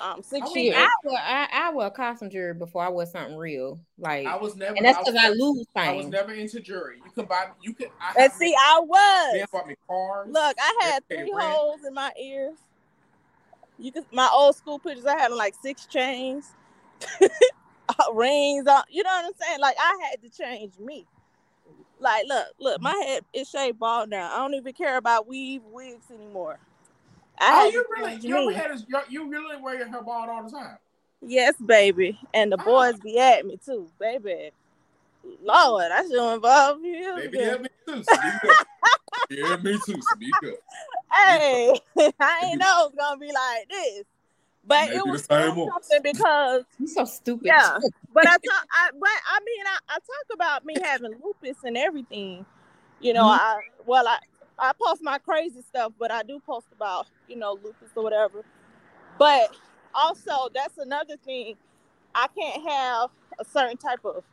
um 0.00 0.22
six 0.22 0.48
I 0.48 0.52
See, 0.52 0.64
years. 0.66 0.76
I 0.78 0.88
wear 1.04 1.18
I, 1.22 1.48
I 1.52 1.70
wear 1.70 1.90
costume 1.90 2.30
jewelry 2.30 2.54
before 2.54 2.82
I 2.84 2.88
wear 2.88 3.06
something 3.06 3.36
real. 3.36 3.78
Like, 3.98 4.26
I 4.26 4.36
was 4.36 4.56
never. 4.56 4.74
and 4.76 4.84
that's 4.84 4.98
because 4.98 5.14
I 5.14 5.28
never- 5.28 5.34
lose 5.36 5.66
I 5.76 5.92
was 5.92 6.06
never 6.06 6.32
into 6.32 6.60
jewelry. 6.60 7.00
You 7.04 7.10
can 7.12 7.24
buy. 7.26 7.48
You 7.60 7.74
could. 7.74 7.90
I 8.00 8.08
And 8.14 8.22
have 8.22 8.32
see, 8.32 8.54
I 8.58 8.80
was. 8.80 9.32
They 9.34 9.40
was. 9.40 9.48
bought 9.52 9.66
me 9.68 9.74
cars. 9.86 10.28
Look, 10.30 10.56
I 10.60 10.78
had 10.82 11.08
three 11.08 11.32
rent. 11.34 11.52
holes 11.52 11.84
in 11.86 11.94
my 11.94 12.10
ears. 12.20 12.56
You 13.78 13.92
could 13.92 14.04
my 14.12 14.28
old 14.32 14.56
school 14.56 14.78
pictures. 14.78 15.06
I 15.06 15.18
had 15.18 15.30
like 15.32 15.54
six 15.62 15.86
chains, 15.86 16.52
rings 18.14 18.66
on. 18.66 18.82
You 18.88 19.02
know 19.02 19.10
what 19.10 19.24
I'm 19.26 19.32
saying? 19.40 19.60
Like 19.60 19.76
I 19.78 20.08
had 20.10 20.22
to 20.22 20.30
change 20.30 20.78
me. 20.78 21.06
Like, 21.98 22.24
look, 22.26 22.46
look, 22.58 22.80
my 22.82 22.94
head 23.06 23.24
is 23.32 23.48
shaved 23.48 23.78
bald 23.78 24.08
now. 24.10 24.32
I 24.32 24.38
don't 24.38 24.54
even 24.54 24.72
care 24.72 24.96
about 24.96 25.28
weave 25.28 25.62
wigs 25.64 26.10
anymore. 26.12 26.58
I 27.38 27.62
Oh, 27.62 27.70
you 27.70 27.86
really? 27.96 28.10
change 28.12 28.24
You 28.24 28.36
ever 28.36 28.48
me. 28.50 28.54
had? 28.54 28.70
A, 28.72 29.04
you- 29.08 29.30
really 29.30 29.56
wear 29.56 29.76
your 29.78 29.88
hair 29.88 30.02
bald 30.02 30.28
all 30.28 30.42
the 30.44 30.50
time? 30.50 30.78
Yes, 31.20 31.54
baby. 31.64 32.18
And 32.34 32.50
the 32.50 32.58
Ah. 32.58 32.64
boys 32.64 32.98
be 33.00 33.18
at 33.18 33.46
me 33.46 33.56
too, 33.64 33.88
baby. 34.00 34.50
Lord, 35.42 35.92
I 35.92 36.02
should 36.02 36.34
involve 36.34 36.82
you. 36.84 37.14
Maybe 37.16 37.38
yeah, 37.38 37.56
me 37.58 37.68
too. 37.86 38.02
Yeah, 39.30 39.56
me 39.56 39.78
too. 39.78 40.02
Speak 40.02 40.34
up. 40.44 40.58
Hey, 41.12 41.80
I 42.20 42.48
ain't 42.50 42.58
know 42.60 42.84
it 42.86 42.92
was 42.92 42.94
gonna 42.98 43.18
be 43.18 43.28
like 43.32 43.68
this. 43.70 44.04
But 44.66 44.80
Maybe 44.86 44.96
it 44.96 45.06
was 45.06 45.24
same 45.24 45.52
still 45.52 45.68
something 45.72 46.02
because 46.02 46.64
you're 46.78 46.88
so 46.88 47.04
stupid. 47.04 47.46
yeah. 47.46 47.78
But 48.14 48.26
I 48.26 48.32
talk 48.32 48.66
I 48.72 48.90
but 48.98 49.08
I 49.26 49.38
mean 49.44 49.66
I, 49.66 49.78
I 49.88 49.94
talk 49.94 50.34
about 50.34 50.64
me 50.64 50.76
having 50.82 51.12
lupus 51.22 51.56
and 51.64 51.76
everything. 51.76 52.46
You 53.00 53.14
know, 53.14 53.24
Mhm. 53.24 53.38
I 53.38 53.60
well 53.86 54.06
I 54.06 54.18
I 54.58 54.72
post 54.80 55.02
my 55.02 55.18
crazy 55.18 55.62
stuff, 55.62 55.92
but 55.98 56.12
I 56.12 56.22
do 56.22 56.38
post 56.40 56.66
about, 56.72 57.06
you 57.26 57.36
know, 57.36 57.54
lupus 57.54 57.90
or 57.96 58.04
whatever. 58.04 58.42
But 59.18 59.54
also 59.94 60.48
that's 60.54 60.78
another 60.78 61.16
thing. 61.16 61.56
I 62.14 62.28
can't 62.36 62.68
have 62.68 63.10
a 63.40 63.44
certain 63.44 63.76
type 63.76 64.04
of 64.04 64.24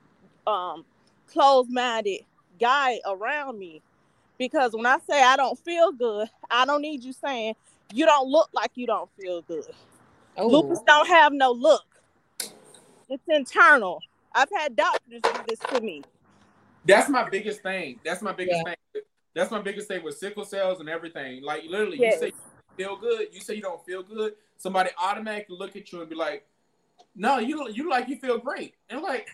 um 0.45 0.86
closed-minded 1.32 2.21
guy 2.59 2.99
around 3.05 3.57
me 3.57 3.82
because 4.38 4.73
when 4.73 4.86
I 4.86 4.97
say 5.09 5.21
I 5.23 5.36
don't 5.36 5.57
feel 5.59 5.91
good, 5.91 6.30
I 6.49 6.65
don't 6.65 6.82
need 6.82 7.03
you 7.03 7.13
saying 7.13 7.55
you 7.93 8.05
don't 8.05 8.27
look 8.30 8.49
like 8.53 8.71
you 8.75 8.86
don't 8.88 9.09
feel 9.19 9.41
good. 9.43 9.65
Oh, 10.38 10.47
Lupus 10.47 10.80
don't 10.88 11.07
have 11.07 11.34
no 11.34 11.51
look. 11.51 11.86
It's 13.09 13.23
internal. 13.27 14.01
I've 14.34 14.49
had 14.55 14.75
doctors 14.75 15.21
do 15.21 15.32
this 15.47 15.59
to 15.73 15.82
me. 15.82 16.03
That's 16.86 17.09
my 17.09 17.27
biggest 17.30 17.61
thing. 17.61 17.99
That's 18.05 18.21
my 18.21 18.32
biggest 18.32 18.61
Yeah. 18.65 18.73
thing. 18.93 19.01
That's 19.34 19.51
my 19.51 19.61
biggest 19.61 19.88
thing 19.88 20.03
with 20.03 20.17
sickle 20.17 20.45
cells 20.45 20.80
and 20.80 20.89
everything. 20.89 21.43
Like 21.43 21.63
literally, 21.65 21.97
Yes. 21.99 22.15
you 22.15 22.19
say 22.19 22.25
you 22.27 22.86
feel 22.86 22.95
good, 22.95 23.27
you 23.34 23.41
say 23.41 23.55
you 23.55 23.61
don't 23.61 23.84
feel 23.86 24.03
good. 24.03 24.36
Somebody 24.57 24.89
automatically 25.01 25.57
look 25.57 25.75
at 25.75 25.91
you 25.91 26.01
and 26.01 26.09
be 26.09 26.15
like, 26.15 26.45
"No, 27.15 27.38
you 27.39 27.69
you 27.69 27.89
like 27.89 28.07
you 28.09 28.17
feel 28.17 28.38
great." 28.38 28.75
And 28.89 29.01
like, 29.01 29.27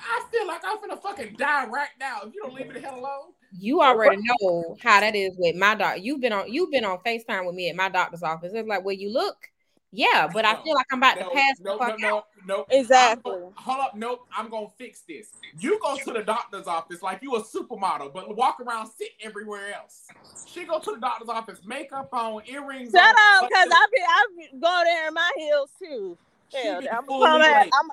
I 0.00 0.24
feel 0.30 0.46
like 0.46 0.62
I'm 0.64 0.80
gonna 0.80 0.96
fucking 0.96 1.34
die 1.36 1.66
right 1.66 1.90
now 1.98 2.20
if 2.24 2.34
you 2.34 2.42
don't 2.42 2.54
leave 2.54 2.68
me 2.68 2.74
the 2.74 2.80
hell 2.80 2.98
alone. 2.98 3.32
you 3.58 3.80
already 3.80 4.20
know 4.40 4.76
how 4.82 5.00
that 5.00 5.14
is 5.14 5.34
with 5.38 5.56
my 5.56 5.74
doctor. 5.74 6.00
You've 6.00 6.20
been 6.20 6.32
on 6.32 6.52
you've 6.52 6.70
been 6.70 6.84
on 6.84 6.98
FaceTime 6.98 7.46
with 7.46 7.54
me 7.54 7.70
at 7.70 7.76
my 7.76 7.88
doctor's 7.88 8.22
office. 8.22 8.52
It's 8.54 8.68
like, 8.68 8.84
well, 8.84 8.94
you 8.94 9.10
look, 9.10 9.50
yeah, 9.92 10.28
but 10.32 10.44
I 10.44 10.54
feel 10.62 10.74
like 10.74 10.86
I'm 10.92 10.98
about 10.98 11.16
No, 11.16 11.28
to 11.28 11.34
pass 11.34 11.54
no, 11.60 11.72
the 11.72 11.78
no, 11.78 11.86
fuck 11.86 12.00
no, 12.00 12.16
out. 12.18 12.24
no. 12.46 12.66
Exactly. 12.70 13.32
Gonna- 13.32 13.52
hold 13.56 13.80
up, 13.80 13.94
nope. 13.94 14.20
I'm 14.36 14.48
gonna 14.50 14.68
fix 14.76 15.02
this. 15.08 15.28
You 15.60 15.78
go 15.82 15.96
to 15.96 16.12
the 16.12 16.22
doctor's 16.22 16.66
office 16.66 17.02
like 17.02 17.22
you 17.22 17.34
a 17.36 17.42
supermodel, 17.42 18.12
but 18.12 18.34
walk 18.36 18.60
around 18.60 18.90
sit 18.90 19.10
everywhere 19.22 19.74
else. 19.74 20.02
She 20.46 20.64
go 20.64 20.78
to 20.78 20.92
the 20.94 21.00
doctor's 21.00 21.28
office, 21.28 21.60
makeup 21.66 22.08
on, 22.12 22.42
earrings 22.46 22.92
Shut 22.92 23.02
on. 23.02 23.44
up, 23.44 23.50
cause 23.50 23.68
I 23.70 23.86
be 23.94 24.02
I 24.02 24.26
be, 24.36 24.58
go 24.60 24.80
there 24.84 25.08
in 25.08 25.14
my 25.14 25.30
heels 25.36 25.70
too. 25.78 26.18
She 26.50 26.58
Hell, 26.58 26.80
I'm 26.92 27.04
fully 27.04 27.26
come. 27.26 27.42
I'm, 27.42 27.90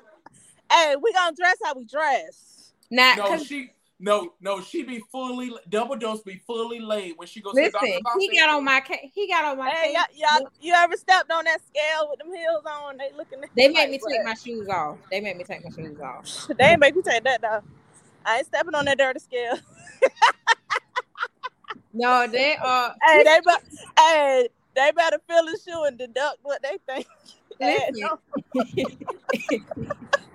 hey, 0.72 0.96
we 1.02 1.12
gonna 1.12 1.36
dress 1.36 1.56
how 1.64 1.74
we 1.74 1.84
dress. 1.84 2.72
Now, 2.90 3.14
No, 3.16 3.28
'cause 3.28 3.46
she 3.46 3.70
no 3.98 4.34
no 4.40 4.60
she 4.60 4.82
be 4.82 5.02
fully 5.10 5.50
double 5.70 5.96
dose 5.96 6.20
be 6.22 6.36
fully 6.46 6.80
laid 6.80 7.14
when 7.16 7.26
she 7.26 7.40
goes 7.40 7.54
to 7.54 7.60
the 7.60 7.64
listen, 7.64 7.88
he 8.18 8.36
got 8.38 8.50
on 8.50 8.64
my 8.64 8.80
ca- 8.80 9.10
he 9.14 9.26
got 9.26 9.44
on 9.44 9.56
my. 9.56 9.70
Hey, 9.70 9.94
case. 9.94 9.96
y'all, 10.14 10.38
y'all, 10.38 10.50
you 10.60 10.74
ever 10.74 10.96
stepped 10.96 11.30
on 11.30 11.44
that 11.44 11.60
scale 11.66 12.08
with 12.10 12.18
them 12.18 12.28
heels 12.28 12.62
on? 12.66 12.98
They 12.98 13.10
looking. 13.16 13.42
at 13.42 13.48
They 13.56 13.68
you 13.68 13.72
made 13.72 13.90
me 13.90 13.98
like, 14.02 14.16
take 14.16 14.24
my 14.24 14.34
shoes 14.34 14.68
off. 14.68 14.98
They 15.10 15.20
made 15.20 15.36
me 15.36 15.44
take 15.44 15.64
my 15.64 15.70
shoes 15.70 15.98
off. 16.00 16.28
what? 16.46 16.58
They 16.58 16.64
ain't 16.64 16.80
make 16.80 16.94
me 16.94 17.02
take 17.02 17.24
that 17.24 17.40
though. 17.40 17.62
I 18.26 18.38
ain't 18.38 18.46
stepping 18.46 18.74
on 18.74 18.84
that 18.84 18.98
dirty 18.98 19.20
scale. 19.20 19.58
No, 21.98 22.26
they 22.26 22.56
are. 22.56 22.94
hey, 23.06 23.22
they 23.24 23.40
but 23.42 23.62
hey, 23.98 24.48
they 24.74 24.92
better 24.92 25.18
fill 25.26 25.46
the 25.46 25.58
shoe 25.66 25.84
and 25.84 25.96
deduct 25.96 26.40
what 26.42 26.62
they 26.62 26.76
think. 26.86 27.06
Listen. 27.58 28.10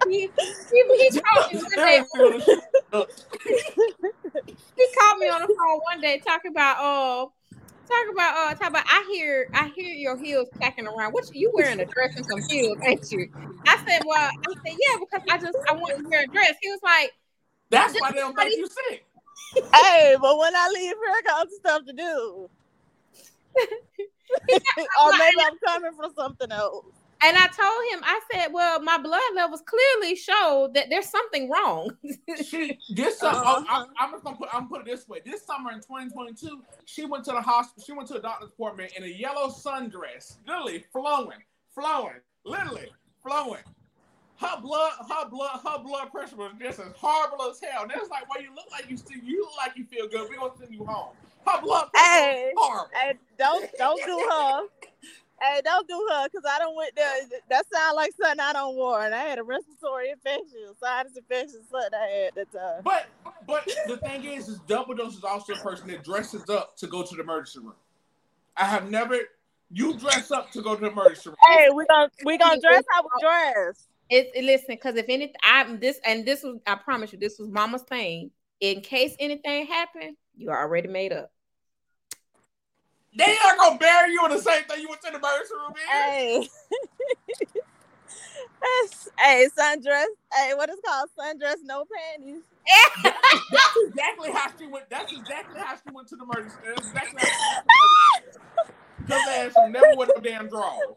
No, 0.05 0.11
he, 0.11 0.19
he, 0.19 0.83
he 0.97 1.21
called 1.21 1.51
me 1.51 1.59
one 1.59 1.85
day. 1.85 2.03
He 4.75 4.87
called 4.97 5.19
me 5.19 5.27
on 5.29 5.41
the 5.41 5.47
phone 5.47 5.79
one 5.91 6.01
day 6.01 6.21
talking 6.25 6.51
about 6.51 6.77
uh 6.77 7.25
talking 7.87 8.13
about 8.13 8.35
uh 8.35 8.53
talking 8.55 8.67
about 8.67 8.85
I 8.87 9.09
hear 9.13 9.47
I 9.53 9.71
hear 9.75 9.93
your 9.93 10.17
heels 10.17 10.47
clacking 10.59 10.87
around. 10.87 11.11
What 11.11 11.25
you, 11.33 11.41
you 11.41 11.51
wearing 11.53 11.79
a 11.79 11.85
dress 11.85 12.15
and 12.15 12.25
some 12.25 12.41
heels, 12.49 12.77
ain't 12.85 13.11
you? 13.11 13.27
I 13.67 13.77
said, 13.87 14.01
Well, 14.05 14.29
I 14.29 14.53
said, 14.65 14.77
Yeah, 14.77 14.99
because 14.99 15.21
I 15.29 15.37
just 15.37 15.57
I 15.69 15.73
want 15.73 15.97
to 15.97 16.09
wear 16.09 16.23
a 16.23 16.27
dress. 16.27 16.55
He 16.61 16.69
was 16.69 16.79
like, 16.83 17.11
That's 17.69 17.99
why 17.99 18.11
they 18.11 18.19
don't 18.19 18.35
make 18.35 18.55
you 18.57 18.67
sick. 18.67 19.05
hey, 19.73 20.15
but 20.21 20.37
when 20.37 20.55
I 20.55 20.69
leave 20.73 20.83
here, 20.83 21.13
I 21.13 21.21
got 21.25 21.41
other 21.41 21.51
stuff 21.59 21.85
to 21.85 21.93
do. 21.93 22.49
or 24.77 25.11
maybe 25.17 25.37
I'm 25.45 25.57
coming 25.65 25.91
for 25.93 26.09
something 26.15 26.51
else. 26.51 26.85
And 27.23 27.37
I 27.37 27.47
told 27.47 27.93
him, 27.93 28.01
I 28.03 28.19
said, 28.33 28.53
Well, 28.53 28.81
my 28.81 28.97
blood 28.97 29.21
levels 29.35 29.63
clearly 29.65 30.15
show 30.15 30.69
that 30.73 30.87
there's 30.89 31.09
something 31.09 31.49
wrong. 31.49 31.91
She 32.43 32.79
this 32.89 33.19
summer, 33.19 33.39
Uh-huh. 33.43 33.65
I'm, 33.69 33.87
I'm 33.99 34.11
just 34.11 34.23
gonna 34.23 34.37
put 34.37 34.49
I'm 34.53 34.61
gonna 34.61 34.69
put 34.69 34.81
it 34.81 34.85
this 34.85 35.07
way. 35.07 35.21
This 35.25 35.45
summer 35.45 35.71
in 35.71 35.77
2022, 35.79 36.61
she 36.85 37.05
went 37.05 37.25
to 37.25 37.31
the 37.31 37.41
hospital. 37.41 37.83
She 37.85 37.93
went 37.93 38.07
to 38.09 38.15
the 38.15 38.21
doctor's 38.21 38.49
appointment 38.51 38.93
in 38.97 39.03
a 39.03 39.07
yellow 39.07 39.49
sundress, 39.49 40.37
literally 40.47 40.85
flowing, 40.91 41.39
flowing, 41.73 42.21
literally 42.45 42.89
flowing. 43.21 43.61
Her 44.37 44.59
blood, 44.61 44.93
her 45.09 45.29
blood, 45.29 45.59
her 45.63 45.83
blood 45.83 46.11
pressure 46.11 46.35
was 46.35 46.51
just 46.59 46.79
as 46.79 46.93
horrible 46.97 47.43
as 47.51 47.59
hell. 47.61 47.83
And 47.83 47.91
it's 47.95 48.09
like, 48.09 48.27
well, 48.29 48.41
you 48.41 48.49
look 48.55 48.65
like 48.71 48.89
you 48.89 48.97
still, 48.97 49.19
you 49.23 49.41
look 49.41 49.51
like 49.57 49.77
you 49.77 49.85
feel 49.85 50.07
good. 50.07 50.29
We 50.29 50.37
gonna 50.37 50.51
send 50.57 50.73
you 50.73 50.83
home. 50.85 51.13
Her 51.47 51.61
blood 51.61 51.91
pressure 51.91 52.07
Hey. 52.09 52.51
was 52.55 52.65
horrible. 52.67 52.91
Hey, 52.95 53.13
don't 53.37 53.65
don't 53.77 54.03
do 54.05 54.27
her. 54.31 54.61
Hey, 55.41 55.61
don't 55.63 55.87
do 55.87 56.07
her, 56.11 56.29
cause 56.29 56.43
I 56.47 56.59
don't 56.59 56.75
went 56.75 56.95
there. 56.95 57.21
That 57.49 57.65
sound 57.73 57.95
like 57.95 58.11
something 58.21 58.39
I 58.39 58.53
don't 58.53 58.75
want. 58.75 59.05
And 59.05 59.15
I 59.15 59.23
had 59.23 59.39
a 59.39 59.43
respiratory 59.43 60.11
infection, 60.11 60.73
sinus 60.79 61.17
infection, 61.17 61.61
something 61.69 61.89
I 61.93 62.05
had 62.05 62.27
at 62.27 62.35
the 62.35 62.57
time. 62.57 62.81
But 62.83 63.07
but 63.47 63.67
the 63.87 63.97
thing 63.97 64.23
is, 64.25 64.47
is 64.47 64.59
double 64.67 64.93
dose 64.93 65.17
is 65.17 65.23
also 65.23 65.53
a 65.53 65.57
person 65.57 65.87
that 65.87 66.03
dresses 66.03 66.47
up 66.49 66.77
to 66.77 66.87
go 66.87 67.01
to 67.03 67.15
the 67.15 67.21
emergency 67.21 67.59
room. 67.59 67.73
I 68.55 68.65
have 68.65 68.89
never. 68.89 69.17
You 69.73 69.97
dress 69.97 70.31
up 70.31 70.51
to 70.51 70.61
go 70.61 70.75
to 70.75 70.81
the 70.81 70.91
emergency 70.91 71.29
room. 71.29 71.37
Hey, 71.47 71.69
we 71.73 71.85
gonna 71.85 72.09
we 72.25 72.37
gonna 72.37 72.59
dress 72.61 72.83
how 72.91 73.01
we 73.03 73.09
dress. 73.21 73.87
It's 74.09 74.29
it, 74.35 74.43
listen, 74.43 74.65
because 74.69 74.95
if 74.95 75.05
anything, 75.07 75.35
I'm 75.43 75.79
this 75.79 75.99
and 76.05 76.25
this 76.25 76.43
was 76.43 76.59
I 76.67 76.75
promise 76.75 77.13
you, 77.13 77.19
this 77.19 77.39
was 77.39 77.49
mama's 77.49 77.83
thing. 77.83 78.29
In 78.59 78.81
case 78.81 79.15
anything 79.19 79.65
happened, 79.65 80.17
you 80.37 80.49
already 80.49 80.89
made 80.89 81.13
up. 81.13 81.31
They 83.15 83.37
are 83.45 83.57
gonna 83.57 83.77
bury 83.79 84.13
you 84.13 84.25
in 84.25 84.31
the 84.31 84.39
same 84.41 84.63
thing 84.65 84.81
you 84.81 84.89
went 84.89 85.01
to 85.01 85.11
the 85.11 85.17
emergency 85.17 85.53
room 85.55 85.73
in. 85.75 85.91
Hey. 85.91 86.49
Hey, 89.19 89.47
sundress. 89.57 90.05
Hey, 90.33 90.53
what 90.55 90.69
is 90.69 90.77
called 90.85 91.09
sundress, 91.19 91.55
no 91.63 91.85
panties. 91.85 92.41
That's 93.51 93.77
exactly 93.87 94.31
how 94.31 94.47
she 94.59 94.67
went. 94.67 94.89
That's 94.89 95.11
exactly 95.11 95.59
how 95.63 95.75
she 95.75 95.91
went 95.93 96.07
to 96.09 96.15
the 96.15 96.23
emergency. 96.23 96.57
That's 96.63 96.81
exactly 96.81 97.21
how 97.21 97.29
she 97.29 97.45
went 97.47 97.61
to 97.63 97.69
the 97.69 97.75
emergency. 97.75 98.39
Cause 99.07 99.27
ass 99.27 99.53
never 99.71 99.93
wear 99.95 100.07
no 100.15 100.21
damn 100.21 100.49
drawers. 100.49 100.95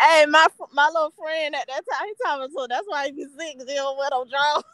Hey, 0.00 0.26
my 0.26 0.46
my 0.72 0.88
little 0.88 1.12
friend 1.18 1.54
at 1.56 1.66
that 1.68 1.82
time, 1.92 2.08
he 2.08 2.14
told 2.26 2.42
me 2.42 2.48
so. 2.56 2.66
That's 2.68 2.86
why 2.86 3.06
he 3.06 3.12
be 3.12 3.24
sick, 3.38 3.58
'cause 3.58 3.68
he 3.68 3.74
don't 3.76 3.98
wear 3.98 4.08
no 4.12 4.24
drawers. 4.24 4.64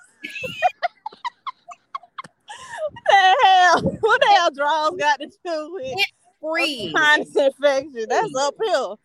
what 2.93 3.05
the 3.07 3.37
hell? 3.45 3.83
What 4.01 4.21
the 4.21 4.29
hell 4.37 4.51
drawers 4.53 4.97
got 4.99 5.21
to 5.21 5.27
do 5.45 5.73
with 5.75 6.07
Free. 6.53 6.93
sinus 6.97 7.35
infection? 7.37 8.07
That's 8.09 8.35
uphill. 8.39 8.99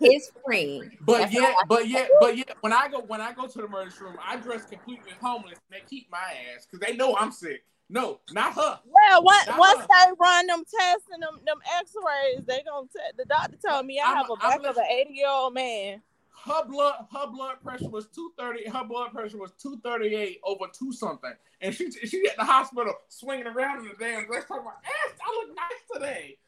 It's 0.00 0.30
free. 0.44 0.82
But 1.02 1.18
That's 1.18 1.32
yet, 1.34 1.54
but 1.68 1.86
yet, 1.88 2.10
but 2.20 2.36
yet, 2.36 2.50
when 2.62 2.72
I 2.72 2.88
go 2.88 3.00
when 3.02 3.20
I 3.20 3.32
go 3.32 3.46
to 3.46 3.58
the 3.58 3.64
emergency 3.66 4.02
room, 4.04 4.16
I 4.24 4.36
dress 4.36 4.64
completely 4.66 5.12
homeless. 5.22 5.58
And 5.70 5.80
they 5.80 5.84
keep 5.88 6.10
my 6.10 6.18
ass 6.18 6.66
because 6.68 6.84
they 6.84 6.96
know 6.96 7.16
I'm 7.16 7.30
sick. 7.30 7.62
No, 7.88 8.18
not 8.32 8.52
her. 8.54 8.80
Well, 8.84 9.22
once, 9.22 9.46
Not 9.46 9.58
once 9.58 9.80
her. 9.80 9.86
they 9.88 10.12
run 10.20 10.46
them 10.48 10.62
tests 10.64 11.06
and 11.12 11.22
them, 11.22 11.40
them 11.46 11.58
x-rays, 11.80 12.44
they 12.46 12.62
gonna 12.68 12.86
t- 12.88 13.00
the 13.16 13.24
doctor 13.24 13.56
told 13.66 13.86
me 13.86 13.98
I 13.98 14.08
I'm- 14.08 14.16
have 14.16 14.26
a 14.28 14.32
I'm 14.44 14.60
back 14.62 14.70
of 14.70 14.76
an 14.76 14.84
80 14.90 15.14
year 15.14 15.28
old 15.30 15.54
man. 15.54 16.02
Her 16.44 16.64
blood, 16.66 17.06
her 17.12 17.26
blood 17.26 17.56
pressure 17.62 17.88
was 17.90 18.06
two 18.08 18.32
thirty. 18.38 18.68
Her 18.68 18.84
blood 18.84 19.12
pressure 19.12 19.38
was 19.38 19.52
two 19.60 19.80
thirty 19.84 20.14
eight 20.14 20.40
over 20.44 20.66
two 20.72 20.92
something, 20.92 21.32
and 21.60 21.74
she 21.74 21.90
she 21.90 22.26
at 22.28 22.36
the 22.36 22.44
hospital 22.44 22.94
swinging 23.08 23.46
around 23.46 23.80
in 23.80 23.88
the 23.88 23.94
damn 23.98 24.26
dress 24.26 24.44
talking 24.46 24.62
about 24.62 24.74
ass. 24.84 25.18
I 25.26 25.44
look 25.46 25.56
nice 25.56 26.00
today. 26.00 26.38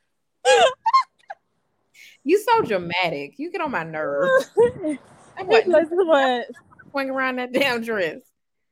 You 2.23 2.39
so 2.39 2.63
dramatic. 2.63 3.39
You 3.39 3.51
get 3.51 3.61
on 3.63 3.71
my 3.71 3.83
nerves. 3.83 4.51
He 5.39 5.45
What? 5.47 5.65
plays. 5.65 5.87
Swing 6.91 7.09
around 7.11 7.37
that 7.37 7.53
damn 7.53 7.83
dress. 7.83 8.19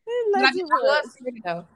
He 0.04 0.22
Like, 0.32 0.52
plays 0.52 0.62
too 0.62 0.68
I 0.70 0.86
love 0.86 1.04
much. 1.04 1.12
Siri, 1.18 1.42
though. 1.44 1.66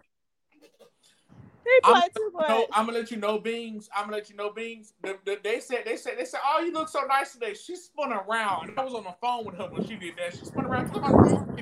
He 1.64 1.70
I'm, 1.84 2.02
too 2.14 2.30
much. 2.32 2.48
no, 2.48 2.66
I'm 2.72 2.86
gonna 2.86 2.98
let 2.98 3.10
you 3.10 3.16
know, 3.16 3.38
Beans. 3.38 3.88
I'm 3.94 4.04
gonna 4.04 4.16
let 4.16 4.30
you 4.30 4.36
know, 4.36 4.50
Beans. 4.50 4.94
The, 5.02 5.18
the, 5.24 5.38
they 5.42 5.60
said, 5.60 5.82
they 5.84 5.96
said, 5.96 6.14
they 6.18 6.24
said, 6.24 6.40
oh, 6.44 6.60
you 6.60 6.72
look 6.72 6.88
so 6.88 7.02
nice 7.08 7.32
today. 7.32 7.54
She 7.54 7.76
spun 7.76 8.12
around. 8.12 8.70
And 8.70 8.78
I 8.78 8.84
was 8.84 8.94
on 8.94 9.04
the 9.04 9.14
phone 9.20 9.44
with 9.44 9.56
her 9.56 9.68
when 9.70 9.84
she 9.84 9.96
did 9.96 10.14
that. 10.18 10.36
She 10.36 10.44
spun 10.44 10.66
around. 10.66 10.86
Come 10.92 11.04
on, 11.04 11.54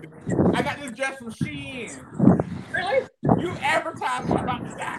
I 0.55 0.62
got 0.62 0.81
this 0.81 0.93
dress 0.93 1.18
from 1.18 1.31
Shein. 1.31 2.01
Really? 2.72 3.06
You 3.39 3.56
advertising 3.62 4.32
about 4.32 4.64
the 4.64 4.74
die. 4.78 4.98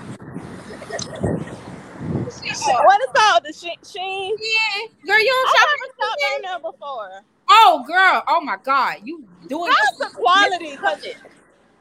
What 2.23 3.01
is 3.01 3.09
called 3.13 3.43
the 3.43 3.53
she- 3.53 3.77
Sheen? 3.85 4.35
Yeah, 4.39 4.87
girl, 5.05 5.19
you 5.19 5.25
don't 5.25 5.47
I 5.47 5.53
shop. 5.57 5.67
never 5.67 5.93
stopped 5.95 6.65
on 6.65 6.71
before. 6.71 7.21
Oh, 7.49 7.83
girl. 7.85 8.23
Oh 8.27 8.41
my 8.41 8.57
God, 8.63 8.97
you 9.03 9.27
doing 9.47 9.71
How's 9.71 9.97
the 9.97 10.15
quality? 10.15 10.75
Cause 10.77 11.05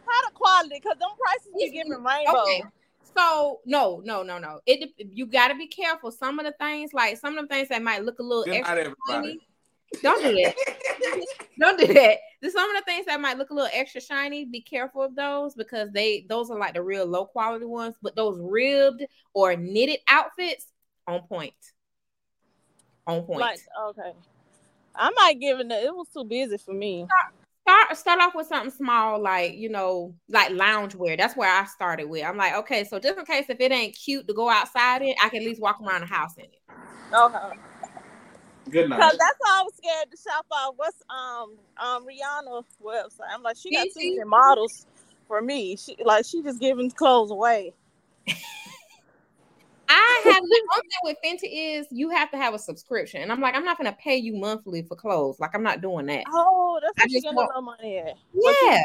how 0.07 0.29
the 0.29 0.35
quality? 0.35 0.81
Cause 0.81 0.97
them 0.99 1.11
prices 1.21 1.53
be 1.57 1.71
giving 1.71 2.03
rainbow. 2.03 2.43
Okay. 2.43 2.63
So 3.17 3.61
no, 3.67 4.03
no, 4.05 4.23
no, 4.23 4.39
no. 4.39 4.61
It 4.67 4.91
you 4.99 5.27
got 5.27 5.49
to 5.49 5.55
be 5.55 5.67
careful. 5.67 6.11
Some 6.11 6.39
of 6.39 6.47
the 6.47 6.53
things, 6.53 6.93
like 6.93 7.17
some 7.17 7.37
of 7.37 7.49
the 7.49 7.55
things 7.55 7.69
that 7.69 7.83
might 7.83 8.05
look 8.05 8.19
a 8.19 8.23
little 8.23 8.45
Good 8.45 8.55
extra 8.55 8.95
shiny. 9.09 9.39
Don't 10.03 10.23
do 10.23 10.33
that. 10.35 10.55
Don't 11.59 11.79
do 11.79 11.93
that. 11.93 12.19
Some 12.51 12.71
of 12.71 12.77
the 12.77 12.85
things 12.87 13.07
that 13.07 13.21
might 13.21 13.37
look 13.37 13.51
a 13.51 13.55
little 13.55 13.71
extra 13.73 14.01
shiny. 14.01 14.45
Be 14.45 14.61
careful 14.61 15.03
of 15.03 15.15
those 15.15 15.55
because 15.55 15.91
they 15.93 16.25
those 16.29 16.51
are 16.51 16.59
like 16.59 16.75
the 16.75 16.83
real 16.83 17.05
low 17.05 17.27
quality 17.27 17.67
ones. 17.67 17.97
But 18.01 18.17
those 18.17 18.39
ribbed 18.41 19.05
or 19.35 19.57
knitted 19.57 19.99
outfits 20.09 20.69
on 21.07 21.23
point. 21.23 21.55
On 23.07 23.23
point. 23.25 23.41
Like 23.41 23.61
okay, 23.89 24.13
I 24.95 25.11
might 25.11 25.41
give 25.41 25.61
it. 25.61 25.71
A, 25.71 25.85
it 25.85 25.95
was 25.95 26.07
too 26.15 26.25
busy 26.25 26.57
for 26.57 26.73
me. 26.73 27.07
Start 27.97 28.21
start 28.21 28.29
off 28.29 28.35
with 28.35 28.47
something 28.47 28.71
small, 28.71 29.21
like 29.21 29.55
you 29.55 29.69
know, 29.69 30.15
like 30.29 30.51
lounge 30.51 30.95
wear. 30.95 31.17
That's 31.17 31.37
where 31.37 31.51
I 31.51 31.65
started 31.67 32.09
with. 32.09 32.25
I'm 32.25 32.37
like, 32.37 32.55
okay, 32.55 32.85
so 32.85 32.99
just 32.99 33.19
in 33.19 33.25
case 33.25 33.47
if 33.49 33.61
it 33.61 33.73
ain't 33.73 33.97
cute 33.97 34.27
to 34.29 34.35
go 34.35 34.49
outside 34.49 35.03
in, 35.03 35.15
I 35.23 35.29
can 35.29 35.43
at 35.43 35.47
least 35.47 35.61
walk 35.61 35.81
around 35.81 36.03
the 36.03 36.07
house 36.07 36.37
in 36.37 36.45
it. 36.45 36.61
Okay. 37.15 37.39
Good 38.71 38.89
night. 38.91 39.01
Cause 39.01 39.17
that's 39.19 39.37
why 39.39 39.59
I 39.59 39.63
was 39.63 39.73
scared 39.77 40.11
to 40.11 40.17
shop 40.17 40.47
off. 40.53 40.75
What's 40.77 41.03
um 41.09 41.57
um 41.79 42.07
Rihanna 42.07 42.65
website? 42.83 43.33
I'm 43.33 43.43
like, 43.43 43.57
she 43.57 43.73
got 43.73 43.87
too 43.87 44.17
many 44.17 44.25
models 44.25 44.87
for 45.27 45.41
me. 45.41 45.77
She 45.77 45.97
like 46.05 46.25
she 46.27 46.43
just 46.43 46.61
giving 46.61 46.91
clothes 46.91 47.31
away. 47.31 47.73
I 49.93 50.21
have 50.25 50.35
the 50.43 50.63
only 50.77 50.89
thing 50.89 51.01
with 51.03 51.17
Fenty 51.25 51.79
is 51.81 51.87
you 51.91 52.11
have 52.11 52.31
to 52.31 52.37
have 52.37 52.55
a 52.55 52.59
subscription, 52.59 53.23
and 53.23 53.33
I'm 53.33 53.41
like, 53.41 53.55
I'm 53.57 53.65
not 53.65 53.77
gonna 53.77 53.97
pay 54.03 54.17
you 54.17 54.37
monthly 54.37 54.83
for 54.83 54.95
clothes. 54.97 55.41
Like 55.41 55.51
I'm 55.55 55.63
not 55.65 55.81
doing 55.81 56.07
that. 56.07 56.25
Oh, 56.33 56.79
that's 56.81 56.95
I 56.99 57.03
where 57.03 57.09
she 57.09 57.15
just 57.15 57.25
getting 57.25 57.37
want- 57.37 57.51
her 57.55 57.61
money 57.63 57.99
at. 57.99 58.15
Yeah, 58.33 58.83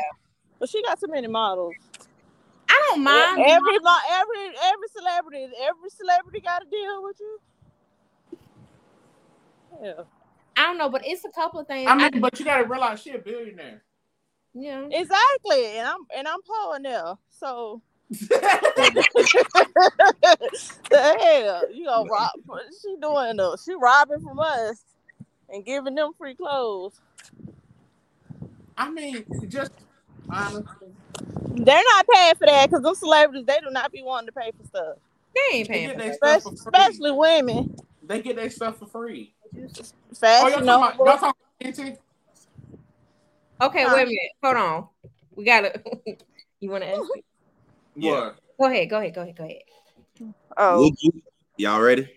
But 0.60 0.70
she 0.70 0.82
got 0.84 1.00
too 1.00 1.08
many 1.10 1.28
models. 1.28 1.76
I 2.68 2.82
don't 2.90 3.04
mind. 3.04 3.40
Every 3.40 3.80
mo- 3.80 3.98
every 4.12 4.48
every 4.48 4.88
celebrity, 4.96 5.44
every 5.62 5.90
celebrity 5.90 6.40
got 6.42 6.60
to 6.60 6.70
deal 6.70 7.04
with 7.04 7.18
you. 7.20 7.40
Yeah. 9.84 10.04
I 10.58 10.64
don't 10.64 10.78
know, 10.78 10.90
but 10.90 11.02
it's 11.06 11.24
a 11.26 11.30
couple 11.30 11.60
of 11.60 11.68
things. 11.68 11.90
I 11.90 11.96
mean, 11.96 12.22
but 12.22 12.40
you 12.40 12.46
gotta 12.46 12.64
realize 12.66 13.02
she 13.02 13.12
a 13.12 13.20
billionaire. 13.20 13.84
yeah. 14.54 14.88
Exactly, 14.90 15.66
and 15.78 15.88
I'm 15.88 16.00
and 16.16 16.28
I'm 16.28 16.42
poor 16.42 16.80
now, 16.80 17.20
so 17.30 17.82
the 18.10 18.30
hell 20.92 21.72
you 21.72 21.86
gonna 21.86 22.10
rob? 22.10 22.30
What 22.46 22.66
is 22.70 22.80
she 22.82 22.96
doing 23.02 23.38
though? 23.38 23.56
She 23.64 23.74
robbing 23.74 24.22
from 24.22 24.40
us 24.40 24.84
and 25.50 25.66
giving 25.66 25.96
them 25.96 26.12
free 26.18 26.36
clothes. 26.36 27.00
I 28.78 28.92
mean, 28.92 29.26
just 29.48 29.72
honestly, 30.30 30.90
They're 31.48 31.84
not 31.96 32.06
paying 32.14 32.36
for 32.36 32.46
that 32.48 32.70
because 32.70 32.84
them 32.84 32.96
celebrities 32.96 33.46
they 33.46 33.60
do 33.60 33.72
not 33.72 33.92
be 33.92 34.04
wanting 34.04 34.28
to 34.28 34.34
pay 34.34 34.52
for 34.52 34.66
stuff, 34.68 34.98
They 35.34 35.58
ain't 35.58 35.70
paying 35.70 35.88
get 35.88 35.96
for 35.98 36.04
that. 36.04 36.16
stuff 36.16 36.38
especially, 36.38 36.58
for 36.58 36.72
free. 36.72 36.82
especially 36.82 37.12
women. 37.12 37.76
They 38.04 38.22
get 38.22 38.36
their 38.36 38.50
stuff 38.50 38.78
for 38.78 38.88
free. 38.88 39.34
Oh, 39.58 39.60
y'all 39.60 40.20
Fashion, 40.20 40.66
talking 40.66 40.70
about, 40.70 40.98
y'all 40.98 41.18
talking 41.18 41.34
about 41.62 41.98
Okay, 43.62 43.84
Huh? 43.84 43.94
wait 43.96 44.04
a 44.04 44.06
minute. 44.06 44.32
Hold 44.44 44.58
on. 44.58 44.88
We 45.36 45.46
gotta. 45.46 45.82
you 46.60 46.70
want 46.70 46.84
to 46.84 46.90
ask? 46.90 47.10
Me? 47.96 48.08
Yeah. 48.10 48.32
Go 48.60 48.66
ahead. 48.68 48.90
Go 48.90 49.00
ahead. 49.00 49.16
Go 49.16 49.22
ahead. 49.22 49.36
Go 49.38 49.44
ahead. 49.44 49.62
Oh, 50.58 50.80
Would 50.82 50.94
you 51.02 51.12
y'all 51.58 51.82
ready? 51.82 52.10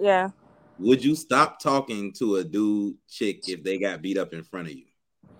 yeah. 0.00 0.30
Would 0.78 1.04
you 1.04 1.14
stop 1.16 1.58
talking 1.60 2.12
to 2.14 2.36
a 2.36 2.44
dude 2.44 2.96
chick 3.08 3.48
if 3.48 3.62
they 3.64 3.78
got 3.78 4.00
beat 4.00 4.16
up 4.16 4.32
in 4.32 4.42
front 4.44 4.68
of 4.68 4.74
you? 4.74 4.84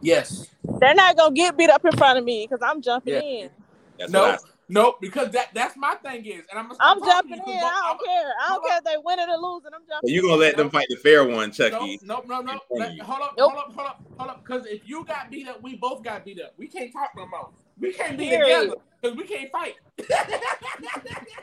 Yes. 0.01 0.47
They're 0.81 0.95
not 0.95 1.17
gonna 1.17 1.35
get 1.35 1.57
beat 1.57 1.71
up 1.71 1.85
in 1.85 1.93
front 1.97 2.19
of 2.19 2.25
me 2.25 2.47
because 2.49 2.63
I'm 2.63 2.83
jumping 2.83 3.15
Yeah. 3.15 3.21
in. 3.21 3.51
That's 3.99 4.13
No, 4.13 4.23
what 4.23 4.41
no, 4.69 4.97
because 5.01 5.31
that 5.31 5.49
that's 5.55 5.77
my 5.77 5.95
thing 5.97 6.25
is, 6.27 6.45
and 6.51 6.59
I'm 6.59 6.69
gonna 6.69 6.79
I'm 6.81 7.01
jumping 7.03 7.39
to 7.39 7.51
in. 7.51 7.57
you 7.57 7.61
'cause 7.63 7.73
I 7.73 7.87
I'm- 7.89 7.97
don't 7.97 8.05
care. 8.07 8.33
I 8.45 8.49
don't 8.49 8.67
care 8.67 8.79
if 8.79 8.85
they 8.85 8.97
win 9.03 9.19
it 9.19 9.29
or 9.29 9.37
lose, 9.37 9.43
losing. 9.65 9.71
I'm 9.75 9.83
I. 9.83 9.93
jumping. 9.95 10.11
You 10.11 10.23
gonna 10.23 10.35
let 10.37 10.57
them 10.57 10.71
fight 10.71 10.87
the 10.91 10.97
fair 10.97 11.25
one, 11.27 11.49
No, 11.49 11.51
Chucky? 11.51 12.01
no, 12.03 12.23
no, 12.27 12.41
no. 12.43 12.53
in 12.71 12.79
Let- 12.79 12.95
you. 12.95 13.03
hold 13.03 13.23
up, 13.23 13.35
Nope. 13.39 13.53
hold 13.53 13.65
up, 13.65 13.73
hold 13.75 13.87
up, 13.89 14.03
hold 14.19 14.31
up. 14.31 14.45
Because 14.45 14.67
if 14.67 14.89
you 14.89 15.05
got 15.05 15.31
beat 15.31 15.49
up, 15.49 15.63
we 15.63 15.77
both 15.77 16.03
got 16.03 16.25
beat 16.25 16.41
up. 16.41 16.53
We 16.57 16.69
can't 16.69 16.93
talk 16.93 17.11
no 17.17 17.27
more. 17.27 17.51
We 17.81 17.93
can't 17.93 18.19
be 18.19 18.29
Period. 18.29 18.61
together 18.61 18.77
because 19.03 19.17
we 19.17 19.25
can't 19.25 19.51
fight. 19.53 19.75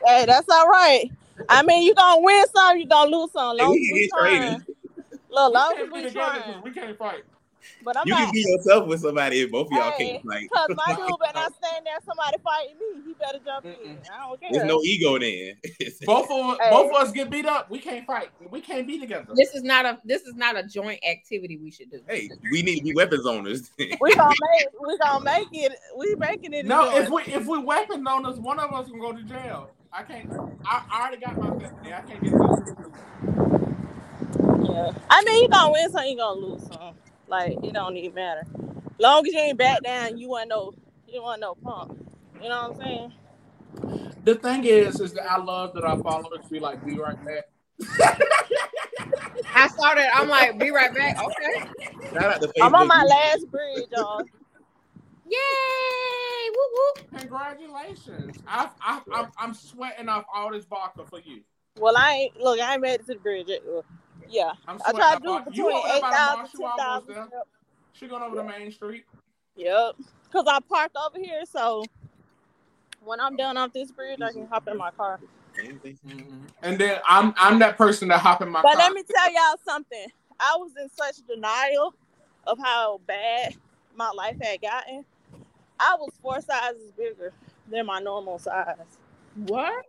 Hey, 0.05 0.25
that's 0.27 0.47
all 0.49 0.67
right. 0.67 1.09
I 1.49 1.63
mean, 1.63 1.83
you 1.83 1.95
gonna 1.95 2.21
win 2.21 2.45
some, 2.55 2.77
you 2.77 2.87
gonna 2.87 3.09
lose 3.15 3.31
some. 3.31 3.57
Hey, 3.57 3.63
Long 3.63 3.73
we 3.73 3.79
as 3.81 3.87
can 3.87 3.93
we 3.93 4.09
trying. 4.09 4.41
traded. 4.41 4.61
Look, 5.31 5.53
we 5.53 5.75
can't 5.75 5.93
be 5.93 6.01
together 6.03 6.43
because 6.45 6.63
we 6.63 6.71
can't 6.71 6.97
fight. 6.97 7.23
But 7.83 7.97
I'm 7.97 8.07
You 8.07 8.13
not. 8.13 8.23
can 8.23 8.31
be 8.33 8.43
yourself 8.47 8.87
with 8.87 9.01
somebody 9.01 9.41
if 9.41 9.51
both 9.51 9.67
of 9.67 9.73
y'all 9.73 9.91
Hey, 9.97 10.13
can't 10.13 10.25
fight. 10.25 10.49
Cause 10.53 10.69
my 10.75 10.95
dude 10.95 11.19
better 11.19 11.33
not 11.39 11.53
stand 11.63 11.85
there. 11.85 11.95
Somebody 12.05 12.37
fighting 12.43 12.75
me. 12.79 13.03
He 13.05 13.13
better 13.13 13.39
jump 13.45 13.65
in. 13.65 13.71
Mm-mm. 13.71 13.97
I 14.11 14.27
don't 14.27 14.39
care. 14.39 14.49
There's 14.51 14.65
no 14.65 14.81
ego 14.83 15.19
then. 15.19 15.55
Both 16.05 16.31
of 16.31 16.57
Hey. 16.59 16.69
both 16.69 16.91
of 16.91 16.95
us 16.95 17.11
get 17.11 17.29
beat 17.29 17.45
up. 17.45 17.69
We 17.69 17.79
can't 17.79 18.05
fight. 18.05 18.29
We 18.49 18.61
can't 18.61 18.87
be 18.87 18.99
together. 18.99 19.27
This 19.35 19.53
is 19.53 19.63
not 19.63 19.85
a. 19.85 19.99
This 20.03 20.23
is 20.23 20.35
not 20.35 20.57
a 20.57 20.63
joint 20.63 20.99
activity 21.07 21.57
we 21.57 21.71
should 21.71 21.91
do. 21.91 22.01
hey, 22.07 22.29
we 22.51 22.61
need 22.61 22.77
to 22.79 22.83
be 22.83 22.93
weapons 22.93 23.25
owners. 23.25 23.71
we 23.77 24.15
gonna 24.15 24.33
make. 24.53 24.67
We 24.79 24.97
gonna 24.97 25.23
make 25.23 25.47
it. 25.51 25.71
We 25.97 26.15
making 26.17 26.53
it. 26.53 26.65
No, 26.65 26.85
enjoy. 26.89 27.01
if 27.01 27.09
we 27.27 27.33
if 27.33 27.47
we 27.47 27.59
weapon 27.59 28.07
owners, 28.07 28.39
one 28.39 28.59
of 28.59 28.71
us 28.73 28.87
can 28.89 28.99
go 28.99 29.13
to 29.13 29.23
jail. 29.23 29.69
I 29.91 30.03
can't. 30.03 30.27
I, 30.65 30.81
I 30.91 31.01
already 31.01 31.17
got 31.21 31.37
my 31.39 31.47
felony. 31.47 31.93
I 31.93 32.01
can't 32.01 32.23
get 32.23 32.33
this. 32.33 32.59
Yeah. 34.63 34.91
I 35.09 35.23
mean, 35.23 35.43
you 35.43 35.49
gonna 35.49 35.71
win 35.71 35.91
some, 35.91 36.05
you 36.05 36.17
gonna 36.17 36.39
lose 36.39 36.67
some. 36.67 36.95
Like 37.27 37.57
it 37.63 37.73
don't 37.73 37.97
even 37.97 38.15
matter. 38.15 38.43
Long 38.99 39.25
as 39.25 39.33
you 39.33 39.39
ain't 39.39 39.57
back 39.57 39.81
down, 39.83 40.17
you 40.17 40.29
want 40.29 40.49
no. 40.49 40.73
You 41.07 41.21
want 41.21 41.39
no 41.39 41.55
pump. 41.55 41.97
You 42.41 42.49
know 42.49 42.69
what 42.69 42.81
I'm 42.81 42.81
saying? 42.81 43.13
The 44.23 44.35
thing 44.35 44.65
is, 44.65 44.99
is 44.99 45.13
that 45.13 45.31
I 45.31 45.37
love 45.37 45.73
that 45.75 45.83
our 45.83 46.01
followers 46.01 46.45
be 46.49 46.59
like, 46.59 46.83
"Be 46.85 46.97
right 46.97 47.17
back." 47.23 47.45
I 49.53 49.67
started. 49.67 50.09
I'm 50.13 50.27
like, 50.27 50.59
be 50.59 50.71
right 50.71 50.93
back. 50.93 51.17
Okay. 51.23 51.69
Shout 52.13 52.23
out 52.23 52.41
to 52.41 52.47
Facebook. 52.47 52.53
I'm 52.61 52.75
on 52.75 52.87
my 52.87 53.03
last 53.03 53.49
bridge, 53.49 53.85
y'all. 53.91 54.21
Yay! 55.27 56.49
Whoop 56.49 56.71
whoop. 56.73 57.19
Congratulations! 57.19 58.37
I, 58.47 58.69
I, 58.81 59.01
I'm, 59.13 59.27
I'm 59.37 59.53
sweating 59.53 60.09
off 60.09 60.25
all 60.33 60.51
this 60.51 60.65
vodka 60.65 61.05
for 61.05 61.19
you. 61.19 61.41
Well, 61.77 61.95
I 61.97 62.13
ain't 62.13 62.39
look. 62.39 62.59
I 62.59 62.73
ain't 62.73 62.81
made 62.81 62.95
it 62.95 63.07
to 63.07 63.13
the 63.13 63.19
bridge 63.19 63.47
yet. 63.47 63.61
Well, 64.25 64.35
Yeah, 64.35 64.51
I'm 64.67 64.75
I 64.85 64.91
sweating 64.91 64.99
try 64.99 65.15
to 65.15 65.21
do 65.21 65.35
it 65.35 65.39
you 65.39 65.45
between 65.45 65.65
over 65.75 65.87
there 65.87 65.95
eight 65.97 66.01
by 66.01 66.09
the 66.09 66.15
thousand, 66.15 66.37
marsh, 66.39 66.53
you 66.53 66.59
ten 66.59 66.67
almost 66.69 67.07
thousand. 67.07 67.31
there. 67.31 67.41
She 67.93 68.07
going 68.07 68.23
over 68.23 68.35
the 68.35 68.43
main 68.43 68.71
street. 68.71 69.05
Yep. 69.55 69.95
Cause 70.31 70.45
I 70.47 70.59
parked 70.67 70.97
over 70.97 71.17
here, 71.17 71.45
so 71.45 71.85
when 73.03 73.19
I'm 73.21 73.37
done 73.37 73.55
off 73.57 73.71
this 73.71 73.91
bridge, 73.91 74.19
I 74.21 74.31
can 74.31 74.47
hop 74.47 74.67
in 74.67 74.77
my 74.77 74.91
car. 74.91 75.19
Mm-hmm. 75.57 76.45
And 76.63 76.77
then 76.77 76.99
I'm, 77.07 77.33
I'm 77.37 77.59
that 77.59 77.77
person 77.77 78.09
that 78.09 78.19
hop 78.19 78.41
in 78.41 78.49
my 78.49 78.61
car. 78.61 78.71
But 78.73 78.77
car. 78.79 78.87
let 78.87 78.93
me 78.93 79.03
tell 79.03 79.31
y'all 79.31 79.59
something. 79.63 80.07
I 80.39 80.55
was 80.57 80.71
in 80.81 80.89
such 80.89 81.25
denial 81.25 81.93
of 82.45 82.57
how 82.59 82.99
bad 83.07 83.55
my 83.95 84.09
life 84.11 84.35
had 84.41 84.61
gotten. 84.61 85.05
I 85.79 85.95
was 85.97 86.11
four 86.21 86.41
sizes 86.41 86.91
bigger 86.97 87.31
than 87.69 87.85
my 87.85 87.99
normal 87.99 88.39
size. 88.39 88.75
What? 89.35 89.85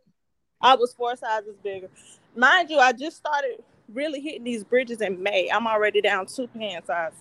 I 0.61 0.75
was 0.77 0.93
four 0.93 1.17
sizes 1.17 1.57
bigger. 1.63 1.89
Mind 2.37 2.71
you, 2.71 2.79
I 2.79 2.93
just 2.93 3.17
started 3.17 3.63
really 3.93 4.21
hitting 4.21 4.45
these 4.45 4.65
bridges 4.65 5.01
in 5.01 5.23
May. 5.23 5.49
I'm 5.51 5.67
already 5.67 6.01
down 6.01 6.27
two 6.27 6.49
pant 6.49 6.87
sizes. 6.87 7.19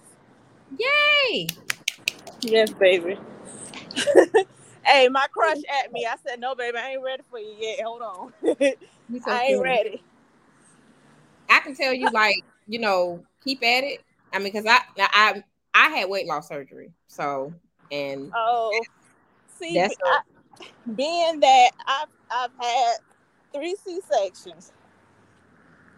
Yay! 0.78 1.48
Yes, 2.42 2.72
baby. 2.72 3.18
hey, 4.84 5.08
my 5.10 5.28
crush 5.32 5.58
at 5.84 5.92
me. 5.92 6.06
I 6.06 6.16
said, 6.26 6.40
no, 6.40 6.56
baby, 6.56 6.78
I 6.78 6.92
ain't 6.92 7.04
ready 7.04 7.24
for 7.30 7.40
you 7.40 7.56
yet. 7.60 7.82
Hold 7.82 8.02
on. 8.02 8.34
So 9.24 9.32
I 9.32 9.44
ain't 9.44 9.62
ready. 9.62 10.04
I 11.50 11.60
can 11.60 11.76
tell 11.76 11.94
you, 11.94 12.10
like, 12.10 12.44
you 12.68 12.80
know, 12.80 13.24
keep 13.44 13.64
at 13.64 13.84
it. 13.84 14.04
I 14.34 14.40
mean, 14.40 14.52
because 14.52 14.66
I, 14.66 14.80
I, 14.98 15.44
I 15.74 15.90
had 15.90 16.10
weight 16.10 16.28
loss 16.28 16.48
surgery, 16.48 16.92
so 17.08 17.54
and 17.92 18.32
Oh, 18.36 18.82
see, 19.60 19.80
I, 19.80 20.20
being 20.96 21.40
that 21.40 21.72
I've 21.88 22.08
I've 22.32 22.52
had 22.60 22.96
three 23.54 23.76
C 23.86 24.02
sections. 24.12 24.74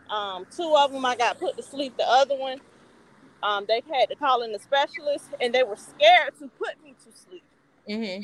Um, 0.09 0.45
two 0.55 0.73
of 0.77 0.91
them 0.91 1.05
I 1.05 1.15
got 1.15 1.39
put 1.39 1.57
to 1.57 1.63
sleep. 1.63 1.97
The 1.97 2.07
other 2.07 2.37
one, 2.37 2.59
um, 3.43 3.65
they 3.67 3.81
had 3.93 4.09
to 4.09 4.15
call 4.15 4.41
in 4.43 4.51
the 4.51 4.59
specialist, 4.59 5.25
and 5.41 5.53
they 5.53 5.63
were 5.63 5.75
scared 5.75 6.33
to 6.39 6.47
put 6.57 6.81
me 6.83 6.95
to 7.05 7.17
sleep. 7.17 7.43
mhm. 7.89 8.23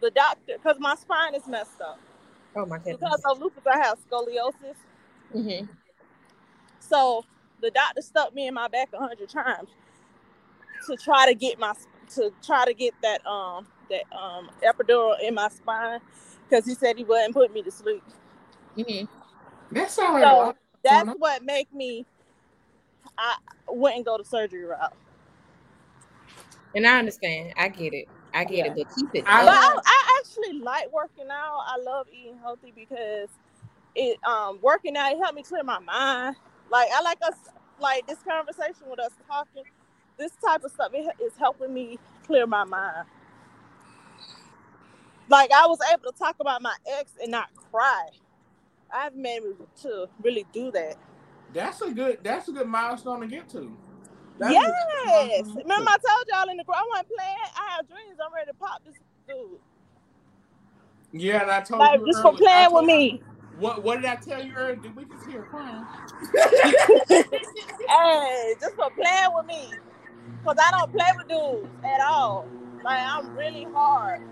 The 0.00 0.10
doctor, 0.10 0.54
because 0.56 0.78
my 0.80 0.94
spine 0.96 1.34
is 1.34 1.46
messed 1.46 1.80
up. 1.80 2.00
oh 2.56 2.66
my 2.66 2.78
goodness. 2.78 2.96
Because 2.98 3.20
of 3.24 3.38
lupus, 3.38 3.62
I 3.66 3.78
have 3.78 3.98
scoliosis. 4.10 4.76
Mhm. 5.34 5.68
So 6.80 7.24
the 7.60 7.70
doctor 7.70 8.02
stuck 8.02 8.34
me 8.34 8.48
in 8.48 8.54
my 8.54 8.68
back 8.68 8.88
a 8.92 8.98
hundred 8.98 9.28
times 9.28 9.70
to 10.86 10.96
try 10.96 11.26
to 11.26 11.34
get 11.34 11.58
my 11.58 11.74
to 12.14 12.32
try 12.42 12.64
to 12.64 12.74
get 12.74 12.94
that 13.02 13.24
um 13.26 13.66
that 13.88 14.02
um 14.12 14.50
epidural 14.62 15.14
in 15.22 15.34
my 15.34 15.48
spine 15.48 16.00
because 16.48 16.66
he 16.66 16.74
said 16.74 16.96
he 16.98 17.04
wouldn't 17.04 17.32
put 17.34 17.52
me 17.52 17.62
to 17.62 17.70
sleep. 17.70 18.02
Mhm. 18.76 19.08
That 19.70 19.90
sounds 19.90 20.14
like 20.14 20.24
a 20.24 20.26
So. 20.26 20.54
That's 20.84 21.10
Mhm. 21.10 21.16
what 21.18 21.44
make 21.44 21.72
me 21.74 22.06
I 23.18 23.36
wouldn't 23.68 24.06
go 24.06 24.18
to 24.18 24.24
surgery 24.24 24.64
route. 24.64 24.94
And 26.74 26.86
I 26.86 26.98
understand. 26.98 27.54
I 27.58 27.68
get 27.68 27.94
it. 27.94 28.08
I 28.34 28.44
get 28.44 28.64
Yeah. 28.64 28.66
it. 28.66 28.74
But 28.76 28.88
keep 28.94 29.10
it. 29.14 29.26
I- 29.26 29.44
But. 29.44 29.54
I, 29.54 29.78
I 29.84 30.20
actually 30.20 30.60
like 30.60 30.92
working 30.92 31.28
out. 31.30 31.60
I 31.66 31.78
love 31.80 32.06
eating 32.12 32.38
healthy 32.38 32.72
because 32.74 33.28
it 33.96 34.18
um 34.26 34.58
working 34.62 34.96
out 34.96 35.12
it 35.12 35.18
helped 35.18 35.36
me 35.36 35.44
clear 35.44 35.64
my 35.64 35.80
mind. 35.80 36.36
Like 36.70 36.90
I 36.94 37.02
like 37.02 37.18
us 37.22 37.34
like 37.80 38.06
this 38.08 38.18
conversation 38.28 38.88
with 38.90 39.00
us 39.00 39.12
talking. 39.28 39.64
This 40.18 40.32
type 40.44 40.64
of 40.64 40.72
stuff 40.72 40.92
it 40.94 41.14
is 41.22 41.32
helping 41.38 41.74
me 41.74 41.98
clear 42.26 42.46
my 42.46 42.64
mind. 42.64 43.06
Like 45.28 45.52
I 45.52 45.66
was 45.66 45.78
able 45.92 46.12
to 46.12 46.18
talk 46.18 46.36
about 46.40 46.62
my 46.62 46.74
ex 46.98 47.12
and 47.22 47.30
not 47.32 47.48
cry. 47.72 48.08
I 48.92 49.04
haven't 49.04 49.22
been 49.22 49.54
to 49.82 50.08
really 50.22 50.46
do 50.52 50.70
that. 50.72 50.96
That's 51.52 51.80
a 51.82 51.90
good. 51.90 52.18
That's 52.22 52.48
a 52.48 52.52
good 52.52 52.66
milestone 52.66 53.20
to 53.20 53.26
get 53.26 53.48
to. 53.50 53.76
That's 54.38 54.52
yes. 54.52 55.46
to 55.46 55.54
Remember. 55.54 55.90
I 55.90 55.96
told 55.96 56.26
y'all 56.28 56.48
in 56.50 56.56
the 56.56 56.64
group 56.64 56.76
I 56.76 56.84
wasn't 56.88 57.08
playing. 57.08 57.36
I 57.56 57.76
have 57.76 57.88
dreams. 57.88 58.18
I'm 58.24 58.32
ready 58.32 58.50
to 58.50 58.54
pop 58.54 58.82
this 58.84 58.96
dude. 59.28 59.58
Yeah, 61.12 61.42
and 61.42 61.50
I 61.50 61.60
told 61.60 61.80
Like 61.80 62.00
you 62.00 62.06
just 62.06 62.22
for 62.22 62.32
playing 62.32 62.72
with 62.72 62.84
me. 62.84 63.22
What 63.58 63.82
What 63.82 63.96
did 63.96 64.06
I 64.06 64.16
tell 64.16 64.44
you 64.44 64.52
earlier? 64.54 64.76
Did 64.76 64.96
we 64.96 65.04
just 65.04 65.26
hear 65.26 65.42
crying? 65.42 65.84
Hey, 67.88 68.54
just 68.60 68.74
for 68.76 68.90
playing 68.90 69.30
with 69.34 69.46
me. 69.46 69.70
Cause 70.44 70.56
I 70.58 70.70
don't 70.70 70.92
play 70.92 71.06
with 71.16 71.28
dudes 71.28 71.68
at 71.84 72.00
all. 72.00 72.46
Like 72.82 73.00
I'm 73.00 73.36
really 73.36 73.64
hard. 73.64 74.22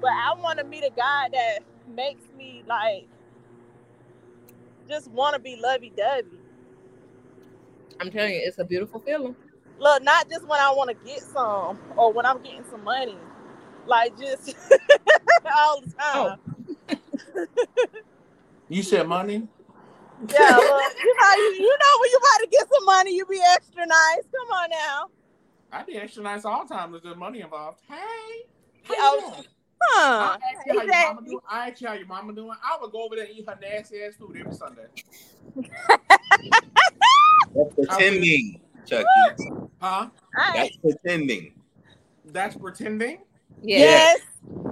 But 0.00 0.10
I 0.10 0.34
want 0.38 0.58
to 0.58 0.64
meet 0.64 0.84
a 0.84 0.90
guy 0.96 1.28
that 1.32 1.58
makes 1.92 2.22
me 2.36 2.62
like 2.66 3.08
just 4.88 5.10
want 5.10 5.34
to 5.34 5.40
be 5.40 5.56
lovey 5.56 5.92
dovey. 5.96 6.38
I'm 8.00 8.10
telling 8.10 8.34
you, 8.34 8.42
it's 8.44 8.58
a 8.58 8.64
beautiful 8.64 9.00
feeling. 9.00 9.34
Look, 9.78 10.02
not 10.02 10.28
just 10.28 10.46
when 10.46 10.60
I 10.60 10.70
want 10.70 10.90
to 10.90 11.06
get 11.06 11.20
some 11.20 11.78
or 11.96 12.12
when 12.12 12.26
I'm 12.26 12.42
getting 12.42 12.64
some 12.70 12.84
money. 12.84 13.16
Like 13.86 14.18
just 14.18 14.48
all 15.56 15.80
the 15.80 15.92
oh. 16.00 16.34
time. 16.88 16.98
You 18.70 18.82
said 18.82 19.08
money. 19.08 19.48
Yeah, 20.28 20.56
look, 20.56 20.94
you 21.02 21.14
know, 21.14 21.34
you, 21.36 21.54
you 21.58 21.76
know 21.80 22.00
when 22.00 22.10
you 22.10 22.18
about 22.18 22.44
to 22.44 22.48
get 22.50 22.68
some 22.68 22.84
money, 22.84 23.16
you 23.16 23.24
be 23.24 23.40
extra 23.54 23.86
nice. 23.86 24.24
Come 24.30 24.48
on 24.50 24.70
now. 24.70 25.04
I 25.72 25.84
be 25.84 25.96
extra 25.96 26.22
nice 26.22 26.44
all 26.44 26.66
the 26.66 26.74
time. 26.74 26.90
There's 26.90 27.02
just 27.02 27.16
money 27.16 27.40
involved. 27.40 27.80
Hey. 27.88 27.94
Yeah, 28.90 28.96
how 28.98 29.12
I 29.12 29.16
was- 29.16 29.34
doing? 29.36 29.46
Huh? 29.80 30.36
I 30.42 30.54
ask 30.56 30.66
you 30.66 30.72
how 30.72 30.82
your 30.82 30.86
mama 30.86 31.08
Exactly. 31.10 31.26
doing. 31.30 31.40
I 31.48 31.68
ask 31.70 31.80
you 31.80 31.88
how 31.88 31.94
your 31.94 32.06
mama 32.06 32.32
doing. 32.34 32.50
I 32.62 32.78
would 32.80 32.92
go 32.92 33.02
over 33.04 33.16
there 33.16 33.24
and 33.26 33.34
eat 33.34 33.46
her 33.48 33.58
nasty 33.60 34.02
ass 34.02 34.14
food 34.18 34.36
every 34.38 34.54
Sunday. 34.54 34.86
That's 37.54 37.74
pretending, 37.74 38.60
Chucky. 38.86 39.04
Huh? 39.80 40.08
That's 40.54 40.76
pretending. 40.78 41.52
That's 42.26 42.56
pretending. 42.56 43.18
Yeah. 43.62 43.78
Yes. 43.78 44.20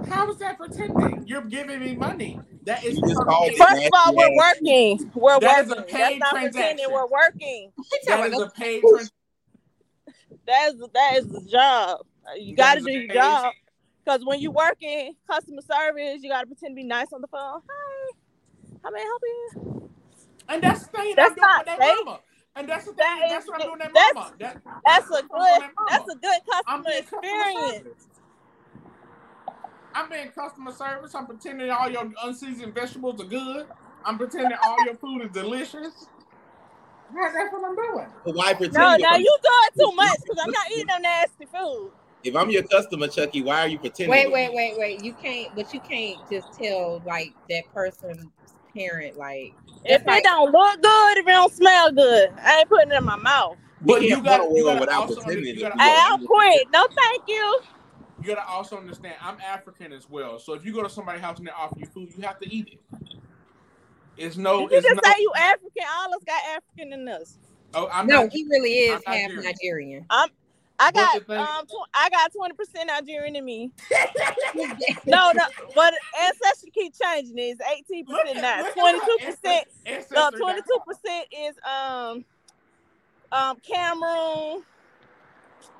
How 0.09 0.29
is 0.31 0.37
that 0.37 0.57
pretending? 0.57 1.23
You're 1.27 1.41
giving 1.41 1.79
me 1.79 1.95
money. 1.95 2.39
That 2.63 2.83
is 2.83 2.97
just 2.99 3.15
per- 3.15 3.25
First 3.57 3.85
of 3.85 3.91
all, 3.93 4.15
we're 4.15 4.35
working. 4.35 5.11
We're 5.15 5.33
working. 5.35 5.47
That 5.47 5.65
is 5.65 5.71
a 5.71 5.81
paid 5.83 5.93
That's 5.93 6.19
not 6.19 6.31
pretending. 6.33 6.53
transaction. 6.53 6.91
We're 6.91 7.07
working. 7.07 7.71
that 8.07 8.27
is 8.33 8.41
a 8.41 8.49
paid 8.49 8.81
transaction. 8.81 9.09
That 10.45 10.73
is 10.73 10.83
that 10.93 11.15
is 11.17 11.27
the 11.27 11.41
job. 11.49 11.99
You 12.37 12.55
got 12.55 12.75
to 12.75 12.81
do 12.81 12.91
your 12.91 13.07
paid- 13.07 13.13
job. 13.13 13.53
Because 14.07 14.23
when 14.23 14.39
you 14.39 14.51
working 14.51 15.15
customer 15.29 15.61
service, 15.61 16.19
you 16.23 16.29
got 16.29 16.39
to 16.39 16.47
pretend 16.47 16.71
to 16.71 16.75
be 16.75 16.85
nice 16.85 17.07
on 17.11 17.19
the 17.19 17.27
phone. 17.27 17.59
Hi, 17.67 18.11
how 18.81 18.89
may 18.89 19.01
I 19.01 19.03
help 19.03 19.21
you? 19.25 19.89
And 20.47 20.63
that's 20.63 20.87
the 20.87 20.97
thing 20.97 21.13
That's 21.17 21.31
I'm 21.31 21.35
doing 21.35 21.41
not 21.41 21.59
with 21.59 21.65
that 21.65 21.79
fake. 21.79 22.05
mama. 22.05 22.19
And 22.55 22.69
that's 22.69 22.85
the 22.85 22.93
thing. 22.93 23.19
That 23.19 23.27
that's 23.29 23.47
what 23.47 23.55
I'm 23.61 23.67
doing 23.67 23.71
with 23.73 23.81
that 23.81 23.93
that's- 23.93 24.15
mama. 24.15 24.35
That, 24.39 24.61
That's 24.85 25.07
a 25.07 25.11
what 25.11 25.25
I'm 25.25 25.27
doing 25.27 25.59
good. 25.59 25.61
that. 25.61 25.89
That's 25.89 26.09
a 26.09 26.15
good 26.15 26.39
I'm 26.67 26.83
customer 26.83 26.83
being 26.89 27.03
customer 27.03 27.21
experience. 27.75 28.07
I'm 29.93 30.09
being 30.09 30.29
customer 30.29 30.71
service. 30.71 31.13
I'm 31.15 31.25
pretending 31.25 31.69
all 31.69 31.89
your 31.89 32.09
unseasoned 32.23 32.73
vegetables 32.73 33.21
are 33.21 33.25
good. 33.27 33.65
I'm 34.05 34.17
pretending 34.17 34.57
all 34.63 34.85
your 34.85 34.95
food 34.95 35.23
is 35.23 35.31
delicious. 35.33 36.07
Yeah, 37.13 37.29
that's 37.33 37.51
what 37.51 37.65
I'm 37.65 37.75
doing. 37.75 38.07
Why 38.37 38.53
pretend? 38.53 38.73
No, 38.75 38.95
now 38.95 39.09
I'm- 39.11 39.19
you 39.21 39.37
doing 39.43 39.85
too 39.89 39.95
much 39.97 40.17
because 40.23 40.41
I'm 40.45 40.51
not 40.51 40.71
eating 40.71 40.85
no 40.87 40.97
nasty 40.97 41.45
food. 41.45 41.91
If 42.23 42.35
I'm 42.35 42.49
your 42.49 42.63
customer, 42.63 43.07
Chucky, 43.07 43.41
why 43.41 43.61
are 43.61 43.67
you 43.67 43.79
pretending? 43.79 44.11
Wait, 44.11 44.31
wait, 44.31 44.53
wait, 44.53 44.73
wait. 44.77 45.03
You 45.03 45.13
can't, 45.13 45.55
but 45.55 45.73
you 45.73 45.79
can't 45.79 46.19
just 46.29 46.53
tell 46.53 47.01
like 47.05 47.33
that 47.49 47.63
person's 47.73 48.27
parent, 48.75 49.17
like 49.17 49.53
If 49.85 50.03
That's 50.03 50.17
it 50.19 50.23
don't 50.23 50.51
look 50.51 50.81
good, 50.81 51.17
if 51.17 51.27
it 51.27 51.31
don't 51.31 51.53
smell 51.53 51.91
good, 51.91 52.33
I 52.43 52.59
ain't 52.59 52.69
putting 52.69 52.91
it 52.91 52.95
in 52.97 53.05
my 53.05 53.15
mouth. 53.15 53.57
But 53.81 54.01
You 54.01 54.09
you 54.09 54.23
gotta, 54.23 54.43
you 54.55 54.65
one 54.65 54.73
got 54.75 54.79
without 54.81 55.01
also 55.01 55.21
under, 55.21 55.33
pretending 55.33 55.55
you 55.55 55.63
to 55.63 55.69
got 55.69 55.77
do 55.77 55.83
Hey, 55.83 55.99
I'm 56.09 56.25
quit. 56.25 56.67
No, 56.71 56.87
thank 56.95 57.23
you. 57.27 57.59
you 58.21 58.27
got 58.27 58.35
to 58.35 58.47
also 58.49 58.77
understand. 58.77 59.15
I'm 59.21 59.37
African 59.39 59.93
as 59.93 60.09
well. 60.09 60.39
So 60.39 60.53
if 60.53 60.65
you 60.65 60.73
go 60.73 60.83
to 60.83 60.89
somebody's 60.89 61.21
house 61.21 61.37
and 61.37 61.47
they 61.47 61.51
offer 61.51 61.75
you 61.79 61.85
food, 61.85 62.09
you 62.15 62.23
have 62.23 62.39
to 62.39 62.53
eat 62.53 62.67
it. 62.67 62.79
It's 64.17 64.35
no. 64.35 64.61
You 64.61 64.69
It's 64.71 64.85
just 64.85 64.95
no. 64.95 65.11
say 65.11 65.15
you 65.19 65.31
African. 65.37 65.83
All 65.97 66.13
us 66.13 66.23
got 66.25 66.41
African 66.55 66.93
in 66.93 67.07
us. 67.07 67.37
Oh, 67.73 67.87
I'm 67.93 68.07
no, 68.07 68.23
not. 68.23 68.31
he 68.31 68.45
really 68.49 68.71
is 68.71 69.01
I'm 69.05 69.13
half 69.13 69.29
Nigerian. 69.29 69.53
Nigerian. 69.61 70.05
I 70.79 70.91
got 70.91 71.29
um, 71.31 71.65
tw- 71.65 71.89
I 71.93 72.09
got 72.09 72.31
twenty 72.33 72.53
percent 72.55 72.87
Nigerian 72.87 73.35
in 73.35 73.45
me. 73.45 73.71
No, 75.05 75.31
no, 75.33 75.43
but 75.75 75.93
ancestry 76.25 76.69
keep 76.71 76.93
changing. 76.99 77.37
It's 77.37 77.61
eighteen 77.71 78.05
percent 78.05 78.37
at- 78.37 78.41
now. 78.41 78.71
Twenty 78.71 78.99
two 78.99 79.17
percent. 79.25 79.67
ancestry 79.85 80.15
No, 80.15 80.29
twenty 80.31 80.61
two 80.61 80.79
percent 80.85 81.25
is 81.31 81.55
um 81.65 82.25
um 83.31 83.57
Cameroon. 83.61 84.63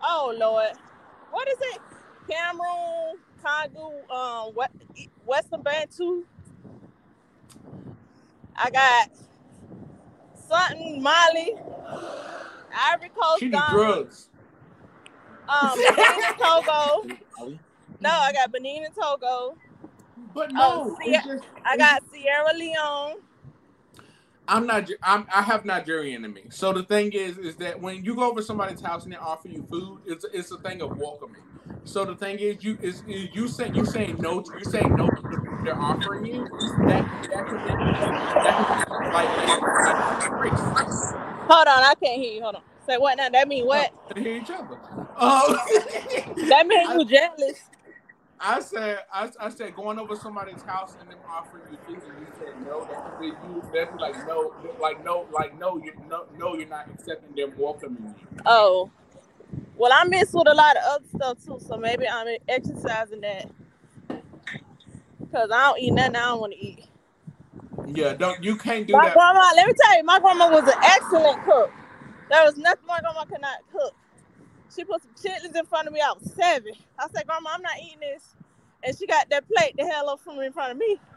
Oh 0.04 0.34
Lord, 0.38 0.72
what 1.32 1.48
is 1.50 1.58
it? 1.62 1.82
Cameroon, 2.30 3.18
Congo, 3.44 4.14
um, 4.14 4.54
what 4.54 4.72
Western 5.26 5.62
Bantu. 5.62 6.24
I 8.56 8.70
got 8.72 9.10
something 10.48 11.02
Mali, 11.02 11.54
Ivory 12.76 13.10
Coast, 13.10 13.40
She 13.40 13.50
do 13.50 13.60
drugs. 13.70 14.30
Um, 15.50 15.78
Benin 15.78 16.24
and 16.28 16.38
Togo. 16.38 17.08
No, 18.02 18.10
I 18.10 18.34
got 18.34 18.52
Benin 18.52 18.86
and 18.86 18.96
Togo. 18.96 19.58
But 20.34 20.52
Oh, 20.56 20.86
no, 20.86 20.98
see, 21.02 21.12
it's 21.12 21.26
just, 21.26 21.44
I 21.66 21.78
got 21.78 22.04
Sierra 22.12 22.54
Leone. 22.56 23.18
I'm 24.48 24.68
not. 24.68 24.90
I'm. 25.04 25.28
I 25.34 25.42
have 25.44 25.66
Nigerian 25.66 26.26
in 26.26 26.34
me. 26.34 26.46
So 26.52 26.74
the 26.74 26.84
thing 26.84 27.12
is, 27.14 27.38
is 27.38 27.58
that 27.58 27.82
when 27.82 28.04
you 28.06 28.16
go 28.16 28.30
over 28.30 28.42
somebody's 28.42 28.82
house 28.82 29.04
and 29.06 29.14
they 29.14 29.18
offer 29.18 29.48
you 29.50 29.64
food, 29.70 30.02
it's 30.06 30.26
it's 30.34 30.52
a 30.52 30.58
thing 30.60 30.82
of 30.82 30.96
welcoming. 30.98 31.44
So 31.86 32.06
the 32.06 32.16
thing 32.16 32.40
is, 32.40 32.64
you 32.64 32.78
is 32.82 33.04
is 33.08 33.30
you 33.36 33.48
say 33.50 33.72
you 33.74 33.86
saying 33.86 34.22
no. 34.22 34.42
To, 34.42 34.52
you 34.56 34.66
saying 34.66 34.96
no 34.96 35.12
to 35.12 35.24
the 35.30 35.38
food 35.40 35.62
they're 35.66 35.80
offering 35.80 36.26
you. 36.26 36.50
That 36.88 37.10
that 37.32 37.50
could 37.50 37.64
be 37.64 37.78
that 38.44 38.58
could 38.58 38.68
be 38.70 38.86
like 39.12 39.32
race. 40.38 41.16
Hold 41.48 41.68
on, 41.68 41.84
I 41.84 41.94
can't 42.04 42.22
hear 42.22 42.34
you. 42.34 42.42
Hold 42.42 42.56
on. 42.56 42.62
Say 42.86 42.98
what 42.98 43.18
now? 43.18 43.30
That 43.30 43.48
mean 43.48 43.66
what? 43.66 43.92
They 44.16 44.22
hear 44.22 44.36
each 44.36 44.50
other. 44.50 44.78
Um, 45.18 45.58
That 46.50 46.66
mean 46.68 46.92
you 46.92 47.06
jealous. 47.06 47.60
I 48.40 48.60
said, 48.60 49.00
I, 49.12 49.30
I 49.40 49.50
said, 49.50 49.76
going 49.76 49.98
over 49.98 50.16
somebody's 50.16 50.62
house 50.64 50.96
and 51.00 51.10
them 51.10 51.18
offering 51.28 51.64
you 51.72 51.78
food, 51.86 52.04
and 52.04 52.20
you 52.20 52.28
said 52.38 52.54
no, 52.64 52.86
that 52.86 53.22
you 53.22 53.64
that 53.74 53.92
be 53.94 54.00
like 54.00 54.16
no, 54.28 54.54
like 54.80 55.04
no, 55.04 55.28
like 55.34 55.58
no, 55.58 55.78
you 55.78 55.92
no, 56.08 56.26
no, 56.38 56.56
you're 56.56 56.68
not 56.68 56.88
accepting 56.94 57.36
them 57.36 57.54
welcoming 57.58 58.14
you. 58.20 58.42
Oh, 58.46 58.92
well, 59.76 59.92
I 59.94 60.04
miss 60.06 60.32
with 60.34 60.48
a 60.48 60.54
lot 60.54 60.78
of 60.78 60.84
other 60.88 61.06
stuff 61.16 61.46
too, 61.46 61.60
so 61.66 61.78
maybe 61.78 62.08
I'm 62.08 62.28
exercising 62.48 63.22
that. 63.22 63.50
Cause 65.32 65.50
I 65.52 65.70
don't 65.70 65.80
eat 65.80 65.94
nothing 65.94 66.16
I 66.16 66.26
don't 66.26 66.40
want 66.40 66.54
to 66.54 66.60
eat. 66.60 66.86
Yeah, 67.88 68.14
don't 68.16 68.44
you 68.44 68.58
can't 68.58 68.88
do 68.88 69.02
that. 69.02 69.02
My 69.02 69.04
that. 69.04 69.14
grandma, 69.14 69.52
let 69.56 69.68
me 69.68 69.74
tell 69.82 69.98
you, 69.98 70.04
my 70.06 70.20
grandma 70.20 70.50
was 70.50 70.68
an 70.68 70.76
excellent 70.84 71.44
cook. 71.44 71.74
There 72.30 72.44
was 72.46 72.58
nothing 72.58 72.86
my 72.88 73.00
grandma 73.02 73.26
could 73.26 73.42
not 73.42 73.60
cook. 73.72 73.96
She 74.74 74.86
put 74.86 75.02
some 75.04 75.12
chitlins 75.14 75.58
in 75.58 75.66
front 75.66 75.88
of 75.88 75.94
me. 75.94 76.02
I 76.02 76.14
was 76.14 76.34
seven. 76.36 76.74
I 77.00 77.08
said, 77.16 77.28
Grandma, 77.28 77.52
I'm 77.54 77.62
not 77.62 77.80
eating 77.84 78.02
this. 78.02 78.36
And 78.84 78.98
she 78.98 79.08
got 79.08 79.30
that 79.30 79.48
plate 79.48 79.76
the 79.78 79.86
hell 79.86 80.10
up 80.10 80.22
from 80.22 80.40
in 80.42 80.54
front 80.54 80.74
of 80.74 80.78
me. 80.78 81.02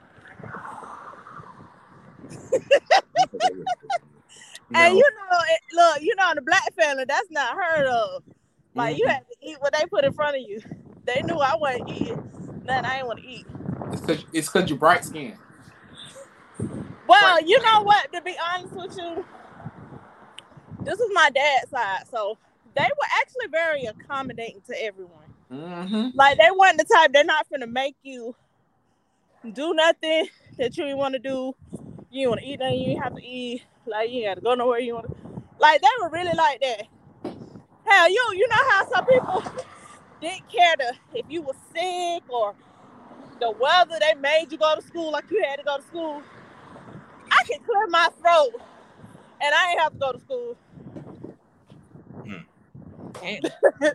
And 4.74 4.94
No. 4.94 4.96
you 4.96 5.08
know, 5.32 5.38
it, 5.50 5.60
look, 5.74 6.02
you 6.02 6.14
know, 6.16 6.30
in 6.30 6.36
the 6.36 6.42
black 6.42 6.72
family, 6.74 7.04
that's 7.08 7.30
not 7.30 7.56
heard 7.56 7.86
of. 7.88 8.22
Like 8.76 8.96
you 8.96 9.06
Mhm. 9.06 9.10
had 9.10 9.20
to 9.20 9.36
eat 9.48 9.56
what 9.60 9.72
they 9.74 9.86
put 9.86 10.04
in 10.04 10.12
front 10.12 10.36
of 10.36 10.42
you. 10.42 10.60
They 11.06 11.22
knew 11.22 11.38
I 11.38 11.56
wasn't 11.58 11.88
eating 11.88 12.18
nothing 12.64 12.84
I 12.86 12.96
didn't 12.96 13.06
want 13.08 13.20
to 13.20 13.26
eat. 13.26 13.46
It's 13.92 14.02
cause, 14.02 14.24
it's 14.32 14.48
cause 14.50 14.68
you're 14.70 14.78
bright 14.78 15.04
skinned. 15.04 15.38
Well, 17.06 17.34
Right. 17.36 17.46
you 17.46 17.60
know 17.62 17.82
what? 17.82 18.12
To 18.12 18.20
be 18.22 18.36
honest 18.54 18.72
with 18.74 18.96
you, 18.96 19.24
this 20.84 20.98
is 21.00 21.10
my 21.12 21.30
dad's 21.30 21.70
side, 21.70 22.04
so 22.10 22.38
they 22.74 22.82
were 22.82 23.08
actually 23.20 23.48
very 23.48 23.84
accommodating 23.86 24.60
to 24.68 24.82
everyone. 24.84 25.34
Mm-hmm. 25.52 26.10
Like 26.14 26.38
they 26.38 26.48
weren't 26.56 26.78
the 26.78 26.84
type. 26.84 27.12
They're 27.12 27.24
not 27.24 27.48
gonna 27.50 27.66
make 27.66 27.96
you 28.02 28.34
do 29.52 29.74
nothing 29.74 30.28
that 30.58 30.76
you 30.76 30.96
want 30.96 31.14
to 31.14 31.18
do. 31.18 31.54
You 32.10 32.28
want 32.28 32.40
to 32.40 32.46
eat 32.46 32.60
nothing 32.60 32.80
you 32.80 33.00
have 33.00 33.16
to 33.16 33.22
eat. 33.24 33.62
Like 33.86 34.10
you 34.10 34.24
got 34.24 34.34
to 34.34 34.40
go 34.40 34.54
nowhere 34.54 34.78
you 34.78 34.94
want 34.94 35.06
to. 35.08 35.42
Like 35.58 35.80
they 35.80 35.88
were 36.00 36.08
really 36.10 36.34
like 36.34 36.60
that. 36.60 36.82
Hell, 37.86 38.08
you 38.08 38.24
you 38.34 38.46
know 38.48 38.70
how 38.70 38.88
some 38.88 39.06
people 39.06 39.42
didn't 40.20 40.48
care 40.48 40.76
to 40.76 40.92
if 41.14 41.26
you 41.28 41.42
were 41.42 41.54
sick 41.74 42.22
or 42.28 42.54
the 43.40 43.50
weather. 43.50 43.96
They 44.00 44.14
made 44.20 44.52
you 44.52 44.58
go 44.58 44.74
to 44.76 44.82
school 44.82 45.10
like 45.10 45.30
you 45.30 45.42
had 45.42 45.56
to 45.56 45.64
go 45.64 45.78
to 45.78 45.82
school. 45.82 46.22
I 47.50 47.56
can 47.56 47.64
clear 47.64 47.86
my 47.88 48.08
throat, 48.20 48.60
and 49.42 49.54
I 49.54 49.70
ain't 49.70 49.80
have 49.80 49.92
to 49.92 49.98
go 49.98 50.12
to 50.12 50.20
school. 50.20 50.56
Damn. 53.20 53.40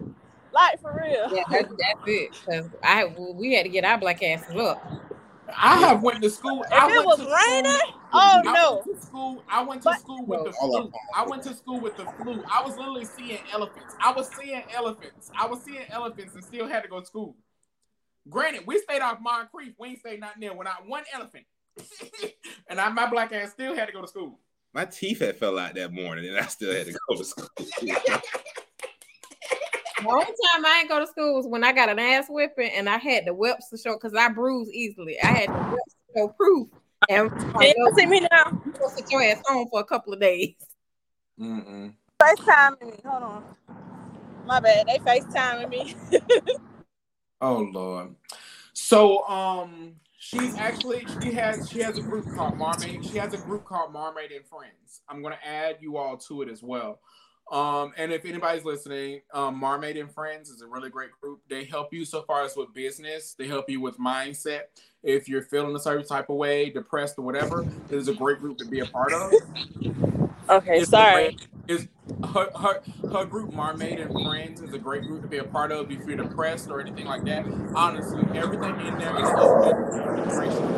Like 0.54 0.80
for 0.82 0.98
real. 1.04 1.36
Yeah, 1.36 1.44
that's, 1.52 1.68
that's 1.68 2.00
it. 2.08 2.32
Cause 2.46 2.70
I 2.82 3.14
we 3.18 3.54
had 3.56 3.64
to 3.64 3.70
get 3.70 3.84
our 3.84 3.98
black 3.98 4.24
asses 4.24 4.56
up. 4.56 4.82
I 5.54 5.80
have 5.80 6.02
went 6.02 6.22
to 6.24 6.30
school. 6.30 6.64
If 6.64 6.72
I 6.72 6.88
it 6.88 6.92
went 6.96 7.06
was 7.06 7.18
to 7.18 7.24
school- 7.24 7.36
raining, 7.52 7.80
oh 8.14 8.42
I 8.46 8.54
no. 8.54 8.82
went 8.86 9.02
to 9.02 9.06
school. 9.06 9.44
I 9.50 9.64
went 9.64 9.82
to 9.82 9.90
But- 9.90 10.00
school 10.00 10.26
with 10.26 10.46
the 10.46 10.54
flu. 10.54 10.92
I 11.14 11.26
went 11.28 11.44
to 11.44 11.54
school 11.54 11.82
with 11.82 11.98
the 11.98 12.06
flu. 12.06 12.42
I 12.50 12.64
was 12.64 12.78
literally 12.78 13.04
seeing 13.04 13.40
elephants. 13.52 13.96
I 14.02 14.14
was 14.14 14.30
seeing 14.34 14.64
elephants. 14.74 15.30
I 15.38 15.46
was 15.46 15.62
seeing 15.62 15.84
elephants 15.90 16.36
and 16.36 16.44
still 16.46 16.70
had 16.70 16.84
to 16.84 16.88
go 16.90 17.02
to 17.02 17.06
school. 17.06 17.36
Granted, 18.30 18.66
we 18.66 18.80
stayed 18.80 19.02
off 19.02 19.20
Mon 19.20 19.50
Creek. 19.54 19.74
We 19.78 19.90
ain't 19.90 20.00
stayed 20.00 20.22
not 20.22 20.40
near 20.40 20.56
when 20.56 20.68
I 20.68 20.76
one 20.86 21.04
elephant. 21.14 21.44
And 22.68 22.80
I 22.80 22.90
my 22.90 23.08
black 23.08 23.32
ass 23.34 23.52
still 23.52 23.76
had 23.76 23.88
to 23.88 23.92
go 23.94 24.02
to 24.02 24.08
school. 24.08 24.40
My 24.74 24.86
teeth 24.86 25.20
had 25.20 25.38
fell 25.38 25.58
out 25.58 25.76
that 25.76 25.94
morning, 25.94 26.28
and 26.28 26.38
I 26.38 26.46
still 26.48 26.74
had 26.74 26.88
to 26.88 26.98
go 27.10 27.18
to 27.18 27.24
school. 27.24 27.48
The 30.06 30.10
only 30.10 30.26
time 30.26 30.66
I 30.66 30.80
ain't 30.82 30.90
go 30.90 31.00
to 31.00 31.08
school 31.08 31.36
was 31.36 31.48
when 31.48 31.64
I 31.64 31.72
got 31.72 31.90
an 31.90 32.00
ass 32.00 32.26
whipping 32.30 32.70
and 32.76 32.90
I 32.90 32.98
had 32.98 33.26
the 33.26 33.34
whelps 33.34 33.70
to 33.70 33.78
show 33.78 33.96
because 33.96 34.14
I 34.14 34.28
bruise 34.30 34.70
easily. 34.70 35.18
I 35.20 35.32
had 35.32 35.50
the 35.50 35.58
whelps 35.58 35.96
to 35.96 36.20
show 36.20 36.28
proof. 36.30 36.68
And 37.10 37.32
Can 37.32 37.74
you 37.76 37.94
see 37.98 38.06
me 38.06 38.20
now? 38.20 38.52
you 38.66 38.74
gonna 38.74 38.92
sit 38.96 39.06
your 39.10 39.24
ass 39.24 39.42
home 39.46 39.68
for 39.72 39.80
a 39.80 39.86
couple 39.86 40.14
of 40.14 40.20
days. 40.20 40.54
Mm-mm. 41.40 41.94
FaceTiming 42.22 42.82
me. 42.82 43.00
Hold 43.06 43.24
on. 43.24 43.44
My 44.46 44.60
bad. 44.60 44.86
They 44.88 45.00
FaceTiming 45.00 45.70
me. 45.70 45.96
Oh 47.42 47.68
Lord. 47.72 48.16
So 48.74 49.28
um 49.28 49.96
she's 50.26 50.56
actually 50.58 51.06
she 51.22 51.32
has 51.34 51.70
she 51.70 51.80
has 51.80 51.98
a 51.98 52.02
group 52.02 52.26
called 52.34 52.58
Marmaid. 52.58 53.04
She 53.04 53.18
has 53.18 53.34
a 53.34 53.38
group 53.38 53.66
called 53.66 53.94
Marmaid 53.94 54.36
and 54.36 54.46
Friends. 54.46 55.02
I'm 55.08 55.22
gonna 55.22 55.40
add 55.46 55.78
you 55.82 55.98
all 55.98 56.18
to 56.18 56.42
it 56.42 56.50
as 56.50 56.64
well. 56.64 57.00
Um, 57.52 57.94
and 57.96 58.12
if 58.12 58.26
anybody's 58.26 58.66
listening, 58.66 59.22
um, 59.32 59.62
Marmaid 59.62 60.00
and 60.00 60.12
Friends 60.12 60.50
is 60.50 60.64
a 60.64 60.68
really 60.68 60.90
great 60.90 61.12
group. 61.22 61.42
They 61.48 61.64
help 61.64 61.94
you 61.94 62.04
so 62.04 62.24
far 62.24 62.44
as 62.44 62.56
with 62.56 62.74
business. 62.74 63.36
They 63.38 63.48
help 63.48 63.70
you 63.70 63.80
with 63.80 64.00
mindset. 64.00 64.62
If 65.04 65.30
you're 65.30 65.44
feeling 65.44 65.76
a 65.76 65.80
certain 65.80 66.08
type 66.08 66.32
of 66.32 66.38
way, 66.38 66.72
depressed 66.72 67.20
or 67.20 67.22
whatever, 67.22 67.62
it 67.62 67.96
is 67.96 68.08
a 68.08 68.16
great 68.16 68.40
group 68.40 68.58
to 68.58 68.66
be 68.66 68.80
a 68.80 68.88
part 68.88 69.14
of. 69.14 69.32
Okay, 70.50 70.80
It's 70.80 70.90
sorry. 70.90 71.38
Is 71.68 71.88
her, 72.34 72.50
her 72.60 72.82
her 73.12 73.26
group 73.26 73.52
Marmaid 73.52 74.00
and 74.02 74.16
Friends 74.22 74.62
is 74.62 74.74
a 74.74 74.80
great 74.80 75.06
group 75.08 75.24
to 75.24 75.28
be 75.28 75.38
a 75.40 75.44
part 75.46 75.72
of 75.72 75.92
if 75.92 76.06
you're 76.06 76.16
depressed 76.18 76.70
or 76.70 76.82
anything 76.82 77.08
like 77.08 77.26
that. 77.26 77.48
Honestly, 77.74 78.30
everything 78.34 78.80
in 78.82 78.98
there 78.98 79.18
is 79.20 79.34
open 79.38 79.90
depression. 80.16 80.72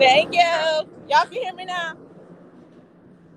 Thank 0.00 0.34
you. 0.34 0.40
Y'all 1.08 1.26
can 1.26 1.32
hear 1.32 1.54
me 1.54 1.66
now? 1.66 1.94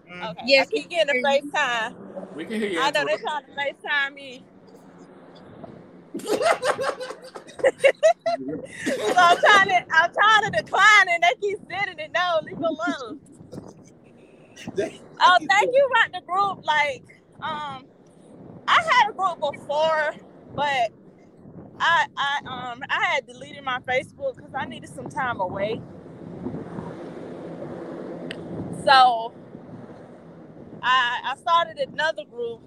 Mm-hmm. 0.10 0.24
Okay. 0.32 0.42
Yes, 0.46 0.68
I 0.72 0.72
keep 0.72 0.90
getting 0.90 1.12
a 1.12 1.16
we 1.16 1.24
can 1.24 1.52
FaceTime. 1.52 1.96
We 2.36 2.46
can 2.46 2.60
hear 2.62 2.70
you. 2.72 2.82
I 2.82 2.92
know 2.92 3.02
Angela. 3.02 3.06
they're 3.06 3.18
trying 3.20 3.46
to 3.46 3.52
FaceTime 3.54 4.14
me. 4.16 4.46
So 9.08 9.14
I'm 9.18 9.38
trying 9.38 9.70
to 9.70 9.86
I'm 9.94 10.14
trying 10.14 10.44
to 10.46 10.52
decline 10.64 11.08
and 11.10 11.24
they 11.24 11.36
keep 11.42 11.60
sending 11.70 12.00
it. 12.00 12.12
No, 12.14 12.40
leave 12.44 12.58
it 12.58 12.64
alone. 12.64 13.20
Oh, 15.22 15.38
thank 15.50 15.74
you, 15.74 15.90
right? 15.94 16.12
The 16.14 16.22
group, 16.26 16.66
like, 16.66 17.04
um, 17.42 17.86
I 18.68 18.82
had 18.92 19.10
a 19.12 19.14
group 19.14 19.40
before, 19.40 20.16
but 20.56 20.92
I, 21.80 22.08
I, 22.18 22.40
um, 22.46 22.82
I 22.90 23.06
had 23.14 23.28
deleted 23.28 23.64
my 23.64 23.80
Facebook 23.82 24.38
because 24.38 24.54
I 24.56 24.66
needed 24.66 24.90
some 24.90 25.10
time 25.10 25.40
away. 25.42 25.82
So, 28.86 29.34
I, 30.82 31.22
I 31.26 31.36
started 31.38 31.80
another 31.80 32.24
group, 32.26 32.62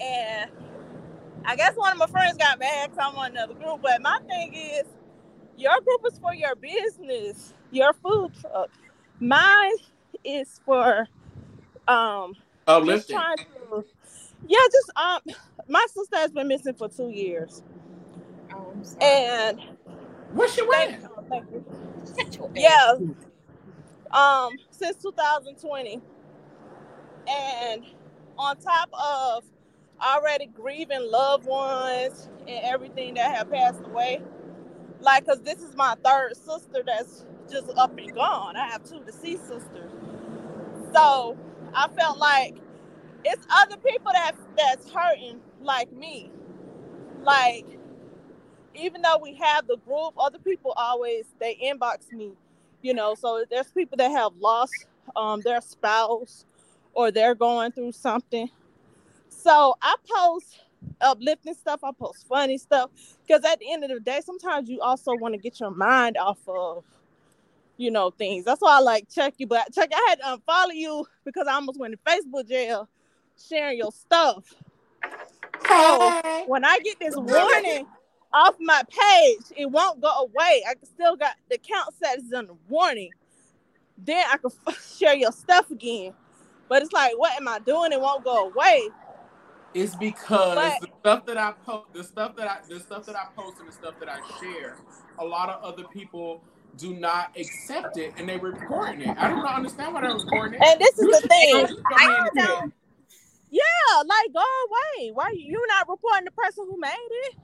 and 0.00 0.50
I 1.44 1.56
guess 1.56 1.74
one 1.76 1.92
of 1.92 1.98
my 1.98 2.06
friends 2.06 2.36
got 2.38 2.58
mad 2.58 2.90
because 2.90 3.06
I'm 3.10 3.18
on 3.18 3.32
another 3.32 3.54
group. 3.54 3.82
But 3.82 4.02
my 4.02 4.18
thing 4.28 4.54
is, 4.54 4.84
your 5.56 5.80
group 5.82 6.02
is 6.10 6.18
for 6.18 6.34
your 6.34 6.56
business, 6.56 7.54
your 7.72 7.92
food 7.94 8.32
truck. 8.40 8.70
Mine 9.20 9.72
is 10.24 10.60
for 10.64 11.08
um 11.88 12.34
just 12.84 13.08
Uplifting. 13.08 13.10
trying 13.10 13.38
to 13.38 13.84
yeah 14.46 14.58
just 14.72 14.92
um 14.96 15.20
my 15.68 15.84
sister 15.94 16.16
has 16.16 16.32
been 16.32 16.48
missing 16.48 16.74
for 16.74 16.88
two 16.88 17.10
years 17.10 17.62
Oh, 18.54 18.74
and 19.00 19.60
What's 20.32 20.56
your 20.58 20.68
thank, 20.70 20.90
wedding? 20.90 21.02
oh, 21.04 21.24
thank 21.30 21.46
you. 21.52 21.64
Shut 22.06 22.36
your 22.36 22.50
ass 22.56 22.82
yeah 22.82 22.94
um 24.12 24.58
since 24.70 24.96
2020 25.02 26.02
and 27.28 27.84
on 28.38 28.56
top 28.58 28.90
of 28.92 29.44
already 30.02 30.46
grieving 30.46 31.10
loved 31.10 31.46
ones 31.46 32.30
and 32.48 32.64
everything 32.64 33.14
that 33.14 33.34
have 33.36 33.50
passed 33.50 33.82
away 33.84 34.20
like 35.00 35.24
because 35.26 35.42
this 35.42 35.60
is 35.62 35.76
my 35.76 35.96
third 36.04 36.36
sister 36.36 36.82
that's 36.86 37.26
just 37.50 37.70
up 37.78 37.98
and 37.98 38.14
gone 38.14 38.56
i 38.56 38.66
have 38.68 38.84
two 38.84 39.02
deceased 39.04 39.48
sisters 39.48 39.93
so 40.94 41.36
i 41.74 41.88
felt 41.88 42.18
like 42.18 42.56
it's 43.24 43.46
other 43.50 43.76
people 43.78 44.12
that 44.12 44.32
that's 44.56 44.90
hurting 44.90 45.40
like 45.62 45.90
me. 45.92 46.30
Like 47.22 47.66
even 48.74 49.02
though 49.02 49.18
we 49.22 49.34
have 49.34 49.66
the 49.66 49.76
group 49.78 50.14
other 50.18 50.38
people 50.38 50.72
always 50.72 51.26
they 51.40 51.56
inbox 51.56 52.12
me 52.12 52.32
you 52.82 52.92
know? 52.92 53.14
So 53.14 53.46
there's 53.50 53.72
people 53.72 53.96
that 53.96 54.10
have 54.10 54.32
lost 54.38 54.74
um, 55.16 55.40
their 55.40 55.62
spouse 55.62 56.44
or 56.92 57.10
they're 57.10 57.34
going 57.34 57.72
through 57.72 57.92
something. 57.92 58.50
So 59.28 59.74
i 59.80 59.94
post 60.06 60.60
uplifting 61.00 61.54
stuff 61.54 61.80
i 61.82 61.90
post 61.92 62.26
funny 62.28 62.58
stuff 62.58 62.90
because 63.26 63.42
at 63.44 63.58
the 63.58 63.72
end 63.72 63.82
of 63.84 63.90
the 63.90 64.00
day 64.00 64.20
sometimes 64.22 64.68
you 64.68 64.80
also 64.80 65.14
want 65.16 65.32
to 65.32 65.38
get 65.38 65.58
your 65.58 65.70
mind 65.70 66.16
off 66.18 66.38
of 66.46 66.84
you 67.76 67.90
know 67.90 68.10
things 68.10 68.44
that's 68.44 68.60
why 68.60 68.76
i 68.76 68.80
like 68.80 69.08
check 69.12 69.34
you 69.38 69.46
but 69.46 69.72
check 69.72 69.90
i 69.94 70.06
had 70.08 70.20
um, 70.20 70.38
to 70.38 70.44
unfollow 70.46 70.74
you 70.74 71.04
because 71.24 71.46
i 71.48 71.54
almost 71.54 71.78
went 71.78 71.92
to 71.92 71.98
facebook 72.10 72.48
jail 72.48 72.88
sharing 73.48 73.78
your 73.78 73.90
stuff 73.92 74.54
so 75.66 76.44
when 76.46 76.64
i 76.64 76.78
get 76.80 76.98
this 77.00 77.16
warning 77.16 77.86
off 78.34 78.56
my 78.60 78.82
page, 78.90 79.56
it 79.56 79.70
won't 79.70 80.00
go 80.00 80.08
away. 80.08 80.62
I 80.68 80.74
still 80.82 81.16
got 81.16 81.36
the 81.48 81.56
count 81.56 81.94
set 82.02 82.18
is 82.18 82.32
on 82.32 82.48
the 82.48 82.56
warning. 82.68 83.10
Then 83.96 84.26
I 84.30 84.36
can 84.36 84.50
f- 84.66 84.96
share 84.98 85.14
your 85.14 85.32
stuff 85.32 85.70
again. 85.70 86.12
But 86.68 86.82
it's 86.82 86.92
like, 86.92 87.12
what 87.16 87.36
am 87.36 87.46
I 87.46 87.60
doing? 87.60 87.92
It 87.92 88.00
won't 88.00 88.24
go 88.24 88.48
away. 88.48 88.88
It's 89.72 89.94
because 89.94 90.56
But- 90.56 90.80
the 90.80 90.88
stuff 91.00 91.26
that 91.26 91.38
I 91.38 91.52
post, 91.64 91.92
the 91.92 92.04
stuff 92.04 92.36
that 92.36 92.48
I, 92.48 92.58
the 92.68 92.80
stuff 92.80 93.06
that 93.06 93.16
I 93.16 93.26
post, 93.36 93.60
and 93.60 93.68
the 93.68 93.72
stuff 93.72 93.94
that 94.00 94.08
I 94.08 94.18
share, 94.40 94.78
a 95.18 95.24
lot 95.24 95.48
of 95.48 95.62
other 95.62 95.84
people 95.84 96.42
do 96.76 96.94
not 96.94 97.36
accept 97.38 97.96
it 97.96 98.14
and 98.18 98.28
they 98.28 98.36
reporting 98.36 99.02
it. 99.02 99.16
I 99.18 99.28
don't 99.28 99.44
understand 99.44 99.94
why 99.94 100.02
they're 100.02 100.14
reporting 100.14 100.60
it. 100.60 100.66
And 100.66 100.80
this 100.80 100.98
is 100.98 101.04
You 101.04 101.10
the 101.10 101.28
thing. 101.28 101.66
I 101.92 102.28
don't. 102.34 102.72
Yeah, 103.50 104.02
like 104.04 104.32
go 104.32 104.40
away. 104.40 105.12
Why 105.12 105.30
you 105.34 105.64
not 105.68 105.88
reporting 105.88 106.24
the 106.24 106.32
person 106.32 106.66
who 106.68 106.78
made 106.78 106.90
it? 107.10 107.36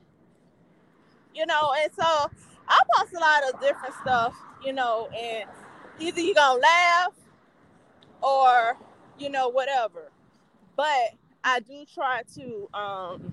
You 1.34 1.46
know, 1.46 1.72
and 1.80 1.92
so 1.92 2.30
I 2.68 2.80
post 2.94 3.14
a 3.14 3.20
lot 3.20 3.48
of 3.48 3.60
different 3.60 3.94
stuff, 3.94 4.34
you 4.64 4.72
know, 4.72 5.08
and 5.16 5.48
either 6.00 6.20
you're 6.20 6.34
gonna 6.34 6.60
laugh 6.60 7.12
or 8.22 8.76
you 9.18 9.30
know 9.30 9.48
whatever. 9.48 10.10
But 10.76 11.14
I 11.44 11.60
do 11.60 11.84
try 11.94 12.22
to 12.34 12.68
um 12.74 13.32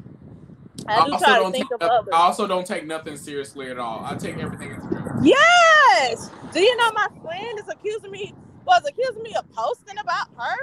I 0.87 1.05
do 1.05 1.13
also 1.13 1.25
try 1.25 1.35
to 1.37 1.41
don't 1.41 1.51
think 1.51 1.69
take, 1.69 1.81
of 1.81 1.81
others. 1.81 2.13
I 2.13 2.17
also 2.17 2.47
don't 2.47 2.65
take 2.65 2.85
nothing 2.85 3.17
seriously 3.17 3.69
at 3.69 3.77
all. 3.77 4.05
I 4.05 4.15
take 4.15 4.37
everything 4.37 4.71
as 4.71 4.85
a 4.85 4.89
joke. 4.89 4.96
Yes. 5.21 6.31
Do 6.53 6.61
you 6.61 6.77
know 6.77 6.91
my 6.93 7.07
friend 7.23 7.59
is 7.59 7.67
accusing 7.69 8.11
me 8.11 8.33
was 8.65 8.83
accusing 8.87 9.23
me 9.23 9.33
of 9.35 9.49
posting 9.51 9.97
about 9.99 10.27
her? 10.37 10.55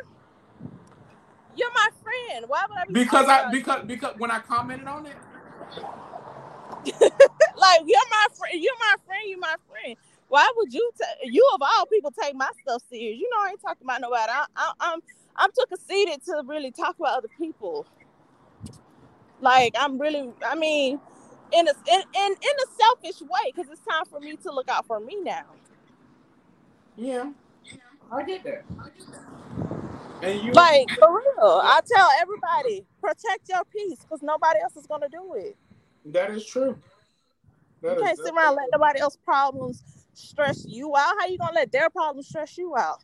You're 1.57 1.73
my 1.75 1.89
friend. 2.03 2.45
Why 2.49 2.65
would 2.69 2.79
I 2.79 2.85
be 2.87 2.95
Because 2.95 3.29
I 3.29 3.51
because 3.51 3.85
because 3.87 4.15
when 4.19 4.31
I 4.31 4.41
commented 4.41 4.89
on 4.89 5.07
it, 5.07 5.17
like 7.57 7.81
you're 7.87 8.11
my 8.11 8.27
friend. 8.39 8.63
You're 8.63 8.79
my 8.81 8.95
friend. 9.07 9.23
You're 9.27 9.39
my 9.41 9.57
friend. 9.71 9.97
Why 10.29 10.51
would 10.57 10.73
you? 10.73 10.91
ta- 11.01 11.07
you 11.25 11.49
of 11.55 11.63
all 11.63 11.87
people 11.87 12.13
take 12.13 12.35
my 12.35 12.51
stuff 12.63 12.83
serious. 12.91 13.19
You 13.19 13.31
know 13.31 13.43
I 13.43 13.51
ain't 13.51 13.63
talking 13.63 13.85
about 13.85 14.01
nobody. 14.01 14.31
I, 14.33 14.47
I, 14.57 14.73
I'm 14.81 15.01
I'm 15.37 15.51
too 15.53 15.65
conceited 15.69 16.25
to 16.27 16.43
really 16.47 16.71
talk 16.73 16.99
about 16.99 17.19
other 17.19 17.29
people. 17.39 17.87
Like 19.41 19.75
I'm 19.79 19.99
really. 19.99 20.31
I 20.47 20.55
mean, 20.57 21.01
in 21.55 21.69
a 21.69 21.73
in 21.91 22.01
in, 22.17 22.33
in 22.33 22.35
a 22.35 22.69
selfish 22.81 23.21
way, 23.23 23.53
because 23.55 23.71
it's 23.71 23.83
time 23.83 24.05
for 24.11 24.21
me 24.21 24.37
to 24.37 24.53
look 24.53 24.69
out 24.71 24.87
for 24.87 25.01
me 25.01 25.21
now. 25.23 25.45
yeah, 26.97 27.31
I 28.13 28.23
get 28.25 28.45
that. 28.45 28.65
And 30.23 30.43
you 30.43 30.53
Like 30.55 30.89
for 30.99 31.09
real, 31.17 31.61
I 31.65 31.81
tell 31.87 32.09
everybody 32.21 32.87
protect 33.01 33.49
your 33.49 33.65
peace 33.65 34.01
because 34.01 34.23
nobody 34.23 34.61
else 34.61 34.77
is 34.77 34.87
gonna 34.87 35.09
do 35.09 35.35
it. 35.35 35.57
that 36.07 36.31
is 36.31 36.47
true. 36.47 36.77
That 37.83 37.93
You 37.93 37.97
is 37.99 38.03
can't 38.03 38.19
sit 38.19 38.35
around 38.35 38.49
and 38.49 38.57
let 38.57 38.69
nobody 38.73 39.01
else 39.01 39.17
problems 39.25 39.83
stress 40.15 40.65
you 40.67 40.95
out. 40.97 41.15
How 41.21 41.27
you 41.27 41.39
gonna 41.39 41.55
let 41.55 41.73
their 41.73 41.91
problems 41.91 42.29
stress 42.29 42.57
you 42.59 42.77
out? 42.77 43.03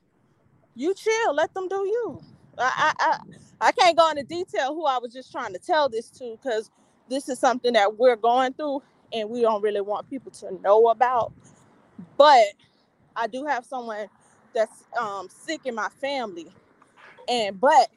You 0.75 0.95
chill, 0.95 1.35
let 1.35 1.53
them 1.55 1.69
do 1.69 1.77
you. 1.77 2.21
I 2.59 2.95
I 2.99 3.19
I, 3.61 3.69
I 3.69 3.73
can't 3.73 3.97
go 3.97 4.11
into 4.11 4.23
detail 4.25 4.75
who 4.75 4.87
I 4.87 4.99
was 4.99 5.13
just 5.13 5.33
trying 5.33 5.53
to 5.53 5.59
tell 5.59 5.89
this 5.89 6.11
to 6.13 6.39
because 6.41 6.71
this 7.11 7.29
is 7.29 7.39
something 7.39 7.75
that 7.75 7.99
we're 7.99 8.17
going 8.17 8.55
through 8.55 8.83
and 9.13 9.29
we 9.29 9.43
don't 9.43 9.63
really 9.63 9.83
want 9.83 10.09
people 10.09 10.31
to 10.31 10.53
know 10.63 10.89
about. 10.89 11.33
But 12.17 12.45
I 13.17 13.27
do 13.27 13.45
have 13.45 13.67
someone 13.67 14.07
that's 14.55 14.85
um, 14.99 15.29
sick 15.29 15.63
in 15.67 15.75
my 15.75 15.89
family, 16.01 16.47
and 17.29 17.61
but 17.61 17.89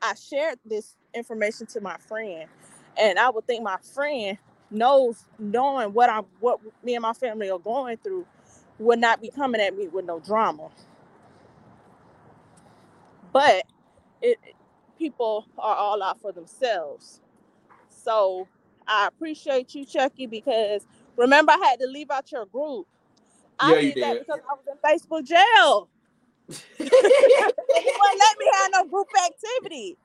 I 0.00 0.14
shared 0.14 0.58
this 0.64 0.96
information 1.14 1.66
to 1.68 1.80
my 1.80 1.96
friend, 1.98 2.48
and 2.96 3.18
I 3.18 3.30
would 3.30 3.46
think 3.46 3.62
my 3.62 3.78
friend 3.94 4.38
knows 4.70 5.24
knowing 5.38 5.92
what 5.92 6.08
I'm 6.08 6.24
what 6.40 6.60
me 6.84 6.94
and 6.94 7.02
my 7.02 7.12
family 7.12 7.50
are 7.50 7.58
going 7.58 7.96
through 7.98 8.26
would 8.78 9.00
not 9.00 9.20
be 9.20 9.30
coming 9.30 9.60
at 9.60 9.76
me 9.76 9.88
with 9.88 10.06
no 10.06 10.20
drama. 10.20 10.68
But 13.32 13.64
it 14.22 14.38
people 14.98 15.46
are 15.58 15.76
all 15.76 16.02
out 16.02 16.20
for 16.20 16.32
themselves. 16.32 17.20
So 17.88 18.48
I 18.90 19.08
appreciate 19.08 19.74
you, 19.76 19.86
Chucky, 19.86 20.26
because 20.26 20.86
remember 21.16 21.52
I 21.52 21.58
had 21.70 21.80
to 21.80 21.88
leave 21.88 22.10
out 22.10 22.32
your 22.32 22.46
group. 22.46 22.88
I 23.58 23.74
Yeah, 23.74 23.80
you 23.80 23.94
did 23.94 24.04
that 24.04 24.18
because 24.20 24.40
I 24.50 24.54
was 24.54 24.66
in 24.68 24.78
Facebook 24.84 25.26
jail. 25.26 25.88
they 26.78 26.86
wouldn't 26.86 28.20
let 28.20 28.38
me 28.38 28.46
have 28.54 28.70
no 28.72 28.84
group 28.86 29.08
activity. 29.26 29.98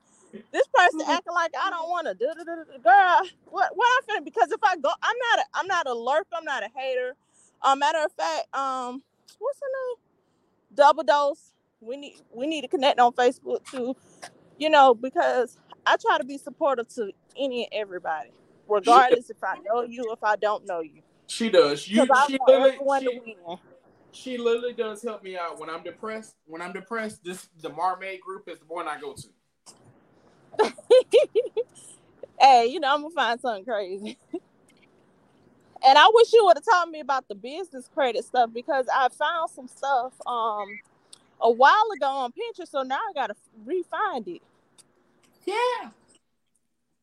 This 0.52 0.66
person 0.74 1.00
acting 1.08 1.34
like 1.34 1.52
I 1.60 1.70
don't 1.70 1.88
want 1.90 2.06
to 2.08 2.14
do 2.14 2.28
the 2.36 2.44
girl. 2.82 3.20
What 3.46 3.70
what 3.74 3.88
I'm 3.98 4.22
finna 4.22 4.24
because 4.24 4.52
if 4.52 4.60
I 4.64 4.76
go, 4.76 4.90
I'm 5.02 5.16
not 5.32 5.40
a, 5.40 5.44
I'm 5.54 5.66
not 5.66 5.88
a 5.88 5.94
lurk. 5.94 6.26
I'm 6.34 6.44
not 6.44 6.62
a 6.62 6.68
hater. 6.76 7.14
Uh, 7.62 7.76
matter 7.76 7.98
of 8.04 8.12
fact, 8.12 8.54
um, 8.54 9.02
what's 9.38 9.60
her 9.60 9.68
name? 9.68 9.96
Double 10.74 11.04
dose. 11.04 11.52
We 11.80 11.96
need 11.96 12.16
we 12.34 12.46
need 12.46 12.62
to 12.62 12.68
connect 12.68 13.00
on 13.00 13.12
Facebook 13.12 13.64
too. 13.70 13.96
You 14.58 14.70
know 14.70 14.94
because 14.94 15.58
I 15.86 15.96
try 15.96 16.18
to 16.18 16.24
be 16.24 16.38
supportive 16.38 16.88
to 16.96 17.12
any 17.36 17.64
and 17.64 17.72
everybody, 17.74 18.30
regardless 18.68 19.30
if 19.30 19.42
I 19.42 19.56
know 19.64 19.82
you, 19.82 20.12
if 20.12 20.22
I 20.22 20.36
don't 20.36 20.66
know 20.66 20.80
you. 20.80 21.02
She 21.26 21.50
does. 21.50 21.88
You, 21.88 22.06
she, 22.26 22.38
literally, 22.46 22.78
she, 23.00 23.36
she 24.12 24.38
literally 24.38 24.72
does 24.72 25.02
help 25.02 25.22
me 25.22 25.36
out 25.36 25.58
when 25.58 25.68
I'm 25.68 25.82
depressed. 25.82 26.36
When 26.46 26.62
I'm 26.62 26.72
depressed, 26.72 27.24
this 27.24 27.48
the 27.60 27.70
Marmaid 27.70 28.20
group 28.20 28.48
is 28.48 28.58
the 28.58 28.66
one 28.66 28.86
I 28.88 29.00
go 29.00 29.14
to. 29.14 30.72
hey, 32.40 32.66
you 32.66 32.80
know, 32.80 32.94
I'm 32.94 33.02
gonna 33.02 33.14
find 33.14 33.40
something 33.40 33.64
crazy. 33.64 34.16
and 34.32 35.98
I 35.98 36.08
wish 36.12 36.32
you 36.32 36.44
would 36.46 36.56
have 36.56 36.64
told 36.64 36.90
me 36.90 37.00
about 37.00 37.28
the 37.28 37.34
business 37.34 37.88
credit 37.92 38.24
stuff 38.24 38.50
because 38.54 38.86
I 38.92 39.08
found 39.08 39.50
some 39.50 39.68
stuff 39.68 40.12
um 40.26 40.68
a 41.40 41.50
while 41.50 41.90
ago 41.96 42.06
on 42.06 42.32
Pinterest, 42.32 42.68
so 42.68 42.82
now 42.82 42.96
I 42.96 43.12
gotta 43.14 43.34
re-find 43.64 44.26
it. 44.28 44.42
Yeah. 45.44 45.90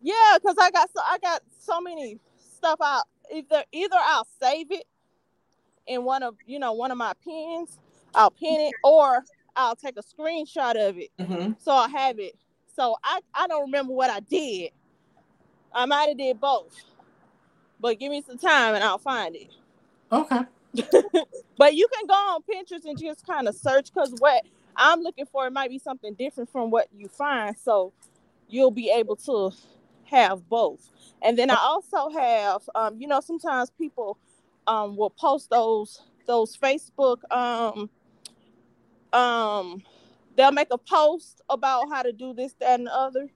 Yeah, 0.03 0.37
because 0.41 0.57
I 0.61 0.71
got 0.71 0.89
so 0.95 1.01
I 1.05 1.19
got 1.19 1.43
so 1.59 1.81
many 1.81 2.19
stuff 2.39 2.79
out. 2.83 3.05
Either 3.33 3.65
either 3.73 3.97
I'll 3.99 4.27
save 4.41 4.71
it 4.71 4.85
in 5.87 6.05
one 6.05 6.23
of 6.23 6.35
you 6.45 6.59
know 6.59 6.73
one 6.73 6.91
of 6.91 6.97
my 6.97 7.13
pins, 7.23 7.79
I'll 8.15 8.31
pin 8.31 8.61
it, 8.61 8.75
or 8.83 9.25
I'll 9.55 9.75
take 9.77 9.97
a 9.97 10.03
screenshot 10.03 10.89
of 10.89 10.97
it 10.99 11.09
Mm-hmm. 11.19 11.53
so 11.59 11.73
I 11.73 11.89
have 11.89 12.19
it. 12.19 12.35
So 12.75 12.95
I, 13.03 13.21
I 13.33 13.47
don't 13.47 13.63
remember 13.63 13.93
what 13.93 14.11
I 14.11 14.21
did. 14.21 14.71
I 15.73 15.85
might 15.85 16.09
have 16.09 16.17
did 16.17 16.39
both. 16.39 16.73
But 17.79 17.99
give 17.99 18.11
me 18.11 18.23
some 18.27 18.37
time 18.39 18.75
and 18.75 18.83
I'll 18.83 18.99
find 18.99 19.35
it. 19.35 19.49
Okay. 20.11 20.41
But 21.57 21.75
you 21.75 21.87
can 21.93 22.07
go 22.07 22.13
on 22.15 22.41
Pinterest 22.43 22.85
and 22.85 22.99
just 22.99 23.25
kind 23.27 23.47
of 23.47 23.55
search 23.55 23.93
because 23.93 24.13
what 24.19 24.43
I'm 24.75 25.01
looking 25.01 25.25
for 25.25 25.47
it 25.47 25.53
might 25.53 25.69
be 25.69 25.79
something 25.79 26.15
different 26.15 26.51
from 26.51 26.71
what 26.71 26.87
you 26.93 27.07
find. 27.09 27.55
So 27.57 27.93
you'll 28.47 28.71
be 28.71 28.91
able 28.91 29.15
to 29.17 29.51
have 30.13 30.47
both. 30.49 30.89
And 31.21 31.37
then 31.37 31.49
I 31.49 31.57
also 31.57 32.09
have 32.09 32.61
um, 32.75 32.99
you 32.99 33.07
know, 33.07 33.19
sometimes 33.21 33.71
people 33.71 34.17
um 34.67 34.95
will 34.95 35.09
post 35.09 35.49
those 35.49 36.01
those 36.25 36.55
Facebook 36.55 37.17
um 37.31 37.89
um 39.11 39.83
they'll 40.35 40.51
make 40.51 40.69
a 40.71 40.77
post 40.77 41.41
about 41.49 41.89
how 41.89 42.01
to 42.01 42.11
do 42.11 42.33
this, 42.33 42.53
that, 42.59 42.79
and 42.79 42.87
the 42.87 42.93
other. 42.93 43.29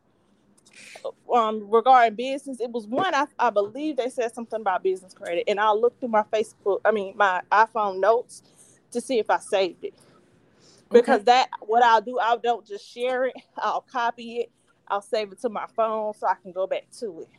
Um, 1.34 1.70
regarding 1.70 2.16
business, 2.16 2.60
it 2.60 2.72
was 2.72 2.88
one 2.88 3.14
I, 3.14 3.26
I 3.40 3.50
believe 3.50 3.98
they 3.98 4.10
said 4.10 4.34
something 4.34 4.60
about 4.62 4.84
business 4.84 5.14
credit, 5.14 5.44
and 5.48 5.60
I'll 5.60 5.80
look 5.80 6.00
through 6.00 6.10
my 6.10 6.24
Facebook, 6.24 6.82
I 6.86 6.92
mean 6.92 7.16
my 7.16 7.42
iPhone 7.52 8.00
notes 8.00 8.44
to 8.92 9.02
see 9.02 9.20
if 9.20 9.30
I 9.30 9.40
saved 9.40 9.84
it. 9.84 9.94
Because 10.92 11.24
that 11.26 11.50
what 11.62 11.84
I'll 11.84 12.02
do, 12.02 12.20
I 12.20 12.38
don't 12.38 12.66
just 12.66 12.90
share 12.90 13.26
it, 13.26 13.36
I'll 13.58 13.82
copy 13.82 14.38
it, 14.38 14.52
I'll 14.88 15.02
save 15.02 15.32
it 15.32 15.42
to 15.42 15.50
my 15.50 15.66
phone 15.76 16.14
so 16.14 16.28
I 16.28 16.36
can 16.42 16.52
go 16.52 16.68
back 16.68 16.88
to 17.00 17.22
it. 17.22 17.30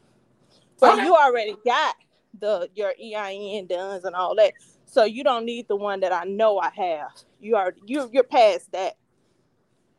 So 0.76 0.92
Okay. 0.92 1.04
you 1.04 1.14
already 1.14 1.56
got 1.64 1.96
the 2.38 2.68
your 2.74 2.92
EIN 3.02 3.66
done 3.66 4.00
and 4.04 4.14
all 4.14 4.34
that. 4.36 4.52
So 4.84 5.04
you 5.04 5.24
don't 5.24 5.44
need 5.44 5.68
the 5.68 5.76
one 5.76 6.00
that 6.00 6.12
I 6.12 6.24
know 6.24 6.58
I 6.58 6.70
have. 6.70 7.10
You 7.40 7.56
are 7.56 7.74
you 7.86 8.08
you're 8.12 8.22
past 8.24 8.72
that. 8.72 8.96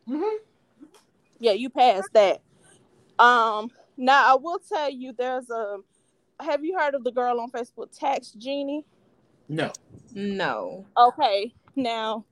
Mm-hmm. 0.07 0.37
Yeah, 1.39 1.53
you 1.53 1.69
passed 1.69 2.09
that. 2.13 2.41
Um, 3.17 3.69
now 3.97 4.33
I 4.33 4.35
will 4.35 4.59
tell 4.59 4.89
you, 4.89 5.13
there's 5.13 5.49
a. 5.49 5.77
Have 6.39 6.63
you 6.63 6.77
heard 6.77 6.95
of 6.95 7.03
the 7.03 7.11
girl 7.11 7.39
on 7.41 7.51
Facebook, 7.51 7.97
Tax 7.97 8.31
Genie? 8.31 8.85
No. 9.49 9.71
No. 10.13 10.85
Okay, 10.97 11.53
now 11.75 12.23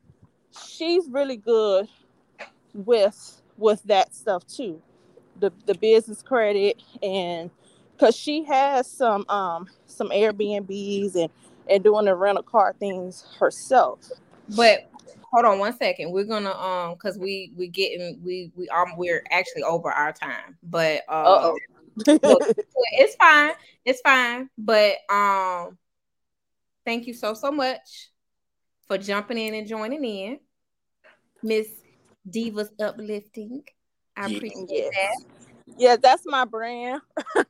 she's 0.67 1.07
really 1.09 1.37
good 1.37 1.87
with 2.73 3.41
with 3.57 3.83
that 3.83 4.13
stuff 4.15 4.45
too, 4.47 4.81
the 5.39 5.51
the 5.65 5.75
business 5.75 6.21
credit 6.21 6.81
and 7.01 7.49
because 7.93 8.15
she 8.15 8.43
has 8.43 8.89
some 8.89 9.25
um 9.29 9.67
some 9.85 10.09
Airbnbs 10.09 11.15
and 11.15 11.29
and 11.69 11.83
doing 11.83 12.05
the 12.05 12.15
rental 12.15 12.43
car 12.43 12.73
things 12.79 13.25
herself. 13.39 13.99
But 14.55 14.89
hold 15.31 15.45
on 15.45 15.59
one 15.59 15.75
second. 15.77 16.11
We're 16.11 16.25
gonna 16.25 16.51
um 16.51 16.93
because 16.93 17.17
we 17.17 17.51
we 17.55 17.67
getting 17.67 18.19
we 18.23 18.51
we 18.55 18.69
um 18.69 18.93
we're 18.97 19.23
actually 19.31 19.63
over 19.63 19.91
our 19.91 20.13
time. 20.13 20.57
But 20.63 21.03
uh, 21.09 21.53
Uh-oh. 21.53 21.57
it's 22.93 23.15
fine. 23.15 23.53
It's 23.85 24.01
fine. 24.01 24.49
But 24.57 24.97
um 25.09 25.77
thank 26.85 27.07
you 27.07 27.13
so 27.13 27.33
so 27.33 27.51
much 27.51 28.09
for 28.87 28.97
jumping 28.97 29.37
in 29.37 29.53
and 29.53 29.67
joining 29.67 30.03
in. 30.05 30.39
Miss 31.43 31.67
Divas 32.27 32.69
Uplifting. 32.79 33.63
I 34.17 34.27
Yeah. 34.27 34.37
appreciate 34.37 34.67
Yes. 34.69 34.93
that. 34.93 35.25
yeah, 35.77 35.95
that's 36.01 36.23
my 36.25 36.45
brand. 36.45 37.01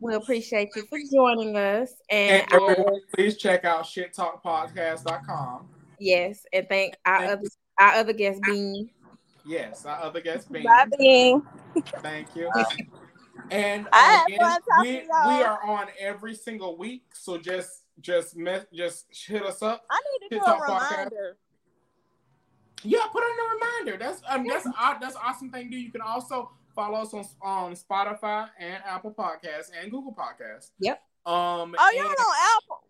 We 0.00 0.14
appreciate 0.14 0.68
you 0.76 0.84
for 0.90 0.98
joining 1.10 1.56
us. 1.56 1.94
And, 2.10 2.42
And 2.42 2.52
everyone, 2.52 3.00
please 3.14 3.38
check 3.38 3.64
out 3.64 3.84
shittalkpodcast.com. 3.84 5.66
yes, 5.98 6.44
and 6.52 6.68
thank 6.68 6.94
our 7.06 7.18
Thank 7.20 7.32
other 7.32 7.48
our 7.80 7.92
other 7.94 8.12
guest 8.12 8.42
Bean. 8.42 8.90
Yes, 9.46 9.86
our 9.86 9.98
other 10.02 10.20
guest 10.20 10.52
Bean. 10.52 10.64
Bye, 10.64 10.86
Bean. 10.98 11.42
Thank 12.02 12.36
you. 12.36 12.50
And 13.50 13.88
I 13.92 14.26
again, 14.28 14.42
um, 14.42 14.58
we, 14.82 14.90
we 15.00 15.42
are 15.42 15.58
on 15.66 15.86
every 15.98 16.34
single 16.34 16.76
week, 16.76 17.04
so 17.14 17.38
just 17.38 17.84
just 18.00 18.36
me- 18.36 18.58
just 18.74 19.06
hit 19.10 19.42
us 19.42 19.62
up. 19.62 19.86
I 19.90 19.98
need 20.20 20.28
to 20.28 20.34
do 20.34 20.36
Shit 20.36 20.42
a 20.42 20.44
Talk 20.44 20.68
Podcast. 20.68 21.10
Reminder. 22.84 22.96
Yeah, 22.98 23.06
put 23.12 23.22
on 23.22 23.38
a 23.38 23.54
reminder. 23.54 24.04
That's 24.04 24.22
um, 24.28 24.46
that's 24.46 24.66
uh, 24.66 24.98
that's 25.00 25.16
awesome 25.16 25.50
thing. 25.50 25.64
to 25.64 25.70
Do 25.70 25.76
you 25.76 25.90
can 25.90 26.00
also 26.00 26.50
follow 26.74 26.98
us 27.00 27.14
on 27.14 27.24
on 27.42 27.72
Spotify 27.74 28.48
and 28.58 28.82
Apple 28.86 29.12
Podcasts 29.12 29.70
and 29.80 29.90
Google 29.90 30.14
Podcasts. 30.14 30.70
Yep. 30.80 31.00
Um. 31.26 31.74
Oh, 31.78 31.90
y'all 31.94 32.06
and- 32.06 32.16
on 32.16 32.34
Apple. 32.56 32.80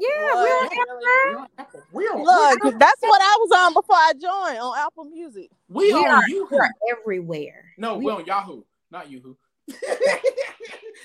Yeah, 0.00 0.06
What? 0.32 0.36
we're 0.36 0.42
on 0.42 0.68
Yeah, 0.70 0.78
everywhere. 0.80 1.32
we're 1.32 1.38
on 1.40 1.48
Apple. 1.58 1.82
We're 1.90 2.12
on, 2.12 2.22
Look, 2.62 2.78
that's 2.78 3.00
what 3.02 3.20
I 3.20 3.36
was 3.40 3.50
on 3.56 3.74
before 3.74 3.96
I 3.96 4.12
joined 4.12 4.58
on 4.60 4.78
Apple 4.78 5.04
Music. 5.06 5.50
we 5.68 5.86
We 5.86 5.92
on 5.92 6.06
are- 6.06 6.28
Yahoo. 6.28 6.46
We're 6.52 6.70
everywhere. 6.96 7.64
No, 7.78 7.98
we- 7.98 8.04
we're 8.04 8.12
on 8.12 8.24
Yahoo, 8.24 8.62
not 8.92 9.10
Yahoo. 9.10 9.34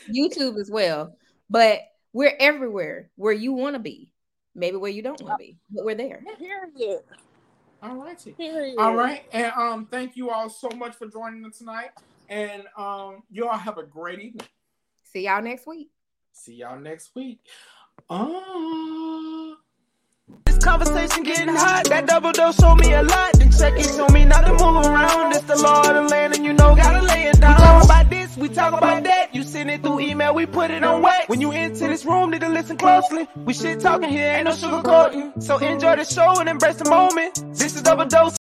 YouTube 0.09 0.59
as 0.59 0.69
well. 0.69 1.15
But 1.49 1.79
we're 2.13 2.35
everywhere 2.39 3.09
where 3.15 3.33
you 3.33 3.53
want 3.53 3.75
to 3.75 3.79
be. 3.79 4.09
Maybe 4.55 4.77
where 4.77 4.91
you 4.91 5.01
don't 5.01 5.19
want 5.23 5.39
to 5.39 5.43
be, 5.43 5.57
but 5.71 5.83
we're 5.85 5.95
there. 5.95 6.21
Period. 6.37 7.01
All 7.83 7.95
righty. 7.97 8.31
Period. 8.31 8.75
All 8.77 8.95
right, 8.95 9.25
and 9.31 9.51
um, 9.53 9.85
thank 9.85 10.15
you 10.15 10.29
all 10.29 10.49
so 10.49 10.69
much 10.69 10.95
for 10.95 11.07
joining 11.07 11.45
us 11.45 11.57
tonight, 11.57 11.89
and 12.29 12.63
um, 12.77 13.23
you 13.29 13.47
all 13.47 13.57
have 13.57 13.77
a 13.77 13.83
great 13.83 14.19
evening. 14.19 14.47
See 15.03 15.25
y'all 15.25 15.41
next 15.41 15.67
week. 15.67 15.89
See 16.31 16.55
y'all 16.55 16.79
next 16.79 17.11
week. 17.15 17.39
Uh... 18.09 19.32
This 20.45 20.57
conversation 20.57 21.23
getting 21.23 21.55
hot. 21.55 21.85
That 21.85 22.07
double 22.07 22.31
dose 22.31 22.55
show 22.55 22.75
me 22.75 22.93
a 22.93 23.03
lot. 23.03 23.33
Then 23.33 23.51
check 23.51 23.73
it, 23.77 23.85
show 23.95 24.07
me 24.07 24.25
not 24.25 24.45
to 24.45 24.51
move 24.51 24.85
around. 24.85 25.33
It's 25.33 25.43
the 25.43 25.57
law 25.57 25.81
of 25.81 25.93
the 25.95 26.01
land, 26.03 26.35
and 26.35 26.45
you 26.45 26.53
know 26.53 26.75
gotta 26.75 27.05
lay 27.05 27.23
it 27.23 27.39
down. 27.39 27.55
We 27.55 27.63
talk 27.63 27.83
about 27.83 28.09
this, 28.09 28.37
we 28.37 28.49
talk 28.49 28.73
about 28.73 29.03
that. 29.03 29.33
You 29.35 29.43
send 29.43 29.69
it 29.69 29.81
through 29.81 29.99
email, 29.99 30.33
we 30.33 30.45
put 30.45 30.71
it 30.71 30.83
on 30.83 31.01
wax. 31.01 31.29
When 31.29 31.41
you 31.41 31.51
enter 31.51 31.87
this 31.87 32.05
room, 32.05 32.31
need 32.31 32.41
to 32.41 32.49
listen 32.49 32.77
closely. 32.77 33.27
We 33.35 33.53
shit 33.53 33.79
talking 33.79 34.09
here, 34.09 34.33
ain't 34.35 34.45
no 34.45 34.51
sugarcoating. 34.51 35.41
So 35.41 35.57
enjoy 35.57 35.95
the 35.95 36.05
show 36.05 36.39
and 36.39 36.49
embrace 36.49 36.77
the 36.77 36.89
moment. 36.89 37.43
This 37.57 37.75
is 37.75 37.81
double 37.81 38.05
dose. 38.05 38.35